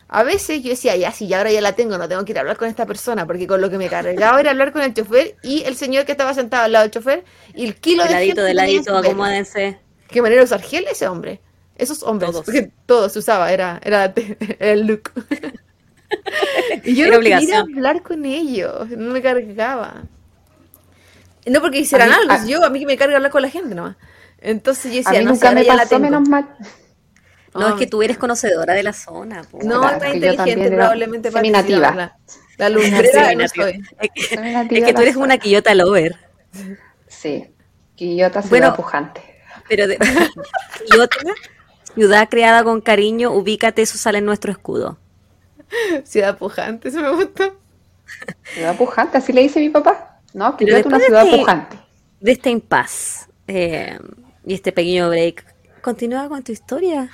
A 0.10 0.24
veces 0.24 0.64
yo 0.64 0.70
decía, 0.70 0.96
ya, 0.96 1.12
sí, 1.12 1.28
ya 1.28 1.40
ahora 1.40 1.52
ya 1.52 1.60
la 1.60 1.74
tengo, 1.74 1.98
no 1.98 2.08
tengo 2.08 2.24
que 2.24 2.32
ir 2.32 2.38
a 2.38 2.42
hablar 2.42 2.56
con 2.56 2.70
esta 2.70 2.86
persona, 2.86 3.26
porque 3.26 3.46
con 3.46 3.60
lo 3.60 3.70
que 3.70 3.78
me 3.78 3.90
cargaba 3.90 4.40
era 4.40 4.52
hablar 4.52 4.72
con 4.72 4.82
el 4.82 4.94
chofer 4.94 5.36
y 5.44 5.64
el 5.64 5.76
señor 5.76 6.06
que 6.06 6.14
estaba 6.14 6.34
sentado 6.34 6.64
al 6.64 6.72
lado 6.72 6.84
del 6.84 6.92
chofer 6.92 7.26
y 7.54 7.66
el 7.66 7.76
kilo 7.76 8.04
De 8.04 8.10
de 8.10 8.16
ladito, 8.16 8.44
de 8.44 8.54
ladito, 8.54 8.98
acomódense. 8.98 9.80
Qué 10.08 10.22
manera 10.22 10.40
de 10.42 10.46
usar 10.46 10.62
gel 10.62 10.86
ese 10.90 11.08
hombre. 11.10 11.42
Esos 11.76 12.04
hombres, 12.04 12.32
Todos. 12.32 12.46
porque 12.46 12.72
todos 12.86 13.12
se 13.12 13.20
usaba, 13.20 13.52
era, 13.52 13.82
era 13.84 14.14
el 14.60 14.88
look. 14.88 15.12
y 16.84 16.96
yo 16.96 17.06
Era 17.06 17.18
no 17.18 17.22
quería 17.22 17.38
obligación. 17.40 17.62
hablar 17.76 18.02
con 18.02 18.26
ellos, 18.26 18.90
no 18.90 19.12
me 19.12 19.22
cargaba. 19.22 20.04
No 21.50 21.62
porque 21.62 21.80
hicieran 21.80 22.10
A 22.12 22.16
mí- 22.18 22.22
algo, 22.24 22.34
a- 22.34 22.46
yo 22.46 22.64
a 22.66 22.70
mí 22.70 22.80
que 22.80 22.86
me 22.86 22.98
carga 22.98 23.16
hablar 23.18 23.32
con 23.32 23.42
la 23.42 23.50
gente 23.50 23.74
nomás. 23.76 23.96
Entonces 24.40 24.92
yo 24.94 25.00
A 25.00 25.12
decía, 25.12 25.20
mí 25.20 25.26
no 25.26 25.36
sé, 25.36 25.52
me 25.54 25.64
la 25.64 25.78
pasó 25.78 26.00
menos 26.00 26.28
mal. 26.28 26.48
No, 27.54 27.70
es 27.70 27.74
que 27.76 27.88
tú 27.88 28.04
eres 28.04 28.18
conocedora 28.18 28.74
de 28.74 28.84
la 28.84 28.94
zona. 28.94 29.42
po. 29.44 29.60
No, 29.64 29.80
Claro, 29.82 29.96
está 29.96 30.14
inteligente 30.14 30.70
probablemente 30.72 31.32
para 31.32 31.42
seminativa. 31.42 31.92
La, 31.96 32.18
la 32.58 32.70
lumbrera 32.70 33.34
no 33.34 33.48
soy. 33.48 33.82
Es 34.00 34.10
que, 34.14 34.22
es 34.80 34.86
que 34.86 34.94
tú 34.94 35.02
eres 35.02 35.14
zona. 35.16 35.26
una 35.26 35.38
quillota 35.40 35.74
lover. 35.74 36.16
Sí. 37.08 37.50
Quillota 37.96 38.42
ciudad 38.44 38.50
Bueno. 38.50 38.76
pujante. 38.76 39.22
Pero 39.68 39.88
de 39.88 39.98
quillota, 40.86 41.18
ciudad 41.96 42.30
creada 42.30 42.64
con 42.64 42.80
cariño, 42.82 43.32
ubícate, 43.32 43.82
eso 43.82 43.98
sale 43.98 44.20
en 44.20 44.26
nuestro 44.26 44.52
escudo. 44.52 45.00
Ciudad 46.04 46.38
pujante, 46.38 46.90
eso 46.90 47.00
me 47.02 47.10
gustó. 47.12 47.60
Ciudad 48.54 48.76
pujante, 48.78 49.18
así 49.18 49.34
le 49.34 49.42
dice 49.42 49.60
mi 49.60 49.70
papá. 49.70 50.17
No, 50.38 50.56
Pero 50.56 50.58
Quillota 50.58 50.88
una 50.90 50.98
después 50.98 51.02
de 51.02 51.06
ciudad 51.08 51.26
este- 51.26 51.38
pujante. 51.40 51.78
De 52.20 52.32
este 52.32 52.50
impas 52.52 53.28
eh, 53.48 53.98
y 54.46 54.54
este 54.54 54.72
pequeño 54.72 55.10
break, 55.10 55.44
continúa 55.82 56.30
con 56.30 56.44
tu 56.44 56.52
historia. 56.52 57.10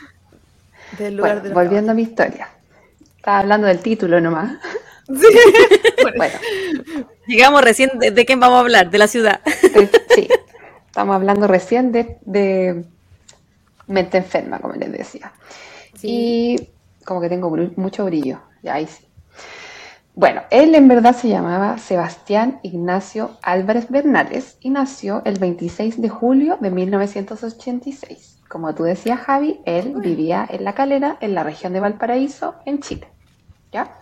Del 0.98 1.16
lugar 1.18 1.40
Bueno, 1.40 1.48
de 1.50 1.54
volviendo 1.56 1.92
a 1.92 1.96
mi 1.96 2.02
historia. 2.04 2.50
Estaba 3.18 3.40
hablando 3.40 3.68
del 3.68 3.80
título 3.80 4.20
nomás. 4.22 4.52
Bueno, 6.18 6.34
Llegamos 7.28 7.62
recién, 7.64 7.92
¿de, 7.98 8.12
de 8.12 8.26
quién 8.26 8.40
vamos 8.40 8.58
a 8.58 8.60
hablar? 8.60 8.90
De 8.90 8.98
la 8.98 9.08
ciudad. 9.08 9.42
de- 9.44 9.90
sí. 10.16 10.28
Estamos 10.88 11.16
hablando 11.16 11.48
recién 11.48 11.92
de, 11.94 12.18
de 12.26 12.84
mente 13.88 14.18
enferma, 14.18 14.60
como 14.60 14.74
les 14.76 14.92
decía. 14.92 15.32
Sí. 15.98 16.08
Y 16.60 16.70
como 17.06 17.22
que 17.22 17.30
tengo 17.30 17.50
mucho 17.78 18.04
brillo. 18.06 18.40
Ya 18.64 18.74
ahí 18.76 18.88
sí. 18.88 19.06
Bueno, 20.16 20.44
él 20.52 20.76
en 20.76 20.88
verdad 20.88 21.16
se 21.16 21.28
llamaba 21.28 21.80
Sebastián 21.80 22.60
Ignacio 22.62 23.32
Álvarez 23.42 23.90
Bernales 23.90 24.58
y 24.60 24.70
nació 24.70 25.24
el 25.26 25.40
26 25.40 26.00
de 26.00 26.10
julio 26.10 26.58
de 26.62 26.70
1986. 26.70 28.42
Como 28.48 28.76
tú 28.76 28.84
decías, 28.84 29.20
Javi, 29.22 29.62
él 29.66 29.96
vivía 29.98 30.48
en 30.48 30.66
La 30.66 30.76
Calera, 30.76 31.18
en 31.20 31.34
la 31.34 31.42
región 31.42 31.74
de 31.74 31.80
Valparaíso, 31.80 32.54
en 32.66 32.80
Chile. 32.82 33.08
¿Ya? 33.72 33.98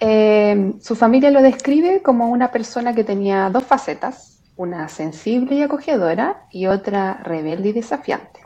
Eh, 0.00 0.74
su 0.80 0.96
familia 0.96 1.30
lo 1.30 1.40
describe 1.40 2.02
como 2.02 2.28
una 2.28 2.50
persona 2.50 2.92
que 2.92 3.04
tenía 3.04 3.48
dos 3.50 3.62
facetas, 3.62 4.42
una 4.56 4.88
sensible 4.88 5.54
y 5.54 5.62
acogedora 5.62 6.48
y 6.50 6.66
otra 6.66 7.20
rebelde 7.22 7.68
y 7.68 7.72
desafiante. 7.72 8.40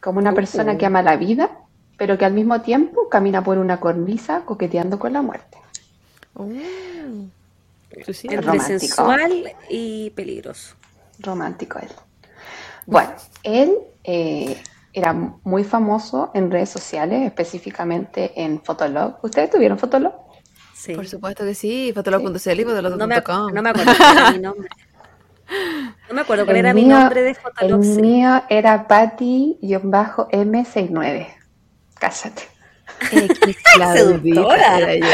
Como 0.00 0.20
una 0.20 0.32
persona 0.32 0.78
que 0.78 0.86
ama 0.86 1.02
la 1.02 1.18
vida, 1.18 1.50
pero 1.98 2.16
que 2.16 2.24
al 2.24 2.32
mismo 2.32 2.62
tiempo 2.62 3.10
camina 3.10 3.44
por 3.44 3.58
una 3.58 3.78
cornisa 3.78 4.46
coqueteando 4.46 4.98
con 4.98 5.12
la 5.12 5.20
muerte. 5.20 5.57
Oh. 6.38 6.48
Sí. 8.12 8.28
Entre 8.30 8.40
romántico. 8.40 8.78
sensual 8.78 9.52
y 9.68 10.10
peligroso. 10.10 10.74
Romántico 11.20 11.78
él. 11.80 11.88
Bueno, 12.86 13.10
él 13.42 13.72
eh, 14.04 14.56
era 14.92 15.12
muy 15.12 15.64
famoso 15.64 16.30
en 16.34 16.50
redes 16.50 16.70
sociales, 16.70 17.26
específicamente 17.26 18.32
en 18.42 18.62
Fotolog. 18.62 19.16
¿Ustedes 19.22 19.50
tuvieron 19.50 19.78
Fotolog? 19.78 20.14
Sí. 20.74 20.94
Por 20.94 21.06
supuesto 21.08 21.44
que 21.44 21.54
sí, 21.54 21.92
fotolog.cl 21.94 22.60
y 22.60 22.64
fotolog.com. 22.64 23.52
No 23.52 23.62
me, 23.62 23.62
no 23.62 23.62
me 23.62 23.70
acuerdo 23.70 23.96
cuál 23.96 24.16
era 24.16 24.30
mi 24.32 24.38
nombre. 24.38 24.68
No 26.08 26.14
me 26.14 26.20
acuerdo 26.20 26.44
cuál 26.44 26.56
El 26.56 26.64
era 26.64 26.74
mi 26.74 26.84
nombre 26.84 27.22
de 27.22 27.30
El 27.30 27.36
Fotolog. 27.36 27.82
sí. 27.82 28.00
mío 28.00 28.42
era 28.48 28.86
Patty-M69. 28.86 31.26
Cállate. 31.98 32.42
Seductora. 33.94 34.78
era 34.78 34.94
yo. 34.94 35.06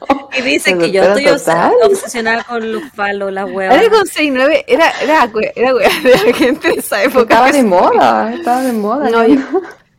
Y 0.38 0.42
dice 0.42 0.76
que 0.76 0.90
yo 0.90 1.02
estoy 1.02 1.24
total. 1.24 1.72
obs- 1.82 1.86
obsesionada 1.92 2.44
con 2.44 2.70
los 2.72 2.82
palos, 2.94 3.32
las 3.32 3.50
huevas. 3.50 3.74
Ahora 3.76 3.88
con 3.90 4.06
6'9 4.06 4.64
era, 4.66 4.90
era, 5.02 5.30
era 5.54 5.72
la 5.72 6.34
gente 6.34 6.68
de 6.68 6.74
esa 6.74 7.02
época. 7.02 7.22
Estaba 7.22 7.52
de 7.52 7.62
moda, 7.76 8.34
estaba 8.34 8.62
de 8.62 8.72
moda. 8.72 9.08
No, 9.08 9.26
yo, 9.26 9.40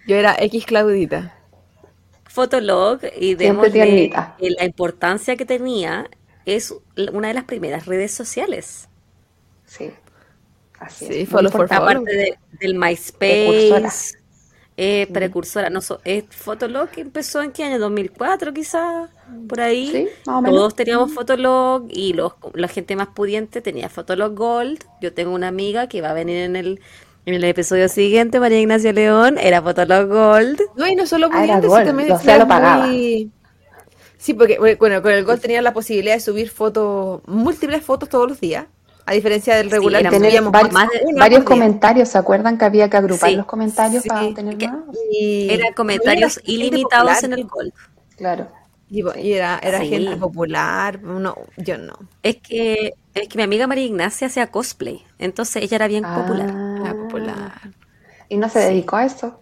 yo 0.07 0.15
era 0.15 0.36
X 0.40 0.65
Claudita. 0.68 1.34
Fotolog 2.26 2.99
y 3.19 3.36
que 3.36 3.52
la 4.57 4.65
importancia 4.65 5.36
que 5.36 5.45
tenía 5.45 6.07
es 6.45 6.74
una 7.11 7.30
de 7.30 7.34
las 7.34 7.45
primeras 7.45 7.88
redes 7.88 8.14
sociales. 8.14 8.88
Sí, 9.65 9.91
así 10.80 11.07
Sí, 11.07 11.22
es. 11.22 11.30
follow 11.30 11.52
for. 11.52 11.68
Aparte 11.74 12.11
de- 12.11 12.38
del 12.60 12.78
Precursora. 12.78 12.90
MySpace, 12.90 14.16
eh, 14.77 15.07
precursora. 15.11 15.69
No, 15.69 15.81
so- 15.81 15.99
eh, 16.05 16.23
Fotolog 16.29 16.89
que 16.89 17.01
empezó 17.01 17.41
en 17.41 17.51
qué 17.51 17.63
año, 17.63 17.79
2004 17.79 18.53
quizás, 18.53 19.09
por 19.49 19.59
ahí. 19.59 19.89
Sí, 19.91 20.07
más 20.27 20.37
o 20.37 20.41
menos. 20.41 20.55
Todos 20.57 20.75
teníamos 20.75 21.13
Fotolog 21.13 21.87
y 21.89 22.13
los, 22.13 22.33
la 22.53 22.67
gente 22.67 22.95
más 22.95 23.07
pudiente 23.07 23.61
tenía 23.61 23.89
Fotolog 23.89 24.35
Gold. 24.35 24.83
Yo 25.01 25.13
tengo 25.13 25.31
una 25.33 25.47
amiga 25.47 25.87
que 25.87 26.01
va 26.01 26.11
a 26.11 26.13
venir 26.13 26.37
en 26.37 26.55
el, 26.55 26.79
en 27.25 27.33
el 27.33 27.43
episodio 27.43 27.89
siguiente, 27.89 28.39
María 28.39 28.59
Ignacia 28.61 28.93
León, 28.93 29.37
era 29.39 29.61
Fotolog 29.61 30.07
Gold. 30.07 30.61
No, 30.75 30.87
y 30.87 30.95
no 30.95 31.05
solo 31.07 31.27
Ah, 31.31 31.45
Gold, 31.59 31.79
sí, 31.79 31.85
también 31.85 32.11
o 32.11 32.19
sea, 32.19 32.37
lo 32.37 32.47
pagaba. 32.47 32.85
muy- 32.87 33.31
Sí, 34.19 34.33
porque 34.33 34.57
bueno, 34.79 35.01
con 35.01 35.11
el 35.11 35.23
Gold 35.23 35.41
tenía 35.41 35.61
la 35.61 35.73
posibilidad 35.73 36.15
de 36.15 36.19
subir 36.21 36.49
fotos, 36.49 37.21
múltiples 37.27 37.83
fotos 37.83 38.09
todos 38.09 38.27
los 38.27 38.39
días, 38.39 38.65
a 39.07 39.13
diferencia 39.13 39.55
del 39.55 39.67
Sí, 39.67 39.71
regular 39.71 40.03
que 40.03 40.09
tener 40.09 40.41
varios, 40.43 40.73
más 40.73 40.89
de- 41.29 41.43
comentarios, 41.45 42.09
¿se 42.09 42.17
acuerdan 42.17 42.57
que 42.57 42.65
había 42.65 42.89
que 42.89 42.97
agrupar 42.97 43.29
Sí, 43.29 43.35
los 43.38 43.45
comentarios 43.45 44.03
sí, 44.03 44.09
para 44.09 44.34
tener 44.34 44.57
que- 44.57 44.67
más? 44.67 44.84
y- 45.09 45.47
Era 45.49 45.69
y 45.69 45.73
comentarios 45.73 46.38
era 46.39 46.51
ilimitados 46.51 47.13
popular, 47.13 47.23
en 47.23 47.34
el 47.34 47.45
Gold. 47.47 47.73
Claro. 48.17 48.47
Y, 48.89 49.03
y 49.19 49.34
era, 49.34 49.59
era 49.63 49.79
Sí. 49.79 49.88
gente 49.89 50.17
popular, 50.17 51.01
no, 51.01 51.35
yo 51.55 51.77
no. 51.77 51.93
Es 52.21 52.35
que, 52.38 52.93
es 53.13 53.27
que 53.29 53.38
mi 53.38 53.43
amiga 53.43 53.65
María 53.65 53.85
Ignacia 53.85 54.27
hacía 54.27 54.47
cosplay, 54.47 55.03
entonces 55.19 55.63
ella 55.63 55.75
era 55.75 55.88
bien 55.88 56.03
popular. 56.03 56.49
Era 56.49 56.89
Ah, 56.91 56.93
popular. 56.93 57.51
Y 58.27 58.35
no 58.35 58.49
se 58.49 58.59
dedicó 58.59 58.97
a 58.97 59.05
eso. 59.05 59.39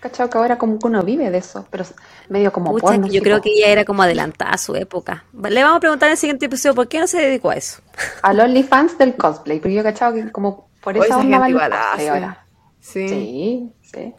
Cachado 0.00 0.30
que 0.30 0.38
ahora 0.38 0.58
como 0.58 0.78
que 0.78 0.86
uno 0.86 1.02
vive 1.02 1.30
de 1.30 1.38
eso, 1.38 1.66
pero 1.70 1.84
medio 2.28 2.52
como 2.52 2.70
Pucha, 2.70 2.80
porno. 2.82 3.08
yo 3.08 3.22
creo 3.22 3.40
que 3.40 3.50
ella 3.50 3.68
era 3.68 3.84
como 3.84 4.02
adelantada 4.02 4.52
a 4.52 4.58
su 4.58 4.74
época. 4.76 5.24
Le 5.32 5.62
vamos 5.62 5.78
a 5.78 5.80
preguntar 5.80 6.08
en 6.08 6.12
el 6.12 6.18
siguiente 6.18 6.46
episodio 6.46 6.74
por 6.74 6.88
qué 6.88 7.00
no 7.00 7.06
se 7.08 7.18
dedicó 7.20 7.50
a 7.50 7.56
eso. 7.56 7.82
Al 8.22 8.40
OnlyFans 8.40 8.96
del 8.98 9.16
cosplay, 9.16 9.58
porque 9.60 9.74
yo 9.74 9.82
cachado 9.82 10.14
que 10.14 10.30
como 10.30 10.70
por 10.80 10.96
Hoy 10.96 11.00
esa 11.00 11.16
esa 11.18 11.18
onda 11.18 11.38
los 11.48 11.62
cosplay 11.70 12.08
ahora. 12.08 12.46
Sí. 12.80 13.08
Sí, 13.08 13.74
sí. 13.82 14.14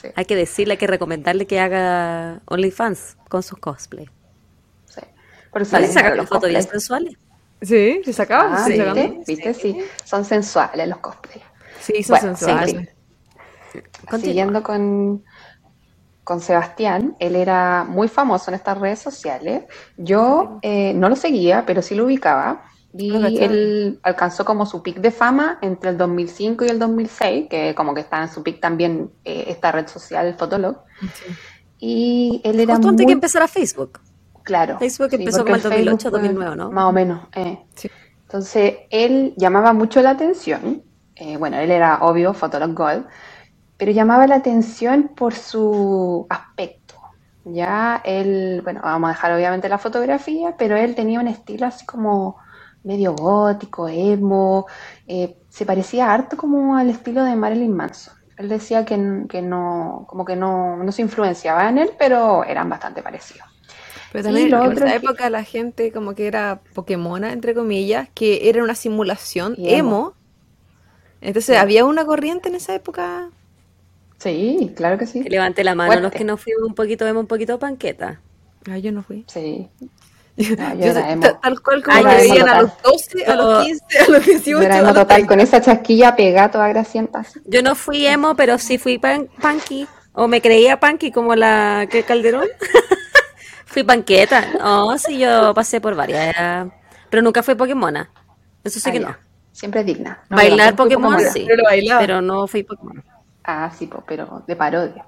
sí, 0.00 0.08
Hay 0.14 0.24
que 0.26 0.36
decirle, 0.36 0.72
hay 0.74 0.78
que 0.78 0.86
recomendarle 0.86 1.46
que 1.46 1.60
haga 1.60 2.42
OnlyFans 2.46 3.16
con 3.28 3.42
sus 3.42 3.58
cosplay. 3.58 4.10
sí. 4.86 5.00
Por 5.50 5.62
eso 5.62 5.72
¿Vale? 5.72 5.88
Sacar 5.88 6.16
las 6.16 6.16
los 6.16 6.28
fotos 6.28 6.48
bien 6.50 6.62
sensuales. 6.62 7.14
Sí, 7.60 8.00
se 8.04 8.12
sacaba. 8.12 8.64
Ah, 8.64 8.64
se 8.64 8.72
sí. 8.72 8.78
¿viste? 8.82 9.22
¿Viste? 9.26 9.54
Sí. 9.54 9.78
Son 10.04 10.24
sensuales 10.24 10.88
los 10.88 10.98
cosplay. 10.98 11.42
Sí, 11.80 12.02
son 12.02 12.18
Bueno, 12.18 12.36
sensuales. 12.36 12.70
sí. 12.70 12.88
Continúa. 13.80 14.18
Siguiendo 14.20 14.62
con, 14.62 15.24
con 16.24 16.40
Sebastián, 16.40 17.16
él 17.18 17.36
era 17.36 17.84
muy 17.88 18.08
famoso 18.08 18.50
en 18.50 18.54
estas 18.54 18.78
redes 18.78 18.98
sociales. 19.00 19.64
Yo 19.96 20.58
eh, 20.62 20.92
no 20.94 21.08
lo 21.08 21.16
seguía, 21.16 21.64
pero 21.66 21.82
sí 21.82 21.94
lo 21.94 22.04
ubicaba. 22.04 22.64
Y 22.94 23.38
él 23.38 24.00
alcanzó 24.02 24.44
como 24.44 24.66
su 24.66 24.82
pic 24.82 24.98
de 25.00 25.10
fama 25.10 25.58
entre 25.62 25.90
el 25.90 25.96
2005 25.96 26.66
y 26.66 26.68
el 26.68 26.78
2006, 26.78 27.46
que 27.48 27.74
como 27.74 27.94
que 27.94 28.02
está 28.02 28.20
en 28.20 28.28
su 28.28 28.42
pic 28.42 28.60
también 28.60 29.10
eh, 29.24 29.44
esta 29.48 29.72
red 29.72 29.86
social, 29.88 30.34
Fotolog. 30.38 30.76
Sí. 31.00 31.32
Y 31.78 32.40
él 32.44 32.60
era 32.60 32.74
Justo 32.74 32.90
antes 32.90 33.04
muy 33.04 33.06
que 33.10 33.14
empezara 33.14 33.48
Facebook. 33.48 33.98
claro. 34.42 34.78
Facebook 34.78 35.08
empezó 35.12 35.38
porque 35.38 35.52
como 35.52 35.56
el 35.56 35.62
2008, 35.62 36.10
Facebook 36.10 36.10
fue 36.10 36.10
2009, 36.20 36.56
¿no? 36.56 36.70
Más 36.70 36.84
o 36.84 36.92
menos. 36.92 37.28
eh. 37.34 37.58
Sí. 37.74 37.90
Entonces, 38.24 38.74
él 38.90 39.34
llamaba 39.36 39.72
mucho 39.72 40.00
la 40.02 40.10
atención. 40.10 40.82
eh, 41.16 41.36
bueno, 41.38 41.58
él 41.58 41.70
era 41.70 41.98
obvio, 42.02 42.32
Fotolog 42.34 42.74
Gold, 42.74 43.06
pero 43.82 43.92
llamaba 43.92 44.26
la 44.28 44.36
atención 44.36 45.10
por 45.16 45.34
su 45.34 46.26
aspecto. 46.30 46.94
Ya 47.44 48.00
él, 48.04 48.60
bueno, 48.62 48.80
vamos 48.84 49.08
a 49.10 49.12
dejar 49.14 49.32
obviamente 49.32 49.68
la 49.68 49.78
fotografía, 49.78 50.54
pero 50.56 50.76
él 50.76 50.94
tenía 50.94 51.18
un 51.20 51.26
estilo 51.28 51.66
así 51.66 51.84
como 51.86 52.38
medio 52.84 53.14
gótico, 53.14 53.88
emo, 53.88 54.66
eh, 55.06 55.42
se 55.48 55.66
parecía 55.66 56.12
harto 56.12 56.36
como 56.36 56.76
al 56.76 56.90
estilo 56.90 57.24
de 57.24 57.34
Marilyn 57.36 57.74
Manson. 57.74 58.14
Él 58.36 58.48
decía 58.48 58.84
que, 58.84 59.24
que 59.28 59.42
no, 59.42 60.06
como 60.08 60.24
que 60.24 60.36
no, 60.36 60.76
no 60.76 60.92
se 60.92 61.02
influenciaba 61.02 61.68
en 61.68 61.78
él, 61.78 61.90
pero 61.98 62.44
eran 62.44 62.68
bastante 62.68 63.02
parecidos. 63.02 63.46
Pero 64.10 64.24
también 64.24 64.50
lo 64.50 64.62
en 64.62 64.72
esa 64.72 64.94
que- 64.94 64.94
época 64.94 65.30
la 65.30 65.42
gente 65.44 65.92
como 65.92 66.14
que 66.14 66.26
era 66.26 66.62
Pokémona, 66.74 67.32
entre 67.32 67.54
comillas, 67.54 68.08
que 68.14 68.48
era 68.48 68.62
una 68.62 68.74
simulación 68.74 69.58
emo. 69.64 70.14
Entonces, 71.22 71.56
¿había 71.58 71.84
una 71.86 72.04
corriente 72.04 72.48
en 72.50 72.54
esa 72.56 72.74
época? 72.74 73.30
Sí, 74.22 74.72
claro 74.76 74.98
que 74.98 75.06
sí. 75.06 75.22
Que 75.22 75.30
levante 75.30 75.64
la 75.64 75.74
mano 75.74 75.88
Fuerte. 75.88 76.02
los 76.02 76.12
que 76.12 76.24
nos 76.24 76.40
fuimos 76.40 76.62
un 76.68 76.74
poquito, 76.74 77.04
vemos 77.04 77.22
un 77.22 77.26
poquito 77.26 77.58
panqueta. 77.58 78.20
Ah, 78.70 78.78
yo 78.78 78.92
no 78.92 79.02
fui. 79.02 79.24
Sí. 79.26 79.68
Yo, 80.36 80.56
No, 80.56 80.74
yo 80.76 80.84
era 80.86 81.10
emo. 81.12 81.22
ta- 81.22 81.40
tal 81.40 81.60
cual 81.60 81.82
como 81.82 81.98
Ah, 81.98 82.02
me 82.02 82.40
a 82.40 82.62
los 82.62 82.70
12, 82.82 83.24
a 83.26 83.34
los 83.34 83.64
15, 83.64 83.98
a 83.98 84.08
los 84.10 84.24
18, 84.26 84.62
Yo 84.68 84.74
emo 84.78 84.88
total, 84.88 85.06
30. 85.08 85.26
con 85.28 85.40
esa 85.40 85.60
chasquilla 85.60 86.14
pegada 86.16 86.50
toda 86.50 86.68
grasienta. 86.68 87.20
así. 87.20 87.40
Yo 87.46 87.62
no 87.62 87.74
fui 87.74 88.06
emo, 88.06 88.36
pero 88.36 88.58
sí 88.58 88.78
fui 88.78 88.98
pan 88.98 89.28
punky. 89.40 89.86
O 90.14 90.28
me 90.28 90.40
creía 90.42 90.78
punky 90.78 91.10
como 91.10 91.34
la 91.34 91.86
que 91.90 92.02
Calderón. 92.02 92.46
fui 93.66 93.82
panqueta. 93.82 94.44
No, 94.58 94.96
sí, 94.98 95.18
yo 95.18 95.52
pasé 95.54 95.80
por 95.80 95.94
varias. 95.94 96.68
Pero 97.10 97.22
nunca 97.22 97.42
fui 97.42 97.54
Pokémona. 97.54 98.10
Eso 98.62 98.78
sí 98.78 98.88
Ah, 98.88 98.92
que 98.92 99.00
no. 99.00 99.16
Siempre 99.52 99.84
digna. 99.84 100.22
No, 100.30 100.36
Bailar 100.36 100.74
Pokémon, 100.76 101.18
sí. 101.32 101.44
Pero. 101.48 101.64
Pero 101.98 102.20
no 102.22 102.46
fui 102.46 102.62
Pokémon. 102.62 103.02
Ah, 103.44 103.70
sí, 103.76 103.88
pero 104.06 104.42
de 104.46 104.56
parodia. 104.56 105.06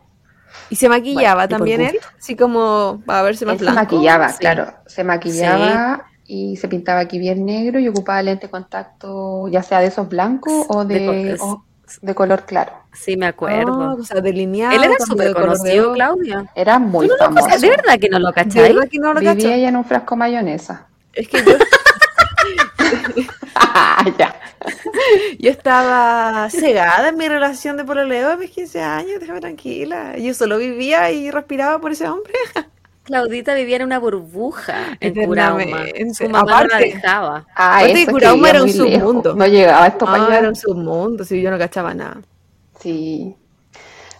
Y 0.68 0.76
se 0.76 0.88
maquillaba 0.88 1.46
Bueno, 1.46 1.48
también 1.48 1.80
él, 1.80 1.98
así 2.18 2.36
como 2.36 3.02
para 3.06 3.22
verse 3.22 3.46
más 3.46 3.58
Él 3.58 3.60
se 3.60 3.72
blanco. 3.72 3.72
maquillaba, 3.72 4.32
sí. 4.32 4.38
claro. 4.38 4.72
Se 4.86 5.04
maquillaba 5.04 6.06
y 6.26 6.56
se 6.56 6.68
pintaba 6.68 7.00
aquí 7.00 7.18
bien 7.18 7.44
negro 7.44 7.78
y 7.78 7.88
ocupaba 7.88 8.22
lente 8.22 8.46
de 8.46 8.50
contacto, 8.50 9.48
ya 9.48 9.62
sea 9.62 9.80
de 9.80 9.86
esos 9.88 10.08
blancos 10.08 10.66
o 10.68 10.84
De 10.84 11.00
de, 11.00 11.36
o 11.40 11.64
de 12.00 12.14
color 12.14 12.44
claro. 12.46 12.72
Sí, 12.92 13.16
me 13.16 13.26
acuerdo. 13.26 13.82
Ah, 13.82 13.94
o 13.98 14.04
sea, 14.04 14.20
delineado. 14.20 14.72
Él 14.76 14.84
era 14.84 14.98
súper 15.00 15.32
de 15.34 15.34
de 15.34 15.34
conocido. 15.34 15.92
Claudia. 15.92 16.50
Era 16.54 16.78
muy 16.78 17.08
¿Tú 17.08 17.14
no 17.18 17.18
famoso. 17.18 17.46
cachai? 17.48 17.60
¿De 17.60 17.68
verdad 17.68 17.98
que 18.00 18.08
no 18.08 18.18
lo 18.18 18.28
De 18.28 18.32
cachai? 18.32 18.62
verdad 18.62 18.88
que 18.90 18.98
no 18.98 19.12
lo 19.14 19.20
Vivía 19.20 19.54
ella 19.56 19.68
en 19.68 19.76
un 19.76 19.84
frasco 19.84 20.16
mayonesa. 20.16 20.86
Es 21.12 21.28
que 21.28 21.42
yo, 21.44 21.56
ya. 24.18 24.34
yo 25.38 25.50
estaba 25.50 26.48
cegada 26.50 27.08
en 27.08 27.16
mi 27.16 27.28
relación 27.28 27.76
de 27.76 27.84
pololeo 27.84 28.30
a 28.30 28.36
mis 28.36 28.50
15 28.50 28.80
años, 28.82 29.20
déjame 29.20 29.40
tranquila. 29.40 30.16
Yo 30.18 30.34
solo 30.34 30.58
vivía 30.58 31.10
y 31.10 31.30
respiraba 31.30 31.80
por 31.80 31.92
ese 31.92 32.08
hombre. 32.08 32.32
Claudita 33.04 33.54
vivía 33.54 33.76
en 33.76 33.82
una 33.82 33.98
burbuja 33.98 34.96
en 34.98 35.14
Curauma. 35.14 35.84
Su 36.14 36.26
mamá 36.30 36.62
no 36.62 36.68
la 36.68 36.78
dejaba. 36.78 37.46
Ah, 37.54 37.80
Aparte 37.80 38.02
eso 38.02 38.10
Curauma 38.10 38.48
era 38.48 38.62
un 38.62 38.70
submundo. 38.72 39.34
No 39.34 39.46
llegaba 39.46 39.86
esto 39.88 40.06
para 40.06 40.22
Ah, 40.22 40.26
allá. 40.26 40.38
era 40.38 40.48
un 40.48 40.56
submundo, 40.56 41.22
sí, 41.24 41.42
yo 41.42 41.50
no 41.50 41.58
cachaba 41.58 41.92
nada. 41.92 42.22
Sí. 42.80 43.36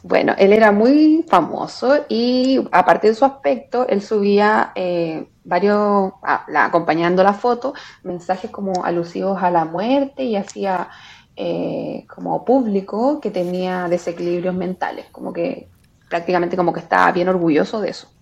Bueno, 0.07 0.35
él 0.39 0.53
era 0.53 0.71
muy 0.71 1.25
famoso 1.29 2.05
y 2.11 2.63
aparte 2.73 3.09
de 3.09 3.15
su 3.15 3.25
aspecto, 3.25 3.89
él 3.89 4.03
subía 4.03 4.73
eh, 4.75 5.31
varios, 5.45 6.13
la- 6.49 6.67
acompañando 6.67 7.23
la 7.23 7.33
foto, 7.33 7.73
mensajes 8.03 8.51
como 8.51 8.85
alusivos 8.85 9.43
a 9.43 9.51
la 9.51 9.65
muerte 9.65 10.25
y 10.25 10.37
hacía 10.37 10.91
eh, 11.37 12.07
como 12.15 12.45
público 12.45 13.19
que 13.21 13.31
tenía 13.31 13.89
desequilibrios 13.89 14.55
mentales, 14.55 15.07
como 15.11 15.33
que 15.33 15.73
prácticamente 16.11 16.57
como 16.57 16.73
que 16.75 16.81
estaba 16.81 17.11
bien 17.13 17.29
orgulloso 17.31 17.81
de 17.81 17.89
eso. 17.91 18.14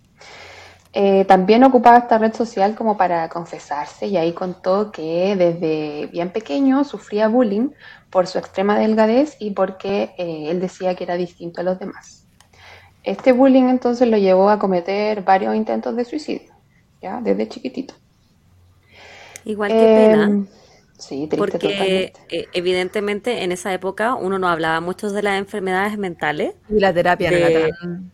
Eh, 0.95 1.25
también 1.27 1.65
ocupaba 1.65 1.97
esta 1.99 2.19
red 2.19 2.35
social 2.35 2.75
como 2.75 2.97
para 2.99 3.29
confesarse 3.31 4.07
y 4.09 4.17
ahí 4.19 4.35
contó 4.35 4.93
que 4.93 5.37
desde 5.37 6.07
bien 6.09 6.33
pequeño 6.33 6.85
sufría 6.85 7.29
bullying 7.29 7.71
por 8.11 8.27
su 8.27 8.39
extrema 8.39 8.79
delgadez 8.79 9.37
y 9.41 9.53
porque 9.53 10.15
eh, 10.19 10.51
él 10.51 10.61
decía 10.61 10.95
que 10.95 11.05
era 11.05 11.17
distinto 11.17 11.63
a 11.63 11.65
los 11.65 11.79
demás. 11.79 12.29
Este 13.05 13.33
bullying 13.33 13.69
entonces 13.69 14.09
lo 14.09 14.19
llevó 14.19 14.51
a 14.51 14.59
cometer 14.59 15.23
varios 15.25 15.55
intentos 15.57 15.97
de 15.97 16.05
suicidio, 16.05 16.55
¿ya? 17.03 17.21
Desde 17.23 17.49
chiquitito. 17.49 17.95
Igual 19.45 19.77
que 19.77 19.89
pena, 19.89 20.31
Em, 20.31 20.47
sí, 20.99 21.27
triste 21.29 21.59
porque 21.59 21.59
totalmente. 21.59 22.21
eh, 22.31 22.49
evidentemente 22.53 23.43
en 23.45 23.53
esa 23.53 23.73
época 23.75 24.15
uno 24.15 24.39
no 24.39 24.49
hablaba 24.49 24.81
mucho 24.81 25.11
de 25.11 25.23
las 25.23 25.39
enfermedades 25.39 25.99
mentales. 25.99 26.55
Y 26.69 26.81
la 26.81 26.93
terapia 26.93 27.31
no 27.31 27.39
era 27.39 27.51
De, 27.51 27.71
tan... 27.81 28.13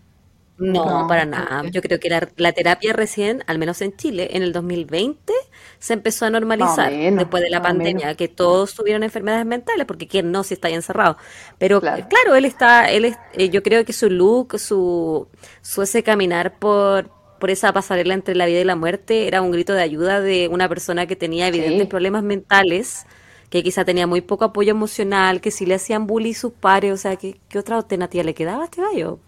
no, 0.58 0.84
No, 0.84 1.06
para 1.06 1.24
nada. 1.24 1.64
Yo 1.70 1.80
creo 1.82 2.00
que 2.00 2.08
la, 2.10 2.28
la 2.36 2.52
terapia 2.52 2.92
recién, 2.92 3.42
al 3.46 3.58
menos 3.58 3.80
en 3.80 3.96
Chile, 3.96 4.30
en 4.32 4.42
el 4.42 4.52
2020, 4.52 5.32
se 5.78 5.92
empezó 5.94 6.26
a 6.26 6.30
normalizar 6.30 7.00
menos, 7.00 7.16
después 7.16 7.42
de 7.42 7.50
la 7.50 7.60
menos, 7.62 7.62
pandemia, 7.62 8.14
que 8.16 8.28
todos 8.28 8.74
tuvieron 8.74 9.02
enfermedades 9.02 9.46
mentales, 9.46 9.86
porque 9.86 10.08
quién 10.08 10.30
no 10.32 10.42
si 10.44 10.54
está 10.54 10.68
ahí 10.68 10.74
encerrado. 10.74 11.16
Pero 11.58 11.80
claro. 11.80 12.08
claro, 12.08 12.34
él 12.34 12.44
está, 12.44 12.90
él 12.90 13.04
es, 13.06 13.18
eh, 13.32 13.50
yo 13.50 13.62
creo 13.62 13.84
que 13.84 13.92
su 13.92 14.10
look, 14.10 14.58
su, 14.58 15.28
su 15.62 15.82
ese 15.82 16.02
caminar 16.02 16.58
por, 16.58 17.10
por 17.38 17.50
esa 17.50 17.72
pasarela 17.72 18.14
entre 18.14 18.34
la 18.34 18.46
vida 18.46 18.60
y 18.60 18.64
la 18.64 18.76
muerte 18.76 19.26
era 19.28 19.42
un 19.42 19.50
grito 19.52 19.74
de 19.74 19.82
ayuda 19.82 20.20
de 20.20 20.48
una 20.48 20.68
persona 20.68 21.06
que 21.06 21.16
tenía 21.16 21.46
evidentes 21.48 21.86
Sí, 21.86 21.88
problemas 21.88 22.22
mentales, 22.24 23.06
que 23.50 23.62
quizá 23.62 23.84
tenía 23.84 24.06
muy 24.06 24.20
poco 24.22 24.44
apoyo 24.44 24.70
emocional, 24.72 25.40
que 25.40 25.50
si 25.50 25.66
le 25.66 25.74
hacían 25.76 26.06
bullying 26.06 26.34
sus 26.34 26.52
pares, 26.52 26.92
o 26.92 26.96
sea, 26.96 27.16
¿qué, 27.16 27.40
qué 27.48 27.58
otra 27.58 27.76
alternativa 27.76 28.24
le 28.24 28.34
quedaba 28.34 28.62
a 28.62 28.64
este 28.66 28.82
gallo? 28.82 29.20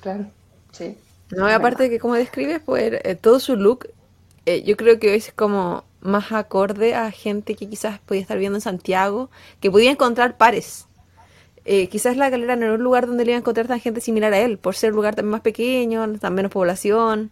claro, 0.00 0.32
sí, 0.72 0.96
No, 1.30 1.48
y 1.48 1.52
aparte 1.52 1.84
de 1.84 1.90
que 1.90 1.98
como 1.98 2.14
describes, 2.14 2.60
pues 2.64 2.92
eh, 3.04 3.14
todo 3.14 3.40
su 3.40 3.56
look, 3.56 3.88
eh, 4.46 4.62
yo 4.62 4.76
creo 4.76 4.98
que 4.98 5.14
es 5.14 5.32
como 5.32 5.84
más 6.00 6.32
acorde 6.32 6.94
a 6.94 7.10
gente 7.10 7.54
que 7.54 7.68
quizás 7.68 7.98
podía 8.00 8.22
estar 8.22 8.38
viendo 8.38 8.58
en 8.58 8.62
Santiago, 8.62 9.30
que 9.60 9.70
podía 9.70 9.90
encontrar 9.90 10.36
pares. 10.36 10.86
Eh, 11.64 11.88
quizás 11.88 12.16
la 12.16 12.30
galera 12.30 12.56
no 12.56 12.64
era 12.66 12.74
un 12.74 12.82
lugar 12.82 13.06
donde 13.06 13.24
le 13.24 13.32
iba 13.32 13.36
a 13.38 13.40
encontrar 13.40 13.66
tan 13.68 13.80
gente 13.80 14.00
similar 14.00 14.32
a 14.32 14.38
él, 14.40 14.58
por 14.58 14.74
ser 14.74 14.90
un 14.92 14.96
lugar 14.96 15.14
también 15.14 15.32
más 15.32 15.42
pequeño, 15.42 16.18
tan 16.18 16.34
menos 16.34 16.52
población. 16.52 17.30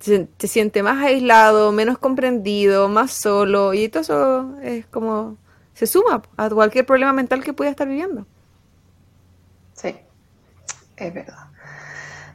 Se, 0.00 0.28
se 0.38 0.48
siente 0.48 0.82
más 0.82 1.04
aislado, 1.04 1.72
menos 1.72 1.98
comprendido, 1.98 2.88
más 2.88 3.12
solo, 3.12 3.74
y 3.74 3.88
todo 3.88 4.02
eso 4.02 4.60
es 4.62 4.86
como 4.86 5.38
se 5.74 5.86
suma 5.86 6.22
a 6.36 6.50
cualquier 6.50 6.86
problema 6.86 7.12
mental 7.12 7.42
que 7.44 7.52
pueda 7.52 7.70
estar 7.70 7.88
viviendo. 7.88 8.26
Sí, 9.74 9.96
es 10.96 11.14
verdad. 11.14 11.49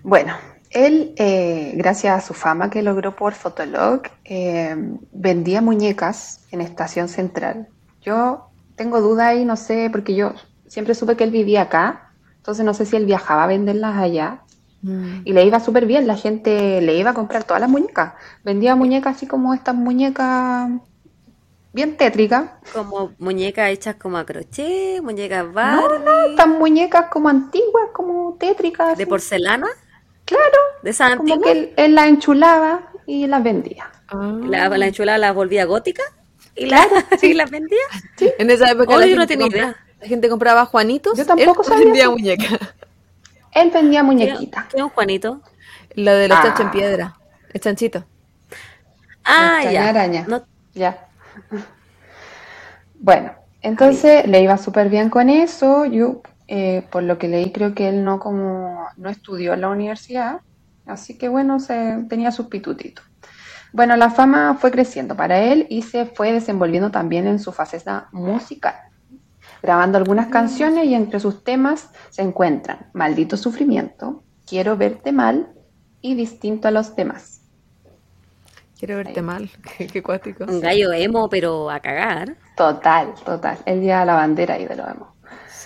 Bueno, 0.06 0.36
él, 0.70 1.16
eh, 1.18 1.74
gracias 1.76 2.16
a 2.16 2.28
su 2.28 2.36
fama 2.36 2.70
que 2.70 2.84
logró 2.84 3.16
por 3.16 3.34
Fotolog, 3.34 4.04
eh, 4.24 4.76
vendía 5.12 5.62
muñecas 5.62 6.46
en 6.52 6.62
Estación 6.62 7.10
Central. 7.10 7.70
Yo 8.04 8.52
tengo 8.76 9.02
duda 9.02 9.30
ahí, 9.30 9.46
no 9.46 9.56
sé, 9.56 9.90
porque 9.92 10.14
yo 10.14 10.34
siempre 10.68 10.94
supe 10.94 11.18
que 11.18 11.24
él 11.24 11.32
vivía 11.32 11.64
acá, 11.64 12.12
entonces 12.38 12.64
no 12.64 12.76
sé 12.76 12.86
si 12.86 12.96
él 12.98 13.08
viajaba 13.08 13.46
a 13.46 13.48
venderlas 13.48 13.98
allá. 13.98 14.44
Mm. 14.84 15.22
Y 15.26 15.34
le 15.34 15.44
iba 15.44 15.60
súper 15.60 15.88
bien, 15.88 16.06
la 16.06 16.18
gente 16.18 16.82
le 16.82 16.98
iba 16.98 17.10
a 17.10 17.16
comprar 17.16 17.44
todas 17.44 17.62
las 17.62 17.70
muñecas. 17.72 18.14
Vendía 18.44 18.76
muñecas 18.76 19.16
así 19.16 19.26
como 19.26 19.56
estas 19.56 19.74
muñecas 19.74 20.70
bien 21.74 21.98
tétricas. 21.98 22.52
Como 22.72 23.12
muñecas 23.18 23.72
hechas 23.72 23.96
como 23.96 24.18
a 24.18 24.26
crochet, 24.26 25.02
muñecas 25.02 25.44
No, 25.44 25.52
no, 25.52 25.54
Barbie, 25.54 26.30
estas 26.30 26.48
muñecas 26.48 27.08
como 27.12 27.28
antiguas, 27.28 27.90
como 27.92 28.36
tétricas, 28.40 28.96
de 28.98 29.04
así. 29.04 29.10
porcelana, 29.10 29.68
Claro, 30.26 30.58
de 30.82 30.94
como 31.18 31.42
que 31.42 31.52
él, 31.52 31.74
él 31.78 31.96
las 31.96 32.08
enchulaba 32.08 32.92
y 33.06 33.28
las 33.28 33.44
vendía. 33.44 33.90
La, 34.12 34.70
la 34.70 34.86
Ah. 34.86 34.88
enchulada 34.88 35.18
la 35.18 35.32
volvía 35.32 35.66
gótica 35.66 36.04
y, 36.56 36.66
la, 36.68 36.88
y 37.12 37.18
sí, 37.18 37.34
las 37.34 37.50
vendía. 37.52 37.78
sí. 38.18 38.32
En 38.40 38.50
esa 38.50 38.70
época 38.72 38.98
la 38.98 39.06
yo 39.06 39.16
no 39.16 39.22
gente, 39.22 39.28
tenía 39.34 39.46
compra- 39.48 39.58
idea. 39.58 39.76
la 40.02 40.08
gente 40.08 40.30
compraba 40.30 40.66
Juanitos, 40.66 41.16
Yo 41.16 41.22
él 41.22 41.28
tampoco 41.28 41.64
sabía 41.64 41.86
vendía 41.86 42.04
eso. 42.04 42.12
muñecas. 42.12 42.60
Él 43.54 43.72
vendía 43.72 44.00
¿Qué, 44.00 44.04
muñequitas. 44.06 44.66
qué 44.66 44.78
es 44.78 44.84
un 44.84 44.90
Juanito? 44.90 45.42
Lo 45.96 46.12
de 46.14 46.28
los 46.28 46.38
chanchos 46.42 46.60
en 46.62 46.68
Ah, 46.68 46.72
piedra, 46.72 47.16
el 47.54 47.62
chanchito. 47.62 48.04
Ah, 49.24 49.60
extraña 49.62 49.72
ya. 49.72 49.90
araña. 49.90 50.26
No, 50.28 50.44
Ya. 50.74 51.08
Bueno, 53.00 53.32
entonces 53.62 54.28
le 54.28 54.42
iba 54.42 54.58
súper 54.58 54.90
bien 54.90 55.10
con 55.10 55.30
eso. 55.30 55.86
Yo, 55.86 56.22
eh, 56.48 56.86
por 56.92 57.04
lo 57.04 57.18
que 57.18 57.28
leí, 57.28 57.52
creo 57.52 57.74
que 57.74 57.90
él 57.90 58.04
no 58.04 58.20
como 58.20 58.88
no 58.98 59.10
estudió 59.10 59.54
en 59.54 59.62
la 59.62 59.70
universidad, 59.70 60.42
así 60.86 61.18
que 61.18 61.30
bueno, 61.30 61.60
se 61.60 62.06
tenía 62.10 62.32
sus 62.32 62.48
pitutitos. 62.48 63.06
Bueno, 63.74 63.96
la 63.98 64.10
fama 64.10 64.56
fue 64.60 64.72
creciendo 64.72 65.16
para 65.18 65.40
él 65.42 65.68
y 65.70 65.82
se 65.82 66.06
fue 66.06 66.32
desenvolviendo 66.32 66.92
también 66.92 67.28
en 67.28 67.40
su 67.40 67.52
faceta 67.52 68.08
musical, 68.14 68.76
grabando 69.62 69.98
algunas 69.98 70.28
canciones 70.28 70.86
y 70.86 70.94
entre 70.96 71.20
sus 71.20 71.44
temas 71.44 71.90
se 72.10 72.22
encuentran 72.22 72.90
Maldito 72.94 73.38
Sufrimiento, 73.38 74.24
Quiero 74.48 74.78
verte 74.78 75.12
mal 75.12 75.54
y 76.02 76.16
Distinto 76.16 76.68
a 76.68 76.72
los 76.72 76.96
demás. 76.96 77.42
Quiero 78.78 78.98
verte 78.98 79.22
Ahí. 79.22 79.24
mal, 79.24 79.50
qué, 79.78 79.88
qué 79.88 80.04
cuático. 80.04 80.46
un 80.48 80.60
gallo 80.62 80.94
emo, 80.94 81.30
pero 81.30 81.70
a 81.70 81.80
cagar. 81.80 82.38
Total, 82.56 83.14
total. 83.26 83.58
Él 83.66 83.82
lleva 83.82 84.06
la 84.06 84.16
bandera 84.16 84.56
ahí 84.56 84.66
de 84.66 84.76
lo 84.76 84.86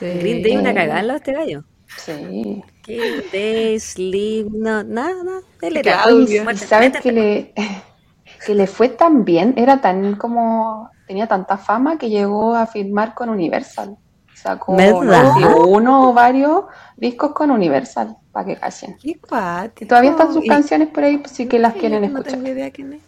Green 0.06 0.42
Day 0.44 0.58
una 0.58 0.70
Sí. 0.70 0.76
cagada 0.76 1.02
de 1.04 1.16
este 1.18 1.34
gallo. 1.34 1.64
Sí. 1.98 2.64
Green 2.86 3.24
Day, 3.32 3.80
Sleep, 3.80 4.48
no, 4.52 4.84
nada. 4.84 5.42
Él 5.62 5.78
era 5.78 6.04
¿y 6.10 6.40
muerte, 6.42 6.66
sabes 6.66 6.94
que 7.02 7.12
le, 7.12 7.54
que 8.46 8.56
le 8.56 8.68
fue 8.68 8.90
tan 8.90 9.26
bien? 9.26 9.54
Era 9.58 9.82
tan 9.82 10.16
como, 10.16 10.90
tenía 11.08 11.28
tanta 11.28 11.58
fama 11.58 11.98
que 11.98 12.10
llegó 12.10 12.56
a 12.56 12.66
firmar 12.68 13.14
con 13.14 13.30
Universal. 13.30 13.98
Sacó, 14.34 14.74
no 14.78 15.68
uno 15.68 16.10
o 16.10 16.14
varios 16.14 16.64
discos 16.96 17.34
con 17.34 17.52
Universal, 17.52 18.16
para 18.32 18.46
que 18.46 18.56
callen. 18.56 18.98
Qué 18.98 19.10
Y 19.10 19.16
cuático. 19.16 19.90
todavía 19.90 20.12
están 20.12 20.34
sus 20.34 20.46
Y- 20.46 20.48
canciones 20.48 20.88
por 20.88 21.04
ahí, 21.04 21.18
pues 21.18 21.32
sí 21.34 21.46
que 21.48 21.60
las 21.60 21.74
sí, 21.74 21.80
quieren 21.80 22.02
no 22.02 22.08
escuchar. 22.08 22.32
tengo 22.40 22.48
idea 22.48 22.72
quién 22.72 22.94
es. 22.94 23.02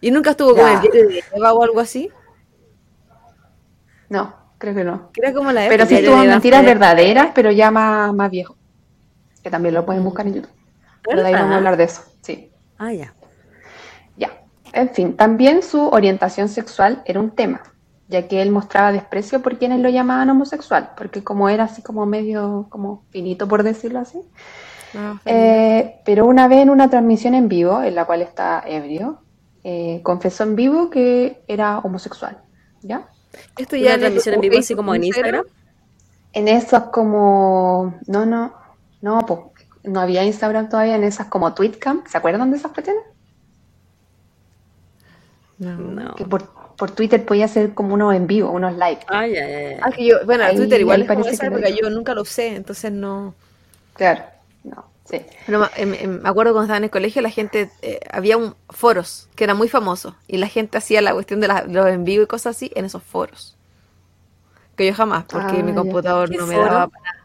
¿Y 0.00 0.10
nunca 0.10 0.30
estuvo 0.30 0.54
con 0.54 0.66
el 0.66 0.80
Ya. 0.82 0.90
de 0.90 1.22
Eva 1.34 1.52
o 1.52 1.62
algo 1.62 1.80
así? 1.80 2.10
No, 4.08 4.34
creo 4.64 4.74
que 4.74 4.84
no. 4.84 5.10
Era 5.14 5.32
como 5.34 5.52
la 5.52 5.68
Pero 5.68 5.84
sí 5.84 5.96
estuvo 5.96 6.14
Eva 6.14 6.24
Mentiras 6.24 6.64
Verdaderas, 6.64 7.28
pero 7.34 7.50
ya 7.50 7.70
más, 7.70 8.14
más 8.14 8.30
viejo. 8.30 8.56
Que 9.42 9.50
también 9.50 9.74
lo 9.74 9.84
pueden 9.84 10.02
buscar 10.02 10.26
en 10.26 10.34
YouTube. 10.34 10.52
Pero 11.02 11.20
de 11.22 11.28
ahí 11.28 11.34
vamos 11.34 11.52
a 11.52 11.56
hablar 11.56 11.76
de 11.76 11.84
eso, 11.84 12.02
sí. 12.22 12.50
Ah, 12.78 12.92
ya. 12.92 13.14
Ya, 14.16 14.30
en 14.72 14.88
fin, 14.88 15.16
también 15.16 15.62
su 15.62 15.86
orientación 15.88 16.48
sexual 16.48 17.02
era 17.04 17.20
un 17.20 17.32
tema, 17.32 17.62
ya 18.08 18.26
que 18.26 18.40
él 18.40 18.50
mostraba 18.50 18.90
desprecio 18.90 19.42
por 19.42 19.58
quienes 19.58 19.80
lo 19.80 19.90
llamaban 19.90 20.30
homosexual, 20.30 20.92
porque 20.96 21.22
como 21.22 21.50
era 21.50 21.64
así 21.64 21.82
como 21.82 22.06
medio, 22.06 22.66
como 22.70 23.04
finito 23.10 23.46
por 23.46 23.62
decirlo 23.64 23.98
así. 23.98 24.18
Ah, 24.94 25.20
Eh, 25.26 26.00
pero 26.06 26.24
una 26.24 26.48
vez 26.48 26.60
en 26.60 26.70
una 26.70 26.88
transmisión 26.88 27.34
en 27.34 27.48
vivo, 27.48 27.82
en 27.82 27.94
la 27.94 28.06
cual 28.06 28.22
está 28.22 28.62
ebrio, 28.66 29.20
eh, 29.62 30.00
confesó 30.02 30.44
en 30.44 30.56
vivo 30.56 30.88
que 30.88 31.42
era 31.48 31.78
homosexual, 31.80 32.38
¿ya? 32.82 33.08
Esto 33.58 33.76
Una 33.76 33.84
ya 33.84 33.88
en 33.90 33.94
el- 33.94 34.00
transmisión 34.00 34.34
en 34.36 34.40
vivo 34.40 34.58
así 34.58 34.74
como 34.74 34.94
en 34.94 35.04
Instagram. 35.04 35.44
En 36.32 36.48
esas 36.48 36.84
como, 36.84 37.98
no, 38.06 38.26
no, 38.26 38.54
no, 39.02 39.18
pues, 39.26 39.40
no 39.84 40.00
había 40.00 40.24
Instagram 40.24 40.68
todavía, 40.68 40.96
en 40.96 41.04
esas 41.04 41.28
como 41.28 41.54
Tweetcam, 41.54 42.04
¿se 42.08 42.18
acuerdan 42.18 42.50
de 42.50 42.56
esas 42.56 42.72
cuestiones? 42.72 43.04
No. 45.58 45.76
No. 45.76 46.14
Que 46.16 46.24
por, 46.24 46.48
por 46.76 46.90
Twitter 46.90 47.24
podía 47.24 47.44
hacer 47.44 47.74
como 47.74 47.94
unos 47.94 48.14
en 48.14 48.26
vivo, 48.26 48.50
unos 48.50 48.72
live. 48.72 48.98
Ah, 49.08 49.26
ya, 49.26 49.46
ya, 49.48 49.70
ya. 49.76 49.78
Ah, 49.82 49.90
que 49.90 50.04
yo, 50.06 50.16
bueno, 50.26 50.44
Ahí- 50.44 50.56
Twitter 50.56 50.80
igual 50.80 51.02
es 51.02 51.08
como 51.08 51.20
parece 51.20 51.34
esa 51.36 51.48
que 51.48 51.54
época, 51.54 51.68
yo 51.70 51.90
nunca 51.90 52.14
lo 52.14 52.22
usé, 52.22 52.56
entonces 52.56 52.90
no. 52.90 53.34
Claro, 53.94 54.24
no, 54.64 54.84
sí. 55.04 55.20
Ma- 55.48 55.70
em- 55.76 55.94
em, 55.94 56.20
me 56.22 56.28
acuerdo 56.28 56.52
cuando 56.52 56.64
estaba 56.64 56.78
en 56.78 56.84
el 56.84 56.90
colegio, 56.90 57.22
la 57.22 57.30
gente, 57.30 57.70
eh, 57.82 58.00
había 58.10 58.36
un 58.36 58.54
foros 58.70 59.28
que 59.36 59.44
era 59.44 59.54
muy 59.54 59.68
famoso 59.68 60.16
y 60.26 60.38
la 60.38 60.48
gente 60.48 60.78
hacía 60.78 61.02
la 61.02 61.12
cuestión 61.14 61.40
de 61.40 61.48
la- 61.48 61.64
los 61.66 61.86
en 61.88 62.04
vivo 62.04 62.24
y 62.24 62.26
cosas 62.26 62.56
así 62.56 62.70
en 62.74 62.84
esos 62.86 63.02
foros. 63.02 63.56
Que 64.76 64.86
yo 64.86 64.94
jamás, 64.94 65.24
porque 65.30 65.58
Ah, 65.58 65.62
mi 65.62 65.72
computador 65.74 66.28
¿Qué 66.30 66.36
no 66.38 66.46
me 66.46 66.54
foro? 66.56 66.70
daba 66.70 66.88
para 66.88 67.02
nada. 67.04 67.24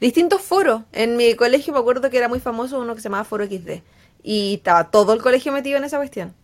Distintos 0.00 0.42
foros. 0.42 0.82
En 0.92 1.16
mi 1.16 1.34
colegio 1.36 1.72
me 1.72 1.78
acuerdo 1.80 2.10
que 2.10 2.18
era 2.18 2.28
muy 2.28 2.40
famoso 2.40 2.80
uno 2.80 2.94
que 2.94 3.00
se 3.00 3.04
llamaba 3.08 3.24
Foro 3.24 3.44
XD. 3.44 3.82
Y 4.22 4.54
estaba 4.56 4.90
todo 4.90 5.12
el 5.12 5.22
colegio 5.22 5.52
metido 5.52 5.78
en 5.78 5.84
esa 5.84 5.98
cuestión. 5.98 6.34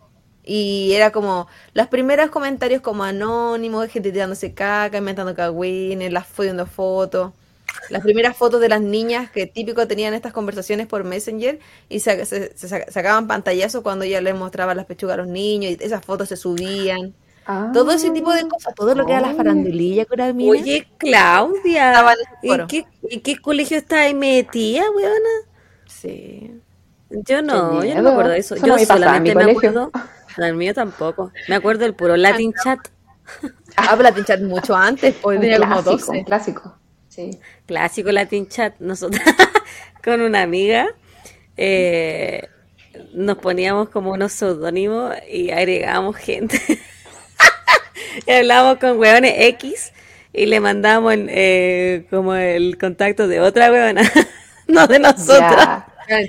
Y 0.44 0.93
era 0.94 1.12
como 1.12 1.48
los 1.74 1.86
primeros 1.89 2.30
comentarios 2.30 2.82
como 2.82 3.05
anónimos, 3.05 3.89
gente 3.89 4.12
tirándose 4.12 4.55
caca, 4.55 4.98
inventando 4.98 5.34
cagüines, 5.34 6.12
las 6.12 6.26
fotos 6.26 6.70
fotos. 6.70 7.32
Las 7.90 8.03
primeras 8.03 8.36
fotos 8.36 8.61
de 8.61 8.69
las 8.69 8.81
niñas 8.81 9.31
que 9.31 9.47
típico 9.47 9.86
tenían 9.89 10.15
estas 10.15 10.32
conversaciones 10.32 10.86
por 10.86 11.05
Messenger 11.05 11.59
y 11.89 12.01
se, 12.01 12.24
se- 12.27 12.57
se 12.57 12.69
saca- 12.69 12.90
sacaban 12.90 13.27
pantallazos 13.28 13.82
cuando 13.82 14.05
ella 14.05 14.20
les 14.20 14.35
mostraba 14.35 14.74
las 14.74 14.86
pechugas 14.86 15.15
a 15.15 15.16
los 15.19 15.28
niños 15.28 15.73
y 15.73 15.85
esas 15.85 16.05
fotos 16.05 16.28
se 16.28 16.36
subían. 16.36 17.15
Todo 17.73 17.90
ese 17.93 18.11
tipo 18.11 18.32
de 18.32 18.47
cosas, 18.49 18.74
todo 18.74 18.94
lo 18.94 19.05
que 19.05 19.12
era 19.12 19.20
la 19.20 19.28
Oye. 19.28 19.36
farandulilla 19.36 20.05
con 20.07 20.20
Armina. 20.20 20.51
Oye, 20.53 20.86
Claudia, 20.97 22.12
en 22.12 22.20
ese 22.20 22.31
¿en 22.43 22.49
foro. 22.49 22.66
qué, 22.69 22.85
en 23.11 23.20
qué 23.20 23.36
colegio 23.40 23.77
estás 23.78 24.15
metida, 24.15 24.85
weona? 24.94 25.28
Sí. 25.86 26.61
Yo 27.11 27.43
no, 27.43 27.85
yo 27.85 27.94
no 27.97 28.03
me 28.03 28.11
acuerdo 28.11 28.31
de 28.31 28.39
eso. 28.39 28.55
Eso 28.55 28.66
yo 28.66 28.66
no 28.66 28.77
me 28.77 28.86
solamente 28.86 29.35
me 29.35 29.35
colegio. 29.35 29.70
acuerdo, 29.70 29.93
no, 30.39 30.47
el 30.47 30.55
mío 30.57 30.73
tampoco. 30.74 31.32
Me 31.49 31.57
acuerdo 31.57 31.81
del 31.85 31.94
puro 31.94 32.16
Latin 32.16 32.55
chat, 32.62 32.78
Habla 33.77 34.12
de 34.12 34.24
chat 34.24 34.40
mucho 34.43 34.74
antes, 34.77 35.16
hoy 35.23 35.39
un 35.39 35.40
tenía 35.40 35.59
como 35.59 35.82
clásico, 35.82 36.12
un 36.12 36.23
12. 36.23 36.24
clásico. 36.24 36.78
Sí. 37.12 37.39
clásico 37.66 38.10
Latin 38.10 38.48
chat. 38.48 38.74
Nosotros 38.78 39.22
con 40.05 40.22
una 40.22 40.40
amiga 40.43 40.89
eh, 41.59 42.48
nos 43.12 43.36
poníamos 43.36 43.90
como 43.90 44.12
unos 44.12 44.32
seudónimos 44.32 45.14
y 45.30 45.51
agregábamos 45.51 46.16
gente. 46.16 46.59
y 48.26 48.30
hablábamos 48.30 48.78
con 48.78 48.98
hueones 48.98 49.34
X 49.36 49.93
y 50.32 50.47
le 50.47 50.60
mandamos 50.60 51.14
eh, 51.18 52.06
como 52.09 52.34
el 52.34 52.78
contacto 52.78 53.28
de 53.28 53.40
otra 53.40 53.70
huevona, 53.70 54.10
no 54.66 54.86
de 54.86 54.98
nosotras. 54.98 55.84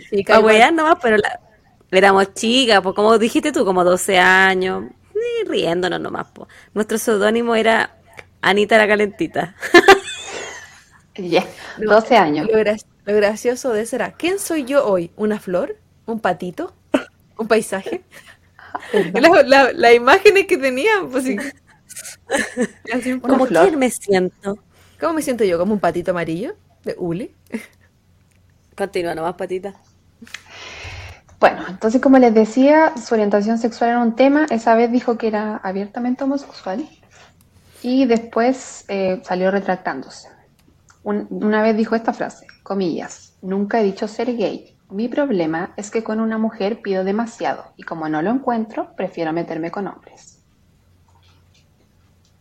Chicas 0.10 0.42
Para 0.42 0.72
nomás, 0.72 0.98
pero 1.02 1.16
la- 1.16 1.40
éramos 1.92 2.34
chicas, 2.34 2.82
pues 2.82 2.94
como 2.94 3.18
dijiste 3.18 3.54
tú, 3.54 3.64
como 3.64 3.86
12 3.86 4.18
años, 4.18 4.84
y 5.16 5.48
riéndonos 5.48 6.02
nomás. 6.02 6.28
Pues. 6.34 6.50
Nuestro 6.74 6.98
seudónimo 6.98 7.56
era 7.56 7.96
Anita 8.42 8.78
la 8.78 8.88
Calentita. 8.88 9.56
Ya. 11.16 11.46
12 11.78 12.18
años. 12.18 12.48
Lo, 12.52 12.60
gra- 12.60 12.84
lo 13.06 13.16
gracioso 13.16 13.72
de 13.72 13.82
eso 13.82 13.96
era, 13.96 14.12
¿quién 14.14 14.40
soy 14.40 14.66
yo 14.66 14.86
hoy? 14.86 15.12
¿Una 15.16 15.40
flor? 15.40 15.78
¿Un 16.06 16.20
patito? 16.20 16.74
¿Un 17.38 17.48
paisaje? 17.48 18.04
La- 19.14 19.44
la- 19.44 19.72
Las 19.74 19.94
imágenes 19.94 20.48
que 20.48 20.58
tenían, 20.58 21.10
pues 21.10 21.24
sí. 21.26 21.38
Flor. 23.48 23.68
quién 23.68 23.80
me 23.80 23.90
siento. 23.90 24.58
¿Cómo 25.00 25.14
me 25.14 25.22
siento 25.22 25.44
yo? 25.44 25.58
¿Como 25.60 25.74
un 25.74 25.80
patito 25.80 26.12
amarillo? 26.12 26.56
¿De 26.84 26.96
hule? 26.98 27.32
Continúa 28.76 29.14
nomás, 29.16 29.36
patita. 29.36 29.74
Bueno, 31.40 31.66
entonces 31.68 32.02
como 32.02 32.18
les 32.18 32.34
decía, 32.34 32.94
su 32.98 33.14
orientación 33.14 33.58
sexual 33.58 33.92
era 33.92 34.00
un 34.00 34.16
tema. 34.16 34.46
Esa 34.50 34.76
vez 34.76 34.92
dijo 34.92 35.18
que 35.18 35.28
era 35.28 35.58
abiertamente 35.58 36.24
homosexual 36.24 36.88
y 37.82 38.06
después 38.06 38.86
eh, 38.88 39.22
salió 39.24 39.52
retractándose. 39.52 40.30
Un- 41.04 41.28
una 41.30 41.62
vez 41.62 41.76
dijo 41.76 41.96
esta 41.96 42.14
frase, 42.14 42.48
comillas, 42.64 43.34
nunca 43.42 43.80
he 43.80 43.84
dicho 43.84 44.08
ser 44.08 44.36
gay. 44.38 44.78
Mi 44.90 45.08
problema 45.10 45.74
es 45.76 45.90
que 45.92 46.04
con 46.04 46.20
una 46.20 46.38
mujer 46.38 46.82
pido 46.82 47.04
demasiado 47.04 47.74
y 47.78 47.84
como 47.84 48.08
no 48.10 48.22
lo 48.22 48.30
encuentro, 48.32 48.96
prefiero 48.96 49.34
meterme 49.34 49.72
con 49.72 49.88
hombres. 49.88 50.40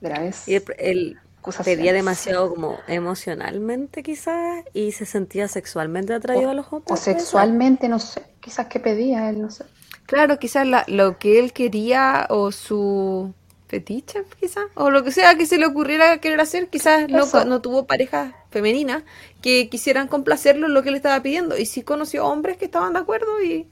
Graves 0.01 0.49
Y 0.49 0.57
acusaciones. 0.57 1.79
pedía 1.79 1.93
demasiado 1.93 2.51
como 2.55 2.79
emocionalmente 2.89 4.03
quizás 4.03 4.65
y 4.73 4.93
se 4.93 5.07
sentía 5.07 5.49
sexualmente 5.49 6.13
atraído 6.13 6.51
a 6.51 6.55
los 6.55 6.67
hombres. 6.73 6.93
O 6.93 6.97
sexualmente, 6.97 7.89
no 7.89 7.99
sé, 7.99 8.23
quizás 8.41 8.67
que 8.67 8.81
pedía 8.81 9.29
él, 9.31 9.41
no 9.41 9.51
sé. 9.51 9.65
Claro, 10.07 10.39
quizás 10.39 10.67
la- 10.67 10.85
lo 10.89 11.19
que 11.19 11.39
él 11.39 11.53
quería 11.53 12.27
o 12.31 12.51
su 12.53 13.33
fetiche, 13.73 14.25
quizás, 14.39 14.67
o 14.75 14.91
lo 14.91 15.03
que 15.03 15.13
sea 15.13 15.35
que 15.35 15.47
se 15.47 15.57
le 15.57 15.65
ocurriera 15.65 16.19
querer 16.19 16.43
hacer, 16.43 16.69
quizás 16.69 17.09
no, 17.09 17.25
no 17.47 17.63
tuvo 17.63 17.87
parejas 17.87 18.35
femeninas 18.51 19.03
que 19.41 19.71
quisieran 19.71 20.09
complacerlo 20.09 20.67
en 20.67 20.75
lo 20.75 20.83
que 20.83 20.91
él 20.91 20.97
estaba 20.97 21.23
pidiendo. 21.23 21.57
Y 21.57 21.65
sí 21.65 21.81
conoció 21.81 22.27
hombres 22.27 22.59
que 22.59 22.67
estaban 22.67 22.93
de 22.93 22.99
acuerdo 22.99 23.43
y 23.43 23.67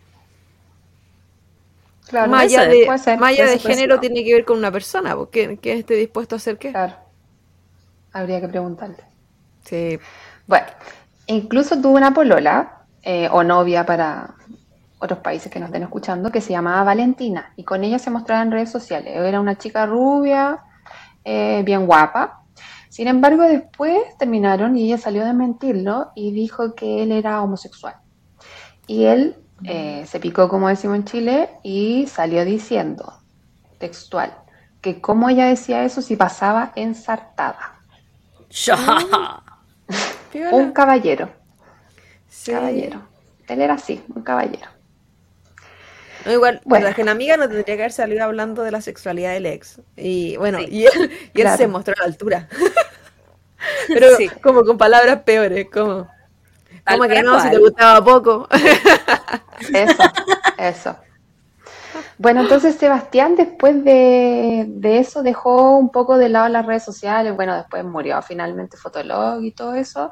Claro, 2.09 2.32
ser, 2.48 2.70
de, 2.70 2.98
ser, 2.98 3.18
puede 3.18 3.51
de 3.51 3.59
género 3.59 4.01
tiene 4.01 4.24
que 4.24 4.32
ver 4.32 4.44
con 4.47 4.56
una 4.56 4.72
persona, 4.72 5.14
porque 5.14 5.59
que 5.59 5.74
esté 5.74 5.94
dispuesto 5.94 6.35
a 6.35 6.39
hacer 6.39 6.56
qué. 6.56 6.70
Claro. 6.70 6.94
Habría 8.14 8.40
que 8.40 8.48
preguntarle. 8.48 9.05
Sí. 9.66 10.01
Bueno, 10.47 10.66
incluso 11.27 11.78
tuvo 11.78 11.93
una 11.93 12.14
polola 12.14 12.86
eh, 13.02 13.28
o 13.31 13.44
novia 13.44 13.85
para 13.85 14.35
otros 15.01 15.20
países 15.20 15.51
que 15.51 15.59
nos 15.59 15.68
estén 15.68 15.82
escuchando 15.82 16.31
que 16.31 16.40
se 16.40 16.52
llamaba 16.52 16.85
Valentina 16.85 17.52
y 17.56 17.64
con 17.64 17.82
ella 17.82 17.98
se 17.98 18.10
mostraba 18.10 18.43
en 18.43 18.52
redes 18.52 18.70
sociales. 18.70 19.16
Era 19.16 19.40
una 19.40 19.56
chica 19.56 19.86
rubia, 19.86 20.62
eh, 21.24 21.62
bien 21.64 21.86
guapa. 21.86 22.44
Sin 22.89 23.09
embargo, 23.09 23.43
después 23.43 23.98
terminaron 24.18 24.77
y 24.77 24.86
ella 24.86 24.98
salió 24.98 25.22
a 25.22 25.27
desmentirlo 25.27 26.12
y 26.14 26.32
dijo 26.32 26.74
que 26.74 27.02
él 27.02 27.12
era 27.12 27.43
homosexual. 27.43 27.94
Y 28.86 29.05
él 29.05 29.36
eh, 29.64 30.05
se 30.06 30.20
picó, 30.20 30.48
como 30.48 30.68
decimos 30.68 30.97
en 30.97 31.05
Chile, 31.05 31.51
y 31.62 32.06
salió 32.06 32.44
diciendo, 32.44 33.20
textual, 33.78 34.35
que 34.81 35.01
como 35.01 35.28
ella 35.28 35.47
decía 35.47 35.85
eso 35.85 36.02
si 36.02 36.16
pasaba 36.16 36.72
ensartada. 36.74 37.81
Un 40.52 40.72
caballero. 40.72 41.31
Sí. 42.28 42.52
Caballero. 42.52 43.02
Él 43.48 43.60
era 43.60 43.74
así, 43.74 44.02
un 44.14 44.22
caballero. 44.22 44.80
No, 46.24 46.32
igual, 46.32 46.60
Bueno. 46.64 46.86
la 46.88 46.94
que 46.94 47.02
amiga 47.09 47.36
no 47.36 47.44
tendría 47.48 47.64
que 47.76 47.82
haber 47.82 47.92
salido 47.92 48.24
hablando 48.24 48.62
de 48.62 48.70
la 48.70 48.80
sexualidad 48.80 49.32
del 49.32 49.47
ex. 49.47 49.80
Y 49.97 50.36
bueno, 50.36 50.60
y 50.60 50.84
él, 50.86 51.10
y 51.34 51.40
él 51.40 51.42
Claro. 51.47 51.56
se 51.56 51.66
mostró 51.68 51.94
a 51.98 52.01
la 52.02 52.06
altura. 52.06 52.48
Pero 53.88 54.16
Sí. 54.16 54.28
como 54.42 54.64
con 54.64 54.78
palabras 54.78 55.22
peores, 55.22 55.68
como, 55.70 56.09
Tal 56.84 56.98
como 56.98 57.09
que 57.09 57.22
no, 57.22 57.34
si 57.36 57.40
cual. 57.40 57.51
te 57.51 57.59
gustaba 57.59 58.05
poco. 58.05 58.48
Eso, 59.72 60.02
eso. 60.59 60.97
Bueno, 62.18 62.42
entonces 62.42 62.74
Sebastián 62.76 63.34
después 63.36 63.82
de, 63.84 64.64
de 64.68 64.98
eso 64.98 65.22
dejó 65.22 65.76
un 65.78 65.90
poco 65.90 66.18
de 66.18 66.28
lado 66.28 66.48
las 66.48 66.66
redes 66.66 66.84
sociales, 66.84 67.34
bueno, 67.34 67.55
después 67.56 67.82
murió 67.84 68.20
finalmente 68.22 68.76
Fotolog 68.76 69.42
y 69.42 69.52
todo 69.52 69.74
eso, 69.74 70.10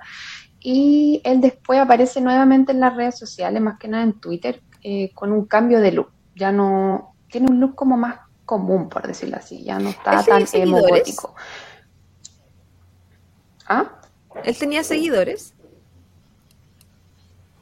y 0.61 1.21
él 1.25 1.41
después 1.43 1.79
aparece 1.79 2.21
nuevamente 2.23 2.73
en 2.73 2.81
las 2.81 2.97
redes 2.97 3.19
sociales, 3.19 3.61
más 3.61 3.79
que 3.79 3.89
nada 3.89 4.05
en 4.05 4.19
Twitter, 4.21 4.63
eh, 4.91 5.11
con 5.15 5.33
un 5.33 5.45
cambio 5.45 5.81
de 5.81 5.93
look, 5.93 6.11
ya 6.35 6.51
no, 6.53 7.15
tiene 7.31 7.49
un 7.51 7.61
look 7.61 7.75
como 7.75 7.97
más 7.99 8.21
común, 8.47 8.89
por 8.89 9.07
decirlo 9.07 9.37
así, 9.37 9.63
ya 9.63 9.79
no 9.79 9.91
está 9.91 10.21
¿Él 10.21 10.25
tenía 10.25 10.47
tan 10.47 10.61
emo 10.63 10.77
seguidores? 10.79 10.91
gótico. 11.17 11.35
¿Ah? 13.67 14.01
Él 14.45 14.57
tenía 14.57 14.83
seguidores. 14.83 15.53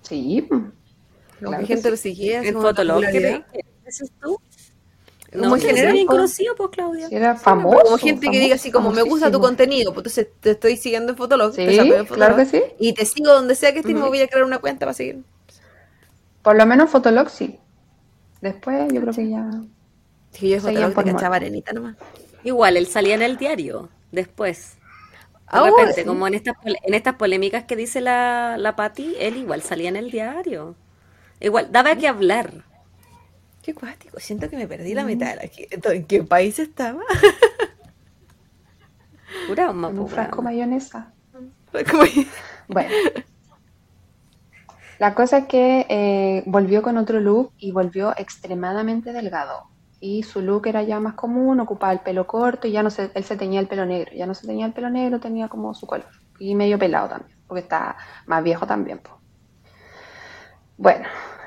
Sí. 0.03 0.47
Como 0.49 0.71
claro 1.41 1.59
que 1.59 1.67
gente 1.67 1.83
sí. 1.83 1.91
lo 1.91 1.97
seguía. 1.97 2.53
como 2.53 2.63
fotolog 2.63 3.01
que 3.01 3.07
popularidad. 3.07 3.47
te- 3.53 3.59
¿qué 3.63 3.67
dices 3.87 4.13
tú? 4.23 4.39
Como 5.33 5.45
No, 5.49 5.55
en 5.57 5.61
general, 5.61 5.83
era 5.85 5.93
bien 5.93 6.07
conocido, 6.07 6.55
pues, 6.55 6.71
Claudia. 6.71 7.09
Era 7.11 7.35
famoso. 7.37 7.81
como 7.83 7.99
gente 7.99 8.31
que 8.31 8.39
diga 8.39 8.55
así 8.55 8.71
como 8.71 8.93
me 8.93 9.03
gusta 9.03 9.31
tu 9.31 9.41
contenido, 9.41 9.93
pues 9.93 10.17
entonces 10.17 10.29
te 10.41 10.53
estoy 10.53 10.77
siguiendo 10.77 11.11
en 11.13 11.19
Fotolog, 11.19 11.53
Sí, 11.55 11.63
en 11.63 11.69
claro 11.75 11.91
que 11.97 12.05
Fotolog, 12.05 12.47
sí. 12.47 12.63
y 12.79 12.93
te 12.95 13.05
sigo 13.05 13.33
donde 13.33 13.55
sea 13.57 13.73
que 13.73 13.81
estés, 13.81 13.95
me 13.95 14.03
voy 14.03 14.21
a 14.21 14.29
crear 14.29 14.45
una 14.47 14.59
cuenta 14.61 14.87
para 14.87 14.95
seguir. 14.95 15.25
Por 16.47 16.55
lo 16.55 16.65
menos 16.65 16.89
Fotolog 16.91 17.29
sí. 17.29 17.59
Después 18.41 18.93
yo 18.93 19.01
creo 19.01 19.13
que 19.13 19.29
ya. 19.29 19.51
Sí, 20.31 20.49
yo 20.49 20.61
Fotolog 20.61 20.93
por 20.93 21.03
te 21.03 21.11
cachaba 21.11 21.35
arenita 21.35 21.73
nomás. 21.73 21.97
Igual, 22.45 22.77
él 22.77 22.87
salía 22.87 23.17
en 23.17 23.23
el 23.23 23.37
diario 23.37 23.89
después. 24.13 24.77
De 24.77 25.41
Ahora 25.49 25.73
repente, 25.73 26.03
sí. 26.03 26.07
como 26.07 26.29
en 26.29 26.35
estas, 26.35 26.55
en 26.65 26.95
estas 26.95 27.17
polémicas 27.17 27.65
que 27.65 27.75
dice 27.75 28.01
la, 28.01 28.59
la 28.61 28.77
Pati, 28.77 29.17
él 29.19 29.39
igual 29.39 29.61
salía 29.61 29.89
en 29.89 29.97
el 29.97 30.13
diario. 30.13 30.77
Igual, 31.41 31.73
daba 31.73 31.97
que 31.97 32.07
hablar. 32.07 32.53
Qué 33.61 33.75
cuático, 33.75 34.21
siento 34.21 34.49
que 34.49 34.57
me 34.57 34.69
perdí 34.69 34.95
la 34.95 35.03
mitad 35.03 35.31
de 35.31 35.35
la 35.35 35.49
gente. 35.49 35.97
¿En 35.97 36.05
qué 36.05 36.23
país 36.23 36.61
estaba? 36.61 37.03
Pura 39.49 39.71
un 39.71 40.09
frasco 40.09 40.43
mayonesa. 40.43 41.13
Bueno. 42.69 42.91
La 44.99 45.15
cosa 45.15 45.39
es 45.39 45.47
que 45.47 45.87
eh, 45.89 46.43
volvió 46.47 46.83
con 46.83 46.97
otro 46.97 47.21
look 47.21 47.53
y 47.59 47.73
volvió 47.73 48.15
extremadamente 48.17 49.13
delgado. 49.13 49.65
Y 50.01 50.23
su 50.23 50.41
look 50.41 50.67
era 50.67 50.83
ya 50.83 51.01
más 51.01 51.15
común, 51.15 51.61
ocupaba 51.61 51.93
el 51.93 52.01
pelo 52.01 52.27
corto 52.27 52.67
y 52.67 52.73
ya 52.73 52.83
no 52.83 52.91
se, 52.91 53.11
él 53.15 53.25
se 53.25 53.37
teñía 53.37 53.61
el 53.61 53.69
pelo 53.69 53.85
negro. 53.85 54.13
Ya 54.15 54.27
no 54.27 54.35
se 54.35 54.47
tenía 54.47 54.67
el 54.67 54.73
pelo 54.73 54.89
negro, 54.91 55.21
tenía 55.21 55.49
como 55.49 55.75
su 55.75 55.87
color. 55.87 56.09
Y 56.39 56.55
medio 56.55 56.79
pelado 56.79 57.09
también, 57.09 57.39
porque 57.47 57.63
está 57.63 57.97
más 58.27 58.43
viejo 58.43 58.67
también. 58.67 59.01
Bueno, 60.79 61.07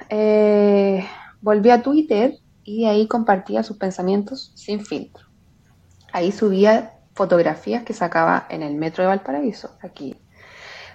eh, 0.10 1.06
volvió 1.42 1.74
a 1.74 1.82
Twitter 1.82 2.34
y 2.64 2.86
ahí 2.86 3.08
compartía 3.08 3.64
sus 3.64 3.78
pensamientos 3.78 4.52
sin 4.56 4.84
filtro. 4.84 5.26
Ahí 6.12 6.32
subía 6.32 6.94
fotografías 7.14 7.84
que 7.84 7.94
sacaba 7.94 8.48
en 8.50 8.64
el 8.64 8.76
metro 8.76 9.04
de 9.04 9.10
Valparaíso, 9.10 9.78
aquí, 9.82 10.16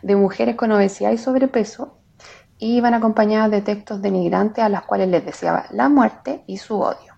de 0.03 0.17
mujeres 0.17 0.57
con 0.57 0.73
obesidad 0.73 1.13
y 1.13 1.19
sobrepeso, 1.19 1.99
y 2.59 2.77
iban 2.77 2.95
acompañadas 2.95 3.51
de 3.51 3.61
textos 3.61 4.01
denigrantes 4.01 4.65
a 4.65 4.69
las 4.69 4.83
cuales 4.83 5.09
les 5.09 5.25
deseaba 5.25 5.67
la 5.71 5.89
muerte 5.89 6.45
y 6.47 6.59
su 6.59 6.81
odio. 6.81 7.15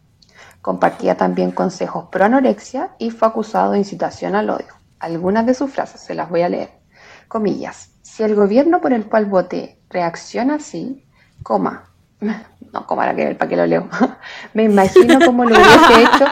Compartía 0.63 1.17
también 1.17 1.53
consejos 1.53 2.07
pro 2.11 2.25
anorexia 2.25 2.91
y 2.99 3.11
fue 3.11 3.29
acusado 3.29 3.73
de 3.73 3.79
incitación 3.79 4.35
al 4.35 4.51
odio. 4.51 4.75
Algunas 4.99 5.47
de 5.47 5.55
sus 5.55 5.71
frases 5.71 6.01
se 6.01 6.15
las 6.15 6.29
voy 6.29 6.43
a 6.43 6.49
leer. 6.49 6.71
Comillas. 7.29 7.91
Si 8.03 8.23
el 8.23 8.35
gobierno 8.35 8.81
por 8.81 8.93
el 8.93 9.07
cual 9.07 9.27
voté 9.27 9.81
reacciona 9.91 10.55
así, 10.57 11.07
coma. 11.43 11.85
No, 12.73 12.85
coma 12.87 13.07
la 13.07 13.15
que 13.15 13.25
ver, 13.25 13.39
¿para 13.39 13.49
qué 13.49 13.57
lo 13.57 13.65
leo? 13.65 13.89
Me 14.55 14.65
imagino 14.65 15.19
cómo 15.25 15.45
lo 15.45 15.55
hubiese 15.55 16.03
hecho, 16.03 16.25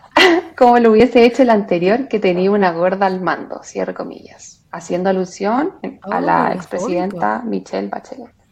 como 0.56 0.78
lo 0.78 0.90
hubiese 0.90 1.24
hecho 1.24 1.42
el 1.42 1.50
anterior 1.50 2.08
que 2.08 2.18
tenía 2.18 2.50
una 2.50 2.72
gorda 2.72 3.06
al 3.06 3.20
mando, 3.20 3.62
cierre 3.62 3.94
comillas, 3.94 4.64
haciendo 4.72 5.10
alusión 5.10 5.74
a 6.02 6.20
la 6.20 6.48
Oh, 6.48 6.54
expresidenta 6.54 7.42
Michelle 7.44 7.88
Bachelet. 7.88 8.43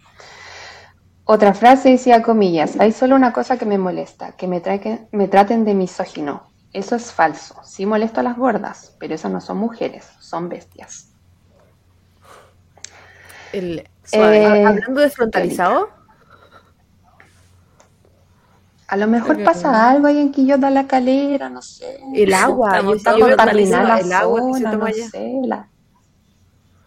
Otra 1.24 1.55
frase 1.55 1.90
decía 1.90 2.23
comillas, 2.23 2.78
hay 2.81 2.93
solo 2.93 3.15
una 3.15 3.32
cosa 3.32 3.57
que 3.57 3.65
me 3.65 3.78
molesta, 3.78 4.32
que 4.32 4.49
me, 4.49 4.61
traquen- 4.62 5.07
me 5.12 5.28
traten 5.28 5.65
de 5.65 5.74
misógino. 5.74 6.51
Eso 6.73 6.97
es 6.97 7.12
falso. 7.12 7.62
Sí 7.65 7.86
molesto 7.86 8.20
a 8.20 8.23
las 8.23 8.36
gordas, 8.36 8.97
pero 8.99 9.15
esas 9.15 9.31
no 9.31 9.40
son 9.40 9.59
mujeres, 9.59 10.07
son 10.20 10.49
bestias. 10.49 11.11
El- 13.53 13.89
Suave. 14.05 14.43
Eh, 14.43 14.65
hablando 14.66 15.01
de 15.01 15.11
frontalizado, 15.11 15.89
A 18.89 18.97
lo 18.99 19.07
mejor 19.07 19.43
pasa 19.43 19.89
algo 19.90 20.07
ahí 20.07 20.19
en 20.19 20.32
Quillota 20.32 20.69
la 20.69 20.86
calera, 20.86 21.49
no 21.49 21.62
sé. 21.62 21.99
el 22.15 22.35
agua, 22.35 22.77
Estamos- 22.77 23.03
frontalizado, 23.03 23.89
la 23.89 23.99
el 24.01 24.12
agua 24.12 24.40
que 24.49 24.55
se 24.59 24.65
toma 24.65 24.77
no 24.77 24.85
allá. 24.85 25.09
sé, 25.09 25.32
la- 25.47 25.69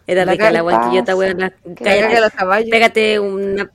Era 0.06 0.24
La 0.24 0.30
rica 0.32 0.52
la 0.52 0.58
calpa, 0.60 0.62
guanquillota, 0.78 1.16
weón. 1.16 1.38
la- 1.40 1.50
que 1.50 1.84
La 1.84 1.90
cállate. 1.90 2.20
los 2.20 2.30
caballos. 2.30 2.70
Pégate 2.70 3.18
una, 3.18 3.68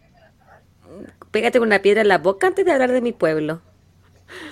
pégate 1.32 1.60
una 1.60 1.82
piedra 1.82 2.02
en 2.02 2.08
la 2.10 2.18
boca 2.20 2.48
antes 2.48 2.66
de 2.66 2.72
hablar 2.72 2.92
de 2.92 3.02
mi 3.02 3.14
pueblo. 3.14 3.62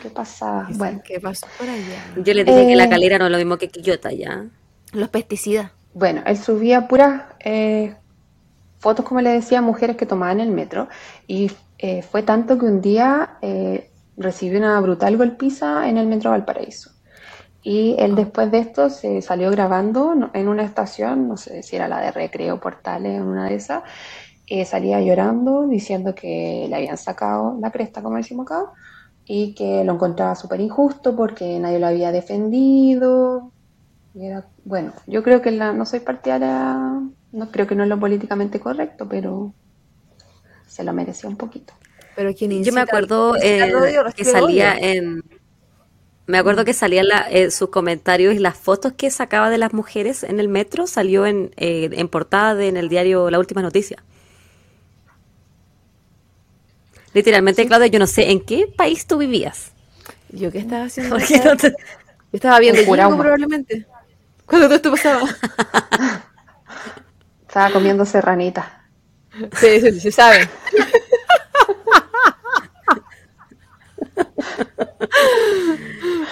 ¿Qué 0.02 0.10
pasa? 0.10 0.72
Bueno, 0.72 1.02
¿Qué 1.04 1.20
pasó 1.20 1.48
por 1.58 1.70
allá? 1.70 2.12
Yo 2.16 2.34
le 2.34 2.44
dije 2.46 2.66
que 2.68 2.76
la 2.76 2.86
Eh. 2.86 2.90
calera 2.90 3.18
no 3.18 3.26
es 3.26 3.32
lo 3.32 3.38
mismo 3.38 3.58
que 3.58 3.70
Quillota, 3.70 4.12
ya. 4.12 4.46
Los 4.94 5.10
pesticidas. 5.10 5.72
bueno, 5.94 6.22
él 6.26 6.38
subía 6.38 6.88
puras 6.88 7.24
eh, 7.40 7.96
fotos, 8.80 9.06
como 9.06 9.22
le 9.22 9.32
decía, 9.32 9.62
mujeres 9.62 9.98
que 9.98 10.06
tomaban 10.06 10.40
el 10.40 10.52
metro. 10.52 10.88
Y 11.28 11.52
eh, 11.80 12.02
fue 12.04 12.24
tanto 12.24 12.58
que 12.58 12.66
un 12.66 12.82
día 12.82 13.38
eh, 13.42 13.92
recibió 14.18 14.60
una 14.60 14.80
brutal 14.82 15.18
golpiza 15.18 15.88
en 15.90 15.98
el 15.98 16.08
metro 16.08 16.32
Valparaíso. 16.32 16.92
Y 17.62 17.96
él 18.00 18.16
después 18.16 18.52
de 18.52 18.60
esto 18.60 18.90
se 18.90 19.22
salió 19.22 19.52
grabando 19.52 20.32
en 20.34 20.48
una 20.48 20.64
estación, 20.64 21.28
no 21.28 21.38
sé 21.38 21.62
si 21.64 21.76
era 21.76 21.88
la 21.90 22.00
de 22.02 22.12
Recreo 22.12 22.60
Portales, 22.60 23.18
en 23.18 23.24
una 23.24 23.50
de 23.50 23.56
esas, 23.56 23.84
eh, 24.50 24.66
salía 24.66 25.02
llorando 25.02 25.68
diciendo 25.68 26.16
que 26.16 26.68
le 26.70 26.76
habían 26.76 26.98
sacado 26.98 27.58
la 27.62 27.72
cresta, 27.72 28.02
como 28.04 28.18
decimos 28.18 28.46
acá, 28.48 28.66
y 29.26 29.56
que 29.56 29.84
lo 29.86 29.94
encontraba 29.94 30.36
súper 30.36 30.62
injusto 30.62 31.16
porque 31.16 31.60
nadie 31.60 31.80
lo 31.80 31.88
había 31.88 32.12
defendido. 32.12 33.54
Y 34.14 34.28
era- 34.28 34.50
bueno, 34.66 34.94
yo 35.08 35.24
creo 35.24 35.42
que 35.42 35.52
la, 35.52 35.74
no 35.74 35.86
soy 35.86 36.02
partidaria, 36.02 36.76
no 37.32 37.52
creo 37.52 37.68
que 37.68 37.76
no 37.76 37.84
es 37.84 37.90
lo 37.90 38.00
políticamente 38.00 38.60
correcto, 38.60 39.08
pero 39.10 39.56
se 40.68 40.84
lo 40.84 40.94
merecía 40.94 41.30
un 41.30 41.38
poquito. 41.38 41.74
Pero 42.16 42.34
quien 42.36 42.64
Yo 42.64 42.72
me 42.74 42.82
acuerdo 42.82 43.36
eh, 43.42 43.72
odio, 43.74 44.04
que 44.16 44.26
salía 44.26 44.74
odio. 44.74 44.80
en... 44.80 45.22
Me 46.28 46.38
acuerdo 46.38 46.64
que 46.64 46.74
salía 46.74 47.04
la, 47.04 47.28
eh, 47.32 47.50
sus 47.50 47.70
comentarios 47.70 48.36
y 48.36 48.40
las 48.40 48.56
fotos 48.56 48.94
que 48.94 49.10
sacaba 49.10 49.50
de 49.50 49.58
las 49.58 49.74
mujeres 49.74 50.24
en 50.24 50.40
el 50.40 50.48
metro 50.48 50.86
salió 50.86 51.26
en, 51.26 51.52
eh, 51.58 51.90
en 51.92 52.08
portada 52.08 52.54
de- 52.56 52.68
en 52.68 52.78
el 52.78 52.88
diario 52.90 53.30
La 53.32 53.40
Última 53.40 53.62
Noticia. 53.64 54.04
Literalmente, 57.14 57.66
Claudia, 57.68 57.88
yo 57.88 58.00
no 58.00 58.08
sé 58.08 58.32
en 58.32 58.40
qué 58.42 58.68
país 58.76 59.06
tú 59.08 59.18
vivías. 59.18 59.72
¿Yo 60.32 60.52
qué 60.52 60.60
estaba 60.60 60.84
haciendo? 60.86 61.18
No 61.46 61.58
te- 61.58 61.70
Yo 61.72 61.76
estaba 62.34 62.60
viendo. 62.60 62.82
Jingo 62.82 63.18
probablemente. 63.18 63.86
Cuando 64.46 64.68
todo 64.68 64.76
esto 64.76 64.92
pasaba. 64.92 65.22
Estaba 67.48 67.72
comiendo 67.72 68.06
serranitas. 68.06 68.66
Sí, 69.60 69.82
sí, 69.82 70.00
se 70.00 70.12
sabe. 70.12 70.48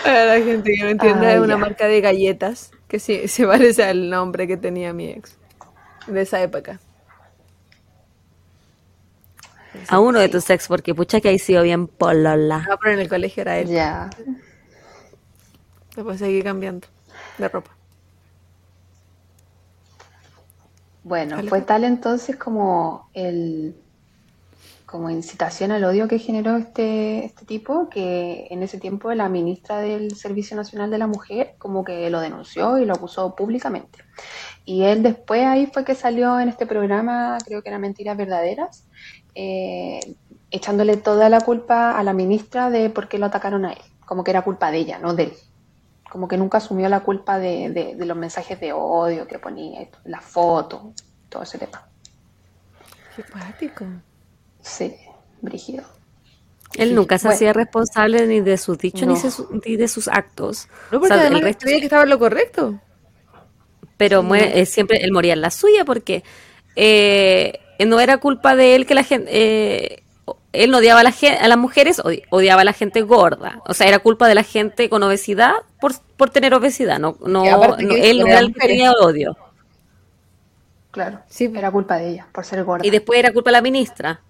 Para 0.03 0.25
la 0.25 0.43
gente 0.43 0.73
que 0.73 0.83
no 0.83 0.89
entienda, 0.89 1.27
Ah, 1.29 1.33
es 1.33 1.39
una 1.39 1.53
ya. 1.55 1.57
marca 1.57 1.87
de 1.87 2.01
galletas 2.01 2.71
que 2.87 2.99
sí 2.99 3.27
se 3.27 3.45
parece 3.45 3.83
al 3.83 4.09
nombre 4.09 4.47
que 4.47 4.57
tenía 4.57 4.93
mi 4.93 5.09
ex 5.09 5.35
de 6.07 6.21
esa 6.21 6.41
época. 6.41 6.79
A 9.89 9.99
uno 9.99 10.19
de 10.19 10.29
tus 10.29 10.49
ex, 10.49 10.67
porque 10.67 10.93
pucha 10.93 11.21
que 11.21 11.29
ahí 11.29 11.39
sido 11.39 11.63
bien 11.63 11.87
polola. 11.87 12.65
Ah, 12.69 12.77
pero 12.81 12.93
en 12.93 12.99
el 12.99 13.09
colegio 13.09 13.41
era 13.41 13.57
él. 13.57 13.67
Ya. 13.67 14.09
Después 15.95 16.19
seguí 16.19 16.43
cambiando 16.43 16.87
de 17.37 17.47
ropa. 17.47 17.71
Bueno, 21.03 21.41
fue 21.47 21.61
tal 21.61 21.85
entonces 21.85 22.35
como 22.35 23.09
el 23.13 23.75
como 24.87 25.09
incitación 25.09 25.71
al 25.71 25.83
odio 25.83 26.07
que 26.07 26.17
generó 26.17 26.55
este, 26.55 27.25
este 27.25 27.45
tipo, 27.45 27.89
que 27.89 28.47
en 28.49 28.63
ese 28.63 28.79
tiempo 28.79 29.13
la 29.13 29.27
ministra 29.27 29.79
del 29.79 30.15
Servicio 30.15 30.55
Nacional 30.55 30.89
de 30.89 30.97
la 30.97 31.07
Mujer 31.07 31.55
como 31.57 31.83
que 31.83 32.09
lo 32.09 32.21
denunció 32.21 32.77
y 32.77 32.85
lo 32.85 32.93
acusó 32.93 33.35
públicamente. 33.35 33.99
Y 34.63 34.83
él 34.83 35.03
después 35.03 35.45
ahí 35.45 35.69
fue 35.71 35.83
que 35.83 35.93
salió 35.93 36.39
en 36.39 36.47
este 36.47 36.65
programa, 36.65 37.37
creo 37.45 37.61
que 37.61 37.69
era 37.69 37.79
Mentiras 37.79 38.15
Verdaderas, 38.15 38.87
eh, 39.39 39.99
echándole 40.49 40.97
toda 40.97 41.29
la 41.29 41.41
culpa 41.41 41.97
a 41.97 42.01
la 42.03 42.13
ministra 42.13 42.71
de 42.71 42.89
por 42.89 43.07
qué 43.07 43.19
lo 43.19 43.27
atacaron 43.27 43.65
a 43.65 43.73
él, 43.73 43.81
como 44.05 44.23
que 44.23 44.31
era 44.31 44.41
culpa 44.41 44.71
de 44.71 44.79
ella, 44.79 44.97
no 44.97 45.13
de 45.13 45.23
él. 45.25 45.33
Como 46.09 46.27
que 46.27 46.37
nunca 46.37 46.57
asumió 46.57 46.89
la 46.89 47.01
culpa 47.01 47.37
de, 47.37 47.69
de- 47.69 47.95
de 47.95 48.05
los 48.05 48.17
mensajes 48.17 48.59
de 48.59 48.73
odio 48.73 49.27
que 49.27 49.37
ponía, 49.39 49.87
las 50.05 50.23
fotos, 50.23 50.81
todo 51.29 51.43
ese 51.43 51.57
tema. 51.59 51.85
Qué 53.15 53.23
pático. 53.23 53.85
Sí, 54.61 54.95
brígido. 55.41 55.83
Él 56.75 56.95
nunca 56.95 57.17
se 57.17 57.27
Bueno. 57.27 57.35
hacía 57.35 57.53
responsable 57.53 58.25
ni 58.25 58.39
de 58.41 58.57
sus 58.57 58.77
dichos 58.77 59.01
ni, 59.07 59.13
No. 59.13 59.19
de 59.21 59.31
su- 59.31 59.61
ni 59.65 59.75
de 59.75 59.87
sus 59.87 60.07
actos. 60.07 60.67
No, 60.91 60.97
O 60.97 61.01
porque 61.01 61.15
sea, 61.15 61.27
el 61.27 61.41
resto 61.41 61.61
creía 61.65 61.79
que 61.79 61.85
estaba 61.85 62.03
en 62.03 62.09
lo 62.09 62.19
correcto. 62.19 62.79
pero 63.97 64.21
muere- 64.23 64.59
eh, 64.61 64.65
siempre 64.65 64.97
él 65.03 65.11
moría 65.11 65.33
en 65.33 65.41
la 65.41 65.49
suya 65.51 65.83
porque 65.85 66.23
eh, 66.75 67.59
no 67.85 67.99
era 67.99 68.17
culpa 68.17 68.55
de 68.55 68.75
él 68.75 68.85
que 68.85 68.95
la 68.95 69.03
gente 69.03 69.29
eh, 69.31 70.03
él 70.53 70.71
no 70.71 70.79
odiaba 70.79 71.01
a, 71.01 71.03
la 71.03 71.11
gen- 71.11 71.37
a 71.41 71.47
las 71.47 71.57
mujeres 71.57 71.99
odi- 72.03 72.23
odiaba 72.29 72.61
a 72.61 72.65
la 72.65 72.73
gente 72.73 73.01
gorda 73.01 73.61
o 73.67 73.73
sea 73.73 73.87
era 73.87 73.99
culpa 73.99 74.27
de 74.27 74.35
la 74.35 74.43
gente 74.43 74.89
con 74.89 75.03
obesidad 75.03 75.53
por, 75.79 75.93
por 76.17 76.29
tener 76.29 76.53
obesidad 76.53 76.99
no 76.99 77.17
no, 77.25 77.77
no- 77.77 77.95
él 77.95 78.19
no 78.19 78.27
eran 78.27 78.27
era 78.27 78.39
el 78.39 78.47
que 78.53 78.53
mujeres. 78.53 78.67
tenía 78.67 78.91
odio 78.93 79.37
Claro, 80.91 81.19
Sí. 81.29 81.51
era 81.53 81.71
culpa 81.71 81.97
de 81.97 82.09
ella, 82.09 82.27
por 82.33 82.43
ser 82.45 82.63
gorda. 82.63 82.85
y 82.85 82.89
después 82.89 83.19
era 83.19 83.31
culpa 83.33 83.49
de 83.51 83.53
la 83.53 83.61
ministra 83.61 84.21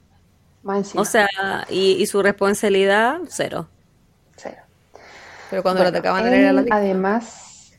Más 0.64 0.78
encima, 0.80 1.02
o 1.02 1.06
sea 1.06 1.28
y, 1.70 1.94
y 1.94 2.06
su 2.08 2.22
responsabilidad 2.22 3.20
cero 3.30 3.68
cero. 4.36 4.58
Pero 5.50 5.64
cuando 5.64 5.82
Bueno, 5.82 5.92
lo 5.92 5.98
atacaban 5.98 6.26
él, 6.28 6.34
era 6.34 6.54
la 6.54 6.66
además, 6.70 7.74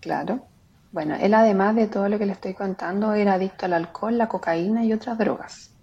claro, 0.00 0.46
bueno, 0.92 1.14
él 1.16 1.34
además 1.34 1.76
de 1.76 1.88
todo 1.88 2.08
lo 2.08 2.18
que 2.18 2.26
le 2.26 2.32
estoy 2.32 2.54
contando, 2.54 3.14
era 3.14 3.34
adicto 3.34 3.66
al 3.66 3.72
alcohol, 3.74 4.18
la 4.18 4.28
cocaína 4.28 4.84
y 4.84 4.92
otras 4.92 5.18
drogas. 5.18 5.74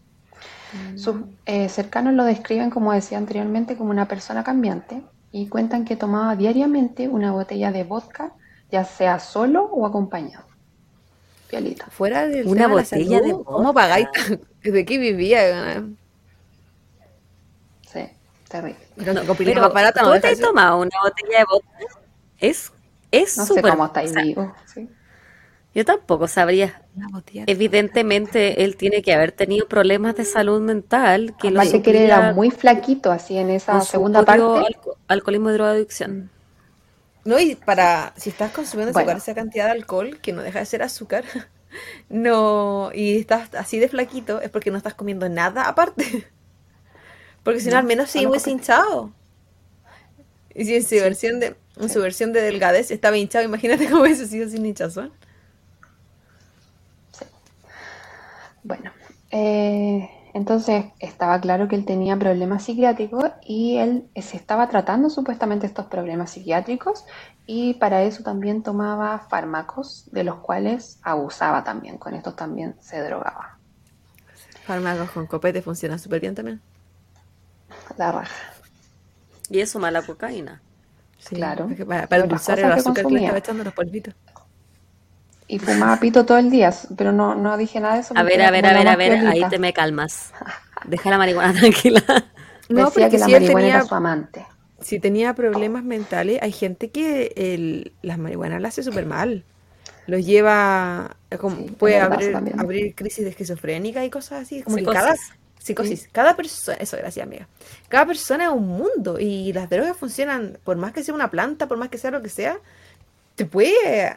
Sus 0.95 1.17
eh, 1.45 1.69
cercanos 1.69 2.13
lo 2.13 2.23
describen, 2.25 2.69
como 2.71 2.91
decía 2.93 3.17
anteriormente, 3.17 3.77
como 3.77 3.91
una 3.91 4.07
persona 4.07 4.43
cambiante 4.43 5.03
y 5.31 5.47
cuentan 5.49 5.85
que 5.85 5.95
tomaba 5.95 6.35
diariamente 6.35 7.07
una 7.07 7.31
botella 7.31 7.71
de 7.71 7.83
vodka, 7.83 8.33
ya 8.71 8.83
sea 8.83 9.19
solo 9.19 9.65
o 9.65 9.85
acompañado. 9.85 10.45
Piolita. 11.47 11.87
Fuera 11.89 12.27
del 12.27 12.47
Una 12.47 12.53
tema 12.53 12.75
la 12.75 12.83
botella 12.83 12.85
salud, 12.85 13.21
de 13.21 13.33
¿Cómo 13.49 13.73
vodka. 13.73 13.73
pagáis? 13.73 14.09
¿De 14.63 14.85
qué 14.85 14.97
vivía? 14.97 15.83
Sí, 17.91 18.09
terrible. 18.49 18.85
Pero 18.97 19.13
no, 19.53 19.71
pero 19.71 19.91
¿tú 19.93 20.19
te 20.19 20.27
de 20.27 20.29
has 20.29 20.39
tomado 20.39 20.77
una 20.79 20.97
botella 21.03 21.39
de 21.39 21.45
vodka? 21.45 21.85
es 22.39 22.71
es 23.21 23.37
No 23.37 23.45
sé 23.45 23.61
cómo 23.61 23.85
estáis 23.85 24.11
o 24.11 24.13
sea, 24.13 24.23
vivos. 24.23 24.47
sí. 24.73 24.89
yo 25.73 25.85
tampoco 25.85 26.27
sabría 26.27 26.81
Evidentemente, 27.47 28.63
él 28.63 28.77
tiene 28.77 29.01
que 29.01 29.13
haber 29.13 29.31
tenido 29.33 29.67
problemas 29.67 30.15
de 30.15 30.23
salud 30.25 30.61
mental 30.61 31.35
que 31.37 31.51
lo 31.51 31.59
que 31.61 31.89
él 31.91 31.95
era 31.97 32.33
muy 32.33 32.49
flaquito, 32.51 33.11
así 33.11 33.37
en 33.37 33.49
esa 33.49 33.81
segunda 33.81 34.23
parte. 34.23 34.43
al 34.43 34.65
alco- 34.65 34.97
alcoholismo 35.07 35.49
y 35.49 35.53
drogadicción. 35.53 36.29
No, 37.25 37.39
y 37.39 37.55
para, 37.55 38.13
si 38.15 38.29
estás 38.29 38.51
consumiendo 38.51 38.93
Bueno. 38.93 39.11
azúcar, 39.11 39.17
esa 39.17 39.33
cantidad 39.35 39.65
de 39.65 39.71
alcohol, 39.71 40.19
que 40.21 40.31
no 40.31 40.43
deja 40.43 40.59
de 40.59 40.65
ser 40.65 40.83
azúcar, 40.83 41.23
no, 42.09 42.91
y 42.93 43.17
estás 43.17 43.53
así 43.55 43.79
de 43.79 43.89
flaquito, 43.89 44.39
es 44.41 44.49
porque 44.49 44.71
no 44.71 44.77
estás 44.77 44.93
comiendo 44.93 45.27
nada 45.29 45.67
aparte. 45.67 46.05
Porque 47.43 47.59
si 47.59 47.67
no, 47.67 47.73
No, 47.73 47.79
al 47.79 47.85
menos 47.85 48.09
sí 48.09 48.23
coca- 48.25 48.49
hinchado. 48.49 49.11
Y 50.55 50.65
si 50.65 50.75
en 50.77 50.83
su 50.83 50.95
versión 50.95 51.39
de, 51.39 51.55
en 51.77 51.89
su 51.89 52.01
versión 52.01 52.33
de 52.33 52.41
delgadez 52.41 52.91
estaba 52.91 53.17
hinchado, 53.17 53.45
imagínate 53.45 53.87
cómo 53.89 54.03
hubiese 54.03 54.27
sido 54.27 54.49
sin 54.49 54.65
hinchazón. 54.65 55.11
Bueno, 58.63 58.91
eh, 59.31 60.09
Entonces 60.35 60.87
estaba 60.99 61.39
claro 61.39 61.69
que 61.69 61.77
él 61.77 61.85
tenía 61.85 62.17
problemas 62.19 62.65
psiquiátricos 62.65 63.23
y 63.41 63.77
él 63.77 64.09
se 64.21 64.35
estaba 64.35 64.67
tratando 64.69 65.09
supuestamente 65.09 65.65
estos 65.65 65.85
problemas 65.85 66.31
psiquiátricos 66.31 67.05
y 67.45 67.75
para 67.75 68.03
eso 68.03 68.21
también 68.21 68.61
tomaba 68.61 69.19
fármacos 69.29 70.09
de 70.11 70.25
los 70.25 70.35
cuales 70.39 70.99
abusaba 71.03 71.63
también, 71.63 71.97
con 71.97 72.15
estos 72.15 72.35
también 72.35 72.75
se 72.81 73.01
drogaba. 73.01 73.57
Fármacos 74.65 75.11
con 75.11 75.25
copete 75.25 75.61
funcionan 75.61 75.99
súper 75.99 76.19
bien 76.19 76.35
también. 76.35 76.61
La 77.97 78.11
raja. 78.11 78.35
Y 79.49 79.61
eso 79.61 79.79
mala 79.79 80.01
cocaína. 80.01 80.64
Sí, 81.27 81.35
Claro. 81.35 81.67
Para, 81.87 82.07
para 82.07 82.23
endulzar 82.23 82.59
el 82.59 82.65
cosas 82.65 82.75
que 82.75 82.79
azúcar 82.81 82.93
que 82.95 82.99
le 82.99 83.03
consumía. 83.03 83.27
estaba 83.27 83.37
echando 83.39 83.63
los 83.63 83.73
polvitos. 83.73 84.13
Y 85.47 85.59
fumaba 85.59 85.99
pito 85.99 86.25
todo 86.25 86.37
el 86.39 86.49
día, 86.49 86.73
pero 86.97 87.11
no, 87.11 87.35
no 87.35 87.55
dije 87.57 87.79
nada 87.79 87.95
de 87.95 88.01
eso. 88.01 88.13
A 88.17 88.23
ver, 88.23 88.41
a 88.41 88.49
ver, 88.51 88.65
a 88.65 88.73
ver, 88.73 88.87
a 88.87 88.95
ver, 88.95 89.13
ahí 89.27 89.43
te 89.49 89.59
me 89.59 89.73
calmas. 89.73 90.33
Deja 90.85 91.09
la 91.09 91.17
marihuana 91.17 91.53
tranquila. 91.59 92.03
No, 92.69 92.85
Decía 92.85 92.91
porque 92.93 93.09
que 93.09 93.17
la 93.19 93.25
si 93.25 93.33
él 93.35 93.41
marihuana 93.43 93.59
tenía, 93.61 93.75
era 93.75 93.85
su 93.85 93.95
amante. 93.95 94.45
si 94.81 94.99
tenía 94.99 95.33
problemas 95.35 95.83
mentales, 95.83 96.39
hay 96.41 96.51
gente 96.51 96.89
que 96.89 97.31
el, 97.35 97.93
las 98.01 98.17
marihuanas 98.17 98.59
la 98.61 98.69
hace 98.69 98.81
súper 98.83 99.05
mal. 99.05 99.43
Los 100.07 100.25
lleva, 100.25 101.15
eh, 101.31 101.37
como- 101.37 101.57
Sí, 101.57 101.71
puede 101.77 101.99
abrir, 101.99 102.93
crisis 102.95 103.23
de 103.23 103.29
esquizofrénica 103.31 104.03
y 104.05 104.09
cosas 104.09 104.43
así. 104.43 104.61
Como 104.63 104.75
que 104.77 104.81
Psicosis. 104.81 105.01
cada 105.01 105.15
psicosis, 105.65 106.07
cada 106.11 106.35
persona, 106.35 106.77
eso, 106.79 106.95
gracias 106.95 107.25
amiga. 107.25 107.47
Cada 107.89 108.05
persona 108.05 108.43
es 108.45 108.51
un 108.51 108.67
mundo 108.67 109.17
y 109.19 109.51
las 109.51 109.67
drogas 109.67 109.97
funcionan, 109.97 110.59
por 110.63 110.77
más 110.77 110.93
que 110.93 111.03
sea 111.03 111.15
una 111.15 111.31
planta, 111.31 111.67
por 111.67 111.79
más 111.79 111.89
que 111.89 111.97
sea 111.97 112.11
lo 112.11 112.21
que 112.21 112.29
sea, 112.29 112.59
te 113.33 113.45
puede, 113.45 114.09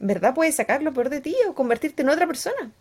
en 0.00 0.06
verdad 0.06 0.34
puede 0.34 0.50
sacar 0.50 0.82
lo 0.82 0.92
peor 0.92 1.08
de 1.08 1.20
ti 1.20 1.36
o 1.48 1.54
convertirte 1.54 2.02
en 2.02 2.08
otra 2.08 2.26
persona. 2.26 2.72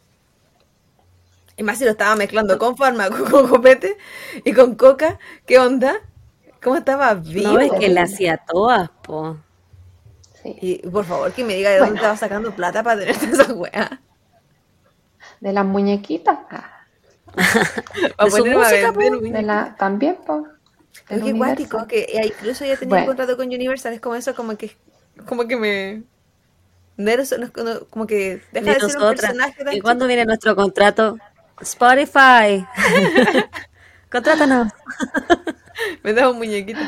Y 1.56 1.62
más 1.62 1.78
si 1.78 1.86
lo 1.86 1.92
estaba 1.92 2.16
mezclando 2.16 2.58
con 2.58 2.76
fármaco, 2.76 3.26
con 3.32 3.48
copete 3.48 3.96
y 4.44 4.54
con 4.54 4.74
coca, 4.74 5.20
¿qué 5.46 5.60
onda? 5.60 5.94
¿Cómo 6.64 6.78
estaba 6.78 7.14
vivo? 7.14 7.54
No, 7.54 7.60
es 7.60 7.72
que 7.74 7.90
la 7.90 8.04
hacía 8.04 8.38
todas, 8.38 8.90
po. 9.04 9.38
Sí. 10.42 10.58
Y 10.62 10.90
por 10.90 11.06
favor, 11.06 11.32
que 11.32 11.44
me 11.44 11.54
diga 11.54 11.70
de 11.70 11.78
dónde 11.78 11.98
estaba 11.98 12.18
sacando 12.18 12.56
plata 12.56 12.82
para 12.82 13.02
tener 13.02 13.16
esa 13.16 13.54
weá. 13.54 14.02
De 15.42 15.54
las 15.54 15.64
muñequitas. 15.64 16.40
ah, 16.50 16.79
De 18.24 18.32
su 18.32 18.46
música, 18.46 18.94
po. 18.94 19.00
de 19.00 19.42
la, 19.42 19.76
también, 19.78 20.18
pues. 20.26 20.44
Pero 21.08 21.26
qué 21.26 21.34
guático, 21.34 21.88
que 21.88 22.02
eh, 22.02 22.28
incluso 22.28 22.66
ya 22.66 22.76
tenía 22.76 22.90
Bueno. 22.90 23.04
un 23.04 23.08
contrato 23.08 23.38
con 23.38 23.48
Universal, 23.48 23.94
es 23.94 24.02
como 24.02 24.16
eso, 24.16 24.36
como 24.36 24.58
que, 24.58 24.76
como 25.26 25.48
que 25.48 25.56
me... 25.56 26.04
no 26.98 27.16
no 27.16 27.22
es 27.22 27.32
como- 27.90 28.08
que 28.08 28.42
deja 28.52 28.66
Ni 28.68 28.74
de 28.74 28.80
ser 28.90 29.02
un 29.02 29.10
personaje 29.16 29.56
¿Y 29.72 29.82
cuándo 29.82 30.08
viene 30.08 30.26
nuestro 30.26 30.56
contrato? 30.56 31.18
Spotify. 31.62 32.66
Contrátanos. 34.12 34.72
Me 36.04 36.14
da 36.14 36.30
un 36.30 36.38
muñequito. 36.38 36.80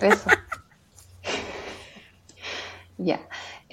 Eso. 0.00 0.30
Ya. 2.98 3.20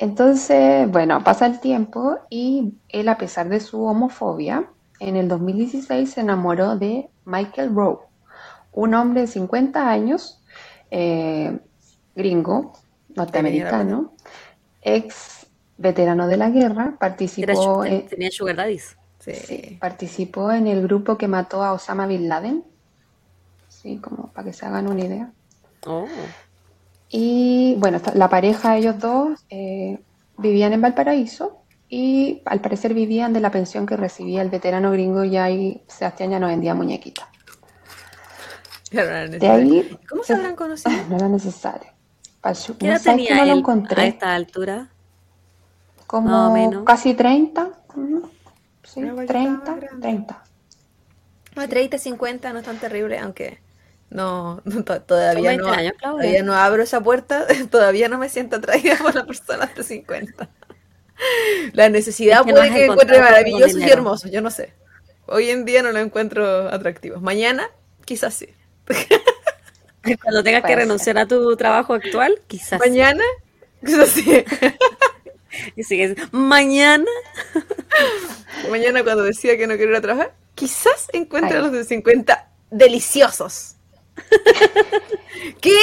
Entonces, 0.02 0.90
bueno, 0.92 1.24
pasa 1.24 1.46
el 1.46 1.60
tiempo 1.60 2.18
y 2.32 2.74
él, 2.90 3.08
a 3.08 3.20
pesar 3.20 3.50
de 3.50 3.60
su 3.60 3.84
homofobia, 3.84 4.66
en 5.00 5.16
el 5.16 5.28
2016 5.28 6.10
se 6.14 6.22
enamoró 6.22 6.76
de 6.76 7.08
Michael 7.26 7.74
Rowe, 7.76 8.00
un 8.72 8.96
hombre 8.96 9.22
de 9.22 9.28
50 9.28 9.88
años, 9.88 10.42
eh, 10.90 11.60
gringo, 12.16 12.74
norteamericano, 13.16 14.14
ex 14.82 15.46
veterano 15.78 16.28
de 16.28 16.38
la 16.38 16.50
guerra, 16.50 16.96
participó, 17.00 17.86
en- 17.86 18.08
tenía 18.08 18.32
Sugar 18.32 18.56
Daddies. 18.56 18.98
Sí. 19.20 19.36
sí, 19.36 19.78
participó 19.80 20.52
en 20.52 20.66
el 20.66 20.82
grupo 20.82 21.16
que 21.16 21.28
mató 21.28 21.62
a 21.64 21.74
Osama 21.74 22.08
Bin 22.08 22.28
Laden, 22.28 22.64
sí, 23.68 23.98
como 24.00 24.32
para 24.34 24.46
que 24.48 24.54
se 24.54 24.66
hagan 24.66 24.88
una 24.88 25.02
idea. 25.06 25.32
Oh. 25.86 26.08
Y 27.12 27.76
bueno, 27.78 28.00
la 28.16 28.30
pareja, 28.30 28.78
ellos 28.78 28.98
dos, 29.00 29.40
eh, 29.50 30.00
vivían 30.38 30.74
en 30.74 30.82
Valparaíso 30.82 31.58
y 31.90 32.42
al 32.46 32.62
parecer 32.62 32.94
vivían 32.94 33.34
de 33.34 33.42
la 33.42 33.52
pensión 33.52 33.86
que 33.86 33.98
recibía 33.98 34.42
el 34.42 34.50
veterano 34.50 34.92
gringo 34.92 35.24
y 35.26 35.36
ahí 35.38 35.84
Sebastián 35.88 36.32
ya 36.32 36.40
no 36.40 36.48
vendía 36.48 36.74
muñequitas. 36.74 37.28
Claro, 38.90 39.10
no 39.10 39.14
era 39.36 39.38
De 39.40 39.48
ahí 39.50 40.00
¿Cómo 40.10 40.24
se 40.24 40.28
se- 40.28 40.34
habrán 40.34 40.56
conocido? 40.56 41.06
no 41.10 41.16
era 41.18 41.28
necesario. 41.30 41.92
Pachu- 42.42 42.78
¿Qué 42.78 42.88
no 42.88 43.00
que 43.00 43.00
tenía 43.00 43.36
no 43.36 43.46
lo 43.46 43.54
él 43.54 43.58
a 43.60 43.60
encontré. 43.60 44.08
esta 44.08 44.34
altura? 44.34 44.90
Como 46.08 46.52
menos. 46.52 46.84
casi 46.86 47.14
30. 47.14 47.70
ujú, 47.96 48.30
Sí, 48.84 49.02
Pero 49.02 49.08
igual 49.08 49.30
ya 49.34 49.34
30, 49.34 49.60
estaba 49.60 49.78
grande. 49.78 50.02
30. 50.02 50.44
No, 51.56 51.70
30, 51.70 51.98
50 51.98 52.54
no 52.54 52.60
es 52.60 52.66
tan 52.66 52.80
terrible, 52.80 53.20
aunque 53.20 53.61
no, 54.12 54.62
no, 54.66 54.84
to- 54.86 55.02
todavía 55.02 55.54
Son 55.54 55.58
20 55.58 55.64
no, 55.64 55.72
años, 55.72 55.94
todavía 56.02 56.44
no 56.44 56.54
abro 56.54 56.84
esa 56.84 57.02
puerta, 57.02 57.48
todavía 57.72 58.10
no 58.10 58.18
me 58.18 58.30
siento 58.30 58.58
atraída 58.58 58.98
por 58.98 59.16
las 59.16 59.26
personas 59.26 59.74
de 59.74 59.84
50. 59.84 60.50
La 61.74 61.90
necesidad 61.90 62.40
Es 62.42 62.46
que 62.46 62.52
no 62.52 62.58
puede 62.58 62.72
que 62.72 62.86
encuentre 62.86 63.20
maravillosos 63.20 63.80
y 63.82 63.90
hermosos, 63.90 64.32
yo 64.32 64.42
no 64.42 64.52
sé. 64.52 64.74
Hoy 65.28 65.50
en 65.50 65.66
día 65.66 65.82
no 65.82 65.92
lo 65.92 66.00
encuentro 66.00 66.68
atractivo. 66.70 67.20
Mañana, 67.22 67.70
quizás 68.06 68.34
sí. 68.34 68.48
Cuando 70.22 70.44
tengas 70.44 70.64
que 70.64 70.70
ser. 70.70 70.80
renunciar 70.80 71.18
a 71.20 71.28
tu 71.28 71.56
trabajo 71.56 71.94
actual, 71.94 72.42
quizás. 72.48 72.80
Mañana, 72.80 73.24
quizás 73.86 74.10
sí. 74.10 74.44
Y 75.76 75.84
sigues, 75.84 76.16
mañana. 76.32 77.06
Mañana 78.70 79.04
cuando 79.04 79.24
decida 79.24 79.58
que 79.58 79.68
no 79.68 79.76
quiero 79.76 79.92
ir 79.92 79.98
a 79.98 80.02
trabajar, 80.02 80.34
quizás 80.56 81.08
encuentre 81.14 81.58
a 81.58 81.62
los 81.62 81.72
de 81.72 81.84
50 81.84 82.50
deliciosos. 82.72 83.76
¡Qué 85.62 85.76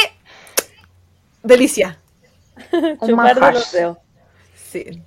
delicia! 1.43 1.99
Un 2.73 2.99
Chupar 2.99 3.09
de 3.09 3.15
manjar. 3.15 3.55
los 3.55 3.73
dedos. 3.73 3.99
Sí. 4.55 5.03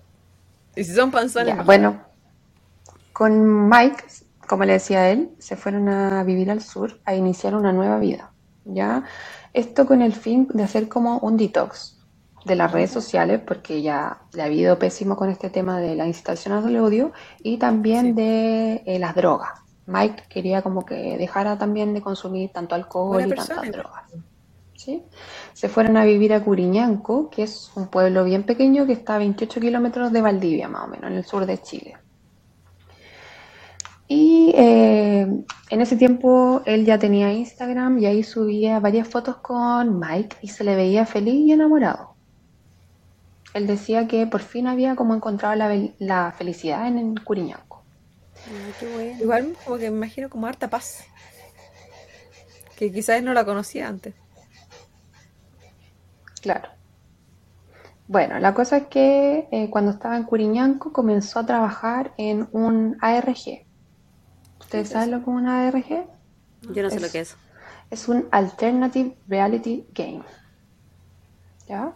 Y 0.76 0.84
si 0.84 0.93
son 0.93 1.11
panzones, 1.11 1.56
Ya, 1.56 1.64
bueno, 1.64 2.02
con 3.14 3.69
Mike, 3.69 4.03
como 4.48 4.65
le 4.65 4.73
decía 4.73 5.10
él, 5.10 5.30
se 5.38 5.56
fueron 5.56 5.89
a 5.89 6.23
vivir 6.23 6.49
al 6.49 6.61
sur 6.61 6.99
a 7.06 7.14
iniciar 7.14 7.56
una 7.56 7.73
nueva 7.73 7.99
vida. 7.99 8.31
¿ya? 8.65 9.03
Esto 9.53 9.85
con 9.85 10.02
el 10.02 10.14
fin 10.14 10.48
de 10.53 10.64
hacer 10.64 10.88
como 10.88 11.19
un 11.19 11.38
detox 11.38 11.98
de 12.45 12.56
las 12.56 12.72
redes 12.72 12.89
sociales, 12.89 13.41
porque 13.45 13.81
ya 13.81 14.22
le 14.34 14.41
ha 14.41 14.45
habido 14.45 14.80
pésimo 14.80 15.15
con 15.15 15.30
este 15.30 15.49
tema 15.49 15.80
de 15.80 15.95
la 15.95 16.07
incitación 16.07 16.53
al 16.53 16.76
odio 16.77 17.11
y 17.43 17.57
también 17.57 18.15
de 18.15 18.81
eh, 18.85 18.98
las 18.98 19.14
drogas. 19.14 19.61
Mike 19.88 20.24
quería 20.30 20.62
como 20.62 20.86
que 20.86 21.18
dejara 21.18 21.58
también 21.58 21.94
de 21.94 22.02
consumir 22.02 22.52
tanto 22.52 22.76
alcohol 22.76 23.26
y 23.26 23.30
tantas 23.30 23.72
drogas. 23.72 24.03
¿sí? 24.76 25.03
Se 25.53 25.70
fueron 25.70 25.98
a 25.98 26.06
vivir 26.06 26.34
a 26.34 26.44
Curiñanco, 26.44 27.30
que 27.30 27.44
es 27.44 27.72
un 27.76 27.88
pueblo 27.88 28.24
bien 28.24 28.44
pequeño 28.44 28.86
que 28.86 28.94
está 28.94 29.16
a 29.16 29.20
28 29.20 29.60
kilómetros 29.60 30.12
de 30.12 30.22
Valdivia, 30.22 30.68
más 30.68 30.86
o 30.86 30.88
menos, 30.88 31.12
en 31.12 31.18
el 31.18 31.26
sur 31.26 31.45
de 31.45 31.62
Chile. 31.62 31.98
Y 34.08 34.52
eh, 34.56 35.22
en 35.70 35.82
ese 35.82 35.95
tiempo 35.95 36.62
él 36.66 36.86
ya 36.86 36.99
tenía 36.99 37.32
Instagram 37.32 37.99
y 37.99 38.08
ahí 38.08 38.24
subía 38.24 38.80
varias 38.82 39.08
fotos 39.08 39.38
con 39.38 39.99
Mike 39.99 40.36
y 40.41 40.49
se 40.49 40.66
le 40.66 40.76
veía 40.76 41.06
feliz 41.06 41.36
y 41.36 41.53
enamorado. 41.53 42.16
Él 43.53 43.68
decía 43.68 44.08
que 44.08 44.28
por 44.28 44.41
fin 44.41 44.68
había 44.68 44.95
como 44.95 45.16
encontrado 45.16 45.56
la 45.99 46.34
felicidad 46.38 46.88
en, 46.88 46.98
en 46.98 47.16
Curiñanco. 47.16 47.70
Ay, 48.48 48.74
qué 48.80 48.88
bueno. 48.94 49.22
Igual 49.22 49.56
como 49.64 49.78
que 49.78 49.90
me 49.90 49.98
imagino 49.98 50.30
como 50.30 50.48
harta 50.48 50.70
paz. 50.70 51.04
Que 52.76 52.92
quizás 52.92 53.22
no 53.22 53.34
la 53.34 53.46
conocía 53.46 53.88
antes. 53.88 54.16
Claro. 56.42 56.70
Bueno, 58.08 58.40
la 58.40 58.54
cosa 58.54 58.78
es 58.78 58.88
que 58.88 59.48
eh, 59.52 59.70
cuando 59.70 59.92
estaba 59.92 60.18
en 60.18 60.24
Curiñanco 60.24 60.92
comenzó 60.92 61.40
a 61.40 61.46
trabajar 61.46 62.14
en 62.18 62.50
un 62.52 62.98
ARG. 63.00 63.66
¿Ustedes 64.60 64.90
saben 64.90 65.12
lo 65.12 65.18
que 65.18 65.24
es 65.24 65.28
un 65.28 65.48
ARG? 65.48 66.06
Yo 66.74 66.84
no 66.84 66.90
sé 66.90 67.00
lo 67.00 67.10
que 67.10 67.22
es. 67.22 67.38
Es 67.90 68.10
un 68.10 68.28
Alternative 68.32 69.16
Reality 69.28 69.86
Game. 69.94 70.24
¿Ya? 71.68 71.94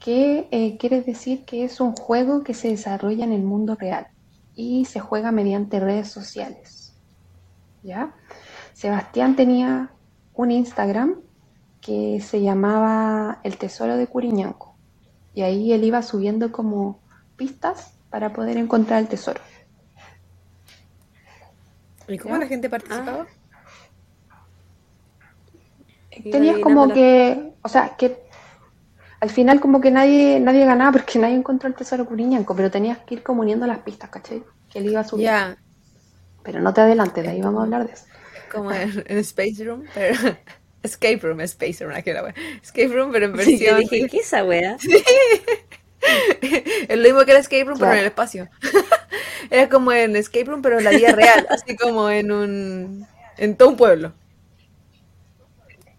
Que 0.00 0.48
eh, 0.50 0.76
quiere 0.78 1.02
decir 1.02 1.44
que 1.44 1.64
es 1.64 1.80
un 1.80 1.94
juego 1.94 2.42
que 2.42 2.54
se 2.54 2.68
desarrolla 2.68 3.24
en 3.24 3.32
el 3.32 3.42
mundo 3.42 3.76
real 3.76 4.08
y 4.54 4.84
se 4.84 5.00
juega 5.00 5.32
mediante 5.32 5.80
redes 5.80 6.08
sociales. 6.08 6.94
¿Ya? 7.82 8.14
Sebastián 8.72 9.36
tenía 9.36 9.90
un 10.34 10.50
Instagram 10.50 11.20
que 11.80 12.20
se 12.20 12.40
llamaba 12.42 13.40
El 13.42 13.58
Tesoro 13.58 13.96
de 13.96 14.06
Curiñanco. 14.06 14.76
Y 15.34 15.42
ahí 15.42 15.72
él 15.72 15.84
iba 15.84 16.02
subiendo 16.02 16.52
como 16.52 17.00
pistas 17.36 17.94
para 18.10 18.32
poder 18.32 18.56
encontrar 18.56 19.00
el 19.00 19.08
tesoro. 19.08 19.40
¿Y 22.06 22.18
cómo 22.18 22.34
¿Ya? 22.34 22.40
la 22.40 22.46
gente 22.46 22.68
participaba? 22.68 23.26
Iba 26.10 26.30
Tenías 26.30 26.58
como 26.58 26.92
que, 26.92 27.54
o 27.62 27.68
sea, 27.68 27.96
que 27.96 28.22
al 29.22 29.30
final 29.30 29.60
como 29.60 29.80
que 29.80 29.92
nadie, 29.92 30.40
nadie 30.40 30.64
ganaba 30.66 30.90
porque 30.90 31.16
nadie 31.16 31.36
encontró 31.36 31.68
el 31.68 31.76
tesoro 31.76 32.04
Curiñanco, 32.06 32.56
pero 32.56 32.72
tenías 32.72 32.98
que 32.98 33.14
ir 33.14 33.22
como 33.22 33.42
uniendo 33.42 33.68
las 33.68 33.78
pistas, 33.78 34.10
¿cachai? 34.10 34.42
Que 34.68 34.80
él 34.80 34.86
iba 34.90 35.04
subiendo. 35.04 35.54
Ya. 35.54 35.56
Pero 36.42 36.58
no 36.58 36.74
te 36.74 36.80
adelantes, 36.80 37.22
de 37.22 37.30
ahí 37.30 37.40
vamos 37.40 37.60
a 37.60 37.62
hablar 37.62 37.86
de 37.86 37.92
eso. 37.92 38.06
Como 38.50 38.72
en, 38.72 39.04
en 39.06 39.18
Space 39.18 39.64
Room, 39.64 39.84
pero... 39.94 40.16
Escape 40.82 41.20
Room, 41.22 41.40
Space 41.42 41.84
Room, 41.84 41.94
aquí 41.94 42.12
la 42.12 42.24
wea. 42.24 42.34
Escape 42.60 42.88
Room, 42.88 43.12
pero 43.12 43.26
en 43.26 43.38
Sí, 43.44 43.58
yo 43.60 43.76
versión... 43.76 43.78
dije, 43.78 44.08
¿qué 44.08 44.16
es 44.16 44.26
esa 44.26 44.44
wea? 44.44 44.76
Es 46.88 46.96
lo 46.96 47.04
mismo 47.04 47.24
que 47.24 47.30
era 47.30 47.38
Escape 47.38 47.62
Room, 47.62 47.78
pero 47.78 47.92
en 47.92 47.98
el 47.98 48.06
espacio. 48.06 48.48
Era 49.50 49.68
como 49.68 49.92
en 49.92 50.16
Escape 50.16 50.46
Room, 50.46 50.62
pero 50.62 50.78
en 50.78 50.84
la 50.84 50.90
vida 50.90 51.12
real, 51.12 51.46
así 51.48 51.76
como 51.76 52.10
en 52.10 52.32
un... 52.32 53.06
en 53.38 53.56
todo 53.56 53.68
un 53.68 53.76
pueblo. 53.76 54.12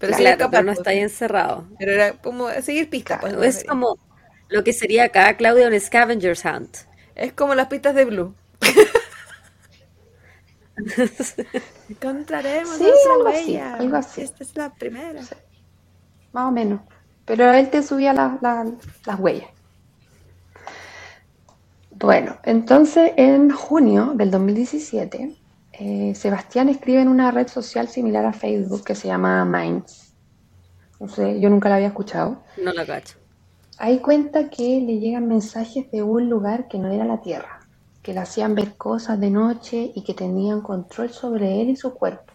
Pero 0.07 0.13
sí 0.17 0.21
claro, 0.21 0.33
escapar, 0.33 0.51
pero 0.51 0.63
no 0.65 0.71
está 0.71 0.89
ahí 0.91 0.99
encerrado. 0.99 1.67
Pero 1.79 1.91
era 1.91 2.13
como 2.13 2.49
seguir 2.61 2.89
pistas. 2.89 3.19
pues, 3.21 3.33
Es 3.33 3.63
como 3.63 3.97
lo 4.49 4.63
que 4.63 4.73
sería 4.73 5.05
acá, 5.05 5.35
Claudia, 5.37 5.67
un 5.67 5.79
scavenger's 5.79 6.43
hunt. 6.45 6.77
Es 7.15 7.33
como 7.33 7.55
las 7.55 7.67
pistas 7.67 7.95
de 7.95 8.05
Blue. 8.05 8.35
Encontraremos 11.89 12.75
Sí, 12.77 12.83
otra 12.85 13.13
algo 13.13 13.27
así, 13.27 13.57
algo 13.57 13.95
así. 13.97 14.21
Esta 14.21 14.43
es 14.43 14.55
la 14.55 14.73
primera. 14.73 15.21
Más 16.33 16.47
o 16.49 16.51
menos. 16.51 16.81
Pero 17.25 17.51
él 17.53 17.69
te 17.69 17.81
subía 17.83 18.13
la- 18.13 18.37
la- 18.41 18.65
las 19.05 19.19
huellas. 19.19 19.49
Bueno, 21.91 22.37
entonces 22.43 23.11
en 23.17 23.49
junio 23.51 24.13
del 24.15 24.31
2017, 24.31 25.35
eh, 25.73 26.13
Sebastián 26.15 26.69
escribe 26.69 27.01
en 27.01 27.07
una 27.07 27.31
red 27.31 27.47
social 27.47 27.87
similar 27.87 28.25
a 28.25 28.33
Facebook 28.33 28.83
que 28.83 28.95
se 28.95 29.07
llama 29.07 29.43
Minds. 29.43 30.13
No 30.99 31.07
sé, 31.07 31.39
yo 31.39 31.49
nunca 31.49 31.67
la 31.69 31.75
había 31.75 31.87
escuchado. 31.87 32.43
No 32.63 32.71
la 32.73 32.85
cacho. 32.85 33.17
Ahí 33.79 33.99
cuenta 33.99 34.49
que 34.49 34.81
le 34.81 34.99
llegan 34.99 35.27
mensajes 35.27 35.89
de 35.91 36.03
un 36.03 36.29
lugar 36.29 36.67
que 36.67 36.77
no 36.77 36.91
era 36.91 37.05
la 37.05 37.21
Tierra, 37.21 37.59
que 38.03 38.13
le 38.13 38.19
hacían 38.19 38.53
ver 38.53 38.75
cosas 38.75 39.19
de 39.19 39.31
noche 39.31 39.91
y 39.95 40.03
que 40.03 40.13
tenían 40.13 40.61
control 40.61 41.09
sobre 41.09 41.61
él 41.61 41.69
y 41.69 41.75
su 41.75 41.93
cuerpo, 41.93 42.31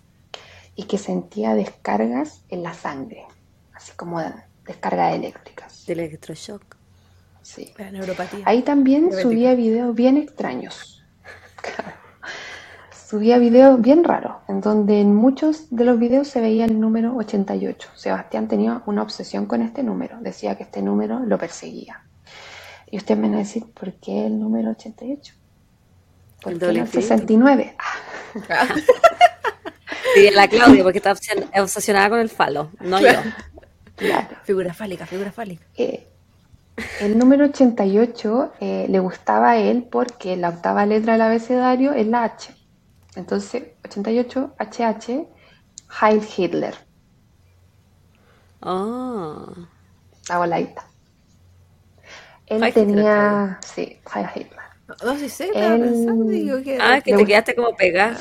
y 0.74 0.84
que 0.84 0.98
sentía 0.98 1.54
descargas 1.54 2.42
en 2.48 2.64
la 2.64 2.74
sangre, 2.74 3.24
así 3.72 3.92
como 3.94 4.20
descargas 4.66 5.14
eléctricas. 5.14 5.86
Del 5.86 6.00
electroshock. 6.00 6.76
Sí. 7.42 7.72
La 7.78 7.92
neuropatía. 7.92 8.42
Ahí 8.44 8.62
también 8.62 9.12
subía 9.12 9.54
videos 9.54 9.94
bien 9.94 10.16
extraños. 10.16 11.04
subía 13.08 13.38
videos 13.38 13.80
bien 13.80 14.04
raros, 14.04 14.36
en 14.48 14.60
donde 14.60 15.00
en 15.00 15.14
muchos 15.14 15.68
de 15.70 15.86
los 15.86 15.98
videos 15.98 16.28
se 16.28 16.42
veía 16.42 16.66
el 16.66 16.78
número 16.78 17.16
88. 17.16 17.88
Sebastián 17.94 18.48
tenía 18.48 18.82
una 18.84 19.02
obsesión 19.02 19.46
con 19.46 19.62
este 19.62 19.82
número, 19.82 20.18
decía 20.20 20.56
que 20.56 20.64
este 20.64 20.82
número 20.82 21.20
lo 21.20 21.38
perseguía. 21.38 22.02
Y 22.90 22.98
ustedes 22.98 23.18
me 23.18 23.28
van 23.28 23.36
a 23.36 23.38
decir, 23.38 23.64
¿por 23.72 23.94
qué 23.94 24.26
el 24.26 24.38
número 24.38 24.70
88? 24.72 25.34
¿Por 26.42 26.52
El 26.52 26.58
qué 26.58 26.66
el 26.66 26.76
infinito. 26.76 27.08
69? 27.08 27.76
Ah, 27.78 28.66
Diría 30.14 30.32
la 30.32 30.48
Claudia, 30.48 30.82
porque 30.82 30.98
está 30.98 31.14
obsesionada 31.62 32.10
con 32.10 32.18
el 32.18 32.28
falo, 32.28 32.70
no 32.80 33.00
yo. 33.00 33.08
claro. 33.96 34.36
figura 34.44 34.74
fálica, 34.74 35.06
figura 35.06 35.32
fálica. 35.32 35.64
Eh, 35.76 36.06
el 37.00 37.18
número 37.18 37.46
88 37.46 38.52
eh, 38.60 38.86
le 38.88 38.98
gustaba 39.00 39.52
a 39.52 39.56
él 39.58 39.86
porque 39.90 40.36
la 40.36 40.50
octava 40.50 40.84
letra 40.84 41.14
del 41.14 41.22
abecedario 41.22 41.92
es 41.94 42.06
la 42.06 42.24
H. 42.24 42.57
Entonces, 43.18 43.64
88, 43.84 44.54
HH, 44.58 45.28
Heil 46.00 46.22
Hitler, 46.36 46.74
Ah, 48.62 49.68
la 50.28 50.38
voladita. 50.38 50.84
Él 52.46 52.62
Heil 52.62 52.72
Hitler, 52.76 52.84
tenía, 52.86 53.58
sí, 53.64 54.00
Heil 54.14 54.26
Hitler. 54.34 54.58
No, 55.04 55.16
sé, 55.18 55.28
sí, 55.28 55.44
estaba 55.44 55.76
Él- 55.76 55.80
pensando, 55.80 56.24
digo 56.30 56.62
que... 56.62 56.78
Ah, 56.80 57.00
que 57.00 57.10
Le 57.12 57.16
te 57.16 57.22
gust- 57.22 57.28
quedaste 57.28 57.54
como 57.54 57.76
pegada. 57.76 58.18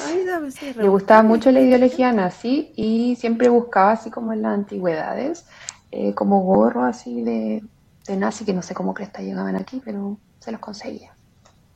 Le 0.81 0.89
gustaba 0.89 1.23
mucho 1.23 1.51
la 1.51 1.61
ideología 1.61 2.11
nazi 2.11 2.73
y 2.75 3.15
siempre 3.15 3.49
buscaba, 3.49 3.91
así 3.93 4.11
como 4.11 4.33
en 4.33 4.41
las 4.41 4.53
antigüedades, 4.53 5.45
eh, 5.91 6.13
como 6.13 6.41
gorro 6.41 6.83
así 6.83 7.21
de, 7.23 7.63
de 8.07 8.17
nazi, 8.17 8.45
que 8.45 8.53
no 8.53 8.61
sé 8.61 8.73
cómo 8.73 8.93
cresta 8.93 9.21
llegaban 9.21 9.55
aquí, 9.55 9.81
pero 9.83 10.19
se 10.39 10.51
los 10.51 10.59
conseguía. 10.61 11.17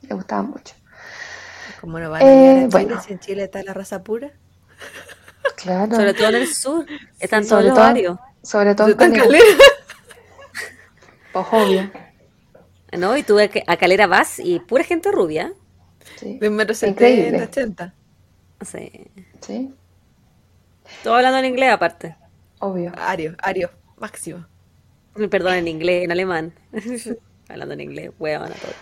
Le 0.02 0.14
gustaban 0.14 0.50
mucho. 0.50 0.74
Como 1.82 1.98
no 1.98 2.08
van 2.10 2.22
a 2.22 2.24
Eh, 2.24 2.28
llegar 2.28 2.48
a 2.48 2.68
Chile 2.68 2.68
bueno. 2.86 3.02
si 3.02 3.12
en 3.12 3.18
Chile 3.18 3.42
está 3.44 3.62
la 3.62 3.74
raza 3.74 4.02
pura. 4.02 4.30
Claro. 5.56 5.94
Sobre 5.94 6.14
todo 6.14 6.28
en 6.28 6.34
el 6.36 6.46
sur. 6.54 6.86
Están 7.20 7.42
todos 7.46 7.48
sobre 7.64 7.68
los 7.68 7.74
todo, 7.74 8.20
sobre 8.42 8.74
todo 8.74 8.88
en 8.88 8.94
Calera. 8.96 9.24
Calera. 9.24 9.44
Pues 11.32 11.46
obvio. 11.50 11.90
¿No? 12.98 13.16
Y 13.16 13.22
tú 13.22 13.38
a 13.38 13.48
a 13.66 13.76
Calera 13.78 14.06
vas 14.06 14.38
y 14.38 14.60
pura 14.60 14.84
gente 14.84 15.10
rubia. 15.10 15.52
Sí. 16.16 16.38
De 16.38 16.48
un 16.48 16.56
metro 16.56 16.74
Increíble. 16.86 17.38
setenta, 17.40 17.44
ochenta. 17.44 17.94
Sí. 18.64 19.10
Sí, 19.40 19.74
Todo 21.02 21.14
hablando 21.14 21.38
en 21.38 21.46
inglés 21.46 21.72
aparte. 21.72 22.14
obvio. 22.60 22.92
Ario, 22.96 23.34
Ario, 23.42 23.70
máximo. 23.98 24.46
Perdón, 25.30 25.54
en 25.54 25.68
inglés, 25.68 26.04
en 26.04 26.12
alemán. 26.12 26.52
hablando 27.48 27.74
en 27.74 27.80
inglés, 27.80 28.10
huevona 28.20 28.54
todo. 28.54 28.72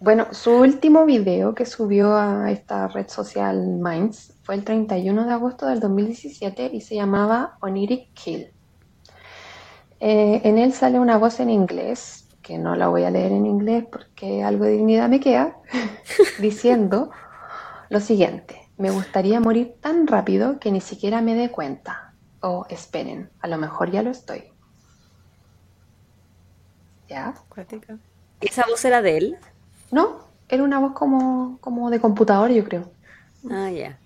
Bueno, 0.00 0.26
su 0.32 0.50
último 0.50 1.06
video 1.06 1.54
que 1.54 1.64
subió 1.64 2.16
a 2.16 2.50
esta 2.50 2.88
red 2.88 3.08
social 3.08 3.78
Minds 3.80 4.34
fue 4.42 4.54
el 4.54 4.64
31 4.64 5.24
de 5.24 5.32
agosto 5.32 5.66
del 5.66 5.80
2017 5.80 6.70
y 6.72 6.80
se 6.82 6.94
llamaba 6.94 7.56
Oniric 7.60 8.12
Kill. 8.12 8.52
Eh, 10.00 10.42
en 10.44 10.58
él 10.58 10.74
sale 10.74 11.00
una 11.00 11.16
voz 11.16 11.40
en 11.40 11.48
inglés, 11.48 12.28
que 12.42 12.58
no 12.58 12.76
la 12.76 12.88
voy 12.88 13.04
a 13.04 13.10
leer 13.10 13.32
en 13.32 13.46
inglés 13.46 13.86
porque 13.90 14.42
algo 14.42 14.66
de 14.66 14.72
dignidad 14.72 15.08
me 15.08 15.20
queda, 15.20 15.56
diciendo 16.38 17.10
lo 17.88 18.00
siguiente, 18.00 18.68
me 18.76 18.90
gustaría 18.90 19.40
morir 19.40 19.76
tan 19.80 20.06
rápido 20.06 20.58
que 20.58 20.70
ni 20.70 20.82
siquiera 20.82 21.22
me 21.22 21.34
dé 21.34 21.50
cuenta. 21.50 22.12
O 22.40 22.66
esperen, 22.68 23.30
a 23.40 23.48
lo 23.48 23.56
mejor 23.56 23.90
ya 23.90 24.02
lo 24.02 24.10
estoy. 24.10 24.52
¿Ya? 27.08 27.32
Cuática. 27.48 27.96
¿Y 28.42 28.48
esa 28.48 28.66
voz 28.68 28.84
era 28.84 29.00
de 29.00 29.16
él? 29.16 29.38
No, 29.94 30.26
era 30.48 30.64
una 30.64 30.80
voz 30.80 30.92
como, 30.92 31.58
como 31.60 31.88
de 31.88 32.00
computador, 32.00 32.50
yo 32.50 32.64
creo. 32.64 32.90
Ah, 33.48 33.70
ya. 33.70 33.96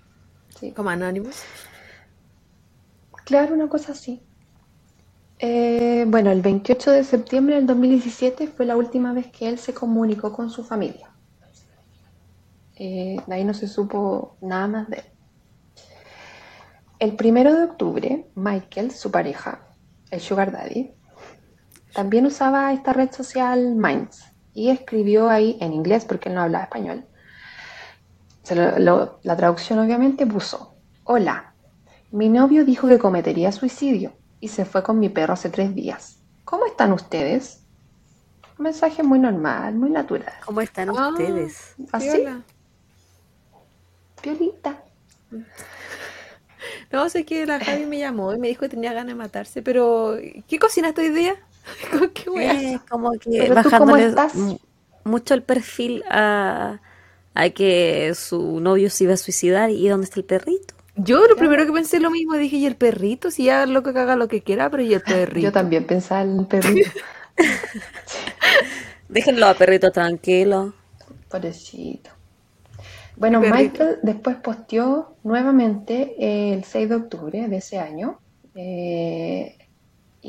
Sí. 0.60 0.70
Como 0.72 0.90
Anonymous. 0.90 1.44
Claro, 3.24 3.54
una 3.54 3.70
cosa 3.70 3.92
así. 3.92 4.22
Eh, 5.38 6.04
bueno, 6.06 6.30
el 6.30 6.42
28 6.42 6.90
de 6.90 7.04
septiembre 7.04 7.54
del 7.54 7.66
2017 7.66 8.48
fue 8.48 8.66
la 8.66 8.76
última 8.76 9.14
vez 9.14 9.28
que 9.28 9.48
él 9.48 9.58
se 9.58 9.72
comunicó 9.72 10.30
con 10.30 10.50
su 10.50 10.62
familia. 10.62 11.08
Eh, 12.76 13.16
de 13.26 13.34
ahí 13.34 13.44
no 13.44 13.54
se 13.54 13.66
supo 13.66 14.36
nada 14.42 14.68
más 14.68 14.90
de 14.90 14.98
él. 14.98 15.04
El 16.98 17.16
primero 17.16 17.54
de 17.54 17.64
octubre, 17.64 18.26
Michael, 18.34 18.90
su 18.90 19.10
pareja, 19.10 19.66
el 20.10 20.20
Sugar 20.20 20.52
Daddy, 20.52 20.92
también 21.94 22.26
usaba 22.26 22.74
esta 22.74 22.92
red 22.92 23.10
social 23.10 23.74
Minds 23.74 24.34
y 24.54 24.70
escribió 24.70 25.28
ahí 25.28 25.56
en 25.60 25.72
inglés 25.72 26.04
porque 26.04 26.28
él 26.28 26.34
no 26.34 26.42
hablaba 26.42 26.64
español. 26.64 27.04
Se 28.42 28.54
lo- 28.54 28.78
lo- 28.78 29.20
la 29.22 29.36
traducción 29.36 29.78
obviamente 29.78 30.26
puso, 30.26 30.74
hola, 31.04 31.52
mi 32.10 32.28
novio 32.28 32.64
dijo 32.64 32.88
que 32.88 32.98
cometería 32.98 33.52
suicidio 33.52 34.12
y 34.40 34.48
se 34.48 34.64
fue 34.64 34.82
con 34.82 34.98
mi 34.98 35.08
perro 35.08 35.34
hace 35.34 35.50
tres 35.50 35.74
días. 35.74 36.18
¿Cómo 36.44 36.64
están 36.66 36.92
ustedes? 36.92 37.62
Un 38.58 38.64
mensaje 38.64 39.02
muy 39.02 39.18
normal, 39.18 39.74
muy 39.74 39.90
natural. 39.90 40.32
¿Cómo 40.44 40.60
están 40.62 40.88
Ah. 40.96 41.10
ustedes? 41.10 41.74
¿Así? 41.92 42.24
Piolita. 44.22 44.82
No, 46.90 47.08
sé 47.08 47.24
que 47.24 47.46
la 47.46 47.60
Javi 47.60 47.84
me 47.84 47.98
llamó 47.98 48.32
y 48.34 48.38
me 48.38 48.48
dijo 48.48 48.60
que 48.62 48.68
tenía 48.70 48.92
ganas 48.92 49.08
de 49.08 49.14
matarse, 49.14 49.62
pero 49.62 50.16
¿qué 50.48 50.58
cocinaste 50.58 51.02
hoy 51.02 51.10
día? 51.10 51.34
¿Qué 52.14 52.30
wea? 52.30 52.74
Eh, 52.74 52.80
como 52.88 53.12
que 53.12 53.30
Pero 53.30 53.62
tú, 53.62 53.70
¿cómo 53.70 53.92
bajándole 53.92 54.58
mucho 55.04 55.34
el 55.34 55.42
perfil 55.42 56.04
a, 56.10 56.80
a 57.34 57.50
que 57.50 58.12
su 58.14 58.60
novio 58.60 58.90
se 58.90 59.04
iba 59.04 59.14
a 59.14 59.16
suicidar 59.16 59.70
y 59.70 59.88
dónde 59.88 60.04
está 60.04 60.20
el 60.20 60.26
perrito. 60.26 60.74
Yo 60.96 61.26
lo 61.26 61.36
primero 61.36 61.64
que 61.64 61.72
pensé 61.72 62.00
lo 62.00 62.10
mismo, 62.10 62.34
dije, 62.34 62.56
¿y 62.56 62.66
el 62.66 62.74
perrito? 62.76 63.30
Si 63.30 63.44
ya 63.44 63.66
lo 63.66 63.82
que 63.82 63.90
haga 63.90 64.16
lo 64.16 64.26
que 64.26 64.42
quiera, 64.42 64.68
pero 64.70 64.82
¿y 64.82 64.94
el 64.94 65.00
perrito? 65.06 65.46
Yo 65.46 65.52
también 65.52 65.86
pensaba 65.86 66.22
en 66.22 66.40
el 66.40 66.46
perrito. 66.46 66.90
Déjenlo 69.08 69.46
a 69.46 69.54
perrito 69.54 69.90
tranquilo. 69.90 70.74
Pobrecito. 71.28 72.10
Bueno, 73.16 73.40
perrito. 73.40 73.56
Michael 73.56 73.98
después 74.02 74.36
posteó 74.36 75.16
nuevamente 75.22 76.14
eh, 76.18 76.54
el 76.54 76.64
6 76.64 76.88
de 76.88 76.94
octubre 76.94 77.48
de 77.48 77.56
ese 77.56 77.78
año 77.78 78.18
eh, 78.54 79.56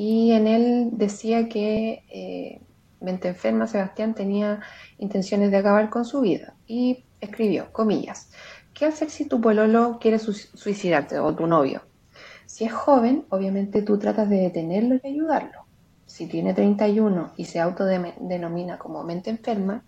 y 0.01 0.31
en 0.31 0.47
él 0.47 0.89
decía 0.93 1.49
que 1.49 2.05
eh, 2.09 2.61
mente 3.01 3.27
enferma 3.29 3.67
Sebastián 3.67 4.15
tenía 4.15 4.61
intenciones 4.97 5.51
de 5.51 5.57
acabar 5.57 5.89
con 5.89 6.05
su 6.05 6.21
vida 6.21 6.55
y 6.65 7.05
escribió, 7.19 7.71
comillas, 7.73 8.29
¿qué 8.73 8.85
hacer 8.85 9.09
si 9.09 9.27
tu 9.27 9.41
pololo 9.41 9.97
quiere 9.99 10.19
su- 10.19 10.33
suicidarte 10.33 11.19
o 11.19 11.35
tu 11.35 11.47
novio? 11.47 11.81
Si 12.45 12.65
es 12.65 12.73
joven, 12.73 13.25
obviamente 13.29 13.81
tú 13.81 13.99
tratas 13.99 14.29
de 14.29 14.37
detenerlo 14.37 14.95
y 15.03 15.07
ayudarlo. 15.07 15.67
Si 16.05 16.27
tiene 16.27 16.53
31 16.53 17.33
y 17.37 17.45
se 17.45 17.59
autodenomina 17.59 18.77
como 18.79 19.03
mente 19.03 19.29
enferma, 19.29 19.85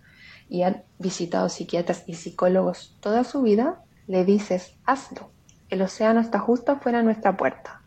y 0.49 0.63
ha 0.63 0.83
visitado 0.99 1.47
psiquiatras 1.49 2.03
y 2.07 2.15
psicólogos 2.15 2.97
toda 3.01 3.23
su 3.23 3.41
vida, 3.43 3.81
le 4.07 4.25
dices, 4.25 4.77
hazlo. 4.85 5.33
El 5.69 5.81
océano 5.81 6.19
está 6.19 6.39
justo 6.39 6.73
afuera 6.73 6.97
de 6.99 7.05
nuestra 7.05 7.38
puerta. 7.38 7.80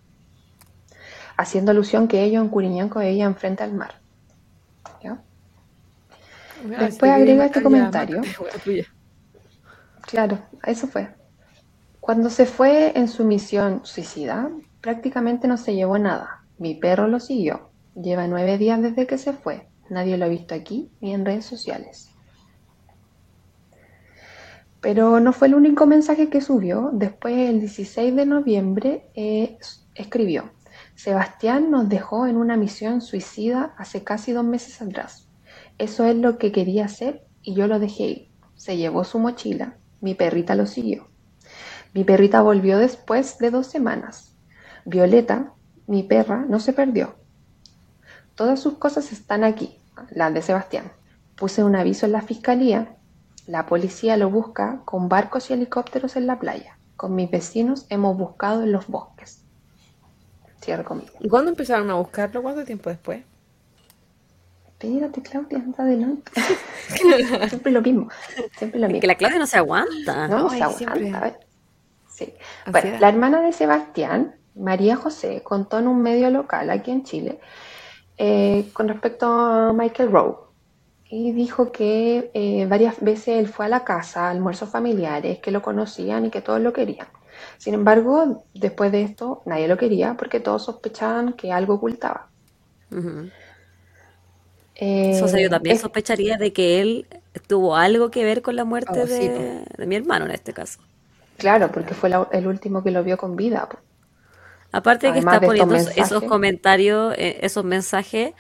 Haciendo 1.37 1.71
alusión 1.71 2.09
que 2.09 2.23
ellos 2.23 2.43
en 2.43 2.49
Curiñanco 2.49 3.01
vivían 3.01 3.35
frente 3.35 3.63
al 3.63 3.75
mar. 3.75 4.01
¿Ya? 5.03 5.21
Después 6.65 7.11
agrega 7.11 7.47
este 7.47 7.63
comentario. 7.63 8.23
Claro, 10.07 10.39
eso 10.65 10.87
fue. 10.87 11.09
Cuando 11.99 12.29
se 12.29 12.45
fue 12.45 12.93
en 12.95 13.09
su 13.09 13.25
misión 13.25 13.81
suicida, 13.85 14.51
prácticamente 14.83 15.49
no 15.49 15.57
se 15.57 15.75
llevó 15.75 15.99
nada. 15.99 16.45
Mi 16.59 16.75
perro 16.75 17.09
lo 17.09 17.19
siguió. 17.21 17.71
Lleva 17.95 18.27
nueve 18.27 18.59
días 18.59 18.83
desde 18.83 19.07
que 19.07 19.17
se 19.17 19.33
fue. 19.33 19.67
Nadie 19.89 20.19
lo 20.19 20.27
ha 20.27 20.29
visto 20.29 20.55
aquí 20.55 20.91
ni 21.01 21.15
en 21.15 21.25
redes 21.25 21.47
sociales. 21.47 22.11
Pero 24.81 25.19
no 25.21 25.33
fue 25.33 25.49
el 25.49 25.55
único 25.55 25.87
mensaje 25.87 26.29
que 26.29 26.43
subió. 26.43 26.91
Después, 26.93 27.49
el 27.49 27.61
16 27.61 28.15
de 28.15 28.27
noviembre, 28.27 29.09
eh, 29.15 29.57
escribió, 29.95 30.53
Sebastián 30.95 31.71
nos 31.71 31.89
dejó 31.89 32.27
en 32.27 32.37
una 32.37 32.57
misión 32.57 33.01
suicida 33.01 33.75
hace 33.77 34.05
casi 34.05 34.33
dos 34.33 34.45
meses 34.45 34.81
atrás. 34.81 35.29
Eso 35.79 36.05
es 36.05 36.17
lo 36.17 36.39
que 36.39 36.53
quería 36.53 36.85
hacer 36.85 37.27
y 37.43 37.55
yo 37.55 37.67
lo 37.67 37.79
dejé 37.79 38.03
ir. 38.05 38.29
Se 38.57 38.77
llevó 38.77 39.05
su 39.05 39.19
mochila. 39.19 39.77
Mi 40.01 40.15
perrita 40.15 40.55
lo 40.55 40.67
siguió. 40.67 41.09
Mi 41.93 42.05
perrita 42.05 42.43
volvió 42.43 42.79
después 42.79 43.39
de 43.39 43.51
dos 43.51 43.67
semanas. 43.67 44.35
Violeta, 44.85 45.53
mi 45.87 46.03
perra, 46.03 46.45
no 46.49 46.61
se 46.61 46.73
perdió. 46.73 47.17
Todas 48.35 48.61
sus 48.61 48.75
cosas 48.75 49.13
están 49.13 49.45
aquí, 49.45 49.79
las 50.11 50.33
de 50.35 50.43
Sebastián. 50.43 50.93
Puse 51.37 51.65
un 51.65 51.77
aviso 51.77 52.07
en 52.07 52.13
la 52.13 52.23
fiscalía. 52.23 52.97
La 53.47 53.67
policía 53.67 54.17
lo 54.17 54.31
busca 54.31 54.83
con 54.85 55.09
barcos 55.09 55.51
y 55.51 55.53
helicópteros 55.53 56.17
en 56.17 56.27
la 56.27 56.39
playa. 56.39 56.79
Con 56.97 57.15
mis 57.15 57.31
vecinos 57.31 57.87
hemos 57.91 58.17
buscado 58.17 58.63
en 58.63 58.73
los 58.73 58.87
bosques. 58.87 59.44
¿Y 61.21 61.29
cuándo 61.29 61.51
empezaron 61.51 61.91
a 61.91 61.95
buscarlo? 61.95 62.43
¿Cuánto 62.43 62.65
tiempo 62.65 62.91
después? 62.91 63.23
Espérate, 64.67 65.23
Claudia, 65.23 65.59
anda 65.59 65.85
adelante. 65.85 66.33
siempre 67.49 67.73
lo 67.73 67.81
mismo. 67.81 68.09
Siempre 68.57 68.81
lo 68.81 68.87
mismo. 68.89 69.01
que 69.01 69.07
la 69.07 69.15
Claudia 69.15 69.39
no 69.39 69.47
se 69.47 69.57
aguanta. 69.57 70.29
No, 70.29 70.51
se 70.51 70.63
aguanta. 70.63 71.39
Sí. 72.09 72.35
Bueno, 72.71 72.99
la 73.01 73.09
hermana 73.09 73.41
de 73.41 73.53
Sebastián, 73.53 74.37
María 74.55 74.97
José, 74.97 75.43
contó 75.43 75.79
en 75.79 75.89
un 75.89 76.03
medio 76.03 76.31
local 76.31 76.71
aquí 76.71 76.91
en 76.91 77.03
Chile 77.05 77.41
eh, 78.19 78.69
con 78.73 78.89
respecto 78.89 79.27
a 79.27 79.73
Michael 79.73 80.13
Rowe. 80.13 80.45
Y 81.09 81.33
dijo 81.33 81.71
que 81.73 82.31
eh, 82.35 82.67
varias 82.69 83.01
veces 83.01 83.39
él 83.39 83.49
fue 83.49 83.67
a 83.67 83.69
la 83.69 83.85
casa, 83.85 84.27
a 84.27 84.31
almuerzos 84.31 84.71
familiares, 84.71 85.39
que 85.39 85.51
lo 85.51 85.63
conocían 85.63 86.27
y 86.27 86.31
que 86.31 86.41
todos 86.41 86.61
lo 86.61 86.73
querían. 86.73 87.07
Sin 87.65 87.73
embargo, 87.73 88.45
después 88.53 88.93
de 88.93 89.01
esto, 89.01 89.41
nadie 89.47 89.69
lo 89.69 89.79
quería 89.79 90.19
porque 90.19 90.39
todos 90.39 90.67
sospechaban 90.67 91.33
que 91.33 91.51
algo 91.51 91.77
ocultaba. 91.77 92.29
Eso, 94.75 95.35
yo 95.39 95.49
también 95.49 95.79
sospecharía 95.79 96.37
de 96.37 96.53
que 96.53 96.83
él 96.83 97.07
tuvo 97.47 97.75
algo 97.75 98.11
que 98.11 98.23
ver 98.23 98.43
con 98.43 98.55
la 98.55 98.67
muerte 98.67 99.01
oh, 99.01 99.07
de, 99.07 99.87
mi 99.87 99.97
hermano 99.97 100.27
en 100.27 100.33
este 100.33 100.53
caso. 100.53 100.81
Claro, 101.39 101.73
porque 101.73 101.95
fue 101.95 102.11
el 102.33 102.47
último 102.47 102.85
que 102.85 102.91
lo 102.91 103.03
vio 103.03 103.17
con 103.17 103.35
vida. 103.35 103.67
Aparte 104.71 105.07
de 105.07 105.15
que 105.15 105.19
está 105.21 105.41
poniendo 105.41 105.75
esos 105.75 106.23
comentarios, 106.25 107.15
eh, 107.17 107.39
esos 107.41 107.65
mensajes, 107.65 108.35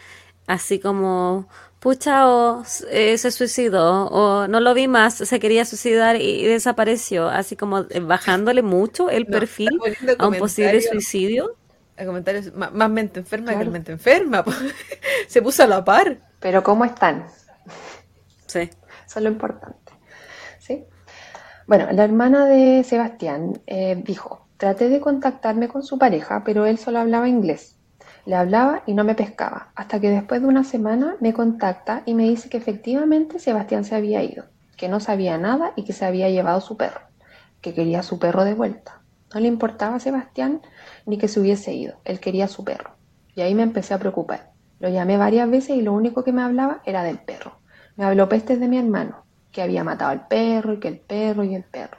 así 0.47 0.81
como, 0.81 1.49
pucha, 1.85 2.27
o 2.27 2.65
eh, 2.90 3.19
se 3.19 3.31
suicidó, 3.31 4.06
o 4.06 4.48
no 4.48 4.59
lo 4.61 4.73
vi 4.73 4.89
más, 4.89 5.15
se 5.15 5.39
quería 5.39 5.66
suicidar 5.66 6.16
y, 6.16 6.44
desapareció, 6.47 7.28
así 7.28 7.56
como 7.56 7.81
eh, 7.81 8.01
bajándole 8.01 8.62
mucho 8.62 9.11
el 9.11 9.27
perfil 9.27 9.69
a 10.19 10.27
un 10.27 10.39
posible 10.39 10.81
suicidio. 10.81 11.56
El 11.98 12.06
comentario 12.06 12.40
más, 12.55 12.90
mente 12.90 13.20
enferma 13.20 13.56
que 13.56 13.65
mente 13.66 13.93
enferma. 13.93 14.43
se 15.28 15.43
puso 15.43 15.62
a 15.62 15.66
la 15.66 15.85
par. 15.85 16.16
Pero 16.40 16.62
¿cómo 16.62 16.86
están? 16.86 17.27
Sí. 18.47 18.70
Eso 19.06 19.19
es 19.19 19.23
lo 19.23 19.28
importante. 19.28 19.93
¿Sí? 20.59 20.85
Bueno, 21.66 21.89
la 21.93 22.05
hermana 22.05 22.47
de 22.47 22.82
Sebastián 22.82 23.61
dijo, 24.05 24.44
Traté 24.56 24.89
de 24.89 25.01
contactarme 25.01 25.69
con 25.69 25.82
su 25.82 25.98
pareja, 25.98 26.43
pero 26.44 26.65
él 26.65 26.78
solo 26.78 27.01
hablaba 27.01 27.28
inglés. 27.28 27.77
Le 28.27 28.37
hablaba 28.37 28.83
y 28.87 28.95
no 28.95 29.05
me 29.05 29.15
pescaba, 29.15 29.69
hasta 29.75 30.01
que 30.01 30.11
después 30.11 30.41
de 30.41 30.49
una 30.49 30.65
semana 30.65 31.17
me 31.21 31.35
contacta 31.35 32.03
y 32.07 32.15
me 32.15 32.25
dice 32.25 32.49
que 32.49 32.57
efectivamente 32.57 33.39
Sebastián 33.39 33.85
se 33.85 33.95
había 33.95 34.23
ido, 34.23 34.45
que 34.79 34.89
no 34.89 34.99
sabía 34.99 35.37
nada 35.37 35.73
y 35.77 35.85
que 35.85 35.93
se 35.93 36.07
había 36.07 36.31
llevado 36.31 36.63
su 36.63 36.79
perro, 36.79 37.03
que 37.61 37.75
quería 37.75 38.03
su 38.03 38.19
perro 38.19 38.45
de 38.45 38.55
vuelta. 38.55 39.03
No 39.35 39.41
le 39.41 39.49
importaba 39.49 39.97
a 39.97 40.01
Sebastián 40.01 40.63
ni 41.05 41.19
que 41.19 41.29
se 41.29 41.39
hubiese 41.39 41.75
ido, 41.75 41.97
él 42.05 42.19
quería 42.19 42.49
su 42.49 42.65
perro. 42.65 42.97
Y 43.35 43.43
ahí 43.43 43.55
me 43.55 43.63
empecé 43.63 43.93
a 43.93 43.99
preocupar. 43.99 44.53
Lo 44.81 44.89
llamé 44.89 45.19
varias 45.19 45.51
veces 45.51 45.77
y 45.77 45.83
lo 45.83 45.93
único 45.93 46.25
que 46.25 46.33
me 46.33 46.43
hablaba 46.43 46.81
era 46.87 47.03
del 47.03 47.19
perro. 47.19 47.59
Me 47.97 48.05
habló 48.05 48.29
pestes 48.29 48.59
de 48.59 48.69
mi 48.69 48.79
hermano, 48.79 49.25
que 49.53 49.61
había 49.61 49.85
matado 49.85 50.13
al 50.13 50.29
perro 50.29 50.73
y 50.73 50.81
que 50.81 50.89
el 50.89 50.99
perro 50.99 51.45
y 51.45 51.55
el 51.55 51.65
perro. 51.65 51.99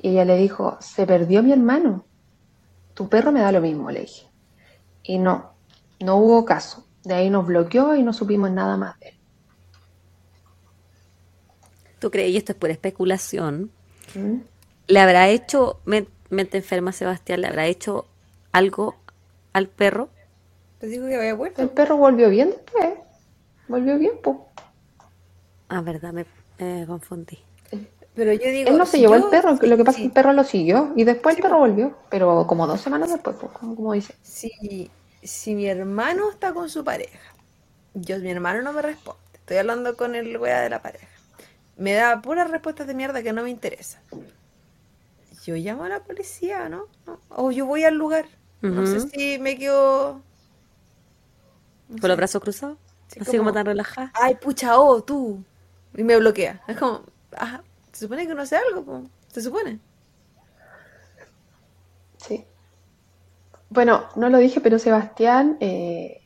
Y 0.00 0.10
ella 0.10 0.24
le 0.24 0.36
dijo, 0.36 0.78
se 0.80 1.06
perdió 1.06 1.42
mi 1.42 1.52
hermano. 1.52 2.06
Tu 2.94 3.08
perro 3.08 3.30
me 3.30 3.40
da 3.40 3.52
lo 3.52 3.60
mismo, 3.60 3.90
le 3.90 4.00
dije. 4.00 4.29
Y 5.10 5.18
no, 5.18 5.50
no 5.98 6.18
hubo 6.18 6.44
caso. 6.44 6.86
De 7.02 7.14
ahí 7.14 7.30
nos 7.30 7.44
bloqueó 7.44 7.96
y 7.96 8.04
no 8.04 8.12
supimos 8.12 8.48
nada 8.52 8.76
más 8.76 8.96
de 9.00 9.08
él. 9.08 9.14
¿Tú 11.98 12.12
crees? 12.12 12.30
Y 12.30 12.36
esto 12.36 12.52
es 12.52 12.58
pura 12.58 12.70
especulación. 12.70 13.72
¿Mm? 14.14 14.36
¿Le 14.86 15.00
habrá 15.00 15.28
hecho, 15.28 15.80
mente 15.84 16.58
enferma 16.58 16.92
Sebastián, 16.92 17.40
le 17.40 17.48
habrá 17.48 17.66
hecho 17.66 18.06
algo 18.52 18.94
al 19.52 19.66
perro? 19.66 20.10
Te 20.78 20.86
digo 20.86 21.08
que 21.08 21.16
había 21.16 21.34
vuelto. 21.34 21.60
El 21.60 21.70
perro 21.70 21.96
volvió 21.96 22.30
bien 22.30 22.50
después. 22.50 22.94
Volvió 23.66 23.98
bien, 23.98 24.12
pues. 24.22 24.36
Ah, 25.68 25.80
verdad, 25.80 26.12
me 26.12 26.24
confundí. 26.86 27.40
Pero 28.14 28.32
yo 28.32 28.50
digo. 28.50 28.70
Él 28.70 28.78
no 28.78 28.86
se 28.86 28.98
llevó 28.98 29.14
el 29.14 29.24
perro, 29.24 29.56
lo 29.60 29.76
que 29.76 29.84
pasa 29.84 29.98
es 29.98 30.02
que 30.02 30.06
el 30.06 30.12
perro 30.12 30.32
lo 30.32 30.44
siguió 30.44 30.92
y 30.96 31.04
después 31.04 31.36
el 31.36 31.42
perro 31.42 31.58
volvió, 31.58 31.96
pero 32.10 32.46
como 32.46 32.66
dos 32.66 32.80
semanas 32.80 33.10
después, 33.10 33.36
pues, 33.40 33.52
como, 33.52 33.92
dice. 33.92 34.14
Si, 34.22 34.90
si 35.22 35.54
mi 35.54 35.66
hermano 35.66 36.30
está 36.30 36.52
con 36.52 36.68
su 36.68 36.84
pareja, 36.84 37.18
yo, 37.94 38.18
mi 38.18 38.30
hermano 38.30 38.62
no 38.62 38.72
me 38.72 38.82
responde, 38.82 39.20
estoy 39.34 39.58
hablando 39.58 39.96
con 39.96 40.14
el 40.14 40.36
wea 40.36 40.60
de 40.60 40.70
la 40.70 40.82
pareja, 40.82 41.08
me 41.76 41.94
da 41.94 42.20
puras 42.22 42.50
respuestas 42.50 42.86
de 42.86 42.94
mierda 42.94 43.22
que 43.22 43.32
no 43.32 43.42
me 43.42 43.50
interesan. 43.50 44.02
Yo 45.44 45.54
llamo 45.56 45.84
a 45.84 45.88
la 45.88 46.04
policía, 46.04 46.68
¿no? 46.68 46.86
O 47.30 47.50
yo 47.50 47.64
voy 47.64 47.84
al 47.84 47.94
lugar. 47.94 48.26
No 48.60 48.86
sé 48.86 49.00
si 49.08 49.38
me 49.38 49.56
quedo. 49.56 50.20
¿Con 51.98 52.08
los 52.08 52.16
brazos 52.16 52.42
cruzados? 52.42 52.76
Así 53.18 53.38
como, 53.38 53.52
tan 53.52 53.66
relajada. 53.66 54.12
Ay, 54.14 54.34
pucha, 54.36 54.78
oh, 54.78 55.02
tú. 55.02 55.42
Y 55.94 56.04
me 56.04 56.16
bloquea. 56.18 56.62
Es 56.68 56.76
como, 56.76 57.02
ajá, 57.32 57.64
se 57.92 58.00
supone 58.00 58.26
que 58.26 58.34
no 58.34 58.42
hace 58.42 58.56
algo, 58.56 59.04
se 59.28 59.40
supone. 59.40 59.80
Sí. 62.18 62.44
Bueno, 63.70 64.08
no 64.16 64.28
lo 64.30 64.38
dije, 64.38 64.60
pero 64.60 64.78
Sebastián, 64.78 65.56
eh, 65.60 66.22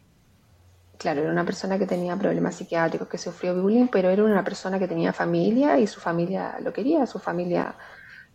claro, 0.99 1.23
era 1.23 1.31
una 1.31 1.45
persona 1.45 1.79
que 1.79 1.87
tenía 1.87 2.17
problemas 2.17 2.57
psiquiátricos, 2.57 3.09
que 3.09 3.19
sufrió 3.19 3.61
bullying, 3.61 3.89
pero 3.89 4.11
era 4.11 4.25
una 4.25 4.45
persona 4.45 4.79
que 4.79 4.89
tenía 4.89 5.13
familia 5.13 5.79
y 5.79 5.87
su 5.87 6.01
familia 6.01 6.57
lo 6.61 6.73
quería, 6.73 7.07
su 7.07 7.19
familia 7.19 7.77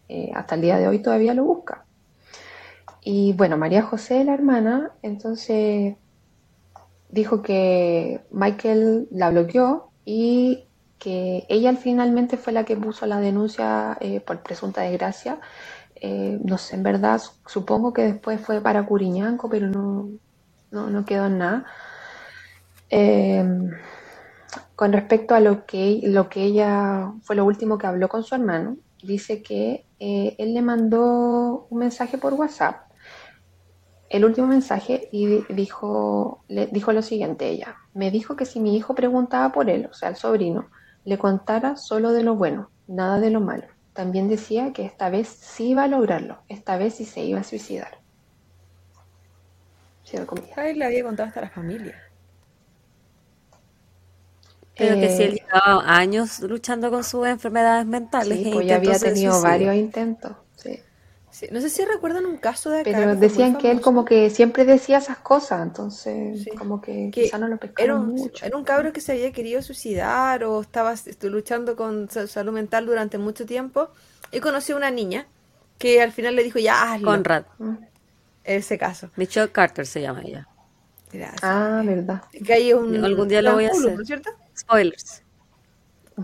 eh, 0.10 0.32
hasta 0.36 0.56
el 0.56 0.62
día 0.62 0.78
de 0.78 0.88
hoy 0.88 1.02
todavía 1.02 1.34
lo 1.34 1.46
busca. 1.46 1.86
Y 3.02 3.34
bueno, 3.34 3.58
María 3.58 3.82
José, 3.84 4.24
la 4.24 4.34
hermana, 4.34 4.92
entonces 5.02 5.96
dijo 7.10 7.42
que 7.42 8.22
Michael 8.32 9.08
la 9.12 9.30
bloqueó 9.32 9.92
y 10.06 10.68
que 11.00 11.46
ella 11.50 11.76
finalmente 11.76 12.38
fue 12.38 12.54
la 12.54 12.66
que 12.66 12.76
puso 12.76 13.06
la 13.06 13.20
denuncia 13.20 13.98
eh, 14.02 14.20
por 14.22 14.44
presunta 14.44 14.82
desgracia. 14.82 15.40
Eh, 16.02 16.40
no 16.44 16.58
sé, 16.58 16.76
en 16.76 16.84
verdad, 16.84 17.22
supongo 17.46 17.94
que 17.94 18.04
después 18.04 18.40
fue 18.42 18.62
para 18.62 18.86
Curiñanco, 18.86 19.50
pero 19.50 19.68
no, 19.68 20.10
no, 20.72 21.06
quedó 21.06 21.26
en 21.26 21.38
nada. 21.38 21.66
Eh, 22.90 23.44
con 24.76 24.94
respecto 24.94 25.36
a 25.36 25.40
lo 25.40 25.66
que, 25.66 26.02
lo 26.04 26.30
que 26.30 26.44
ella 26.44 27.12
fue 27.24 27.36
lo 27.36 27.46
último 27.46 27.78
que 27.78 27.88
habló 27.88 28.08
con 28.08 28.24
su 28.24 28.36
hermano, 28.36 28.78
dice 29.04 29.44
que 29.44 29.86
él 30.00 30.54
le 30.54 30.62
mandó 30.62 31.68
un 31.70 31.80
mensaje 31.80 32.18
por 32.18 32.34
WhatsApp, 32.34 32.90
el 34.10 34.26
último 34.26 34.48
mensaje, 34.48 35.08
y 35.12 35.44
dijo, 35.54 36.44
le 36.48 36.68
dijo 36.68 36.94
lo 36.94 37.02
siguiente 37.02 37.50
ella, 37.50 37.76
me 37.94 38.10
dijo 38.10 38.36
que 38.36 38.46
si 38.46 38.60
mi 38.60 38.76
hijo 38.76 38.96
preguntaba 38.96 39.52
por 39.52 39.70
él, 39.70 39.88
o 39.92 39.94
sea, 39.94 40.10
el 40.10 40.16
sobrino, 40.16 40.70
le 41.06 41.18
contara 41.18 41.76
solo 41.76 42.12
de 42.12 42.24
lo 42.24 42.36
bueno, 42.36 42.72
nada 42.88 43.20
de 43.20 43.30
lo 43.30 43.42
malo. 43.42 43.66
También 44.00 44.30
decía 44.30 44.72
que 44.72 44.86
esta 44.86 45.10
vez 45.10 45.28
sí 45.28 45.72
iba 45.72 45.84
a 45.84 45.90
lograrlo, 45.90 46.38
esta 46.48 46.78
vez 46.78 46.96
sí 46.96 47.04
se 47.04 47.20
iba 47.20 47.42
a 47.42 47.44
suicidar. 47.44 47.98
Ay, 50.56 50.76
le 50.76 50.86
había 50.86 51.04
contado 51.04 51.28
hasta 51.28 51.42
la 51.42 51.50
familia. 51.50 52.02
Pero 54.78 54.96
que 55.02 55.10
si 55.10 55.24
él 55.24 55.34
eh, 55.34 55.44
llevaba 55.44 55.84
años 55.98 56.40
luchando 56.40 56.90
con 56.90 57.04
sus 57.04 57.28
enfermedades 57.28 57.86
mentales. 57.88 58.38
Sí, 58.38 58.50
pues 58.54 58.68
ya 58.68 58.78
había 58.78 58.98
tenido 58.98 59.42
varios 59.42 59.76
intentos. 59.76 60.32
Sí. 61.40 61.48
No 61.52 61.62
sé 61.62 61.70
si 61.70 61.86
recuerdan 61.86 62.26
un 62.26 62.36
caso 62.38 62.70
de 62.70 62.82
acá. 62.82 62.92
Pero 62.94 63.16
decían 63.16 63.58
que 63.58 63.72
él 63.72 63.80
como 63.80 64.04
que 64.04 64.30
siempre 64.30 64.66
decía 64.66 64.98
esas 64.98 65.20
cosas, 65.20 65.62
entonces 65.64 66.44
Sí. 66.44 66.50
como 66.52 66.82
que, 66.82 67.12
Que 67.14 67.24
quizá 67.24 67.38
no 67.38 67.48
lo 67.48 67.54
Era 67.56 67.60
pescaron 67.62 68.02
un, 68.02 68.16
mucho. 68.16 68.46
era 68.46 68.58
un 68.58 68.64
cabro 68.66 68.92
que 68.92 69.00
se 69.00 69.14
había 69.14 69.32
querido 69.32 69.62
suicidar 69.62 70.44
o 70.44 70.60
estaba 70.60 70.94
luchando 71.22 71.76
con 71.78 72.10
sa- 72.10 72.28
salud 72.28 72.52
mental 72.52 72.86
durante 72.86 73.18
mucho 73.18 73.46
tiempo 73.46 73.90
y 74.32 74.42
conoció 74.42 74.76
a 74.76 74.80
una 74.80 74.92
niña 74.92 75.28
que 75.78 76.02
al 76.02 76.12
final 76.12 76.36
le 76.36 76.44
dijo, 76.44 76.60
ya 76.60 76.92
hazlo. 76.94 77.06
Conrad. 77.08 77.46
Mm. 77.58 77.76
Ese 78.44 78.78
caso. 78.78 79.10
Michelle 79.16 79.50
Carter 79.52 79.86
se 79.86 80.02
llama 80.02 80.24
ella. 80.26 80.48
Gracias. 81.14 81.40
Ah, 81.44 81.82
verdad. 81.86 82.24
Que 82.46 82.54
hay 82.54 82.74
un 82.74 83.04
Algún 83.06 83.28
día 83.30 83.42
lo 83.42 83.54
voy 83.54 83.66
a 83.66 83.70
hacer. 83.70 83.96
¿no 83.96 84.02
es 84.02 84.08
cierto? 84.08 84.30
Spoilers. 84.58 85.24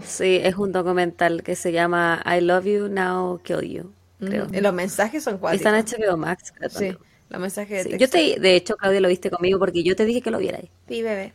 Sí, 0.03 0.39
es 0.43 0.55
un 0.57 0.73
documental 0.73 1.41
que 1.41 1.55
se 1.55 1.71
llama 1.71 2.21
I 2.25 2.41
Love 2.41 2.65
You 2.65 2.87
Now 2.89 3.39
Kill 3.43 3.61
You, 3.61 3.93
creo. 4.25 4.47
Y 4.51 4.61
los 4.61 4.73
mensajes 4.73 5.23
son 5.23 5.37
cuáticos. 5.37 5.65
en 5.65 6.03
HBO 6.03 6.17
Max, 6.17 6.51
creo 6.55 6.69
Sí, 6.69 6.97
los 7.29 7.41
mensajes 7.41 7.83
de 7.85 7.91
Sí, 7.91 7.97
Yo 7.97 8.09
te, 8.09 8.39
de 8.39 8.55
hecho, 8.55 8.75
Claudia 8.75 9.01
lo 9.01 9.07
viste 9.07 9.29
conmigo 9.29 9.59
porque 9.59 9.83
yo 9.83 9.95
te 9.95 10.05
dije 10.05 10.21
que 10.21 10.31
lo 10.31 10.39
vierais. 10.39 10.69
Sí, 10.87 11.01
bebé. 11.01 11.33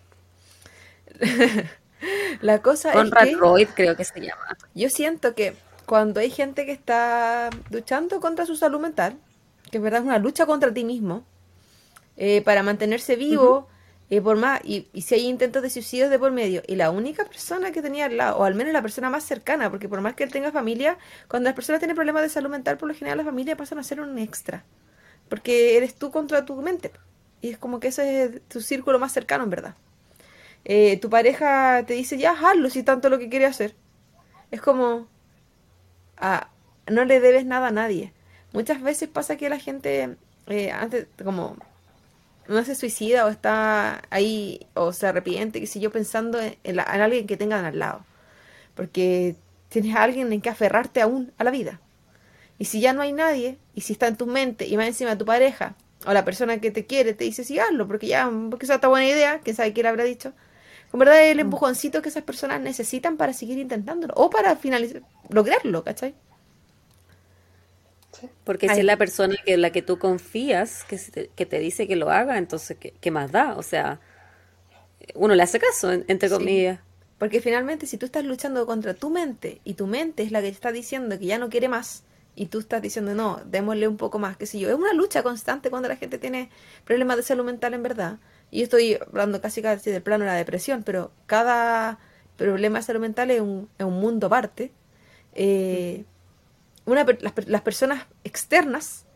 La 2.41 2.63
cosa 2.63 2.93
es 2.93 3.11
que 3.11 3.37
Royd 3.37 3.69
creo 3.75 3.97
que 3.97 4.05
se 4.05 4.21
llama. 4.21 4.57
yo 4.75 4.89
siento 4.89 5.35
que 5.35 5.55
cuando 5.85 6.21
hay 6.21 6.31
gente 6.31 6.65
que 6.65 6.73
está 6.73 7.51
luchando 7.71 8.21
contra 8.21 8.47
su 8.47 8.57
salud 8.57 8.81
mental, 8.81 9.19
que 9.71 9.79
en 9.79 9.83
verdad 9.83 10.01
es 10.01 10.07
una 10.07 10.19
lucha 10.19 10.47
contra 10.47 10.73
ti 10.73 10.85
mismo, 10.85 11.25
eh, 12.17 12.43
para 12.43 12.63
mantenerse 12.63 13.17
vivo, 13.17 13.69
eh, 14.11 14.21
por 14.21 14.37
más, 14.37 14.61
y, 14.65 14.89
y 14.93 15.03
si 15.03 15.15
hay 15.15 15.29
intentos 15.29 15.63
de 15.63 15.71
suicidio 15.71 16.11
de 16.11 16.19
por 16.19 16.33
medio, 16.33 16.63
y 16.67 16.75
la 16.75 16.91
única 16.91 17.25
persona 17.25 17.71
que 17.71 17.81
tenía 17.81 18.07
al 18.07 18.17
lado, 18.17 18.39
o 18.39 18.45
al 18.45 18.57
menos 18.57 18.73
la 18.73 18.83
persona 18.83 19.09
más 19.09 19.25
cercana, 19.25 19.71
porque 19.71 19.89
por 19.89 20.01
más 20.01 20.15
que 20.15 20.25
él 20.25 20.33
tenga 20.33 20.51
familia, 20.51 20.99
cuando 21.29 21.49
las 21.49 21.55
personas 21.55 21.79
tienen 21.79 21.95
problemas 21.95 22.23
de 22.23 22.29
salud 22.29 22.51
mental, 22.51 22.77
por 22.77 22.89
lo 22.89 22.95
general 22.95 23.19
la 23.19 23.25
familia 23.25 23.57
pasan 23.57 23.79
a 23.79 23.85
ser 23.85 24.01
un 24.01 24.19
extra, 24.19 24.65
porque 25.29 25.77
eres 25.77 25.95
tú 25.95 26.11
contra 26.11 26.45
tu 26.45 26.61
mente, 26.61 26.91
y 27.41 27.51
es 27.51 27.59
como 27.59 27.79
que 27.81 27.89
ese 27.89 28.25
es 28.25 28.43
tu 28.49 28.61
círculo 28.61 28.99
más 28.99 29.13
cercano, 29.13 29.45
en 29.45 29.51
verdad. 29.51 29.75
Eh, 30.65 30.99
tu 30.99 31.09
pareja 31.09 31.85
te 31.87 31.95
dice, 31.95 32.19
ya, 32.19 32.33
hazlo 32.33 32.69
si 32.71 32.83
tanto 32.83 33.09
lo 33.09 33.19
que 33.19 33.29
quiere 33.29 33.47
hacer. 33.47 33.75
Es 34.51 34.61
como, 34.61 35.09
ah, 36.17 36.51
no 36.87 37.05
le 37.05 37.21
debes 37.21 37.47
nada 37.47 37.69
a 37.69 37.71
nadie. 37.71 38.13
Muchas 38.53 38.83
veces 38.83 39.09
pasa 39.09 39.37
que 39.37 39.49
la 39.49 39.59
gente, 39.59 40.17
eh, 40.49 40.71
antes, 40.73 41.07
como, 41.25 41.57
no 42.49 42.65
se 42.65 42.75
suicida 42.75 43.27
o 43.27 43.29
está 43.29 44.03
ahí 44.11 44.67
o 44.75 44.93
se 44.93 45.07
arrepiente, 45.07 45.61
que 45.61 45.67
si 45.67 45.81
yo 45.81 45.91
pensando 45.93 46.41
en, 46.41 46.57
en 46.65 46.77
la- 46.77 46.89
en 46.95 47.01
alguien 47.01 47.27
que 47.27 47.37
tengan 47.37 47.65
al 47.65 47.79
lado. 47.79 48.05
Porque 48.75 49.37
tienes 49.69 49.97
a 49.97 50.03
alguien 50.03 50.33
en 50.33 50.41
que 50.41 50.51
aferrarte 50.51 51.01
aún 51.03 51.33
a 51.39 51.45
la 51.45 51.51
vida. 51.51 51.81
Y 52.59 52.67
si 52.67 52.81
ya 52.81 52.93
no 52.93 53.03
hay 53.03 53.13
nadie, 53.13 53.59
y 53.75 53.83
si 53.83 53.93
está 53.95 54.07
en 54.09 54.17
tu 54.17 54.27
mente, 54.27 54.67
y 54.67 54.77
más 54.77 54.87
encima 54.87 55.17
tu 55.19 55.25
pareja, 55.25 55.75
o 56.07 56.13
la 56.13 56.25
persona 56.25 56.61
que 56.61 56.71
te 56.71 56.87
quiere, 56.87 57.15
te 57.15 57.25
dice, 57.25 57.45
sí, 57.45 57.59
hazlo, 57.59 57.87
porque 57.87 58.07
ya, 58.09 58.31
porque 58.51 58.67
esa 58.67 58.77
está 58.77 58.89
buena 58.89 59.07
idea, 59.09 59.41
quién 59.43 59.57
sabe 59.57 59.73
quién 59.73 59.85
le 59.85 59.89
habrá 59.91 60.05
dicho. 60.05 60.33
Con 60.91 61.01
verdad 61.01 61.23
es 61.25 61.33
el 61.33 61.41
empujoncito 61.41 62.03
que 62.03 62.09
esas 62.11 62.25
personas 62.25 62.61
necesitan 62.61 63.17
para 63.17 63.33
seguir 63.33 63.59
intentándolo, 63.59 64.15
o 64.17 64.31
para 64.31 64.57
finalizar, 64.57 65.03
lograrlo, 65.31 65.85
¿cachai? 65.85 66.15
Porque 68.45 68.69
Ay. 68.69 68.77
si 68.77 68.81
es 68.81 68.87
la 68.87 68.97
persona 68.97 69.37
que 69.45 69.57
la 69.57 69.71
que 69.71 69.83
tú 69.83 69.99
confías, 69.99 70.85
que, 70.85 70.99
te, 70.99 71.29
que 71.37 71.47
te 71.47 71.59
dice 71.59 71.87
que 71.89 71.97
lo 71.97 72.11
haga, 72.11 72.39
entonces, 72.39 72.77
¿qué, 72.79 72.95
qué 73.01 73.11
más 73.11 73.33
da? 73.33 73.55
O 73.57 73.63
sea, 73.63 74.01
uno 75.15 75.35
le 75.35 75.43
hace 75.43 75.59
caso, 75.59 75.93
en- 75.93 76.05
entre 76.09 76.29
Sí. 76.29 76.35
comillas. 76.35 76.81
Porque 77.19 77.41
finalmente 77.41 77.87
si 77.87 77.99
tú 77.99 78.07
estás 78.07 78.25
luchando 78.25 78.67
contra 78.67 78.95
tu 78.95 79.11
mente 79.11 79.61
y 79.65 79.75
tu 79.75 79.87
mente 79.87 80.23
es 80.23 80.33
la 80.33 80.41
que 80.41 80.49
te 80.49 80.55
está 80.55 80.73
diciendo 80.73 81.19
que 81.19 81.27
ya 81.27 81.39
no 81.39 81.51
quiere 81.51 81.69
más 81.69 82.05
y 82.35 82.47
tú 82.47 82.61
estás 82.61 82.81
diciendo 82.83 83.15
no, 83.15 83.43
démosle 83.45 83.89
un 83.89 83.97
poco 83.99 84.19
más, 84.19 84.37
qué 84.39 84.47
sé 84.47 84.59
yo, 84.59 84.69
es 84.71 84.75
una 84.75 84.95
lucha 84.95 85.23
constante 85.23 85.71
cuando 85.71 85.89
la 85.89 85.97
gente 85.97 86.19
tiene 86.19 86.51
problemas 86.85 87.17
de 87.19 87.23
salud 87.23 87.45
mental 87.45 87.75
en 87.75 87.83
verdad. 87.83 88.19
Y 88.51 88.59
yo 88.61 88.65
estoy 88.65 88.95
hablando 89.07 89.41
casi 89.43 89.61
casi 89.63 89.91
del 89.91 90.03
plano 90.03 90.25
de 90.25 90.31
la 90.31 90.37
depresión, 90.37 90.83
pero 90.83 91.13
cada 91.27 91.99
problema 92.37 92.79
de 92.79 92.85
salud 92.85 93.01
mental 93.01 93.31
es 93.31 93.41
un, 93.43 93.69
es 93.79 93.85
un 93.87 94.01
mundo 94.01 94.29
aparte. 94.29 94.73
Eh, 95.35 96.05
una, 96.93 97.05
las, 97.21 97.33
per- 97.33 97.49
las 97.49 97.63
personas 97.63 98.07
externas 98.25 99.07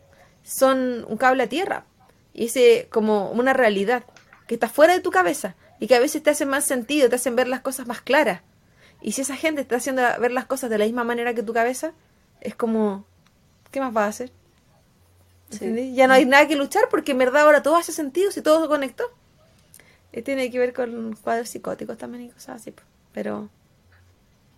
son 0.43 1.05
un 1.07 1.17
cable 1.17 1.43
a 1.43 1.49
tierra 1.49 1.85
y 2.33 2.45
es 2.45 2.85
como 2.89 3.31
una 3.31 3.53
realidad 3.53 4.03
que 4.47 4.55
está 4.55 4.69
fuera 4.69 4.93
de 4.93 4.99
tu 4.99 5.11
cabeza 5.11 5.55
y 5.79 5.87
que 5.87 5.95
a 5.95 5.99
veces 5.99 6.21
te 6.23 6.29
hacen 6.29 6.49
más 6.49 6.65
sentido, 6.65 7.09
te 7.09 7.15
hacen 7.15 7.35
ver 7.35 7.47
las 7.47 7.61
cosas 7.61 7.87
más 7.87 8.01
claras. 8.01 8.41
Y 9.01 9.11
si 9.13 9.21
esa 9.21 9.35
gente 9.35 9.61
está 9.61 9.75
haciendo 9.77 10.01
ver 10.19 10.31
las 10.31 10.45
cosas 10.45 10.69
de 10.69 10.77
la 10.77 10.85
misma 10.85 11.03
manera 11.03 11.33
que 11.33 11.43
tu 11.43 11.53
cabeza, 11.53 11.93
es 12.41 12.55
como, 12.55 13.05
¿qué 13.71 13.79
más 13.79 13.95
va 13.95 14.05
a 14.05 14.09
hacer? 14.09 14.31
Ya 15.93 16.07
no 16.07 16.13
hay 16.13 16.25
nada 16.25 16.47
que 16.47 16.55
luchar 16.55 16.89
porque 16.89 17.11
en 17.11 17.19
verdad 17.19 17.43
ahora 17.43 17.61
todo 17.61 17.75
hace 17.75 17.91
sentido 17.91 18.31
si 18.31 18.41
todo 18.41 18.61
se 18.63 18.67
conectó. 18.67 19.03
Eh, 20.11 20.21
tiene 20.21 20.49
que 20.49 20.59
ver 20.59 20.73
con 20.73 21.15
cuadros 21.15 21.49
psicóticos 21.49 21.97
también 21.97 22.25
y 22.25 22.29
cosas 22.29 22.61
así. 22.61 22.73
Pero 23.13 23.49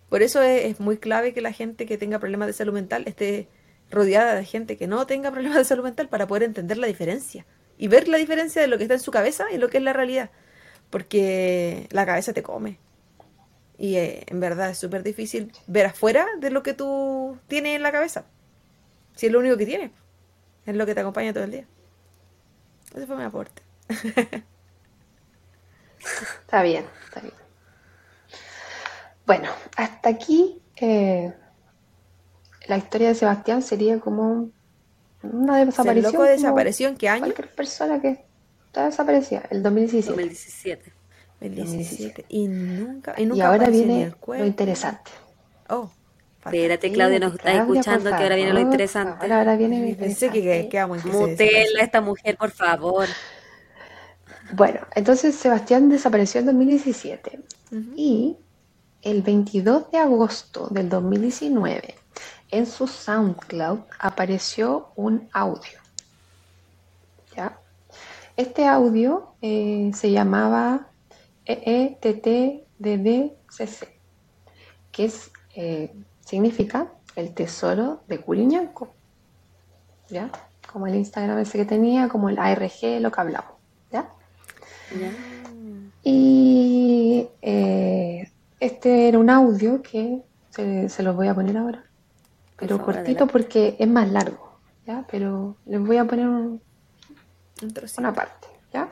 por 0.08 0.22
eso 0.22 0.42
es, 0.42 0.64
es 0.64 0.80
muy 0.80 0.98
clave 0.98 1.34
que 1.34 1.40
la 1.40 1.52
gente 1.52 1.86
que 1.86 1.98
tenga 1.98 2.18
problemas 2.18 2.46
de 2.46 2.52
salud 2.52 2.72
mental 2.72 3.04
esté 3.06 3.48
rodeada 3.90 4.34
de 4.34 4.44
gente 4.44 4.76
que 4.76 4.86
no 4.86 5.06
tenga 5.06 5.30
problemas 5.32 5.58
de 5.58 5.64
salud 5.64 5.84
mental 5.84 6.08
para 6.08 6.26
poder 6.26 6.42
entender 6.44 6.78
la 6.78 6.86
diferencia 6.86 7.46
y 7.76 7.88
ver 7.88 8.08
la 8.08 8.18
diferencia 8.18 8.60
de 8.60 8.68
lo 8.68 8.76
que 8.76 8.84
está 8.84 8.94
en 8.94 9.00
su 9.00 9.10
cabeza 9.10 9.46
y 9.52 9.58
lo 9.58 9.68
que 9.68 9.78
es 9.78 9.82
la 9.82 9.92
realidad. 9.92 10.30
Porque 10.90 11.86
la 11.90 12.06
cabeza 12.06 12.32
te 12.32 12.42
come. 12.42 12.78
Y 13.76 13.96
eh, 13.96 14.24
en 14.26 14.40
verdad 14.40 14.70
es 14.70 14.78
súper 14.78 15.02
difícil 15.04 15.52
ver 15.66 15.86
afuera 15.86 16.26
de 16.40 16.50
lo 16.50 16.62
que 16.62 16.74
tú 16.74 17.38
tienes 17.46 17.76
en 17.76 17.82
la 17.82 17.92
cabeza. 17.92 18.24
Si 19.14 19.26
es 19.26 19.32
lo 19.32 19.38
único 19.38 19.56
que 19.56 19.66
tienes. 19.66 19.92
Es 20.66 20.74
lo 20.74 20.86
que 20.86 20.94
te 20.94 21.00
acompaña 21.00 21.32
todo 21.32 21.44
el 21.44 21.52
día. 21.52 21.66
Ese 22.94 23.06
fue 23.06 23.16
mi 23.16 23.22
aporte. 23.22 23.62
Está 26.40 26.62
bien, 26.62 26.86
está 27.04 27.20
bien. 27.20 27.34
Bueno, 29.28 29.50
hasta 29.76 30.08
aquí 30.08 30.62
eh, 30.76 31.34
la 32.66 32.78
historia 32.78 33.08
de 33.08 33.14
Sebastián 33.14 33.60
sería 33.60 34.00
como 34.00 34.48
una 35.22 35.60
¿El 35.60 35.66
desaparición. 35.66 36.12
loco 36.14 36.24
como 36.24 36.30
desapareció 36.30 36.88
en 36.88 36.96
qué 36.96 37.10
año? 37.10 37.20
Cualquier 37.20 37.54
persona 37.54 38.00
que 38.00 38.24
está 38.68 38.86
desaparecida, 38.86 39.42
el 39.50 39.62
2017. 39.62 40.22
2017. 40.22 40.94
El 41.42 41.54
17. 41.54 42.24
Y 42.30 42.48
nunca, 42.48 43.14
y 43.18 43.40
ahora 43.42 43.68
viene 43.68 44.04
el 44.04 44.14
lo 44.26 44.46
interesante. 44.46 45.10
Oh, 45.68 45.90
Espérate, 46.42 46.90
Claudia, 46.90 47.18
nos 47.18 47.34
está 47.34 47.52
escuchando 47.52 48.08
que 48.08 48.22
ahora 48.22 48.34
viene 48.34 48.54
lo 48.54 48.60
interesante. 48.60 49.18
Ahora, 49.20 49.40
ahora 49.40 49.56
viene 49.56 49.80
lo 49.80 49.82
que, 49.88 49.88
que 49.88 50.06
interesante. 50.06 50.30
que 50.62 50.78
se 51.02 51.08
Mutela 51.12 51.82
a 51.82 51.84
esta 51.84 52.00
mujer, 52.00 52.38
por 52.38 52.50
favor. 52.50 53.06
Bueno, 54.52 54.80
entonces 54.94 55.34
Sebastián 55.34 55.90
desapareció 55.90 56.40
en 56.40 56.46
2017 56.46 57.40
Ujú. 57.72 57.92
y 57.94 58.38
el 59.02 59.22
22 59.22 59.90
de 59.90 59.98
agosto 59.98 60.68
del 60.70 60.88
2019 60.88 61.94
en 62.50 62.66
su 62.66 62.86
SoundCloud 62.86 63.80
apareció 63.98 64.92
un 64.96 65.28
audio. 65.32 65.78
¿Ya? 67.36 67.58
Este 68.36 68.66
audio 68.66 69.34
eh, 69.42 69.90
se 69.94 70.10
llamaba 70.10 70.88
EETTDDCC, 71.44 72.68
que 74.90 75.04
es, 75.04 75.30
eh, 75.54 75.94
significa 76.24 76.92
el 77.16 77.34
tesoro 77.34 78.02
de 78.06 78.20
Curiñanco. 78.20 78.94
¿Ya? 80.08 80.30
Como 80.72 80.86
el 80.86 80.94
Instagram 80.94 81.38
ese 81.38 81.58
que 81.58 81.64
tenía, 81.64 82.08
como 82.08 82.28
el 82.28 82.38
ARG, 82.38 83.00
lo 83.00 83.10
que 83.10 83.20
hablamos. 83.20 83.52
¿Ya? 83.90 84.08
Ya. 84.98 85.10
Y 86.02 87.28
eh, 87.42 88.17
este 88.60 89.08
era 89.08 89.18
un 89.18 89.30
audio 89.30 89.82
que 89.82 90.22
se, 90.50 90.88
se 90.88 91.02
los 91.02 91.14
voy 91.16 91.28
a 91.28 91.34
poner 91.34 91.56
ahora, 91.56 91.84
pero 92.56 92.76
favor, 92.78 92.94
cortito 92.94 93.10
adelante. 93.24 93.32
porque 93.32 93.76
es 93.78 93.88
más 93.88 94.08
largo, 94.10 94.58
¿ya? 94.86 95.04
Pero 95.10 95.56
les 95.66 95.80
voy 95.80 95.96
a 95.98 96.04
poner 96.04 96.26
un- 96.28 96.62
Un 97.62 97.72
trocito. 97.74 98.00
una 98.00 98.12
parte, 98.12 98.48
¿ya? 98.72 98.88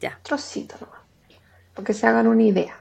Ya. 0.00 0.18
Trocito 0.22 0.76
nomás, 0.80 1.00
porque 1.74 1.92
se 1.94 2.06
hagan 2.06 2.26
una 2.26 2.42
idea. 2.42 2.74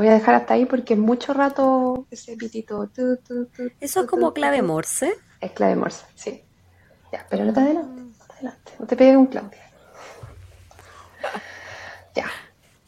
Voy 0.00 0.08
a 0.08 0.14
dejar 0.14 0.34
hasta 0.34 0.54
ahí 0.54 0.64
porque 0.64 0.96
mucho 0.96 1.34
rato 1.34 2.06
ese 2.10 2.34
pitito. 2.34 2.88
tu, 2.88 3.18
tu, 3.18 3.44
tu, 3.46 3.70
Eso 3.80 4.00
es 4.00 4.06
como 4.06 4.32
clave 4.32 4.62
morse. 4.62 5.12
Es 5.40 5.52
clave 5.52 5.76
morse, 5.76 6.06
sí. 6.14 6.42
Ya, 7.12 7.26
pero 7.28 7.44
no 7.44 7.52
te 7.52 7.60
adelante, 7.60 8.02
no 8.02 8.26
te 8.26 8.32
adelante. 8.32 8.72
No 8.78 8.86
te 8.86 8.96
pegues 8.96 9.16
un 9.16 9.26
Claudia. 9.26 9.60
Ya, 12.14 12.26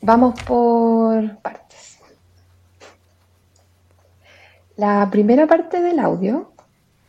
vamos 0.00 0.40
por 0.42 1.36
partes. 1.38 1.98
La 4.76 5.06
primera 5.10 5.46
parte 5.46 5.82
del 5.82 5.98
audio 5.98 6.52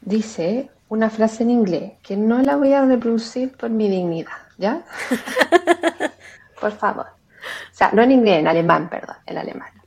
dice 0.01 0.69
una 0.89 1.09
frase 1.09 1.43
en 1.43 1.49
inglés 1.49 1.93
que 2.03 2.17
no 2.17 2.41
la 2.41 2.57
voy 2.57 2.73
a 2.73 2.85
reproducir 2.85 3.55
por 3.55 3.69
mi 3.69 3.88
dignidad, 3.88 4.34
¿ya? 4.57 4.84
Por 6.59 6.71
favor. 6.71 7.07
O 7.07 7.75
sea, 7.75 7.91
no 7.91 8.03
en 8.03 8.11
inglés, 8.11 8.39
en 8.39 8.47
alemán, 8.47 8.89
perdón, 8.89 9.17
en 9.25 9.38
alemán. 9.38 9.82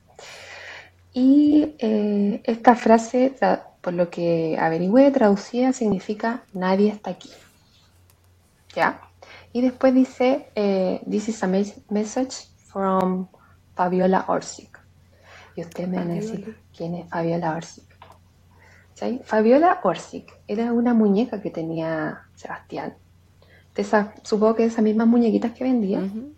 Y 1.19 1.73
eh, 1.79 2.41
esta 2.43 2.75
frase, 2.75 3.33
por 3.81 3.93
lo 3.93 4.11
que 4.11 4.55
averigüé, 4.59 5.09
traducida 5.09 5.73
significa 5.73 6.43
nadie 6.53 6.89
está 6.89 7.09
aquí. 7.09 7.31
¿Ya? 8.75 9.01
Y 9.51 9.61
después 9.61 9.95
dice, 9.95 10.51
eh, 10.53 11.01
this 11.09 11.29
is 11.29 11.43
a 11.43 11.47
mes- 11.47 11.81
message 11.89 12.49
from 12.67 13.29
Fabiola 13.73 14.25
Orsic. 14.27 14.79
Y 15.55 15.61
ustedes 15.61 15.89
me 15.89 15.97
van 15.97 16.11
a 16.11 16.13
decir, 16.13 16.55
¿quién 16.77 16.93
es 16.93 17.09
Fabiola 17.09 17.55
Orsic? 17.55 17.97
¿Sí? 18.93 19.19
Fabiola 19.23 19.79
Orsic 19.81 20.31
era 20.47 20.71
una 20.71 20.93
muñeca 20.93 21.41
que 21.41 21.49
tenía 21.49 22.21
Sebastián. 22.35 22.93
De 23.73 23.83
supongo 24.21 24.53
que 24.53 24.63
de 24.63 24.69
esas 24.69 24.83
mismas 24.83 25.07
muñequitas 25.07 25.53
que 25.53 25.63
vendía. 25.63 25.97
Ujú. 25.97 26.33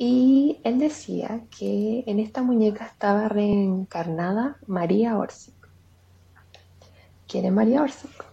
Y 0.00 0.60
él 0.62 0.78
decía 0.78 1.40
que 1.58 2.04
en 2.06 2.20
esta 2.20 2.40
muñeca 2.42 2.86
estaba 2.86 3.28
reencarnada 3.28 4.56
María 4.68 5.18
Orsic. 5.18 5.54
¿Quién 7.26 7.46
es 7.46 7.52
María 7.52 7.82
Orsic? 7.82 8.24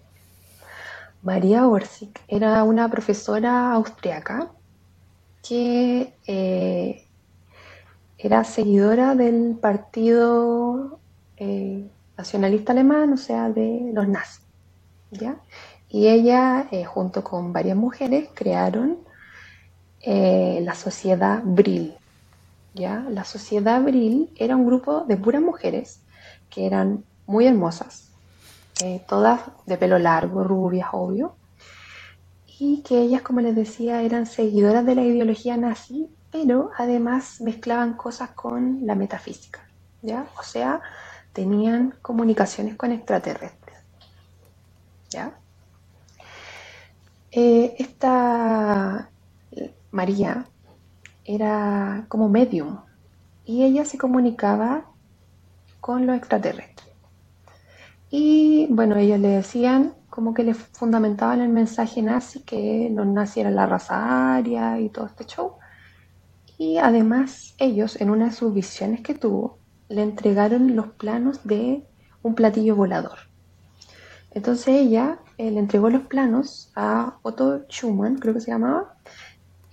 María 1.24 1.68
Orsic 1.68 2.22
era 2.28 2.64
una 2.64 2.88
profesora 2.88 3.74
austriaca 3.74 4.52
que 5.42 6.14
eh, 6.28 7.08
era 8.20 8.44
seguidora 8.44 9.16
del 9.16 9.58
partido 9.60 11.00
eh, 11.38 11.90
nacionalista 12.16 12.74
alemán, 12.74 13.12
o 13.14 13.18
sea, 13.18 13.50
de 13.50 13.90
los 13.92 14.08
nazis. 14.08 14.46
¿ya? 15.10 15.38
Y 15.90 16.10
ella, 16.10 16.68
eh, 16.70 16.86
junto 16.86 17.24
con 17.24 17.54
varias 17.54 17.76
mujeres, 17.76 18.30
crearon 18.36 19.05
eh, 20.06 20.60
la 20.64 20.76
sociedad 20.76 21.41
Brill. 21.44 21.95
¿ya? 22.76 23.06
La 23.10 23.23
sociedad 23.23 23.82
Brill 23.82 24.30
era 24.36 24.56
un 24.56 24.68
grupo 24.68 25.02
de 25.02 25.18
puras 25.18 25.41
mujeres 25.41 25.99
que 26.49 26.68
eran 26.68 27.03
muy 27.26 27.48
hermosas, 27.48 28.10
eh, 28.84 29.03
todas 29.07 29.41
de 29.65 29.77
pelo 29.77 29.98
largo, 29.98 30.44
rubias, 30.44 30.90
obvio, 30.91 31.36
y 32.60 32.82
que 32.84 32.99
ellas, 32.99 33.23
como 33.23 33.41
les 33.41 33.56
decía, 33.56 34.03
eran 34.03 34.27
seguidoras 34.27 34.86
de 34.86 34.95
la 34.95 35.02
ideología 35.02 35.57
nazi, 35.57 36.07
pero 36.32 36.69
además 36.77 37.41
mezclaban 37.41 37.94
cosas 37.94 38.30
con 38.32 38.86
la 38.86 38.94
metafísica, 38.94 39.68
¿ya? 40.02 40.27
O 40.38 40.44
sea, 40.44 40.82
tenían 41.34 41.95
comunicaciones 42.02 42.76
con 42.76 42.91
extraterrestres, 42.91 43.77
¿ya? 45.10 45.34
Eh, 47.32 47.76
esta 47.80 49.10
María 49.96 50.46
era 51.24 52.06
como 52.10 52.30
medium 52.30 52.82
y 53.46 53.64
ella 53.64 53.86
se 53.86 53.98
comunicaba 53.98 54.86
con 55.80 56.06
los 56.06 56.18
extraterrestres. 56.18 56.88
Y 58.10 58.68
bueno, 58.70 58.98
ellos 58.98 59.20
le 59.20 59.30
decían 59.30 59.94
como 60.10 60.34
que 60.34 60.44
le 60.44 60.54
fundamentaban 60.54 61.42
el 61.42 61.50
mensaje 61.50 62.02
nazi, 62.02 62.42
que 62.42 62.90
los 62.94 63.08
nazis 63.08 63.38
eran 63.38 63.56
la 63.56 63.66
raza 63.66 64.36
aria 64.36 64.80
y 64.80 64.90
todo 64.90 65.06
este 65.06 65.26
show. 65.26 65.54
Y 66.58 66.78
además 66.78 67.56
ellos, 67.58 68.00
en 68.00 68.10
una 68.10 68.26
de 68.26 68.32
sus 68.32 68.54
visiones 68.54 69.02
que 69.02 69.14
tuvo, 69.14 69.60
le 69.90 70.02
entregaron 70.02 70.76
los 70.76 70.88
planos 70.88 71.46
de 71.46 71.84
un 72.22 72.36
platillo 72.36 72.76
volador. 72.76 73.18
Entonces 74.32 74.68
ella 74.68 75.20
eh, 75.38 75.52
le 75.52 75.60
entregó 75.60 75.90
los 75.90 76.04
planos 76.04 76.72
a 76.76 77.18
Otto 77.22 77.66
Schumann, 77.70 78.18
creo 78.18 78.34
que 78.34 78.42
se 78.42 78.52
llamaba, 78.52 78.96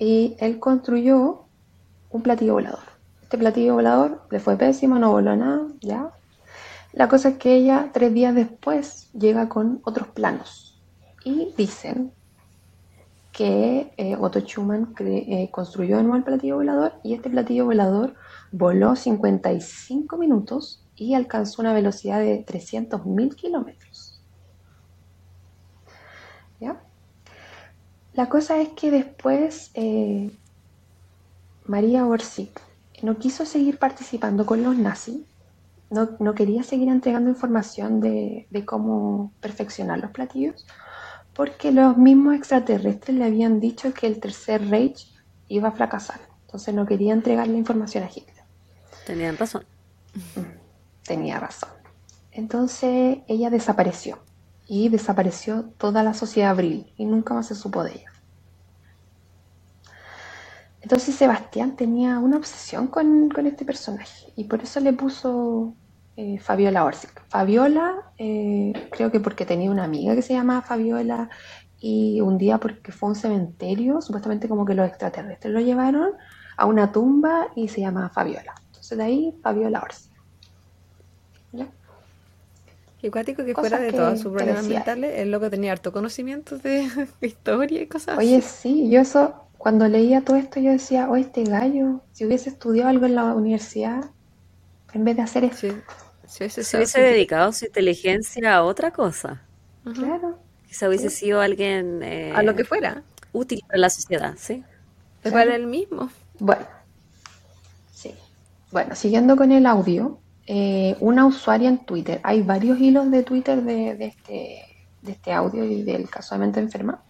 y 0.03 0.37
él 0.41 0.59
construyó 0.59 1.45
un 2.11 2.23
platillo 2.23 2.55
volador. 2.55 2.83
Este 3.23 3.39
platillo 3.39 3.75
volador 3.75 4.27
le 4.33 4.41
fue 4.41 4.57
pésimo, 4.57 4.99
no 4.99 5.13
voló 5.13 5.37
nada, 5.37 5.69
ya. 5.81 6.11
La 6.93 7.07
cosa 7.07 7.29
es 7.29 7.39
que 7.39 7.55
ella, 7.55 7.91
tres 7.93 8.13
días 8.13 8.35
después, 8.35 9.11
llega 9.13 9.49
con 9.49 9.81
otros 9.85 10.09
planos. 10.09 10.83
Y 11.25 11.55
dicen 11.57 12.11
que 13.31 13.95
eh, 13.97 14.17
Otto 14.19 14.41
Schumann 14.41 14.93
eh, 14.99 15.49
construyó 15.53 15.99
de 15.99 16.03
nuevo 16.03 16.17
el 16.17 16.25
platillo 16.25 16.57
volador 16.57 16.95
y 17.05 17.15
este 17.15 17.31
platillo 17.31 17.67
volador 17.67 18.15
voló 18.51 18.97
55 18.97 20.17
minutos 20.19 20.85
y 20.97 21.15
alcanzó 21.15 21.63
una 21.63 21.73
velocidad 21.73 22.19
de 22.19 22.45
300.000 22.45 23.37
kilómetros. 23.37 24.21
¿Ya? 26.59 26.83
La 28.15 28.29
cosa 28.29 28.61
es 28.61 28.69
que 28.71 28.91
después 28.91 29.71
eh, 29.75 30.31
María 31.65 32.07
Orsic 32.07 32.61
no 33.03 33.19
quiso 33.19 33.47
seguir 33.47 33.79
participando 33.79 34.45
con 34.45 34.63
los 34.63 34.77
nazis, 34.77 35.21
no, 35.91 36.11
no 36.19 36.35
quería 36.35 36.63
seguir 36.63 36.89
entregando 36.89 37.31
información 37.31 38.01
de, 38.01 38.47
de 38.51 38.65
cómo 38.65 39.33
perfeccionar 39.41 39.99
los 39.99 40.11
platillos, 40.11 40.67
porque 41.35 41.73
los 41.73 41.97
mismos 41.97 42.35
extraterrestres 42.35 43.17
le 43.17 43.25
habían 43.25 43.61
dicho 43.61 43.93
que 43.95 44.07
el 44.07 44.21
tercer 44.21 44.69
Reich 44.69 45.11
iba 45.49 45.69
a 45.69 45.73
fracasar. 45.73 46.21
Entonces 46.47 46.75
no 46.75 46.85
quería 46.87 47.15
entregar 47.15 47.49
la 47.49 47.57
información 47.57 48.05
a 48.05 48.09
Hitler. 48.09 48.45
Tenían 49.07 49.39
razón. 49.39 49.65
Tenía 51.03 51.41
razón. 51.41 51.71
Entonces 52.31 53.19
ella 53.27 53.51
desapareció 53.51 54.19
y 54.67 54.89
desapareció 54.89 55.65
toda 55.79 56.03
la 56.03 56.15
sociedad 56.15 56.51
abril 56.51 56.93
y 56.97 57.05
nunca 57.05 57.35
más 57.35 57.47
se 57.47 57.55
supo 57.55 57.85
de 57.85 57.93
ella. 57.93 58.13
Entonces 60.81 61.15
Sebastián 61.15 61.77
tenía 61.77 62.19
una 62.19 62.37
obsesión 62.37 62.89
con, 62.89 63.31
con 63.31 63.47
este 63.47 63.65
personaje 63.65 64.33
y 64.35 64.45
por 64.45 64.63
eso 64.63 64.81
le 64.81 64.93
puso 64.93 65.75
eh, 66.17 66.39
Fabiola 66.39 66.85
Orsic. 66.85 67.23
Fabiola, 67.29 68.13
eh, 68.19 68.73
creo 68.91 69.11
que 69.13 69.21
porque 69.21 69.47
tenía 69.47 69.71
una 69.71 69.85
amiga 69.85 70.15
que 70.15 70.23
se 70.23 70.35
llamaba 70.35 70.63
Fabiola 70.63 71.31
y 71.79 72.21
un 72.21 72.37
día 72.37 72.59
porque 72.59 72.93
fue 72.93 73.09
a 73.09 73.11
un 73.11 73.17
cementerio, 73.17 74.01
supuestamente 74.01 74.49
como 74.49 74.65
que 74.65 74.75
los 74.75 74.87
extraterrestres 74.87 75.53
lo 75.53 75.61
llevaron 75.61 76.11
a 76.57 76.67
una 76.67 76.93
tumba 76.93 77.49
y 77.55 77.69
se 77.69 77.81
llama 77.81 78.09
Fabiola. 78.11 78.55
Entonces 78.67 78.99
de 78.99 79.05
ahí 79.05 79.35
Fabiola 79.43 79.81
Orsic. 79.81 80.13
Qué 83.03 83.11
cuático 83.11 83.45
que 83.45 83.53
fuera 83.55 83.79
de 83.81 83.91
que- 83.91 83.97
todos 83.97 84.21
sus 84.21 84.33
problemas 84.33 84.65
mentales, 84.65 85.19
el 85.19 85.31
loco 85.31 85.51
tenía 85.51 85.73
harto 85.73 85.93
conocimiento 85.93 86.57
de 86.59 86.89
historia 87.21 87.83
y 87.83 87.87
cosas 87.89 88.17
Oye, 88.17 88.37
así. 88.39 88.49
sí, 88.49 88.91
yo 88.91 89.01
eso, 89.01 89.35
cuando 89.59 89.89
leía 89.89 90.23
todo 90.23 90.37
esto, 90.37 90.61
yo 90.61 90.71
decía, 90.71 91.11
oh, 91.11 91.17
este 91.17 91.45
gallo, 91.45 92.01
si 92.13 92.25
hubiese 92.27 92.49
estudiado 92.51 92.89
algo 92.91 93.07
en 93.07 93.15
la 93.17 93.35
universidad, 93.35 94.05
en 94.93 95.05
vez 95.05 95.17
de 95.17 95.23
hacer 95.23 95.45
esto, 95.45 95.67
Sí, 95.67 95.73
sí, 96.27 96.45
ese 96.45 96.65
Se 96.65 96.77
hubiese 96.79 97.01
dedicado 97.01 97.53
su 97.53 97.67
inteligencia 97.67 98.55
a 98.57 98.63
otra 98.65 98.93
cosa. 98.93 99.43
claro. 99.95 100.39
Quizá 100.69 100.89
hubiese 100.89 101.11
sido 101.11 101.41
alguien 101.41 102.03
eh, 102.03 102.33
A 102.35 102.43
lo 102.43 102.55
que 102.57 102.65
fuera. 102.65 103.03
útil 103.33 103.61
para 103.67 103.79
la 103.79 103.91
sociedad, 103.91 104.35
¿sí? 104.39 104.65
Claro. 105.23 105.37
para 105.37 105.55
él 105.57 105.67
mismo. 105.67 106.11
Bueno, 106.39 106.67
sí. 107.93 108.15
Bueno, 108.71 108.95
siguiendo 108.95 109.37
con 109.37 109.53
el 109.53 109.67
audio, 109.67 110.19
eh, 110.55 110.99
una 111.01 111.25
usuaria 111.25 111.71
en 111.71 111.79
Twitter, 111.79 112.21
hay 112.23 112.43
varios 112.43 112.79
hilos 112.79 113.11
de 113.11 113.23
Twitter 113.23 113.63
de, 113.63 113.97
de 113.97 114.05
este, 114.05 114.63
de 115.01 115.13
este 115.13 115.33
audio 115.33 115.65
y 115.65 115.83
del 115.83 116.11
caso 116.11 116.35
de 116.35 116.41
mente 116.41 116.61
enferma. 116.61 117.03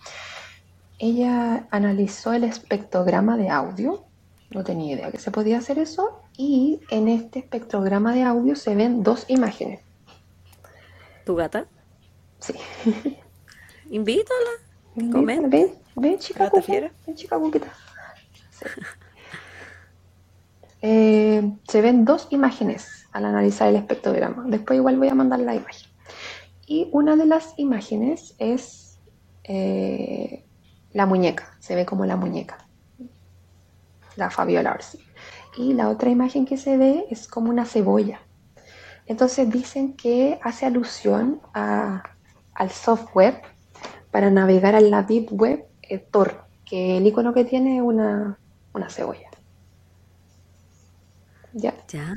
Ella 1.00 1.66
analizó 1.72 2.32
el 2.32 2.44
espectrograma 2.44 3.36
de 3.36 3.48
audio, 3.48 4.04
no 4.50 4.62
tenía 4.62 4.94
idea 4.94 5.10
que 5.10 5.18
se 5.18 5.32
podía 5.32 5.58
hacer 5.58 5.80
eso, 5.80 6.22
y 6.36 6.82
en 6.88 7.08
este 7.08 7.40
espectrograma 7.40 8.14
de 8.14 8.22
audio 8.22 8.54
se 8.54 8.76
ven 8.76 9.02
dos 9.02 9.24
imágenes. 9.26 9.80
¿Tu 11.26 11.34
gata? 11.34 11.66
Sí. 12.38 12.54
Invítala. 13.90 14.50
Comenta. 15.10 15.48
ven, 15.48 15.74
ven, 15.96 16.16
chica 16.20 16.48
fiera. 16.64 16.92
ven, 17.04 17.16
chica 17.16 17.36
cuquita. 17.40 17.72
Sí. 18.52 18.66
Eh, 20.84 21.48
se 21.68 21.80
ven 21.80 22.04
dos 22.04 22.26
imágenes 22.30 23.01
al 23.12 23.24
analizar 23.24 23.68
el 23.68 23.76
espectrograma. 23.76 24.44
Después 24.48 24.78
igual 24.78 24.98
voy 24.98 25.08
a 25.08 25.14
mandar 25.14 25.40
la 25.40 25.54
imagen. 25.54 25.90
Y 26.66 26.88
una 26.92 27.16
de 27.16 27.26
las 27.26 27.54
imágenes 27.58 28.34
es 28.38 28.98
eh, 29.44 30.44
la 30.92 31.06
muñeca. 31.06 31.56
Se 31.58 31.74
ve 31.74 31.84
como 31.86 32.06
la 32.06 32.16
muñeca. 32.16 32.58
La 34.16 34.30
Fabiola 34.30 34.72
Orsi. 34.72 34.98
y 35.56 35.74
la 35.74 35.88
otra 35.88 36.10
imagen 36.10 36.46
que 36.46 36.56
se 36.56 36.76
ve 36.76 37.06
es 37.10 37.28
como 37.28 37.50
una 37.50 37.66
cebolla. 37.66 38.20
Entonces 39.06 39.50
dicen 39.50 39.94
que 39.94 40.38
hace 40.42 40.64
alusión 40.64 41.40
al 41.52 42.70
software 42.70 43.42
para 44.10 44.30
navegar 44.30 44.74
a 44.74 44.80
la 44.80 45.02
Deep 45.02 45.28
Web 45.32 45.66
eh, 45.82 45.98
Tor, 45.98 46.44
que 46.64 46.98
el 46.98 47.06
icono 47.06 47.34
que 47.34 47.44
tiene 47.44 47.76
es 47.76 47.82
una, 47.82 48.38
una 48.72 48.88
cebolla. 48.88 49.28
Ya, 51.52 51.74
¿Ya? 51.88 52.14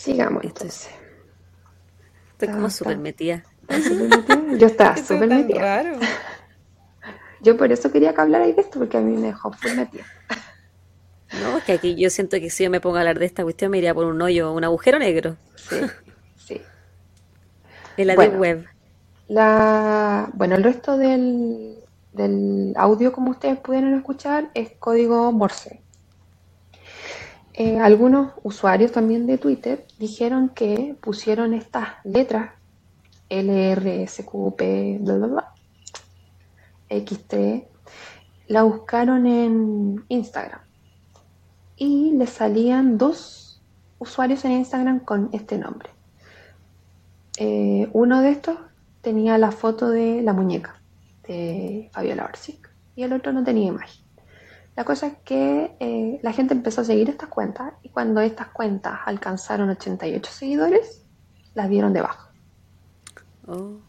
Sigamos 0.00 0.44
entonces. 0.44 0.88
Estoy 2.32 2.48
como 2.48 2.66
Está- 2.68 2.78
súper 2.78 2.98
metida. 2.98 3.44
Yo 4.58 4.66
estaba 4.66 4.96
súper 5.08 5.28
metida. 5.28 5.84
Yo 7.42 7.56
por 7.56 7.72
eso 7.72 7.90
quería 7.90 8.14
que 8.14 8.20
hablarais 8.20 8.54
de 8.54 8.62
esto, 8.62 8.78
porque 8.78 8.98
a 8.98 9.00
mí 9.00 9.16
me 9.16 9.28
dejó 9.28 9.50
full 9.52 9.72
metida. 9.72 10.04
No, 11.42 11.56
es 11.58 11.64
que 11.64 11.72
aquí 11.72 11.94
yo 11.96 12.10
siento 12.10 12.38
que 12.38 12.50
si 12.50 12.64
yo 12.64 12.70
me 12.70 12.80
pongo 12.80 12.96
a 12.96 13.00
hablar 13.00 13.18
de 13.18 13.24
esta 13.24 13.44
cuestión 13.44 13.70
me 13.70 13.78
iría 13.78 13.94
por 13.94 14.04
un 14.04 14.20
hoyo, 14.20 14.52
un 14.52 14.64
agujero 14.64 14.98
negro 14.98 15.36
Sí, 15.56 15.76
sí. 16.36 16.60
en 17.96 18.06
la 18.08 18.14
Bueno. 18.16 18.38
web. 18.38 18.66
La, 19.28 20.28
bueno, 20.34 20.56
el 20.56 20.64
resto 20.64 20.98
del, 20.98 21.76
del 22.12 22.72
audio, 22.76 23.12
como 23.12 23.30
ustedes 23.30 23.58
pudieron 23.60 23.94
escuchar, 23.94 24.50
es 24.54 24.72
código 24.78 25.30
Morse. 25.32 25.80
Eh, 27.54 27.78
algunos 27.78 28.32
usuarios 28.42 28.92
también 28.92 29.26
de 29.26 29.38
Twitter 29.38 29.86
dijeron 29.98 30.50
que 30.50 30.96
pusieron 31.00 31.52
estas 31.52 31.88
letras 32.04 32.52
LRSQP, 33.28 35.00
bla, 35.00 35.16
bla, 35.16 35.26
bla, 35.26 35.54
X3, 36.88 37.64
la 38.48 38.62
buscaron 38.62 39.26
en 39.26 40.04
Instagram 40.08 40.60
y 41.76 42.12
le 42.12 42.26
salían 42.26 42.98
dos 42.98 43.62
usuarios 43.98 44.44
en 44.44 44.52
Instagram 44.52 45.00
con 45.00 45.30
este 45.32 45.58
nombre. 45.58 45.90
Eh, 47.38 47.88
uno 47.92 48.20
de 48.20 48.30
estos 48.30 48.58
tenía 49.00 49.38
la 49.38 49.52
foto 49.52 49.88
de 49.88 50.22
la 50.22 50.32
muñeca 50.32 50.80
de 51.26 51.88
Fabiola 51.92 52.24
Orsic 52.24 52.70
y 52.96 53.02
el 53.04 53.12
otro 53.12 53.32
no 53.32 53.44
tenía 53.44 53.68
imagen. 53.68 54.09
La 54.76 54.84
cosa 54.84 55.08
es 55.08 55.14
que 55.24 55.76
eh, 55.80 56.20
la 56.22 56.32
gente 56.32 56.54
empezó 56.54 56.80
a 56.80 56.84
seguir 56.84 57.10
estas 57.10 57.28
cuentas 57.28 57.72
y 57.82 57.90
cuando 57.90 58.20
estas 58.20 58.48
cuentas 58.48 59.00
alcanzaron 59.04 59.68
88 59.70 60.30
seguidores, 60.32 61.04
las 61.54 61.68
dieron 61.68 61.92
de 61.92 62.02
baja. 62.02 62.30
Oh, 63.46 63.80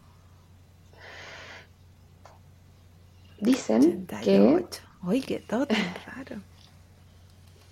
Dicen 3.40 4.06
que 4.06 4.40
88. 4.40 4.82
Oye, 5.03 5.22
qué 5.22 5.40
todo 5.40 5.66
tan 5.66 5.78
raro. 6.16 6.41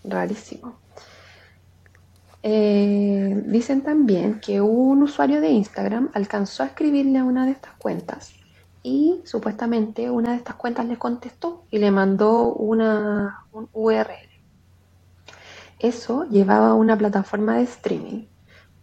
Rarísimo. 0.03 0.79
Eh, 2.41 3.43
dicen 3.45 3.81
también 3.81 4.39
que 4.39 4.61
un 4.61 5.03
usuario 5.03 5.41
de 5.41 5.49
Instagram 5.49 6.09
alcanzó 6.13 6.63
a 6.63 6.67
escribirle 6.67 7.19
a 7.19 7.23
una 7.25 7.45
de 7.45 7.51
estas 7.51 7.73
cuentas 7.73 8.33
y 8.83 9.21
supuestamente 9.25 10.09
una 10.09 10.31
de 10.31 10.37
estas 10.37 10.55
cuentas 10.55 10.85
le 10.85 10.97
contestó 10.97 11.65
y 11.69 11.79
le 11.79 11.91
mandó 11.91 12.53
una, 12.53 13.45
un 13.51 13.69
URL. 13.73 14.29
Eso 15.79 16.25
llevaba 16.25 16.69
a 16.69 16.73
una 16.73 16.97
plataforma 16.97 17.57
de 17.57 17.63
streaming 17.63 18.25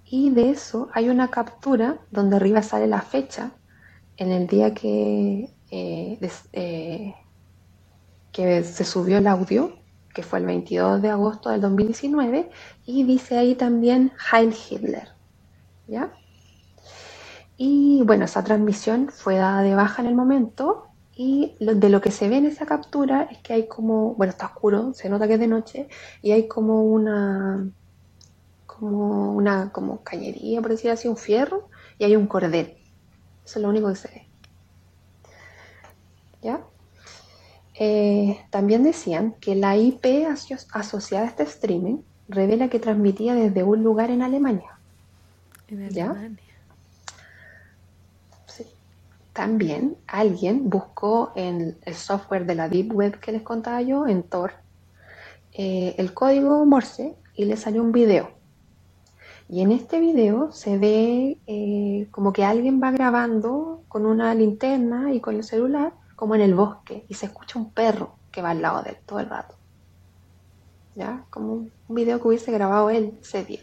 y 0.08 0.30
de 0.30 0.50
eso 0.50 0.88
hay 0.92 1.08
una 1.08 1.28
captura 1.28 1.98
donde 2.10 2.36
arriba 2.36 2.62
sale 2.62 2.86
la 2.86 3.02
fecha 3.02 3.52
en 4.16 4.30
el 4.32 4.46
día 4.46 4.72
que, 4.72 5.50
eh, 5.70 6.30
eh, 6.52 7.14
que 8.32 8.64
se 8.64 8.84
subió 8.84 9.18
el 9.18 9.26
audio, 9.26 9.76
que 10.14 10.22
fue 10.22 10.38
el 10.38 10.46
22 10.46 11.02
de 11.02 11.10
agosto 11.10 11.50
del 11.50 11.60
2019, 11.60 12.50
y 12.86 13.04
dice 13.04 13.36
ahí 13.36 13.54
también 13.54 14.12
Heil 14.32 14.54
Hitler. 14.54 15.08
¿Ya? 15.86 16.12
Y 17.56 18.02
bueno, 18.04 18.24
esa 18.26 18.44
transmisión 18.44 19.08
fue 19.10 19.36
dada 19.36 19.62
de 19.62 19.74
baja 19.74 20.02
en 20.02 20.08
el 20.08 20.14
momento, 20.14 20.84
y 21.14 21.56
lo- 21.60 21.74
de 21.74 21.88
lo 21.88 22.00
que 22.02 22.10
se 22.10 22.28
ve 22.28 22.36
en 22.36 22.46
esa 22.46 22.66
captura 22.66 23.22
es 23.30 23.38
que 23.42 23.54
hay 23.54 23.68
como, 23.68 24.14
bueno, 24.14 24.30
está 24.32 24.46
oscuro, 24.46 24.92
se 24.94 25.08
nota 25.08 25.26
que 25.26 25.34
es 25.34 25.40
de 25.40 25.46
noche, 25.48 25.88
y 26.22 26.32
hay 26.32 26.48
como 26.48 26.82
una, 26.84 27.70
como 28.66 29.34
una, 29.34 29.72
como 29.72 30.02
cañería, 30.04 30.60
por 30.62 30.70
decir 30.72 30.90
así, 30.90 31.08
un 31.08 31.16
fierro, 31.16 31.70
y 31.98 32.04
hay 32.04 32.16
un 32.16 32.26
cordel. 32.26 32.76
Eso 33.44 33.58
es 33.58 33.62
lo 33.62 33.68
único 33.70 33.88
que 33.88 33.96
se 33.96 34.08
ve. 34.08 34.30
¿Ya? 36.42 36.60
Eh, 37.78 38.38
también 38.50 38.82
decían 38.84 39.36
que 39.40 39.54
la 39.54 39.76
IP 39.76 40.26
aso- 40.26 40.56
asociada 40.72 41.26
a 41.26 41.28
este 41.28 41.42
streaming 41.44 42.02
revela 42.28 42.68
que 42.68 42.78
transmitía 42.80 43.34
desde 43.34 43.62
un 43.62 43.82
lugar 43.82 44.10
en 44.10 44.22
Alemania. 44.22 44.70
En 45.68 45.90
¿Ya? 45.90 46.10
Alemania. 46.10 46.38
Sí. 46.38 46.45
También 49.36 49.98
alguien 50.06 50.70
buscó 50.70 51.32
en 51.36 51.76
el 51.82 51.94
software 51.94 52.46
de 52.46 52.54
la 52.54 52.70
Deep 52.70 52.90
Web 52.90 53.20
que 53.20 53.32
les 53.32 53.42
contaba 53.42 53.82
yo, 53.82 54.06
en 54.06 54.22
Tor, 54.22 54.54
eh, 55.52 55.94
el 55.98 56.14
código 56.14 56.64
Morse 56.64 57.14
y 57.34 57.44
le 57.44 57.58
salió 57.58 57.82
un 57.82 57.92
video. 57.92 58.30
Y 59.50 59.60
en 59.60 59.72
este 59.72 60.00
video 60.00 60.52
se 60.52 60.78
ve 60.78 61.36
eh, 61.46 62.08
como 62.12 62.32
que 62.32 62.46
alguien 62.46 62.80
va 62.82 62.92
grabando 62.92 63.82
con 63.88 64.06
una 64.06 64.34
linterna 64.34 65.12
y 65.12 65.20
con 65.20 65.36
el 65.36 65.44
celular, 65.44 65.92
como 66.16 66.34
en 66.34 66.40
el 66.40 66.54
bosque, 66.54 67.04
y 67.06 67.12
se 67.12 67.26
escucha 67.26 67.58
un 67.58 67.70
perro 67.72 68.14
que 68.32 68.40
va 68.40 68.52
al 68.52 68.62
lado 68.62 68.82
de 68.84 68.92
él 68.92 68.96
todo 69.04 69.20
el 69.20 69.28
rato. 69.28 69.54
¿Ya? 70.94 71.26
Como 71.28 71.52
un 71.52 71.94
video 71.94 72.22
que 72.22 72.28
hubiese 72.28 72.52
grabado 72.52 72.88
él 72.88 73.18
ese 73.20 73.44
día. 73.44 73.60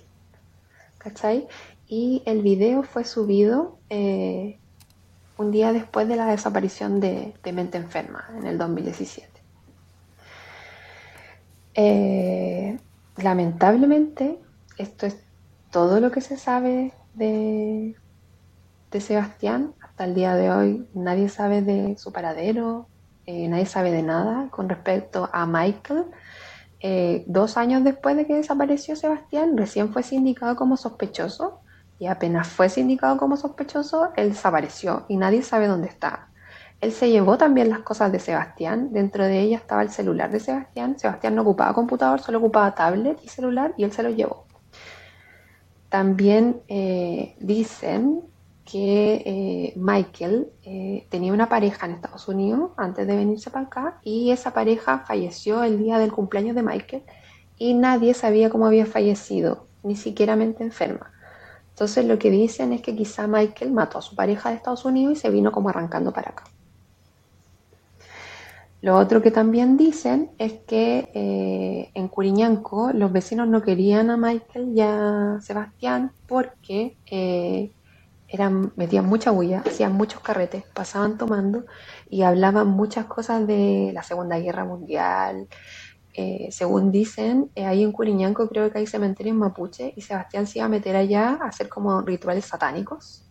¿Cachai? 0.99 1.47
Y 1.87 2.21
el 2.27 2.43
video 2.43 2.83
fue 2.83 3.05
subido 3.05 3.79
eh, 3.89 4.59
un 5.37 5.51
día 5.51 5.73
después 5.73 6.07
de 6.07 6.15
la 6.15 6.27
desaparición 6.27 6.99
de, 6.99 7.33
de 7.43 7.53
Mente 7.53 7.77
Enferma, 7.77 8.29
en 8.37 8.45
el 8.45 8.57
2017. 8.57 9.33
Eh, 11.75 12.77
lamentablemente, 13.17 14.39
esto 14.77 15.05
es 15.05 15.17
todo 15.71 15.99
lo 15.99 16.11
que 16.11 16.21
se 16.21 16.37
sabe 16.37 16.93
de, 17.13 17.95
Sebastián. 18.99 19.73
Hasta 19.81 20.05
el 20.05 20.13
día 20.13 20.35
de 20.35 20.51
hoy 20.51 20.87
nadie 20.93 21.27
sabe 21.27 21.63
de 21.63 21.97
su 21.97 22.11
paradero, 22.11 22.87
eh, 23.25 23.47
nadie 23.47 23.65
sabe 23.65 23.91
de 23.91 24.03
nada 24.03 24.49
con 24.51 24.69
respecto 24.69 25.29
a 25.33 25.47
Michael. 25.47 26.05
Eh, 26.79 27.23
dos 27.25 27.57
años 27.57 27.83
después 27.83 28.15
de 28.15 28.27
que 28.27 28.35
desapareció 28.35 28.95
Sebastián, 28.95 29.57
recién 29.57 29.91
fue 29.91 30.03
sindicado 30.03 30.55
como 30.55 30.77
sospechoso 30.77 31.62
y 32.03 32.07
apenas 32.07 32.49
fue 32.49 32.67
sindicado 32.67 33.15
como 33.15 33.37
sospechoso, 33.37 34.09
él 34.17 34.31
desapareció 34.31 35.05
y 35.07 35.15
nadie 35.15 35.41
sabe 35.41 35.67
dónde 35.67 35.87
está. 35.87 36.27
Él 36.81 36.91
se 36.91 37.09
llevó 37.09 37.37
también 37.37 37.69
las 37.69 37.79
cosas 37.79 38.11
de 38.11 38.19
Sebastián, 38.19 38.89
dentro 38.91 39.23
de 39.23 39.39
ella 39.39 39.55
estaba 39.55 39.81
el 39.83 39.89
celular 39.89 40.29
de 40.29 40.41
Sebastián, 40.41 40.99
Sebastián 40.99 41.33
no 41.33 41.43
ocupaba 41.43 41.73
computador, 41.73 42.19
solo 42.19 42.39
ocupaba 42.39 42.75
tablet 42.75 43.19
y 43.23 43.29
celular 43.29 43.73
y 43.77 43.85
él 43.85 43.93
se 43.93 44.03
lo 44.03 44.09
llevó. 44.09 44.47
También 45.87 46.61
eh, 46.67 47.37
dicen 47.39 48.19
que 48.65 49.23
eh, 49.25 49.73
Michael 49.77 50.49
eh, 50.63 51.07
tenía 51.09 51.31
una 51.31 51.47
pareja 51.47 51.85
en 51.85 51.93
Estados 51.93 52.27
Unidos 52.27 52.71
antes 52.75 53.07
de 53.07 53.15
venirse 53.15 53.49
para 53.49 53.67
acá 53.67 53.99
y 54.03 54.31
esa 54.31 54.51
pareja 54.51 55.05
falleció 55.07 55.63
el 55.63 55.79
día 55.79 55.99
del 55.99 56.11
cumpleaños 56.11 56.57
de 56.57 56.63
Michael 56.63 57.03
y 57.57 57.75
nadie 57.75 58.13
sabía 58.13 58.49
cómo 58.49 58.65
había 58.65 58.85
fallecido, 58.85 59.67
ni 59.83 59.95
siquiera 59.95 60.35
mente 60.35 60.65
enferma. 60.65 61.12
Entonces 61.73 62.05
lo 62.05 62.19
que 62.19 62.29
dicen 62.29 62.71
es 62.71 62.81
que 62.81 62.95
quizá 62.95 63.25
Michael 63.27 63.71
mató 63.71 63.97
a 63.97 64.01
su 64.03 64.15
pareja 64.15 64.49
de 64.49 64.55
Estados 64.55 64.85
Unidos 64.85 65.17
y 65.17 65.19
se 65.19 65.31
vino 65.31 65.51
como 65.51 65.69
arrancando 65.69 66.13
para 66.13 66.29
acá. 66.29 66.43
Lo 68.83 68.97
otro 68.97 69.21
que 69.21 69.31
también 69.31 69.75
dicen 69.77 70.31
es 70.37 70.53
que 70.67 71.09
eh, 71.13 71.89
en 71.93 72.07
Curiñanco 72.09 72.91
los 72.93 73.11
vecinos 73.11 73.47
no 73.47 73.61
querían 73.61 74.09
a 74.09 74.17
Michael 74.17 74.73
y 74.75 74.81
a 74.81 75.39
Sebastián 75.41 76.11
porque 76.27 76.97
eh, 77.09 77.71
eran, 78.27 78.73
metían 78.75 79.05
mucha 79.05 79.31
bulla, 79.31 79.63
hacían 79.65 79.93
muchos 79.93 80.19
carretes, 80.19 80.65
pasaban 80.73 81.17
tomando 81.17 81.65
y 82.09 82.23
hablaban 82.23 82.67
muchas 82.67 83.05
cosas 83.05 83.47
de 83.47 83.91
la 83.93 84.03
Segunda 84.03 84.37
Guerra 84.37 84.65
Mundial. 84.65 85.47
Eh, 86.13 86.49
según 86.51 86.91
dicen, 86.91 87.51
eh, 87.55 87.65
ahí 87.65 87.83
en 87.83 87.91
Curiñanco 87.91 88.47
creo 88.47 88.71
que 88.71 88.77
hay 88.77 88.87
cementerios 88.87 89.35
mapuche 89.35 89.93
y 89.95 90.01
Sebastián 90.01 90.45
se 90.45 90.59
iba 90.59 90.65
a 90.65 90.69
meter 90.69 90.95
allá 90.95 91.39
a 91.41 91.47
hacer 91.47 91.69
como 91.69 92.01
rituales 92.01 92.45
satánicos. 92.45 93.25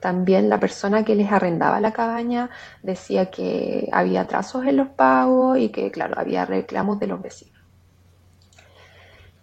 También 0.00 0.48
la 0.48 0.60
persona 0.60 1.04
que 1.04 1.14
les 1.14 1.32
arrendaba 1.32 1.80
la 1.80 1.92
cabaña 1.92 2.50
decía 2.82 3.30
que 3.30 3.88
había 3.92 4.22
atrasos 4.22 4.66
en 4.66 4.76
los 4.76 4.88
pagos 4.88 5.58
y 5.58 5.70
que, 5.70 5.90
claro, 5.90 6.14
había 6.18 6.44
reclamos 6.44 6.98
de 7.00 7.06
los 7.06 7.20
vecinos. 7.22 7.58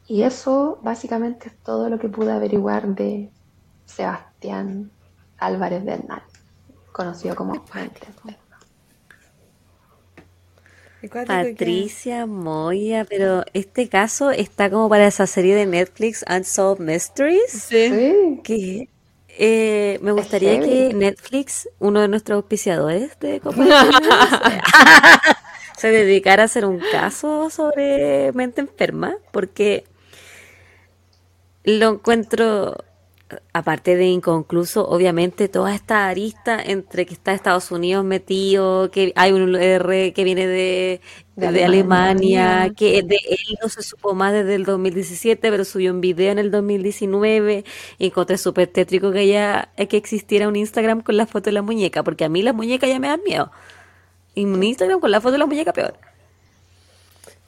Y 0.08 0.22
eso 0.22 0.80
básicamente 0.84 1.50
es 1.50 1.58
todo 1.64 1.90
lo 1.90 1.98
que 1.98 2.10
pude 2.10 2.32
averiguar 2.32 2.88
de 2.88 3.32
Sebastián 3.86 4.92
Álvarez 5.40 5.84
Bernal, 5.84 6.22
conocido 6.92 7.36
como 7.36 7.56
Enferma. 7.56 7.92
Qué 7.94 8.06
cuático 8.14 8.46
que- 8.46 8.46
Patricia 11.10 12.26
Moya, 12.26 13.06
pero 13.08 13.44
este 13.54 13.90
caso 13.90 14.32
está 14.32 14.70
como 14.70 14.90
para 14.90 15.08
esa 15.08 15.28
serie 15.28 15.56
de 15.56 15.66
Netflix 15.66 16.24
Unsolved 16.30 16.84
Mysteries. 16.84 17.52
Sí. 17.52 18.40
Que 18.44 18.90
eh, 19.38 20.00
me 20.02 20.12
gustaría 20.12 20.60
que 20.60 20.94
Netflix, 20.94 21.68
uno 21.80 22.02
de 22.02 22.08
nuestros 22.08 22.38
auspiciadores 22.38 23.20
de 23.20 23.40
Copa 23.42 23.66
se 25.78 25.90
dedicara 25.90 26.44
a 26.44 26.46
hacer 26.46 26.66
un 26.66 26.80
caso 26.92 27.50
sobre 27.50 28.32
mente 28.32 28.62
enferma, 28.62 29.18
porque 29.32 29.86
lo 31.64 31.94
encuentro, 31.94 32.78
aparte 33.54 33.96
de 33.96 34.06
inconcluso, 34.08 34.88
obviamente 34.88 35.50
toda 35.50 35.74
esta 35.74 36.08
arista 36.08 36.62
entre 36.62 37.06
que 37.06 37.14
está 37.14 37.34
Estados 37.34 37.72
Unidos 37.72 38.06
metido, 38.06 38.92
que 38.92 39.14
hay 39.16 39.32
un 39.32 39.56
R 39.56 40.14
que 40.14 40.24
viene 40.24 40.46
de, 40.48 41.02
De 41.36 41.52
de 41.52 41.64
Alemania, 41.66 42.62
Alemania. 42.62 42.74
que 42.76 43.02
de 43.04 43.18
él 43.30 43.58
no 43.62 43.70
se 43.70 43.82
supo 43.84 44.14
más 44.14 44.32
desde 44.34 44.56
el 44.56 44.64
2017, 44.64 45.50
pero 45.50 45.66
subió 45.66 45.92
un 45.92 46.02
video 46.02 46.32
en 46.32 46.40
el 46.40 46.52
2019 46.52 47.66
y 47.98 48.06
encontré 48.08 48.38
súper 48.38 48.68
tétrico 48.68 49.12
que 49.12 49.20
haya, 49.20 49.72
que 49.90 49.98
existiera 49.98 50.48
un 50.48 50.56
Instagram 50.56 51.02
con 51.02 51.18
la 51.18 51.26
foto 51.26 51.46
de 51.46 51.54
la 51.54 51.62
muñeca, 51.64 52.04
porque 52.04 52.26
a 52.26 52.30
mí 52.30 52.42
las 52.44 52.56
muñecas 52.56 52.90
ya 52.90 53.00
me 53.00 53.08
dan 53.08 53.22
miedo. 53.26 53.52
Y 54.36 54.46
un 54.46 54.64
Instagram 54.64 55.00
con 55.00 55.12
la 55.12 55.22
foto 55.22 55.34
de 55.34 55.40
la 55.40 55.46
muñeca 55.48 55.74
peor. 55.74 56.00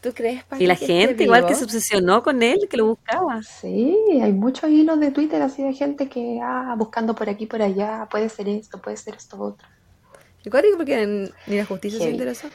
¿Tú 0.08 0.14
crees, 0.14 0.42
Pati, 0.46 0.64
Y 0.64 0.68
la 0.68 0.78
que 0.78 0.86
esté 0.86 1.00
gente 1.06 1.26
igual 1.26 1.46
que 1.46 1.54
se 1.54 1.66
obsesionó 1.66 2.24
con 2.24 2.42
él, 2.42 2.70
que 2.70 2.78
lo 2.78 2.86
buscaba. 2.86 3.44
Sí, 3.44 3.94
hay 4.22 4.32
muchos 4.32 4.70
hilos 4.70 4.98
de 5.02 5.12
Twitter 5.12 5.42
así 5.42 5.64
de 5.64 5.74
gente 5.74 6.08
que, 6.08 6.40
ah, 6.42 6.76
buscando 6.78 7.14
por 7.14 7.30
aquí, 7.30 7.46
por 7.46 7.62
allá, 7.62 8.08
puede 8.10 8.30
ser 8.30 8.48
esto, 8.48 8.82
puede 8.82 8.96
ser 8.96 9.16
esto 9.16 9.38
otro. 9.38 9.68
Qué 10.42 10.50
cuático 10.50 10.78
porque 10.78 11.30
ni 11.46 11.58
la 11.58 11.66
justicia 11.66 12.00
se 12.00 12.10
interesó. 12.10 12.48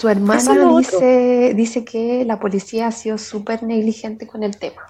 Su 0.00 0.08
otro. 0.08 0.78
dice, 0.78 1.52
dice 1.54 1.84
que 1.84 2.24
la 2.24 2.40
policía 2.40 2.88
ha 2.88 2.92
sido 2.92 3.18
súper 3.18 3.62
negligente 3.62 4.26
con 4.26 4.42
el 4.42 4.58
tema. 4.58 4.82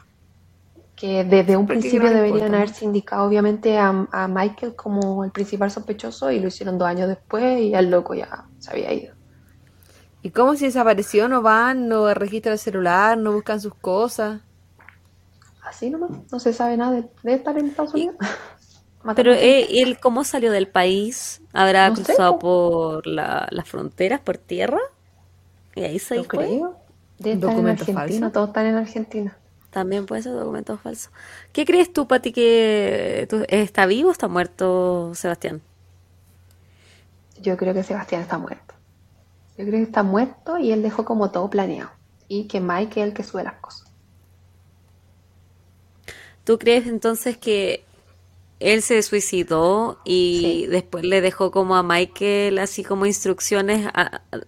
Que 0.95 1.23
desde 1.23 1.55
un 1.59 1.67
Porque 1.67 1.81
principio 1.81 2.09
deberían 2.09 2.37
importa 2.37 2.57
haberse 2.57 2.85
indicado 2.87 3.27
obviamente 3.27 3.77
a, 3.77 4.09
a 4.11 4.27
Michael 4.27 4.75
como 4.75 5.23
el 5.23 5.33
principal 5.33 5.71
sospechoso 5.71 6.31
y 6.31 6.41
lo 6.41 6.49
hicieron 6.49 6.79
dos 6.79 6.89
años 6.89 7.09
después 7.09 7.61
y 7.61 7.75
el 7.75 7.91
loco 7.91 8.15
ya 8.15 8.47
se 8.59 8.71
había 8.71 8.91
ido. 8.95 9.16
¿Y 10.23 10.31
cómo 10.31 10.57
si 10.57 10.67
desapareció? 10.67 11.27
¿No 11.29 11.41
van? 11.43 11.89
¿No 11.89 12.13
registran 12.13 12.53
el 12.55 12.59
celular? 12.59 13.17
¿No 13.17 13.33
buscan 13.33 13.61
sus 13.63 13.75
cosas? 13.75 14.43
Así 15.63 15.91
nomás, 15.91 16.11
no 16.31 16.39
se 16.41 16.53
sabe 16.53 16.77
nada 16.77 16.93
de, 16.93 17.11
de 17.23 17.35
estar 17.35 17.59
en 17.59 17.67
Estados 17.67 17.95
Unidos. 17.95 18.17
Pero 19.15 19.33
eh, 19.33 19.83
él, 19.83 19.99
¿cómo 20.01 20.25
salió 20.25 20.51
del 20.53 20.69
país? 20.69 21.43
¿Habrá 21.53 21.91
No 21.91 21.95
cruzado 21.95 22.39
po. 22.39 22.39
por 22.39 23.07
la- 23.07 23.47
las 23.51 23.69
fronteras, 23.69 24.21
por 24.21 24.39
tierra? 24.39 24.81
Y 25.75 25.85
ahí 25.85 25.99
se 25.99 26.25
fue. 26.25 26.49
creo. 26.49 26.77
Debe 27.19 27.37
estar 27.37 27.57
en 27.59 27.69
¿Documento 27.69 27.69
Argentina, 27.69 28.01
falso? 28.01 28.33
todos 28.33 28.49
están 28.49 28.67
en 28.67 28.77
Argentina. 28.77 29.39
También 29.71 30.07
puede 30.07 30.23
ser 30.23 30.33
documento 30.33 30.79
falso. 30.79 31.11
¿Qué 31.53 31.65
crees 31.67 31.93
tú, 31.93 32.09
Pati, 32.09 32.33
que 32.33 33.27
tú- 33.29 33.45
está 33.49 33.87
vivo 33.87 34.09
o 34.09 34.13
está 34.13 34.29
muerto 34.29 35.13
Sebastián? 35.15 35.63
Yo 37.41 37.57
creo 37.57 37.73
que 37.75 37.83
Sebastián 37.85 38.23
está 38.23 38.37
muerto. 38.39 38.66
Yo 39.59 39.65
creo 39.67 39.79
que 39.81 39.83
está 39.83 40.03
muerto 40.05 40.57
y 40.59 40.71
él 40.73 40.83
dejó 40.83 41.05
como 41.05 41.31
todo 41.31 41.51
planeado. 41.51 41.91
Y 42.29 42.47
que 42.49 42.61
Mike 42.61 43.01
es 43.03 43.09
el 43.09 43.15
que 43.15 43.23
sube 43.25 43.43
las 43.45 43.61
cosas. 43.61 43.93
¿Tú 46.45 46.59
crees 46.59 46.87
entonces 46.87 47.37
que 47.37 47.85
él 48.61 48.83
se 48.83 49.03
suicidó 49.03 50.01
y 50.05 50.67
Sí. 50.67 50.71
después 50.71 51.05
le 51.05 51.21
dejó 51.21 51.51
como 51.51 51.77
a 51.77 51.83
Michael 51.83 52.59
así 52.59 52.85
como 52.85 53.07
instrucciones 53.07 53.87
a- 53.95 54.23
a- 54.33 54.41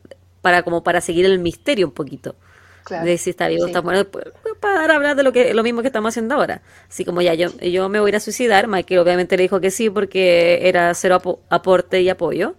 para 0.42 0.62
como 0.64 0.82
para 0.84 1.00
seguir 1.00 1.26
el 1.26 1.38
misterio 1.40 1.88
un 1.88 1.94
poquito? 1.94 2.36
Claro. 2.82 3.06
de 3.06 3.18
si 3.18 3.30
está 3.30 3.48
vivo 3.48 3.64
o 3.64 3.66
Sí. 3.66 3.68
está 3.68 3.82
muerto, 3.82 4.10
pues, 4.10 4.26
pues, 4.42 4.54
para 4.60 4.94
hablar 4.96 5.16
de 5.16 5.22
lo 5.24 5.32
que 5.32 5.54
lo 5.54 5.62
mismo 5.64 5.82
que 5.82 5.88
estamos 5.88 6.10
haciendo 6.10 6.34
ahora. 6.36 6.62
Así 6.88 7.04
como 7.04 7.22
ya 7.22 7.34
yo, 7.34 7.50
yo 7.60 7.88
me 7.88 8.00
voy 8.00 8.08
a 8.08 8.12
ir 8.12 8.16
a 8.16 8.20
suicidar, 8.20 8.68
Michael 8.68 9.00
obviamente 9.00 9.36
le 9.36 9.44
dijo 9.44 9.60
que 9.60 9.70
sí 9.70 9.90
porque 9.90 10.68
era 10.68 10.94
cero 10.94 11.16
apo- 11.22 11.40
aporte 11.50 12.02
y 12.02 12.10
apoyo. 12.10 12.56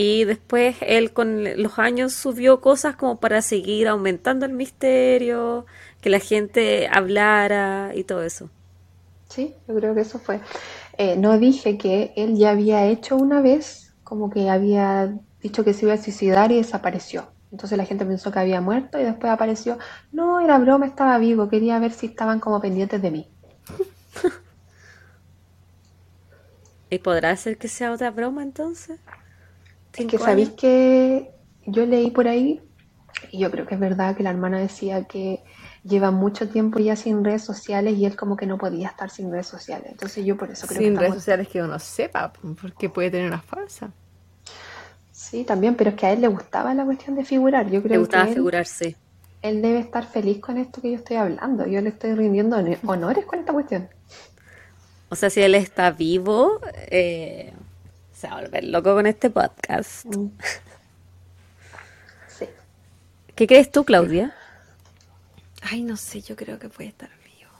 Y 0.00 0.22
después 0.22 0.76
él 0.80 1.12
con 1.12 1.42
los 1.60 1.80
años 1.80 2.12
subió 2.12 2.60
cosas 2.60 2.94
como 2.94 3.18
para 3.18 3.42
seguir 3.42 3.88
aumentando 3.88 4.46
el 4.46 4.52
misterio, 4.52 5.66
que 6.00 6.08
la 6.08 6.20
gente 6.20 6.86
hablara 6.86 7.90
y 7.96 8.04
todo 8.04 8.22
eso. 8.22 8.48
Sí, 9.28 9.56
yo 9.66 9.74
creo 9.74 9.96
que 9.96 10.02
eso 10.02 10.20
fue. 10.20 10.38
Eh, 10.98 11.16
no 11.16 11.36
dije 11.40 11.78
que 11.78 12.12
él 12.14 12.36
ya 12.36 12.50
había 12.50 12.86
hecho 12.86 13.16
una 13.16 13.40
vez, 13.40 13.92
como 14.04 14.30
que 14.30 14.48
había 14.48 15.18
dicho 15.42 15.64
que 15.64 15.74
se 15.74 15.86
iba 15.86 15.94
a 15.94 15.98
suicidar 15.98 16.52
y 16.52 16.58
desapareció. 16.58 17.32
Entonces 17.50 17.76
la 17.76 17.84
gente 17.84 18.06
pensó 18.06 18.30
que 18.30 18.38
había 18.38 18.60
muerto 18.60 19.00
y 19.00 19.02
después 19.02 19.32
apareció, 19.32 19.78
no, 20.12 20.38
era 20.38 20.58
broma, 20.58 20.86
estaba 20.86 21.18
vivo, 21.18 21.48
quería 21.48 21.80
ver 21.80 21.90
si 21.90 22.06
estaban 22.06 22.38
como 22.38 22.60
pendientes 22.60 23.02
de 23.02 23.10
mí. 23.10 23.28
¿Y 26.88 27.00
podrá 27.00 27.34
ser 27.34 27.58
que 27.58 27.66
sea 27.66 27.90
otra 27.90 28.12
broma 28.12 28.44
entonces? 28.44 29.00
Es 29.98 30.06
que 30.06 30.18
sabéis 30.18 30.50
que 30.50 31.30
yo 31.66 31.86
leí 31.86 32.10
por 32.10 32.28
ahí, 32.28 32.62
y 33.30 33.38
yo 33.40 33.50
creo 33.50 33.66
que 33.66 33.74
es 33.74 33.80
verdad 33.80 34.16
que 34.16 34.22
la 34.22 34.30
hermana 34.30 34.58
decía 34.58 35.04
que 35.04 35.42
lleva 35.82 36.10
mucho 36.10 36.48
tiempo 36.48 36.78
ya 36.78 36.96
sin 36.96 37.24
redes 37.24 37.42
sociales 37.44 37.96
y 37.96 38.04
él 38.04 38.16
como 38.16 38.36
que 38.36 38.46
no 38.46 38.58
podía 38.58 38.88
estar 38.88 39.10
sin 39.10 39.30
redes 39.30 39.46
sociales. 39.46 39.88
Entonces 39.90 40.24
yo 40.24 40.36
por 40.36 40.50
eso 40.50 40.66
creo 40.66 40.84
que 40.84 40.84
Sin 40.84 40.96
redes 40.96 41.14
sociales 41.14 41.48
que 41.48 41.62
uno 41.62 41.78
sepa, 41.78 42.32
porque 42.60 42.88
puede 42.90 43.10
tener 43.10 43.26
una 43.28 43.42
falsa. 43.42 43.92
Sí, 45.12 45.44
también, 45.44 45.74
pero 45.76 45.90
es 45.90 45.96
que 45.96 46.06
a 46.06 46.12
él 46.12 46.20
le 46.22 46.28
gustaba 46.28 46.74
la 46.74 46.84
cuestión 46.84 47.14
de 47.16 47.24
figurar. 47.24 47.68
Yo 47.70 47.80
Le 47.90 47.98
creo 47.98 48.00
gustaba 48.00 48.24
que 48.24 48.30
él, 48.30 48.34
figurarse. 48.34 48.96
él 49.42 49.62
debe 49.62 49.80
estar 49.80 50.06
feliz 50.06 50.40
con 50.40 50.58
esto 50.58 50.80
que 50.82 50.90
yo 50.92 50.96
estoy 50.96 51.16
hablando. 51.16 51.66
Yo 51.66 51.80
le 51.80 51.90
estoy 51.90 52.14
rindiendo 52.14 52.56
honores 52.86 53.26
con 53.26 53.40
esta 53.40 53.52
cuestión. 53.52 53.88
O 55.10 55.16
sea, 55.16 55.30
si 55.30 55.40
él 55.40 55.54
está 55.54 55.90
vivo, 55.90 56.60
eh, 56.90 57.52
se 58.18 58.26
va 58.26 58.38
a 58.38 58.40
volver 58.40 58.64
loco 58.64 58.94
con 58.94 59.06
este 59.06 59.30
podcast. 59.30 60.04
Mm. 60.06 60.30
Sí. 62.26 62.46
¿Qué 63.34 63.46
crees 63.46 63.70
tú, 63.70 63.84
Claudia? 63.84 64.34
Ay, 65.62 65.82
no 65.82 65.96
sé, 65.96 66.20
yo 66.20 66.36
creo 66.36 66.58
que 66.58 66.68
puede 66.68 66.88
estar 66.88 67.08
vivo. 67.24 67.50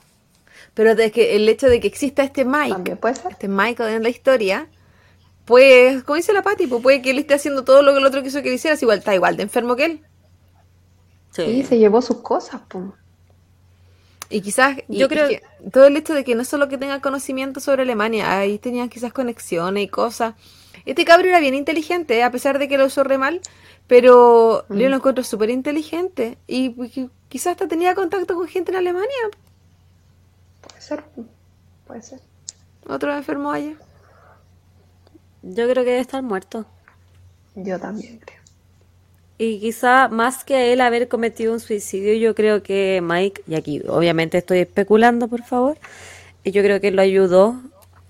Pero 0.73 0.95
de 0.95 1.11
que 1.11 1.35
el 1.35 1.47
hecho 1.49 1.67
de 1.67 1.79
que 1.79 1.87
exista 1.87 2.23
este 2.23 2.45
Mike, 2.45 2.71
También 2.73 2.97
puede 2.97 3.15
ser. 3.15 3.31
este 3.31 3.47
Michael 3.47 3.95
en 3.95 4.03
la 4.03 4.09
historia, 4.09 4.67
pues, 5.45 6.03
como 6.03 6.15
dice 6.17 6.31
la 6.33 6.43
Pati, 6.43 6.67
pues 6.67 6.81
puede 6.81 7.01
que 7.01 7.11
él 7.11 7.19
esté 7.19 7.33
haciendo 7.33 7.63
todo 7.63 7.81
lo 7.81 7.91
que 7.91 7.99
el 7.99 8.05
otro 8.05 8.21
quiso 8.23 8.41
que 8.41 8.49
le 8.49 8.55
hicieras, 8.55 8.81
igual 8.81 8.99
está 8.99 9.15
igual 9.15 9.35
de 9.35 9.43
enfermo 9.43 9.75
que 9.75 9.85
él. 9.85 10.05
Sí, 11.31 11.63
se 11.63 11.77
llevó 11.77 12.01
sus 12.01 12.17
cosas, 12.21 12.61
pum. 12.69 12.91
Y 14.29 14.41
quizás, 14.41 14.77
y- 14.87 14.97
Yo 14.99 15.05
y 15.07 15.09
creo- 15.09 15.27
que 15.29 15.41
todo 15.71 15.85
el 15.85 15.97
hecho 15.97 16.13
de 16.13 16.23
que 16.23 16.35
no 16.35 16.43
solo 16.45 16.67
que 16.69 16.77
tenga 16.77 17.01
conocimiento 17.01 17.59
sobre 17.59 17.81
Alemania, 17.83 18.37
ahí 18.37 18.59
tenían 18.59 18.89
quizás 18.89 19.11
conexiones 19.13 19.83
y 19.83 19.87
cosas. 19.87 20.35
Este 20.85 21.03
cabro 21.05 21.27
era 21.27 21.39
bien 21.39 21.55
inteligente, 21.55 22.17
¿eh? 22.17 22.23
a 22.23 22.31
pesar 22.31 22.59
de 22.59 22.67
que 22.67 22.77
lo 22.77 22.85
usó 22.85 23.03
re 23.03 23.17
mal, 23.17 23.41
pero 23.87 24.65
yo 24.69 24.87
lo 24.89 24.95
encuentro 24.95 25.23
súper 25.23 25.49
inteligente. 25.49 26.37
Y 26.47 26.69
qui- 26.75 27.09
quizás 27.27 27.51
hasta 27.53 27.67
tenía 27.67 27.95
contacto 27.95 28.35
con 28.35 28.47
gente 28.47 28.71
en 28.71 28.77
Alemania, 28.77 29.09
Puede 30.61 30.81
ser, 30.81 31.03
puede 31.87 32.01
ser. 32.01 32.19
otro 32.87 33.15
enfermo 33.15 33.51
allá. 33.51 33.73
Yo 35.41 35.63
creo 35.69 35.83
que 35.83 35.89
debe 35.91 35.99
estar 35.99 36.21
muerto. 36.21 36.65
Yo 37.55 37.79
también 37.79 38.19
creo. 38.19 38.38
Y 39.41 39.61
quizá 39.61 40.09
más 40.09 40.43
que 40.43 40.53
a 40.53 40.65
él 40.65 40.81
haber 40.81 41.07
cometido 41.07 41.53
un 41.53 41.61
suicidio, 41.61 42.13
yo 42.15 42.35
creo 42.35 42.61
que 42.61 42.99
Mike, 43.01 43.43
y 43.47 43.55
aquí 43.55 43.81
obviamente 43.87 44.37
estoy 44.37 44.59
especulando, 44.59 45.29
por 45.29 45.43
favor, 45.43 45.77
yo 46.43 46.61
creo 46.61 46.81
que 46.81 46.91
lo 46.91 47.01
ayudó 47.01 47.55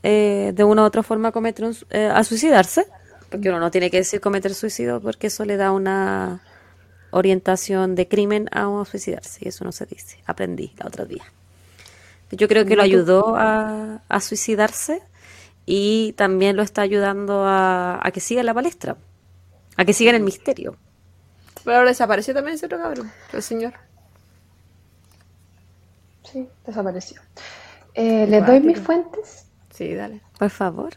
eh, 0.02 0.54
de 0.56 0.64
una 0.64 0.82
u 0.82 0.86
otra 0.86 1.04
forma 1.04 1.28
a, 1.28 1.32
cometer 1.32 1.66
un 1.66 1.76
eh, 1.92 2.10
a 2.12 2.24
suicidarse, 2.24 2.88
porque 3.30 3.50
uno 3.50 3.60
no 3.60 3.70
tiene 3.70 3.92
que 3.92 3.98
decir 3.98 4.20
cometer 4.20 4.56
suicidio 4.56 5.02
porque 5.02 5.28
eso 5.28 5.46
le 5.46 5.56
da 5.56 5.72
una 5.72 6.42
orientación 7.12 7.94
de 7.94 8.08
crimen 8.08 8.50
a 8.52 8.68
uno 8.68 8.84
suicidarse, 8.86 9.42
y 9.46 9.50
eso 9.50 9.64
no 9.64 9.72
se 9.72 9.86
dice, 9.86 10.18
aprendí 10.26 10.74
la 10.80 10.88
otra 10.88 11.06
día. 11.06 11.26
Yo 12.32 12.48
creo 12.48 12.66
que 12.66 12.76
lo 12.76 12.82
ayudó 12.82 13.36
a, 13.36 14.02
a 14.10 14.20
suicidarse 14.20 15.04
y 15.68 16.14
también 16.14 16.56
lo 16.56 16.64
está 16.64 16.82
ayudando 16.82 17.46
a, 17.46 18.00
a 18.02 18.10
que 18.10 18.20
siga 18.20 18.40
en 18.40 18.48
la 18.48 18.56
palestra, 18.56 18.98
a 19.78 19.86
que 19.86 19.94
siga 19.94 20.10
en 20.10 20.16
el 20.16 20.24
misterio. 20.24 20.76
Pero 21.70 21.78
ahora 21.78 21.92
desapareció 21.92 22.34
también 22.34 22.56
ese 22.56 22.66
otro 22.66 22.80
cabrón, 22.82 23.12
el 23.32 23.44
señor. 23.44 23.74
Sí, 26.24 26.50
desapareció. 26.66 27.22
Eh, 27.94 28.26
¿Les 28.28 28.44
doy 28.44 28.60
mis 28.60 28.80
fuentes? 28.80 29.46
Sí, 29.70 29.94
dale. 29.94 30.20
Por 30.40 30.50
favor. 30.50 30.96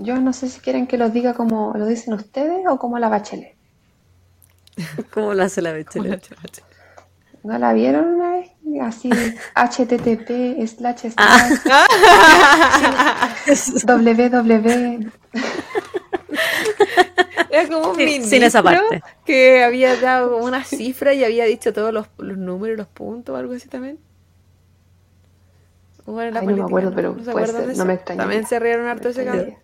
Yo 0.00 0.18
no 0.18 0.32
sé 0.32 0.48
si 0.48 0.58
quieren 0.58 0.88
que 0.88 0.98
los 0.98 1.12
diga 1.12 1.34
como 1.34 1.72
lo 1.76 1.86
dicen 1.86 2.14
ustedes 2.14 2.66
o 2.68 2.80
como 2.80 2.98
la 2.98 3.08
bachelet. 3.10 3.54
¿Cómo 5.14 5.34
lo 5.34 5.44
hace 5.44 5.62
la 5.62 5.70
Bachelet? 5.70 6.20
¿No 7.44 7.56
la 7.56 7.72
vieron 7.72 8.14
una 8.14 8.30
vez? 8.32 8.50
Así, 8.82 9.08
http 9.54 10.66
slash 10.66 11.12
Ah. 11.16 11.48
slash 13.44 13.84
www. 13.86 15.12
Era 17.50 17.68
como 17.68 17.90
un 17.90 17.96
Sí, 17.96 18.04
ministro 18.04 18.28
sin 18.28 18.42
esa 18.42 18.62
parte. 18.62 19.02
que 19.24 19.64
había 19.64 19.96
dado 19.96 20.32
como 20.32 20.44
una 20.46 20.64
cifra 20.64 21.14
y 21.14 21.24
había 21.24 21.44
dicho 21.44 21.72
todos 21.72 21.92
los, 21.92 22.08
los 22.18 22.38
números, 22.38 22.78
los 22.78 22.88
puntos 22.88 23.34
o 23.34 23.38
algo 23.38 23.54
así 23.54 23.68
también. 23.68 23.98
¿Cómo 26.04 26.20
Ay, 26.20 26.32
no 26.32 26.56
me 26.56 26.62
acuerdo, 26.62 26.92
pero 26.94 27.14
puede 27.32 27.46
ser, 27.46 27.72
no 27.76 27.84
me 27.84 27.94
eso? 27.94 27.94
extrañaría. 27.94 28.16
También 28.16 28.46
se 28.46 28.58
rieron 28.58 28.86
harto 28.86 29.08
ese 29.10 29.24
cabrón. 29.24 29.56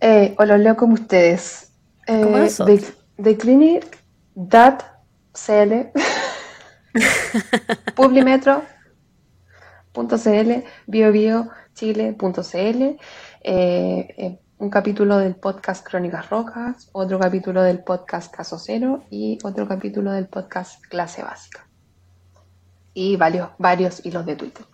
Eh, 0.00 0.34
o 0.38 0.44
los 0.44 0.58
leo 0.60 0.76
como 0.76 0.94
ustedes. 0.94 1.72
Eh. 2.06 2.56
The, 2.64 2.84
The 3.22 3.36
Clinic, 3.36 3.98
Dat, 4.34 4.82
CL, 5.32 5.92
Publimetro, 7.94 8.62
punto 9.92 10.16
.cl, 10.18 10.64
BioBio, 10.86 11.48
Chile.cl, 11.74 12.82
eh, 12.82 12.98
eh, 13.44 14.38
un 14.62 14.70
capítulo 14.70 15.18
del 15.18 15.34
podcast 15.34 15.84
Crónicas 15.84 16.30
Rojas, 16.30 16.88
otro 16.92 17.18
capítulo 17.18 17.64
del 17.64 17.80
podcast 17.82 18.32
Caso 18.32 18.60
Cero 18.60 19.02
y 19.10 19.36
otro 19.42 19.66
capítulo 19.66 20.12
del 20.12 20.28
podcast 20.28 20.80
Clase 20.86 21.24
Básica. 21.24 21.66
Y 22.94 23.16
varios, 23.16 23.50
varios 23.58 24.06
hilos 24.06 24.24
de 24.24 24.36
Twitter. 24.36 24.64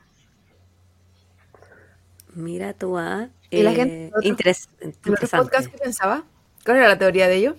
Mira 2.34 2.74
tú, 2.74 2.98
ah. 2.98 3.28
¿Y 3.48 3.62
la 3.62 3.72
eh, 3.72 3.76
gente- 3.76 4.12
otro- 4.14 4.28
interes- 4.30 4.68
¿En 4.80 4.90
otro 4.90 5.12
interesante. 5.12 5.44
podcast 5.46 5.68
qué 5.70 5.78
pensaba? 5.78 6.22
¿Cuál 6.66 6.76
era 6.76 6.88
la 6.88 6.98
teoría 6.98 7.26
de 7.26 7.36
ello? 7.36 7.56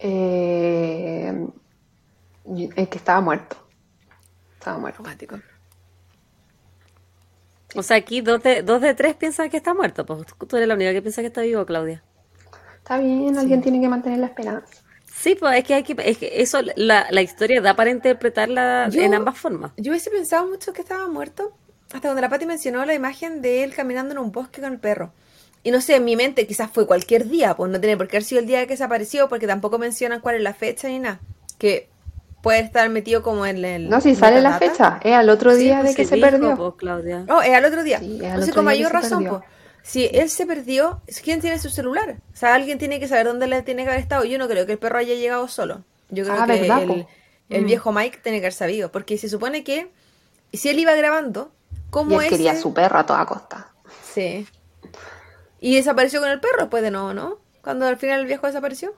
Eh, 0.00 1.46
el 2.74 2.88
que 2.88 2.98
estaba 2.98 3.20
muerto. 3.20 3.56
Estaba 4.58 4.78
muerto. 4.78 4.98
Romántico. 4.98 5.36
O 7.76 7.82
sea, 7.82 7.96
aquí 7.98 8.20
dos 8.20 8.42
de, 8.42 8.62
dos 8.62 8.80
de 8.80 8.94
tres 8.94 9.14
piensan 9.16 9.50
que 9.50 9.56
está 9.56 9.74
muerto. 9.74 10.04
Pues 10.06 10.24
tú 10.48 10.56
eres 10.56 10.68
la 10.68 10.74
única 10.74 10.92
que 10.92 11.02
piensa 11.02 11.20
que 11.20 11.28
está 11.28 11.42
vivo, 11.42 11.64
Claudia. 11.66 12.02
Está 12.78 12.98
bien, 12.98 13.36
alguien 13.36 13.62
tiene 13.62 13.80
que 13.80 13.88
mantener 13.88 14.18
la 14.20 14.26
esperanza. 14.26 14.72
Sí, 15.12 15.34
pues 15.34 15.58
es 15.58 15.64
que 15.64 15.74
hay 15.74 15.82
que, 15.82 15.96
es 16.04 16.18
que 16.18 16.40
eso, 16.42 16.60
la, 16.76 17.06
la 17.10 17.22
historia 17.22 17.60
da 17.60 17.74
para 17.74 17.90
interpretarla 17.90 18.88
Yo- 18.90 19.00
en 19.02 19.14
ambas 19.14 19.38
formas. 19.38 19.72
Yo 19.76 19.90
hubiese 19.92 20.10
pensado 20.10 20.46
mucho 20.46 20.72
que 20.72 20.82
estaba 20.82 21.08
muerto 21.08 21.52
hasta 21.86 22.00
cuando 22.00 22.20
la 22.20 22.28
Pati 22.28 22.46
mencionó 22.46 22.84
la 22.84 22.94
imagen 22.94 23.40
de 23.42 23.64
él 23.64 23.74
caminando 23.74 24.12
en 24.12 24.18
un 24.18 24.30
bosque 24.32 24.60
con 24.60 24.72
el 24.72 24.78
perro. 24.78 25.12
Y 25.62 25.70
no 25.72 25.80
sé, 25.80 25.96
en 25.96 26.04
mi 26.04 26.14
mente 26.16 26.46
quizás 26.46 26.70
fue 26.70 26.86
cualquier 26.86 27.28
día, 27.28 27.56
pues 27.56 27.70
no 27.72 27.80
tiene 27.80 27.96
por 27.96 28.06
qué 28.08 28.16
haber 28.18 28.24
sido 28.24 28.40
el 28.40 28.46
día 28.46 28.60
que 28.66 28.74
desapareció, 28.74 29.28
porque 29.28 29.46
tampoco 29.48 29.78
mencionan 29.78 30.20
cuál 30.20 30.36
es 30.36 30.42
la 30.42 30.54
fecha 30.54 30.86
ni 30.88 30.98
nada. 31.00 31.18
Que 31.58 31.88
puede 32.46 32.60
estar 32.60 32.88
metido 32.90 33.22
como 33.22 33.44
en 33.44 33.64
el. 33.64 33.88
No, 33.88 34.00
si 34.00 34.14
sale 34.14 34.40
la 34.40 34.56
fecha, 34.56 35.00
es 35.02 35.12
al 35.14 35.28
otro 35.30 35.52
Sí, 35.52 35.64
día 35.64 35.80
pues 35.80 35.90
de 35.90 35.96
que 35.96 36.04
se 36.04 36.14
dijo, 36.14 36.30
perdió. 36.30 36.56
pues, 36.56 36.74
Claudia. 36.76 37.24
Oh, 37.28 37.42
es 37.42 37.52
al 37.52 37.64
otro 37.64 37.82
día. 37.82 37.98
Sí, 37.98 38.18
al 38.20 38.24
Entonces, 38.26 38.50
otro 38.50 38.54
con 38.62 38.72
día 38.72 38.86
mayor 38.86 38.92
razón, 38.92 39.24
pues. 39.24 39.42
Si 39.82 40.04
él 40.12 40.30
se 40.30 40.46
perdió, 40.46 41.00
¿quién 41.24 41.40
tiene 41.40 41.58
su 41.58 41.70
celular? 41.70 42.18
O 42.32 42.36
sea, 42.36 42.54
alguien 42.54 42.78
tiene 42.78 43.00
que 43.00 43.08
saber 43.08 43.26
dónde 43.26 43.48
le 43.48 43.62
tiene 43.62 43.82
que 43.82 43.88
haber 43.90 44.00
estado. 44.00 44.24
Yo 44.24 44.38
no 44.38 44.46
creo 44.46 44.64
que 44.64 44.72
el 44.72 44.78
perro 44.78 44.98
haya 44.98 45.14
llegado 45.14 45.48
solo. 45.48 45.82
Yo 46.08 46.22
creo 46.24 46.36
Ah, 46.40 46.46
que 46.46 46.60
¿verdad, 46.60 46.82
el, 46.82 46.88
po? 46.88 47.08
el 47.50 47.62
Mm. 47.62 47.66
viejo 47.66 47.92
Mike 47.92 48.18
tiene 48.22 48.38
que 48.38 48.46
haber 48.46 48.52
sabido. 48.52 48.92
Porque 48.92 49.18
se 49.18 49.28
supone 49.28 49.64
que 49.64 49.90
si 50.52 50.68
él 50.68 50.78
iba 50.78 50.94
grabando, 50.94 51.50
Y 51.72 51.90
¿cómo 51.90 52.20
él 52.20 52.26
es? 52.26 52.30
quería 52.30 52.52
a 52.52 52.56
su 52.56 52.72
perro 52.72 52.98
a 53.00 53.06
toda 53.06 53.26
costa. 53.26 53.72
Sí. 54.14 54.46
Y 55.58 55.74
desapareció 55.76 56.20
con 56.20 56.30
el 56.30 56.38
perro 56.38 56.58
después 56.60 56.82
de 56.84 56.92
nuevo, 56.92 57.12
¿no? 57.12 57.38
Cuando 57.62 57.86
al 57.86 57.96
final 57.96 58.20
el 58.20 58.26
viejo 58.26 58.46
desapareció. 58.46 58.92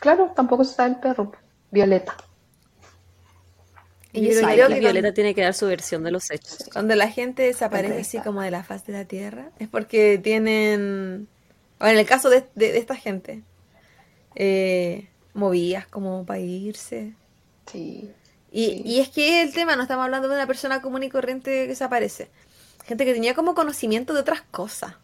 Claro, 0.00 0.32
tampoco 0.34 0.64
se 0.64 0.74
sabe 0.74 0.90
el 0.90 0.96
perro. 1.00 1.32
Violeta. 1.70 2.16
Y 4.12 4.22
Yo 4.34 4.40
creo 4.40 4.68
que 4.68 4.80
Violeta 4.80 5.14
tiene 5.14 5.34
que 5.36 5.42
dar 5.42 5.54
su 5.54 5.66
versión 5.66 6.02
de 6.02 6.10
los 6.10 6.30
hechos. 6.32 6.64
Cuando 6.72 6.96
la 6.96 7.08
gente 7.08 7.42
desaparece 7.44 8.00
así 8.00 8.16
está. 8.16 8.24
como 8.28 8.42
de 8.42 8.50
la 8.50 8.64
faz 8.64 8.84
de 8.86 8.92
la 8.92 9.04
tierra, 9.04 9.50
es 9.60 9.68
porque 9.68 10.18
tienen, 10.18 11.28
o 11.78 11.86
en 11.86 11.96
el 11.96 12.06
caso 12.06 12.28
de, 12.28 12.40
de- 12.56 12.72
de 12.72 12.78
esta 12.78 12.96
gente, 12.96 13.42
eh, 14.34 15.08
movidas 15.34 15.86
como 15.86 16.26
para 16.26 16.40
irse. 16.40 17.12
Sí. 17.70 18.10
Y, 18.50 18.64
Sí. 18.66 18.82
y 18.84 19.00
es 19.00 19.10
que 19.10 19.42
el 19.42 19.52
tema, 19.54 19.76
no 19.76 19.82
estamos 19.82 20.04
hablando 20.04 20.26
de 20.28 20.34
una 20.34 20.46
persona 20.48 20.82
común 20.82 21.04
y 21.04 21.08
corriente 21.08 21.50
que 21.52 21.68
desaparece. 21.68 22.30
Gente 22.84 23.04
que 23.04 23.12
tenía 23.14 23.34
como 23.34 23.54
conocimiento 23.54 24.12
de 24.12 24.20
otras 24.20 24.42
cosas. 24.50 24.94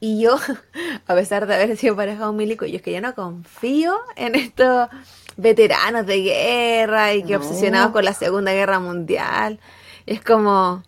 Y 0.00 0.20
yo, 0.22 0.38
a 1.06 1.14
pesar 1.14 1.46
de 1.46 1.54
haber 1.54 1.76
sido 1.76 1.94
pareja 1.94 2.24
de 2.24 2.30
un 2.30 2.36
milico, 2.36 2.64
yo 2.64 2.76
es 2.76 2.82
que 2.82 2.92
yo 2.92 3.00
no 3.00 3.14
confío 3.14 3.96
en 4.16 4.34
estos 4.34 4.88
veteranos 5.36 6.06
de 6.06 6.22
guerra 6.22 7.14
y 7.14 7.22
que 7.22 7.34
No. 7.34 7.38
obsesionados 7.38 7.92
con 7.92 8.04
la 8.04 8.14
Segunda 8.14 8.52
Guerra 8.52 8.80
Mundial. 8.80 9.60
Es 10.06 10.22
como... 10.22 10.82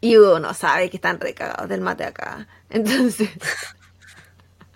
Y 0.00 0.16
uno 0.16 0.52
sabe 0.54 0.90
que 0.90 0.96
están 0.98 1.20
recagados 1.20 1.68
del 1.68 1.80
mate 1.80 2.04
acá. 2.04 2.46
Entonces... 2.70 3.30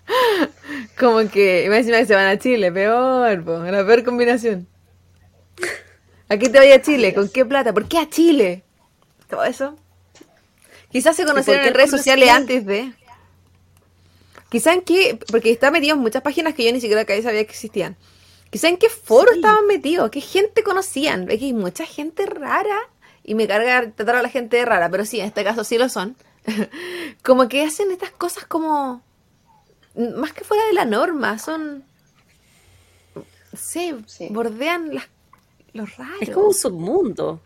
como 0.99 1.29
que... 1.29 1.65
Imagina 1.65 1.99
que 1.99 2.05
se 2.05 2.15
van 2.15 2.27
a 2.27 2.39
Chile, 2.39 2.71
peor, 2.71 3.43
po, 3.43 3.59
la 3.59 3.85
peor 3.85 4.03
combinación. 4.03 4.67
¿A 6.29 6.37
qué 6.37 6.47
te 6.47 6.59
voy 6.59 6.71
a 6.71 6.81
Chile? 6.81 7.13
¿Con 7.13 7.27
qué 7.27 7.45
plata? 7.45 7.73
¿Por 7.73 7.89
qué 7.89 7.97
a 7.97 8.09
Chile? 8.09 8.63
Todo 9.29 9.43
eso. 9.43 9.75
Quizás 10.89 11.15
se 11.15 11.25
conocieron 11.25 11.65
en 11.65 11.73
redes 11.73 11.91
sociales 11.91 12.29
antes 12.29 12.65
de. 12.65 12.93
Quizás 14.51 14.75
en 14.75 14.81
qué. 14.81 15.17
Porque 15.31 15.49
está 15.49 15.71
metido 15.71 15.95
en 15.95 16.01
muchas 16.01 16.21
páginas 16.21 16.53
que 16.53 16.65
yo 16.65 16.71
ni 16.73 16.81
siquiera 16.81 17.03
sabía 17.03 17.45
que 17.45 17.51
existían. 17.51 17.95
Quizás 18.49 18.69
en 18.71 18.77
qué 18.77 18.89
foro 18.89 19.31
estaban 19.31 19.65
metidos, 19.65 20.11
qué 20.11 20.19
gente 20.19 20.61
conocían. 20.61 21.31
Es 21.31 21.39
que 21.39 21.45
hay 21.45 21.53
mucha 21.53 21.85
gente 21.85 22.25
rara. 22.25 22.77
Y 23.23 23.33
me 23.35 23.47
carga 23.47 23.91
tratar 23.91 24.17
a 24.17 24.21
la 24.21 24.29
gente 24.29 24.57
de 24.57 24.65
rara, 24.65 24.89
pero 24.89 25.05
sí, 25.05 25.19
en 25.21 25.27
este 25.27 25.43
caso 25.43 25.63
sí 25.63 25.77
lo 25.77 25.87
son. 25.89 26.17
como 27.23 27.47
que 27.47 27.63
hacen 27.63 27.91
estas 27.91 28.11
cosas 28.11 28.45
como. 28.45 29.01
Más 29.95 30.33
que 30.33 30.43
fuera 30.43 30.65
de 30.67 30.73
la 30.73 30.85
norma, 30.85 31.39
son. 31.39 31.85
Sí, 33.57 33.95
Sí. 34.05 34.27
bordean 34.31 34.95
las, 34.95 35.05
los 35.73 35.95
raros. 35.97 36.21
Es 36.21 36.29
como 36.29 36.47
un 36.47 36.53
submundo. 36.53 37.41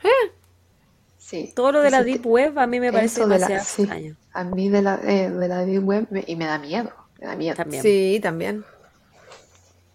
Sí. 1.28 1.52
Todo 1.56 1.72
lo 1.72 1.82
de 1.82 1.90
la 1.90 2.04
Deep 2.04 2.24
Web 2.28 2.60
a 2.60 2.68
mí 2.68 2.80
me 2.80 2.92
parece 2.94 3.22
eso 3.22 3.28
de 3.28 3.40
la- 3.40 3.48
demasiado 3.48 3.64
sí. 3.66 3.82
extraño. 3.82 4.16
A 4.32 4.44
mí 4.44 4.70
de 4.70 4.82
la, 4.84 5.00
eh, 5.04 5.32
de 5.32 5.48
la 5.48 5.66
Deep 5.66 5.84
Web 5.84 6.06
me- 6.12 6.24
y 6.28 6.36
me 6.36 6.46
da 6.46 6.60
miedo. 6.60 6.92
Me 7.20 7.26
da 7.26 7.36
miedo. 7.36 7.56
También. 7.56 7.82
Sí, 7.82 8.20
también. 8.22 8.64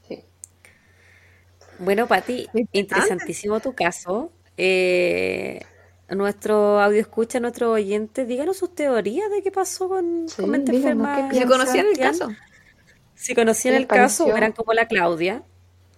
Sí. 0.08 0.24
Bueno, 1.78 2.08
Pati, 2.08 2.48
interesantísimo 2.72 3.60
tu 3.60 3.74
caso. 3.74 4.32
Eh, 4.56 5.60
nuestro 6.08 6.80
audio 6.80 7.00
escucha, 7.00 7.38
nuestro 7.38 7.70
oyente, 7.70 8.24
díganos 8.26 8.56
sus 8.56 8.74
teorías 8.74 9.30
de 9.30 9.40
qué 9.44 9.52
pasó 9.52 9.88
con, 9.88 10.28
Sí, 10.28 10.42
con 10.42 10.50
mente 10.50 10.72
díganos, 10.72 11.06
enferma. 11.06 11.28
¿qué 11.30 11.38
Si 11.38 11.44
conocían 11.46 11.86
el 11.86 11.96
caso. 11.98 12.28
Si 13.14 13.34
conocían 13.36 13.74
¿Qué 13.74 13.80
el 13.82 13.86
caso, 13.86 14.36
eran 14.36 14.50
como 14.50 14.72
la 14.72 14.88
Claudia, 14.88 15.44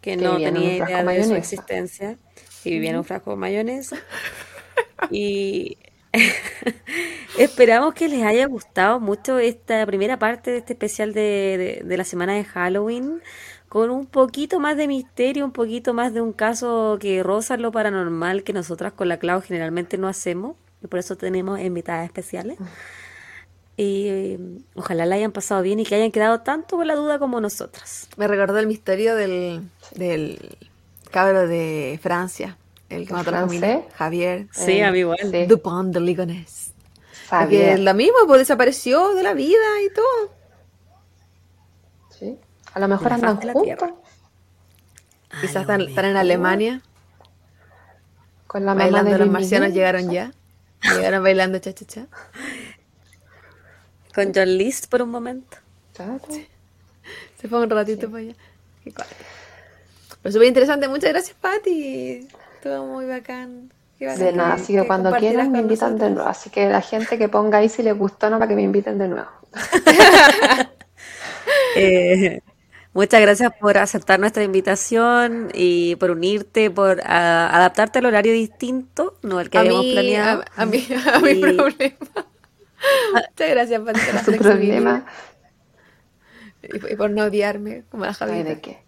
que 0.02 0.10
Que 0.10 0.16
no 0.18 0.36
tenía 0.36 0.76
idea 0.76 1.02
de 1.04 1.24
su 1.24 1.34
existencia 1.36 2.18
y 2.64 2.70
vivía 2.72 2.90
en 2.90 2.96
un 2.98 3.04
frasco 3.04 3.30
de 3.30 3.36
mayonesa. 3.36 3.96
Y 5.10 5.78
esperamos 7.38 7.94
que 7.94 8.08
les 8.08 8.22
haya 8.22 8.46
gustado 8.46 9.00
mucho 9.00 9.38
esta 9.38 9.84
primera 9.86 10.18
parte 10.18 10.50
de 10.50 10.58
este 10.58 10.72
especial 10.74 11.12
de, 11.12 11.82
de- 11.84 11.96
la 11.96 12.04
semana 12.04 12.34
de 12.34 12.44
Halloween, 12.44 13.20
con 13.68 13.90
un 13.90 14.06
poquito 14.06 14.60
más 14.60 14.76
de 14.76 14.86
misterio, 14.88 15.44
un 15.44 15.52
poquito 15.52 15.94
más 15.94 16.12
de 16.14 16.20
un 16.20 16.32
caso 16.32 16.98
que 17.00 17.22
roza 17.22 17.56
lo 17.56 17.72
paranormal 17.72 18.42
que 18.44 18.52
nosotras 18.52 18.92
con 18.92 19.08
la 19.08 19.18
Clau 19.18 19.40
generalmente 19.42 19.98
no 19.98 20.08
hacemos, 20.08 20.56
y 20.82 20.86
por 20.88 20.98
eso 20.98 21.16
tenemos 21.16 21.60
invitadas 21.60 22.04
especiales. 22.04 22.58
Y 23.76 24.06
eh, 24.08 24.38
ojalá 24.74 25.06
la 25.06 25.14
hayan 25.16 25.32
pasado 25.32 25.62
bien 25.62 25.80
y 25.80 25.84
que 25.86 25.94
hayan 25.94 26.12
quedado 26.12 26.40
tanto 26.42 26.76
con 26.76 26.86
la 26.86 26.94
duda 26.94 27.18
como 27.18 27.40
nosotras. 27.40 28.08
Me 28.16 28.28
recordó 28.28 28.58
el 28.58 28.66
misterio 28.66 29.16
del, 29.16 29.62
del 29.94 30.38
cabro 31.10 31.48
de 31.48 31.98
Francia, 32.02 32.58
el 32.94 33.06
que 33.06 33.12
¿El 33.12 33.16
mató 33.18 33.30
a 33.30 33.32
la 33.32 33.46
francés? 33.48 33.84
Javier 33.94 34.48
Sí, 34.52 34.72
Eh, 34.72 34.84
a 34.84 34.92
mí 34.92 35.00
igual. 35.00 35.18
sí. 35.30 35.46
Dupont 35.46 35.92
de 35.92 36.00
Ligonnès. 36.00 36.72
Sabía. 37.28 37.76
la 37.78 37.94
misma, 37.94 38.18
pues 38.26 38.40
desapareció 38.40 39.14
de 39.14 39.22
la 39.22 39.32
vida 39.34 39.80
y 39.84 39.92
todo. 39.94 40.34
Sí. 42.10 42.38
A 42.74 42.80
lo 42.80 42.88
mejor 42.88 43.12
andan 43.12 43.36
juntos. 43.36 43.90
Quizás 45.40 45.62
están, 45.62 45.80
están 45.82 46.04
en. 46.06 46.16
Alemania, 46.16 46.82
con 48.46 48.66
la 48.66 48.74
bailando 48.74 49.10
de 49.10 49.18
los 49.18 49.28
marcianos 49.30 49.68
Miguel. 49.70 49.74
llegaron 49.80 50.10
ya. 50.10 50.32
Llegaron 50.82 51.22
bailando 51.22 51.58
cha 51.58 51.72
cha 51.72 51.86
cha. 51.86 52.06
Con 54.14 54.32
John 54.34 54.58
List 54.58 54.88
por 54.90 55.00
un 55.02 55.10
momento. 55.10 55.56
Claro. 55.94 56.20
Se 57.40 57.48
fue 57.48 57.62
un 57.62 57.70
ratito 57.70 58.10
para 58.10 58.22
allá. 58.24 58.34
Qué. 58.84 58.92
Pero 60.22 60.32
súper 60.32 60.48
interesante. 60.48 60.86
Muchas 60.88 61.10
gracias, 61.10 61.36
Pati. 61.40 62.28
Estuvo 62.62 62.86
muy 62.86 63.06
bacán. 63.06 63.72
De 63.98 64.32
nada, 64.32 64.54
así 64.54 64.72
que 64.72 64.80
que 64.80 64.86
cuando 64.86 65.12
quieran 65.16 65.50
me 65.52 65.58
invitan 65.60 65.98
de 65.98 66.10
nuevo. 66.10 66.28
Así 66.28 66.50
que 66.50 66.68
la 66.68 66.80
gente 66.80 67.18
que 67.18 67.28
ponga 67.28 67.58
ahí 67.58 67.68
si 67.68 67.82
les 67.82 67.96
gustó 67.96 68.30
no 68.30 68.38
para 68.38 68.48
que 68.48 68.54
me 68.56 68.62
inviten 68.62 68.98
de 68.98 69.08
nuevo. 69.08 69.28
Eh, 71.74 72.40
muchas 72.92 73.20
gracias 73.20 73.52
por 73.60 73.78
aceptar 73.78 74.20
nuestra 74.20 74.44
invitación 74.44 75.50
y 75.54 75.96
por 75.96 76.10
unirte, 76.10 76.70
por 76.70 77.00
ah, 77.04 77.50
adaptarte 77.52 77.98
al 78.00 78.06
horario 78.06 78.32
distinto, 78.32 79.18
no 79.22 79.40
el 79.40 79.50
que 79.50 79.58
a 79.58 79.60
habíamos 79.60 79.86
mí, 79.86 79.92
planeado. 79.92 80.44
A, 80.56 80.62
a 80.62 80.66
mí, 80.66 80.86
a 81.14 81.18
mi 81.20 81.34
problema. 81.34 81.96
Muchas 83.10 83.50
gracias, 83.50 83.80
por 83.80 83.94
la 84.14 84.24
Su 84.24 84.36
problema. 84.36 85.06
y, 86.62 86.92
y 86.92 86.96
por 86.96 87.10
no 87.10 87.24
odiarme 87.24 87.84
como 87.90 88.04
la 88.04 88.12
Ay, 88.26 88.42
Javita. 88.44 88.44
¿de 88.44 88.60
qué? 88.60 88.84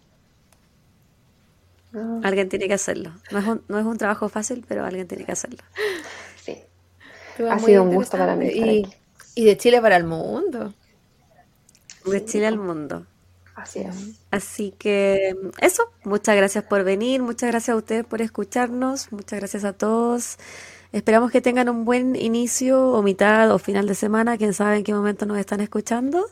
No, 1.95 2.19
Alguien 2.23 2.49
tiene 2.49 2.67
que 2.67 2.73
hacerlo. 2.73 3.13
No 3.31 3.39
es 3.39 3.47
un, 3.47 3.63
no 3.69 3.79
es 3.79 3.85
un 3.85 3.97
trabajo 3.97 4.27
fácil, 4.27 4.65
pero 4.67 4.83
alguien 4.83 5.07
tiene 5.07 5.23
que 5.23 5.31
hacerlo. 5.31 5.63
sí. 6.43 6.57
Ha 7.49 7.59
sido 7.59 7.83
un 7.83 7.93
gusto 7.93 8.17
para 8.17 8.35
mí 8.35 8.47
interesante. 8.47 8.89
estar 8.89 9.27
Y, 9.35 9.41
y 9.41 9.45
de 9.45 9.57
Chile 9.57 9.81
para 9.81 9.95
el 9.95 10.03
mundo. 10.03 10.73
De 12.05 12.25
Chile 12.25 12.47
al 12.47 12.57
mundo. 12.57 13.05
Así 13.55 13.79
es. 13.79 13.95
Así 14.29 14.73
que 14.77 15.37
eso, 15.61 15.89
muchas 16.03 16.35
gracias 16.35 16.65
por 16.65 16.83
venir, 16.83 17.21
muchas 17.21 17.49
gracias 17.49 17.73
a 17.73 17.77
ustedes 17.77 18.05
por 18.05 18.21
escucharnos, 18.21 19.13
muchas 19.13 19.39
gracias 19.39 19.63
a 19.63 19.71
todos. 19.71 20.37
Esperamos 20.91 21.31
que 21.31 21.41
tengan 21.41 21.69
un 21.69 21.85
buen 21.85 22.15
inicio 22.17 22.91
o 22.91 23.01
mitad 23.01 23.51
o 23.51 23.57
final 23.59 23.87
de 23.87 23.95
semana, 23.95 24.37
quién 24.37 24.53
sabe 24.53 24.77
en 24.77 24.83
qué 24.83 24.93
momento 24.93 25.25
nos 25.25 25.37
están 25.37 25.61
escuchando. 25.61 26.25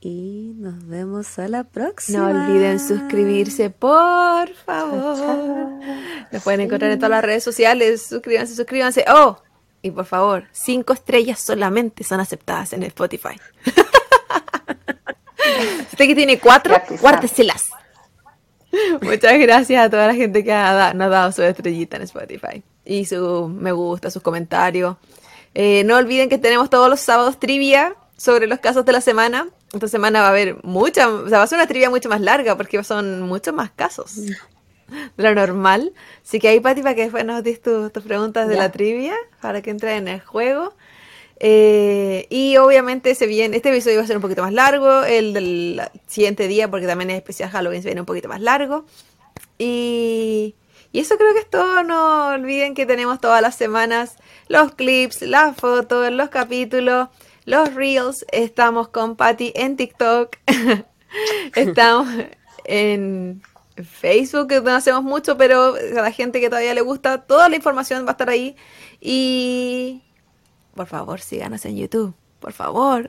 Y 0.00 0.52
nos 0.56 0.86
vemos 0.86 1.38
a 1.40 1.48
la 1.48 1.64
próxima. 1.64 2.18
No 2.18 2.26
olviden 2.44 2.78
suscribirse, 2.78 3.68
por 3.70 4.48
favor. 4.54 5.70
Nos 6.30 6.42
pueden 6.44 6.60
encontrar 6.60 6.92
en 6.92 6.98
todas 6.98 7.10
las 7.10 7.24
redes 7.24 7.42
sociales. 7.42 8.02
Suscríbanse, 8.06 8.54
suscríbanse. 8.54 9.04
Oh, 9.12 9.38
y 9.82 9.90
por 9.90 10.04
favor, 10.04 10.44
cinco 10.52 10.92
estrellas 10.92 11.40
solamente 11.40 12.04
son 12.04 12.20
aceptadas 12.20 12.72
en 12.72 12.84
Spotify. 12.84 13.40
Usted 15.92 16.06
que 16.06 16.14
tiene 16.14 16.38
cuatro, 16.38 16.76
guárdeselas. 17.00 17.64
Muchas 19.00 19.38
gracias 19.38 19.84
a 19.84 19.90
toda 19.90 20.06
la 20.06 20.14
gente 20.14 20.44
que 20.44 20.52
ha 20.52 20.72
da- 20.74 20.94
nos 20.94 21.06
ha 21.06 21.10
dado 21.10 21.32
su 21.32 21.42
estrellita 21.42 21.96
en 21.96 22.02
Spotify. 22.02 22.62
Y 22.84 23.04
su 23.06 23.48
me 23.48 23.72
gusta, 23.72 24.10
sus 24.10 24.22
comentarios. 24.22 24.96
Eh, 25.54 25.82
no 25.84 25.96
olviden 25.96 26.28
que 26.28 26.38
tenemos 26.38 26.70
todos 26.70 26.88
los 26.88 27.00
sábados 27.00 27.40
trivia 27.40 27.96
sobre 28.16 28.46
los 28.46 28.58
casos 28.60 28.84
de 28.84 28.92
la 28.92 29.00
semana. 29.00 29.48
Esta 29.72 29.88
semana 29.88 30.20
va 30.22 30.26
a 30.28 30.30
haber 30.30 30.62
mucha, 30.64 31.08
o 31.08 31.28
sea, 31.28 31.38
va 31.38 31.44
a 31.44 31.46
ser 31.46 31.58
una 31.58 31.66
trivia 31.66 31.90
mucho 31.90 32.08
más 32.08 32.20
larga 32.20 32.56
porque 32.56 32.82
son 32.84 33.22
muchos 33.22 33.52
más 33.54 33.70
casos 33.70 34.16
de 34.16 35.22
lo 35.22 35.34
normal. 35.34 35.92
Así 36.24 36.38
que 36.40 36.48
ahí, 36.48 36.60
Pati, 36.60 36.80
para 36.82 36.94
que 36.94 37.02
después 37.02 37.24
nos 37.24 37.42
des 37.44 37.60
tu- 37.60 37.90
tus 37.90 38.02
preguntas 38.04 38.48
de 38.48 38.56
la 38.56 38.72
trivia, 38.72 39.14
para 39.42 39.60
que 39.60 39.68
entre 39.70 39.96
en 39.96 40.08
el 40.08 40.20
juego. 40.20 40.72
Eh, 41.40 42.26
y 42.30 42.56
obviamente 42.56 43.14
se 43.14 43.26
viene, 43.26 43.56
este 43.58 43.68
episodio 43.68 43.98
va 43.98 44.04
a 44.04 44.06
ser 44.06 44.16
un 44.16 44.22
poquito 44.22 44.42
más 44.42 44.52
largo, 44.52 45.04
el 45.04 45.32
del 45.34 45.82
siguiente 46.06 46.48
día, 46.48 46.68
porque 46.70 46.86
también 46.86 47.10
es 47.10 47.16
especial 47.16 47.50
Halloween, 47.50 47.82
se 47.82 47.88
viene 47.88 48.00
un 48.00 48.06
poquito 48.06 48.28
más 48.28 48.40
largo. 48.40 48.86
Y, 49.58 50.54
y 50.92 51.00
eso 51.00 51.16
creo 51.16 51.32
que 51.34 51.40
es 51.40 51.50
todo. 51.50 51.82
No 51.82 52.28
olviden 52.28 52.74
que 52.74 52.86
tenemos 52.86 53.20
todas 53.20 53.42
las 53.42 53.54
semanas 53.54 54.16
los 54.48 54.72
clips, 54.74 55.22
las 55.22 55.56
fotos, 55.56 56.10
los 56.10 56.28
capítulos, 56.30 57.08
los 57.48 57.74
reels. 57.74 58.26
Estamos 58.30 58.88
con 58.88 59.16
Patty 59.16 59.52
en 59.56 59.76
TikTok. 59.76 60.36
Estamos 61.54 62.08
en 62.64 63.42
Facebook, 63.76 64.48
que 64.48 64.60
no 64.60 64.74
hacemos 64.74 65.02
mucho, 65.02 65.38
pero 65.38 65.74
a 65.74 66.02
la 66.02 66.12
gente 66.12 66.40
que 66.40 66.50
todavía 66.50 66.74
le 66.74 66.82
gusta, 66.82 67.22
toda 67.22 67.48
la 67.48 67.56
información 67.56 68.04
va 68.04 68.10
a 68.10 68.12
estar 68.12 68.28
ahí. 68.28 68.54
Y 69.00 70.02
por 70.74 70.86
favor, 70.86 71.20
síganos 71.20 71.64
en 71.64 71.76
YouTube. 71.76 72.14
Por 72.38 72.52
favor. 72.52 73.08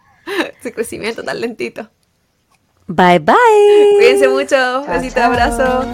Ese 0.60 0.72
crecimiento 0.72 1.22
tan 1.22 1.40
lentito. 1.40 1.90
Bye 2.86 3.18
bye. 3.18 3.34
Cuídense 3.96 4.28
mucho. 4.28 4.84
Besito, 4.88 5.16
chao. 5.16 5.24
abrazo. 5.24 5.84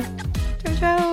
Chao, 0.62 0.74
chao. 0.78 1.09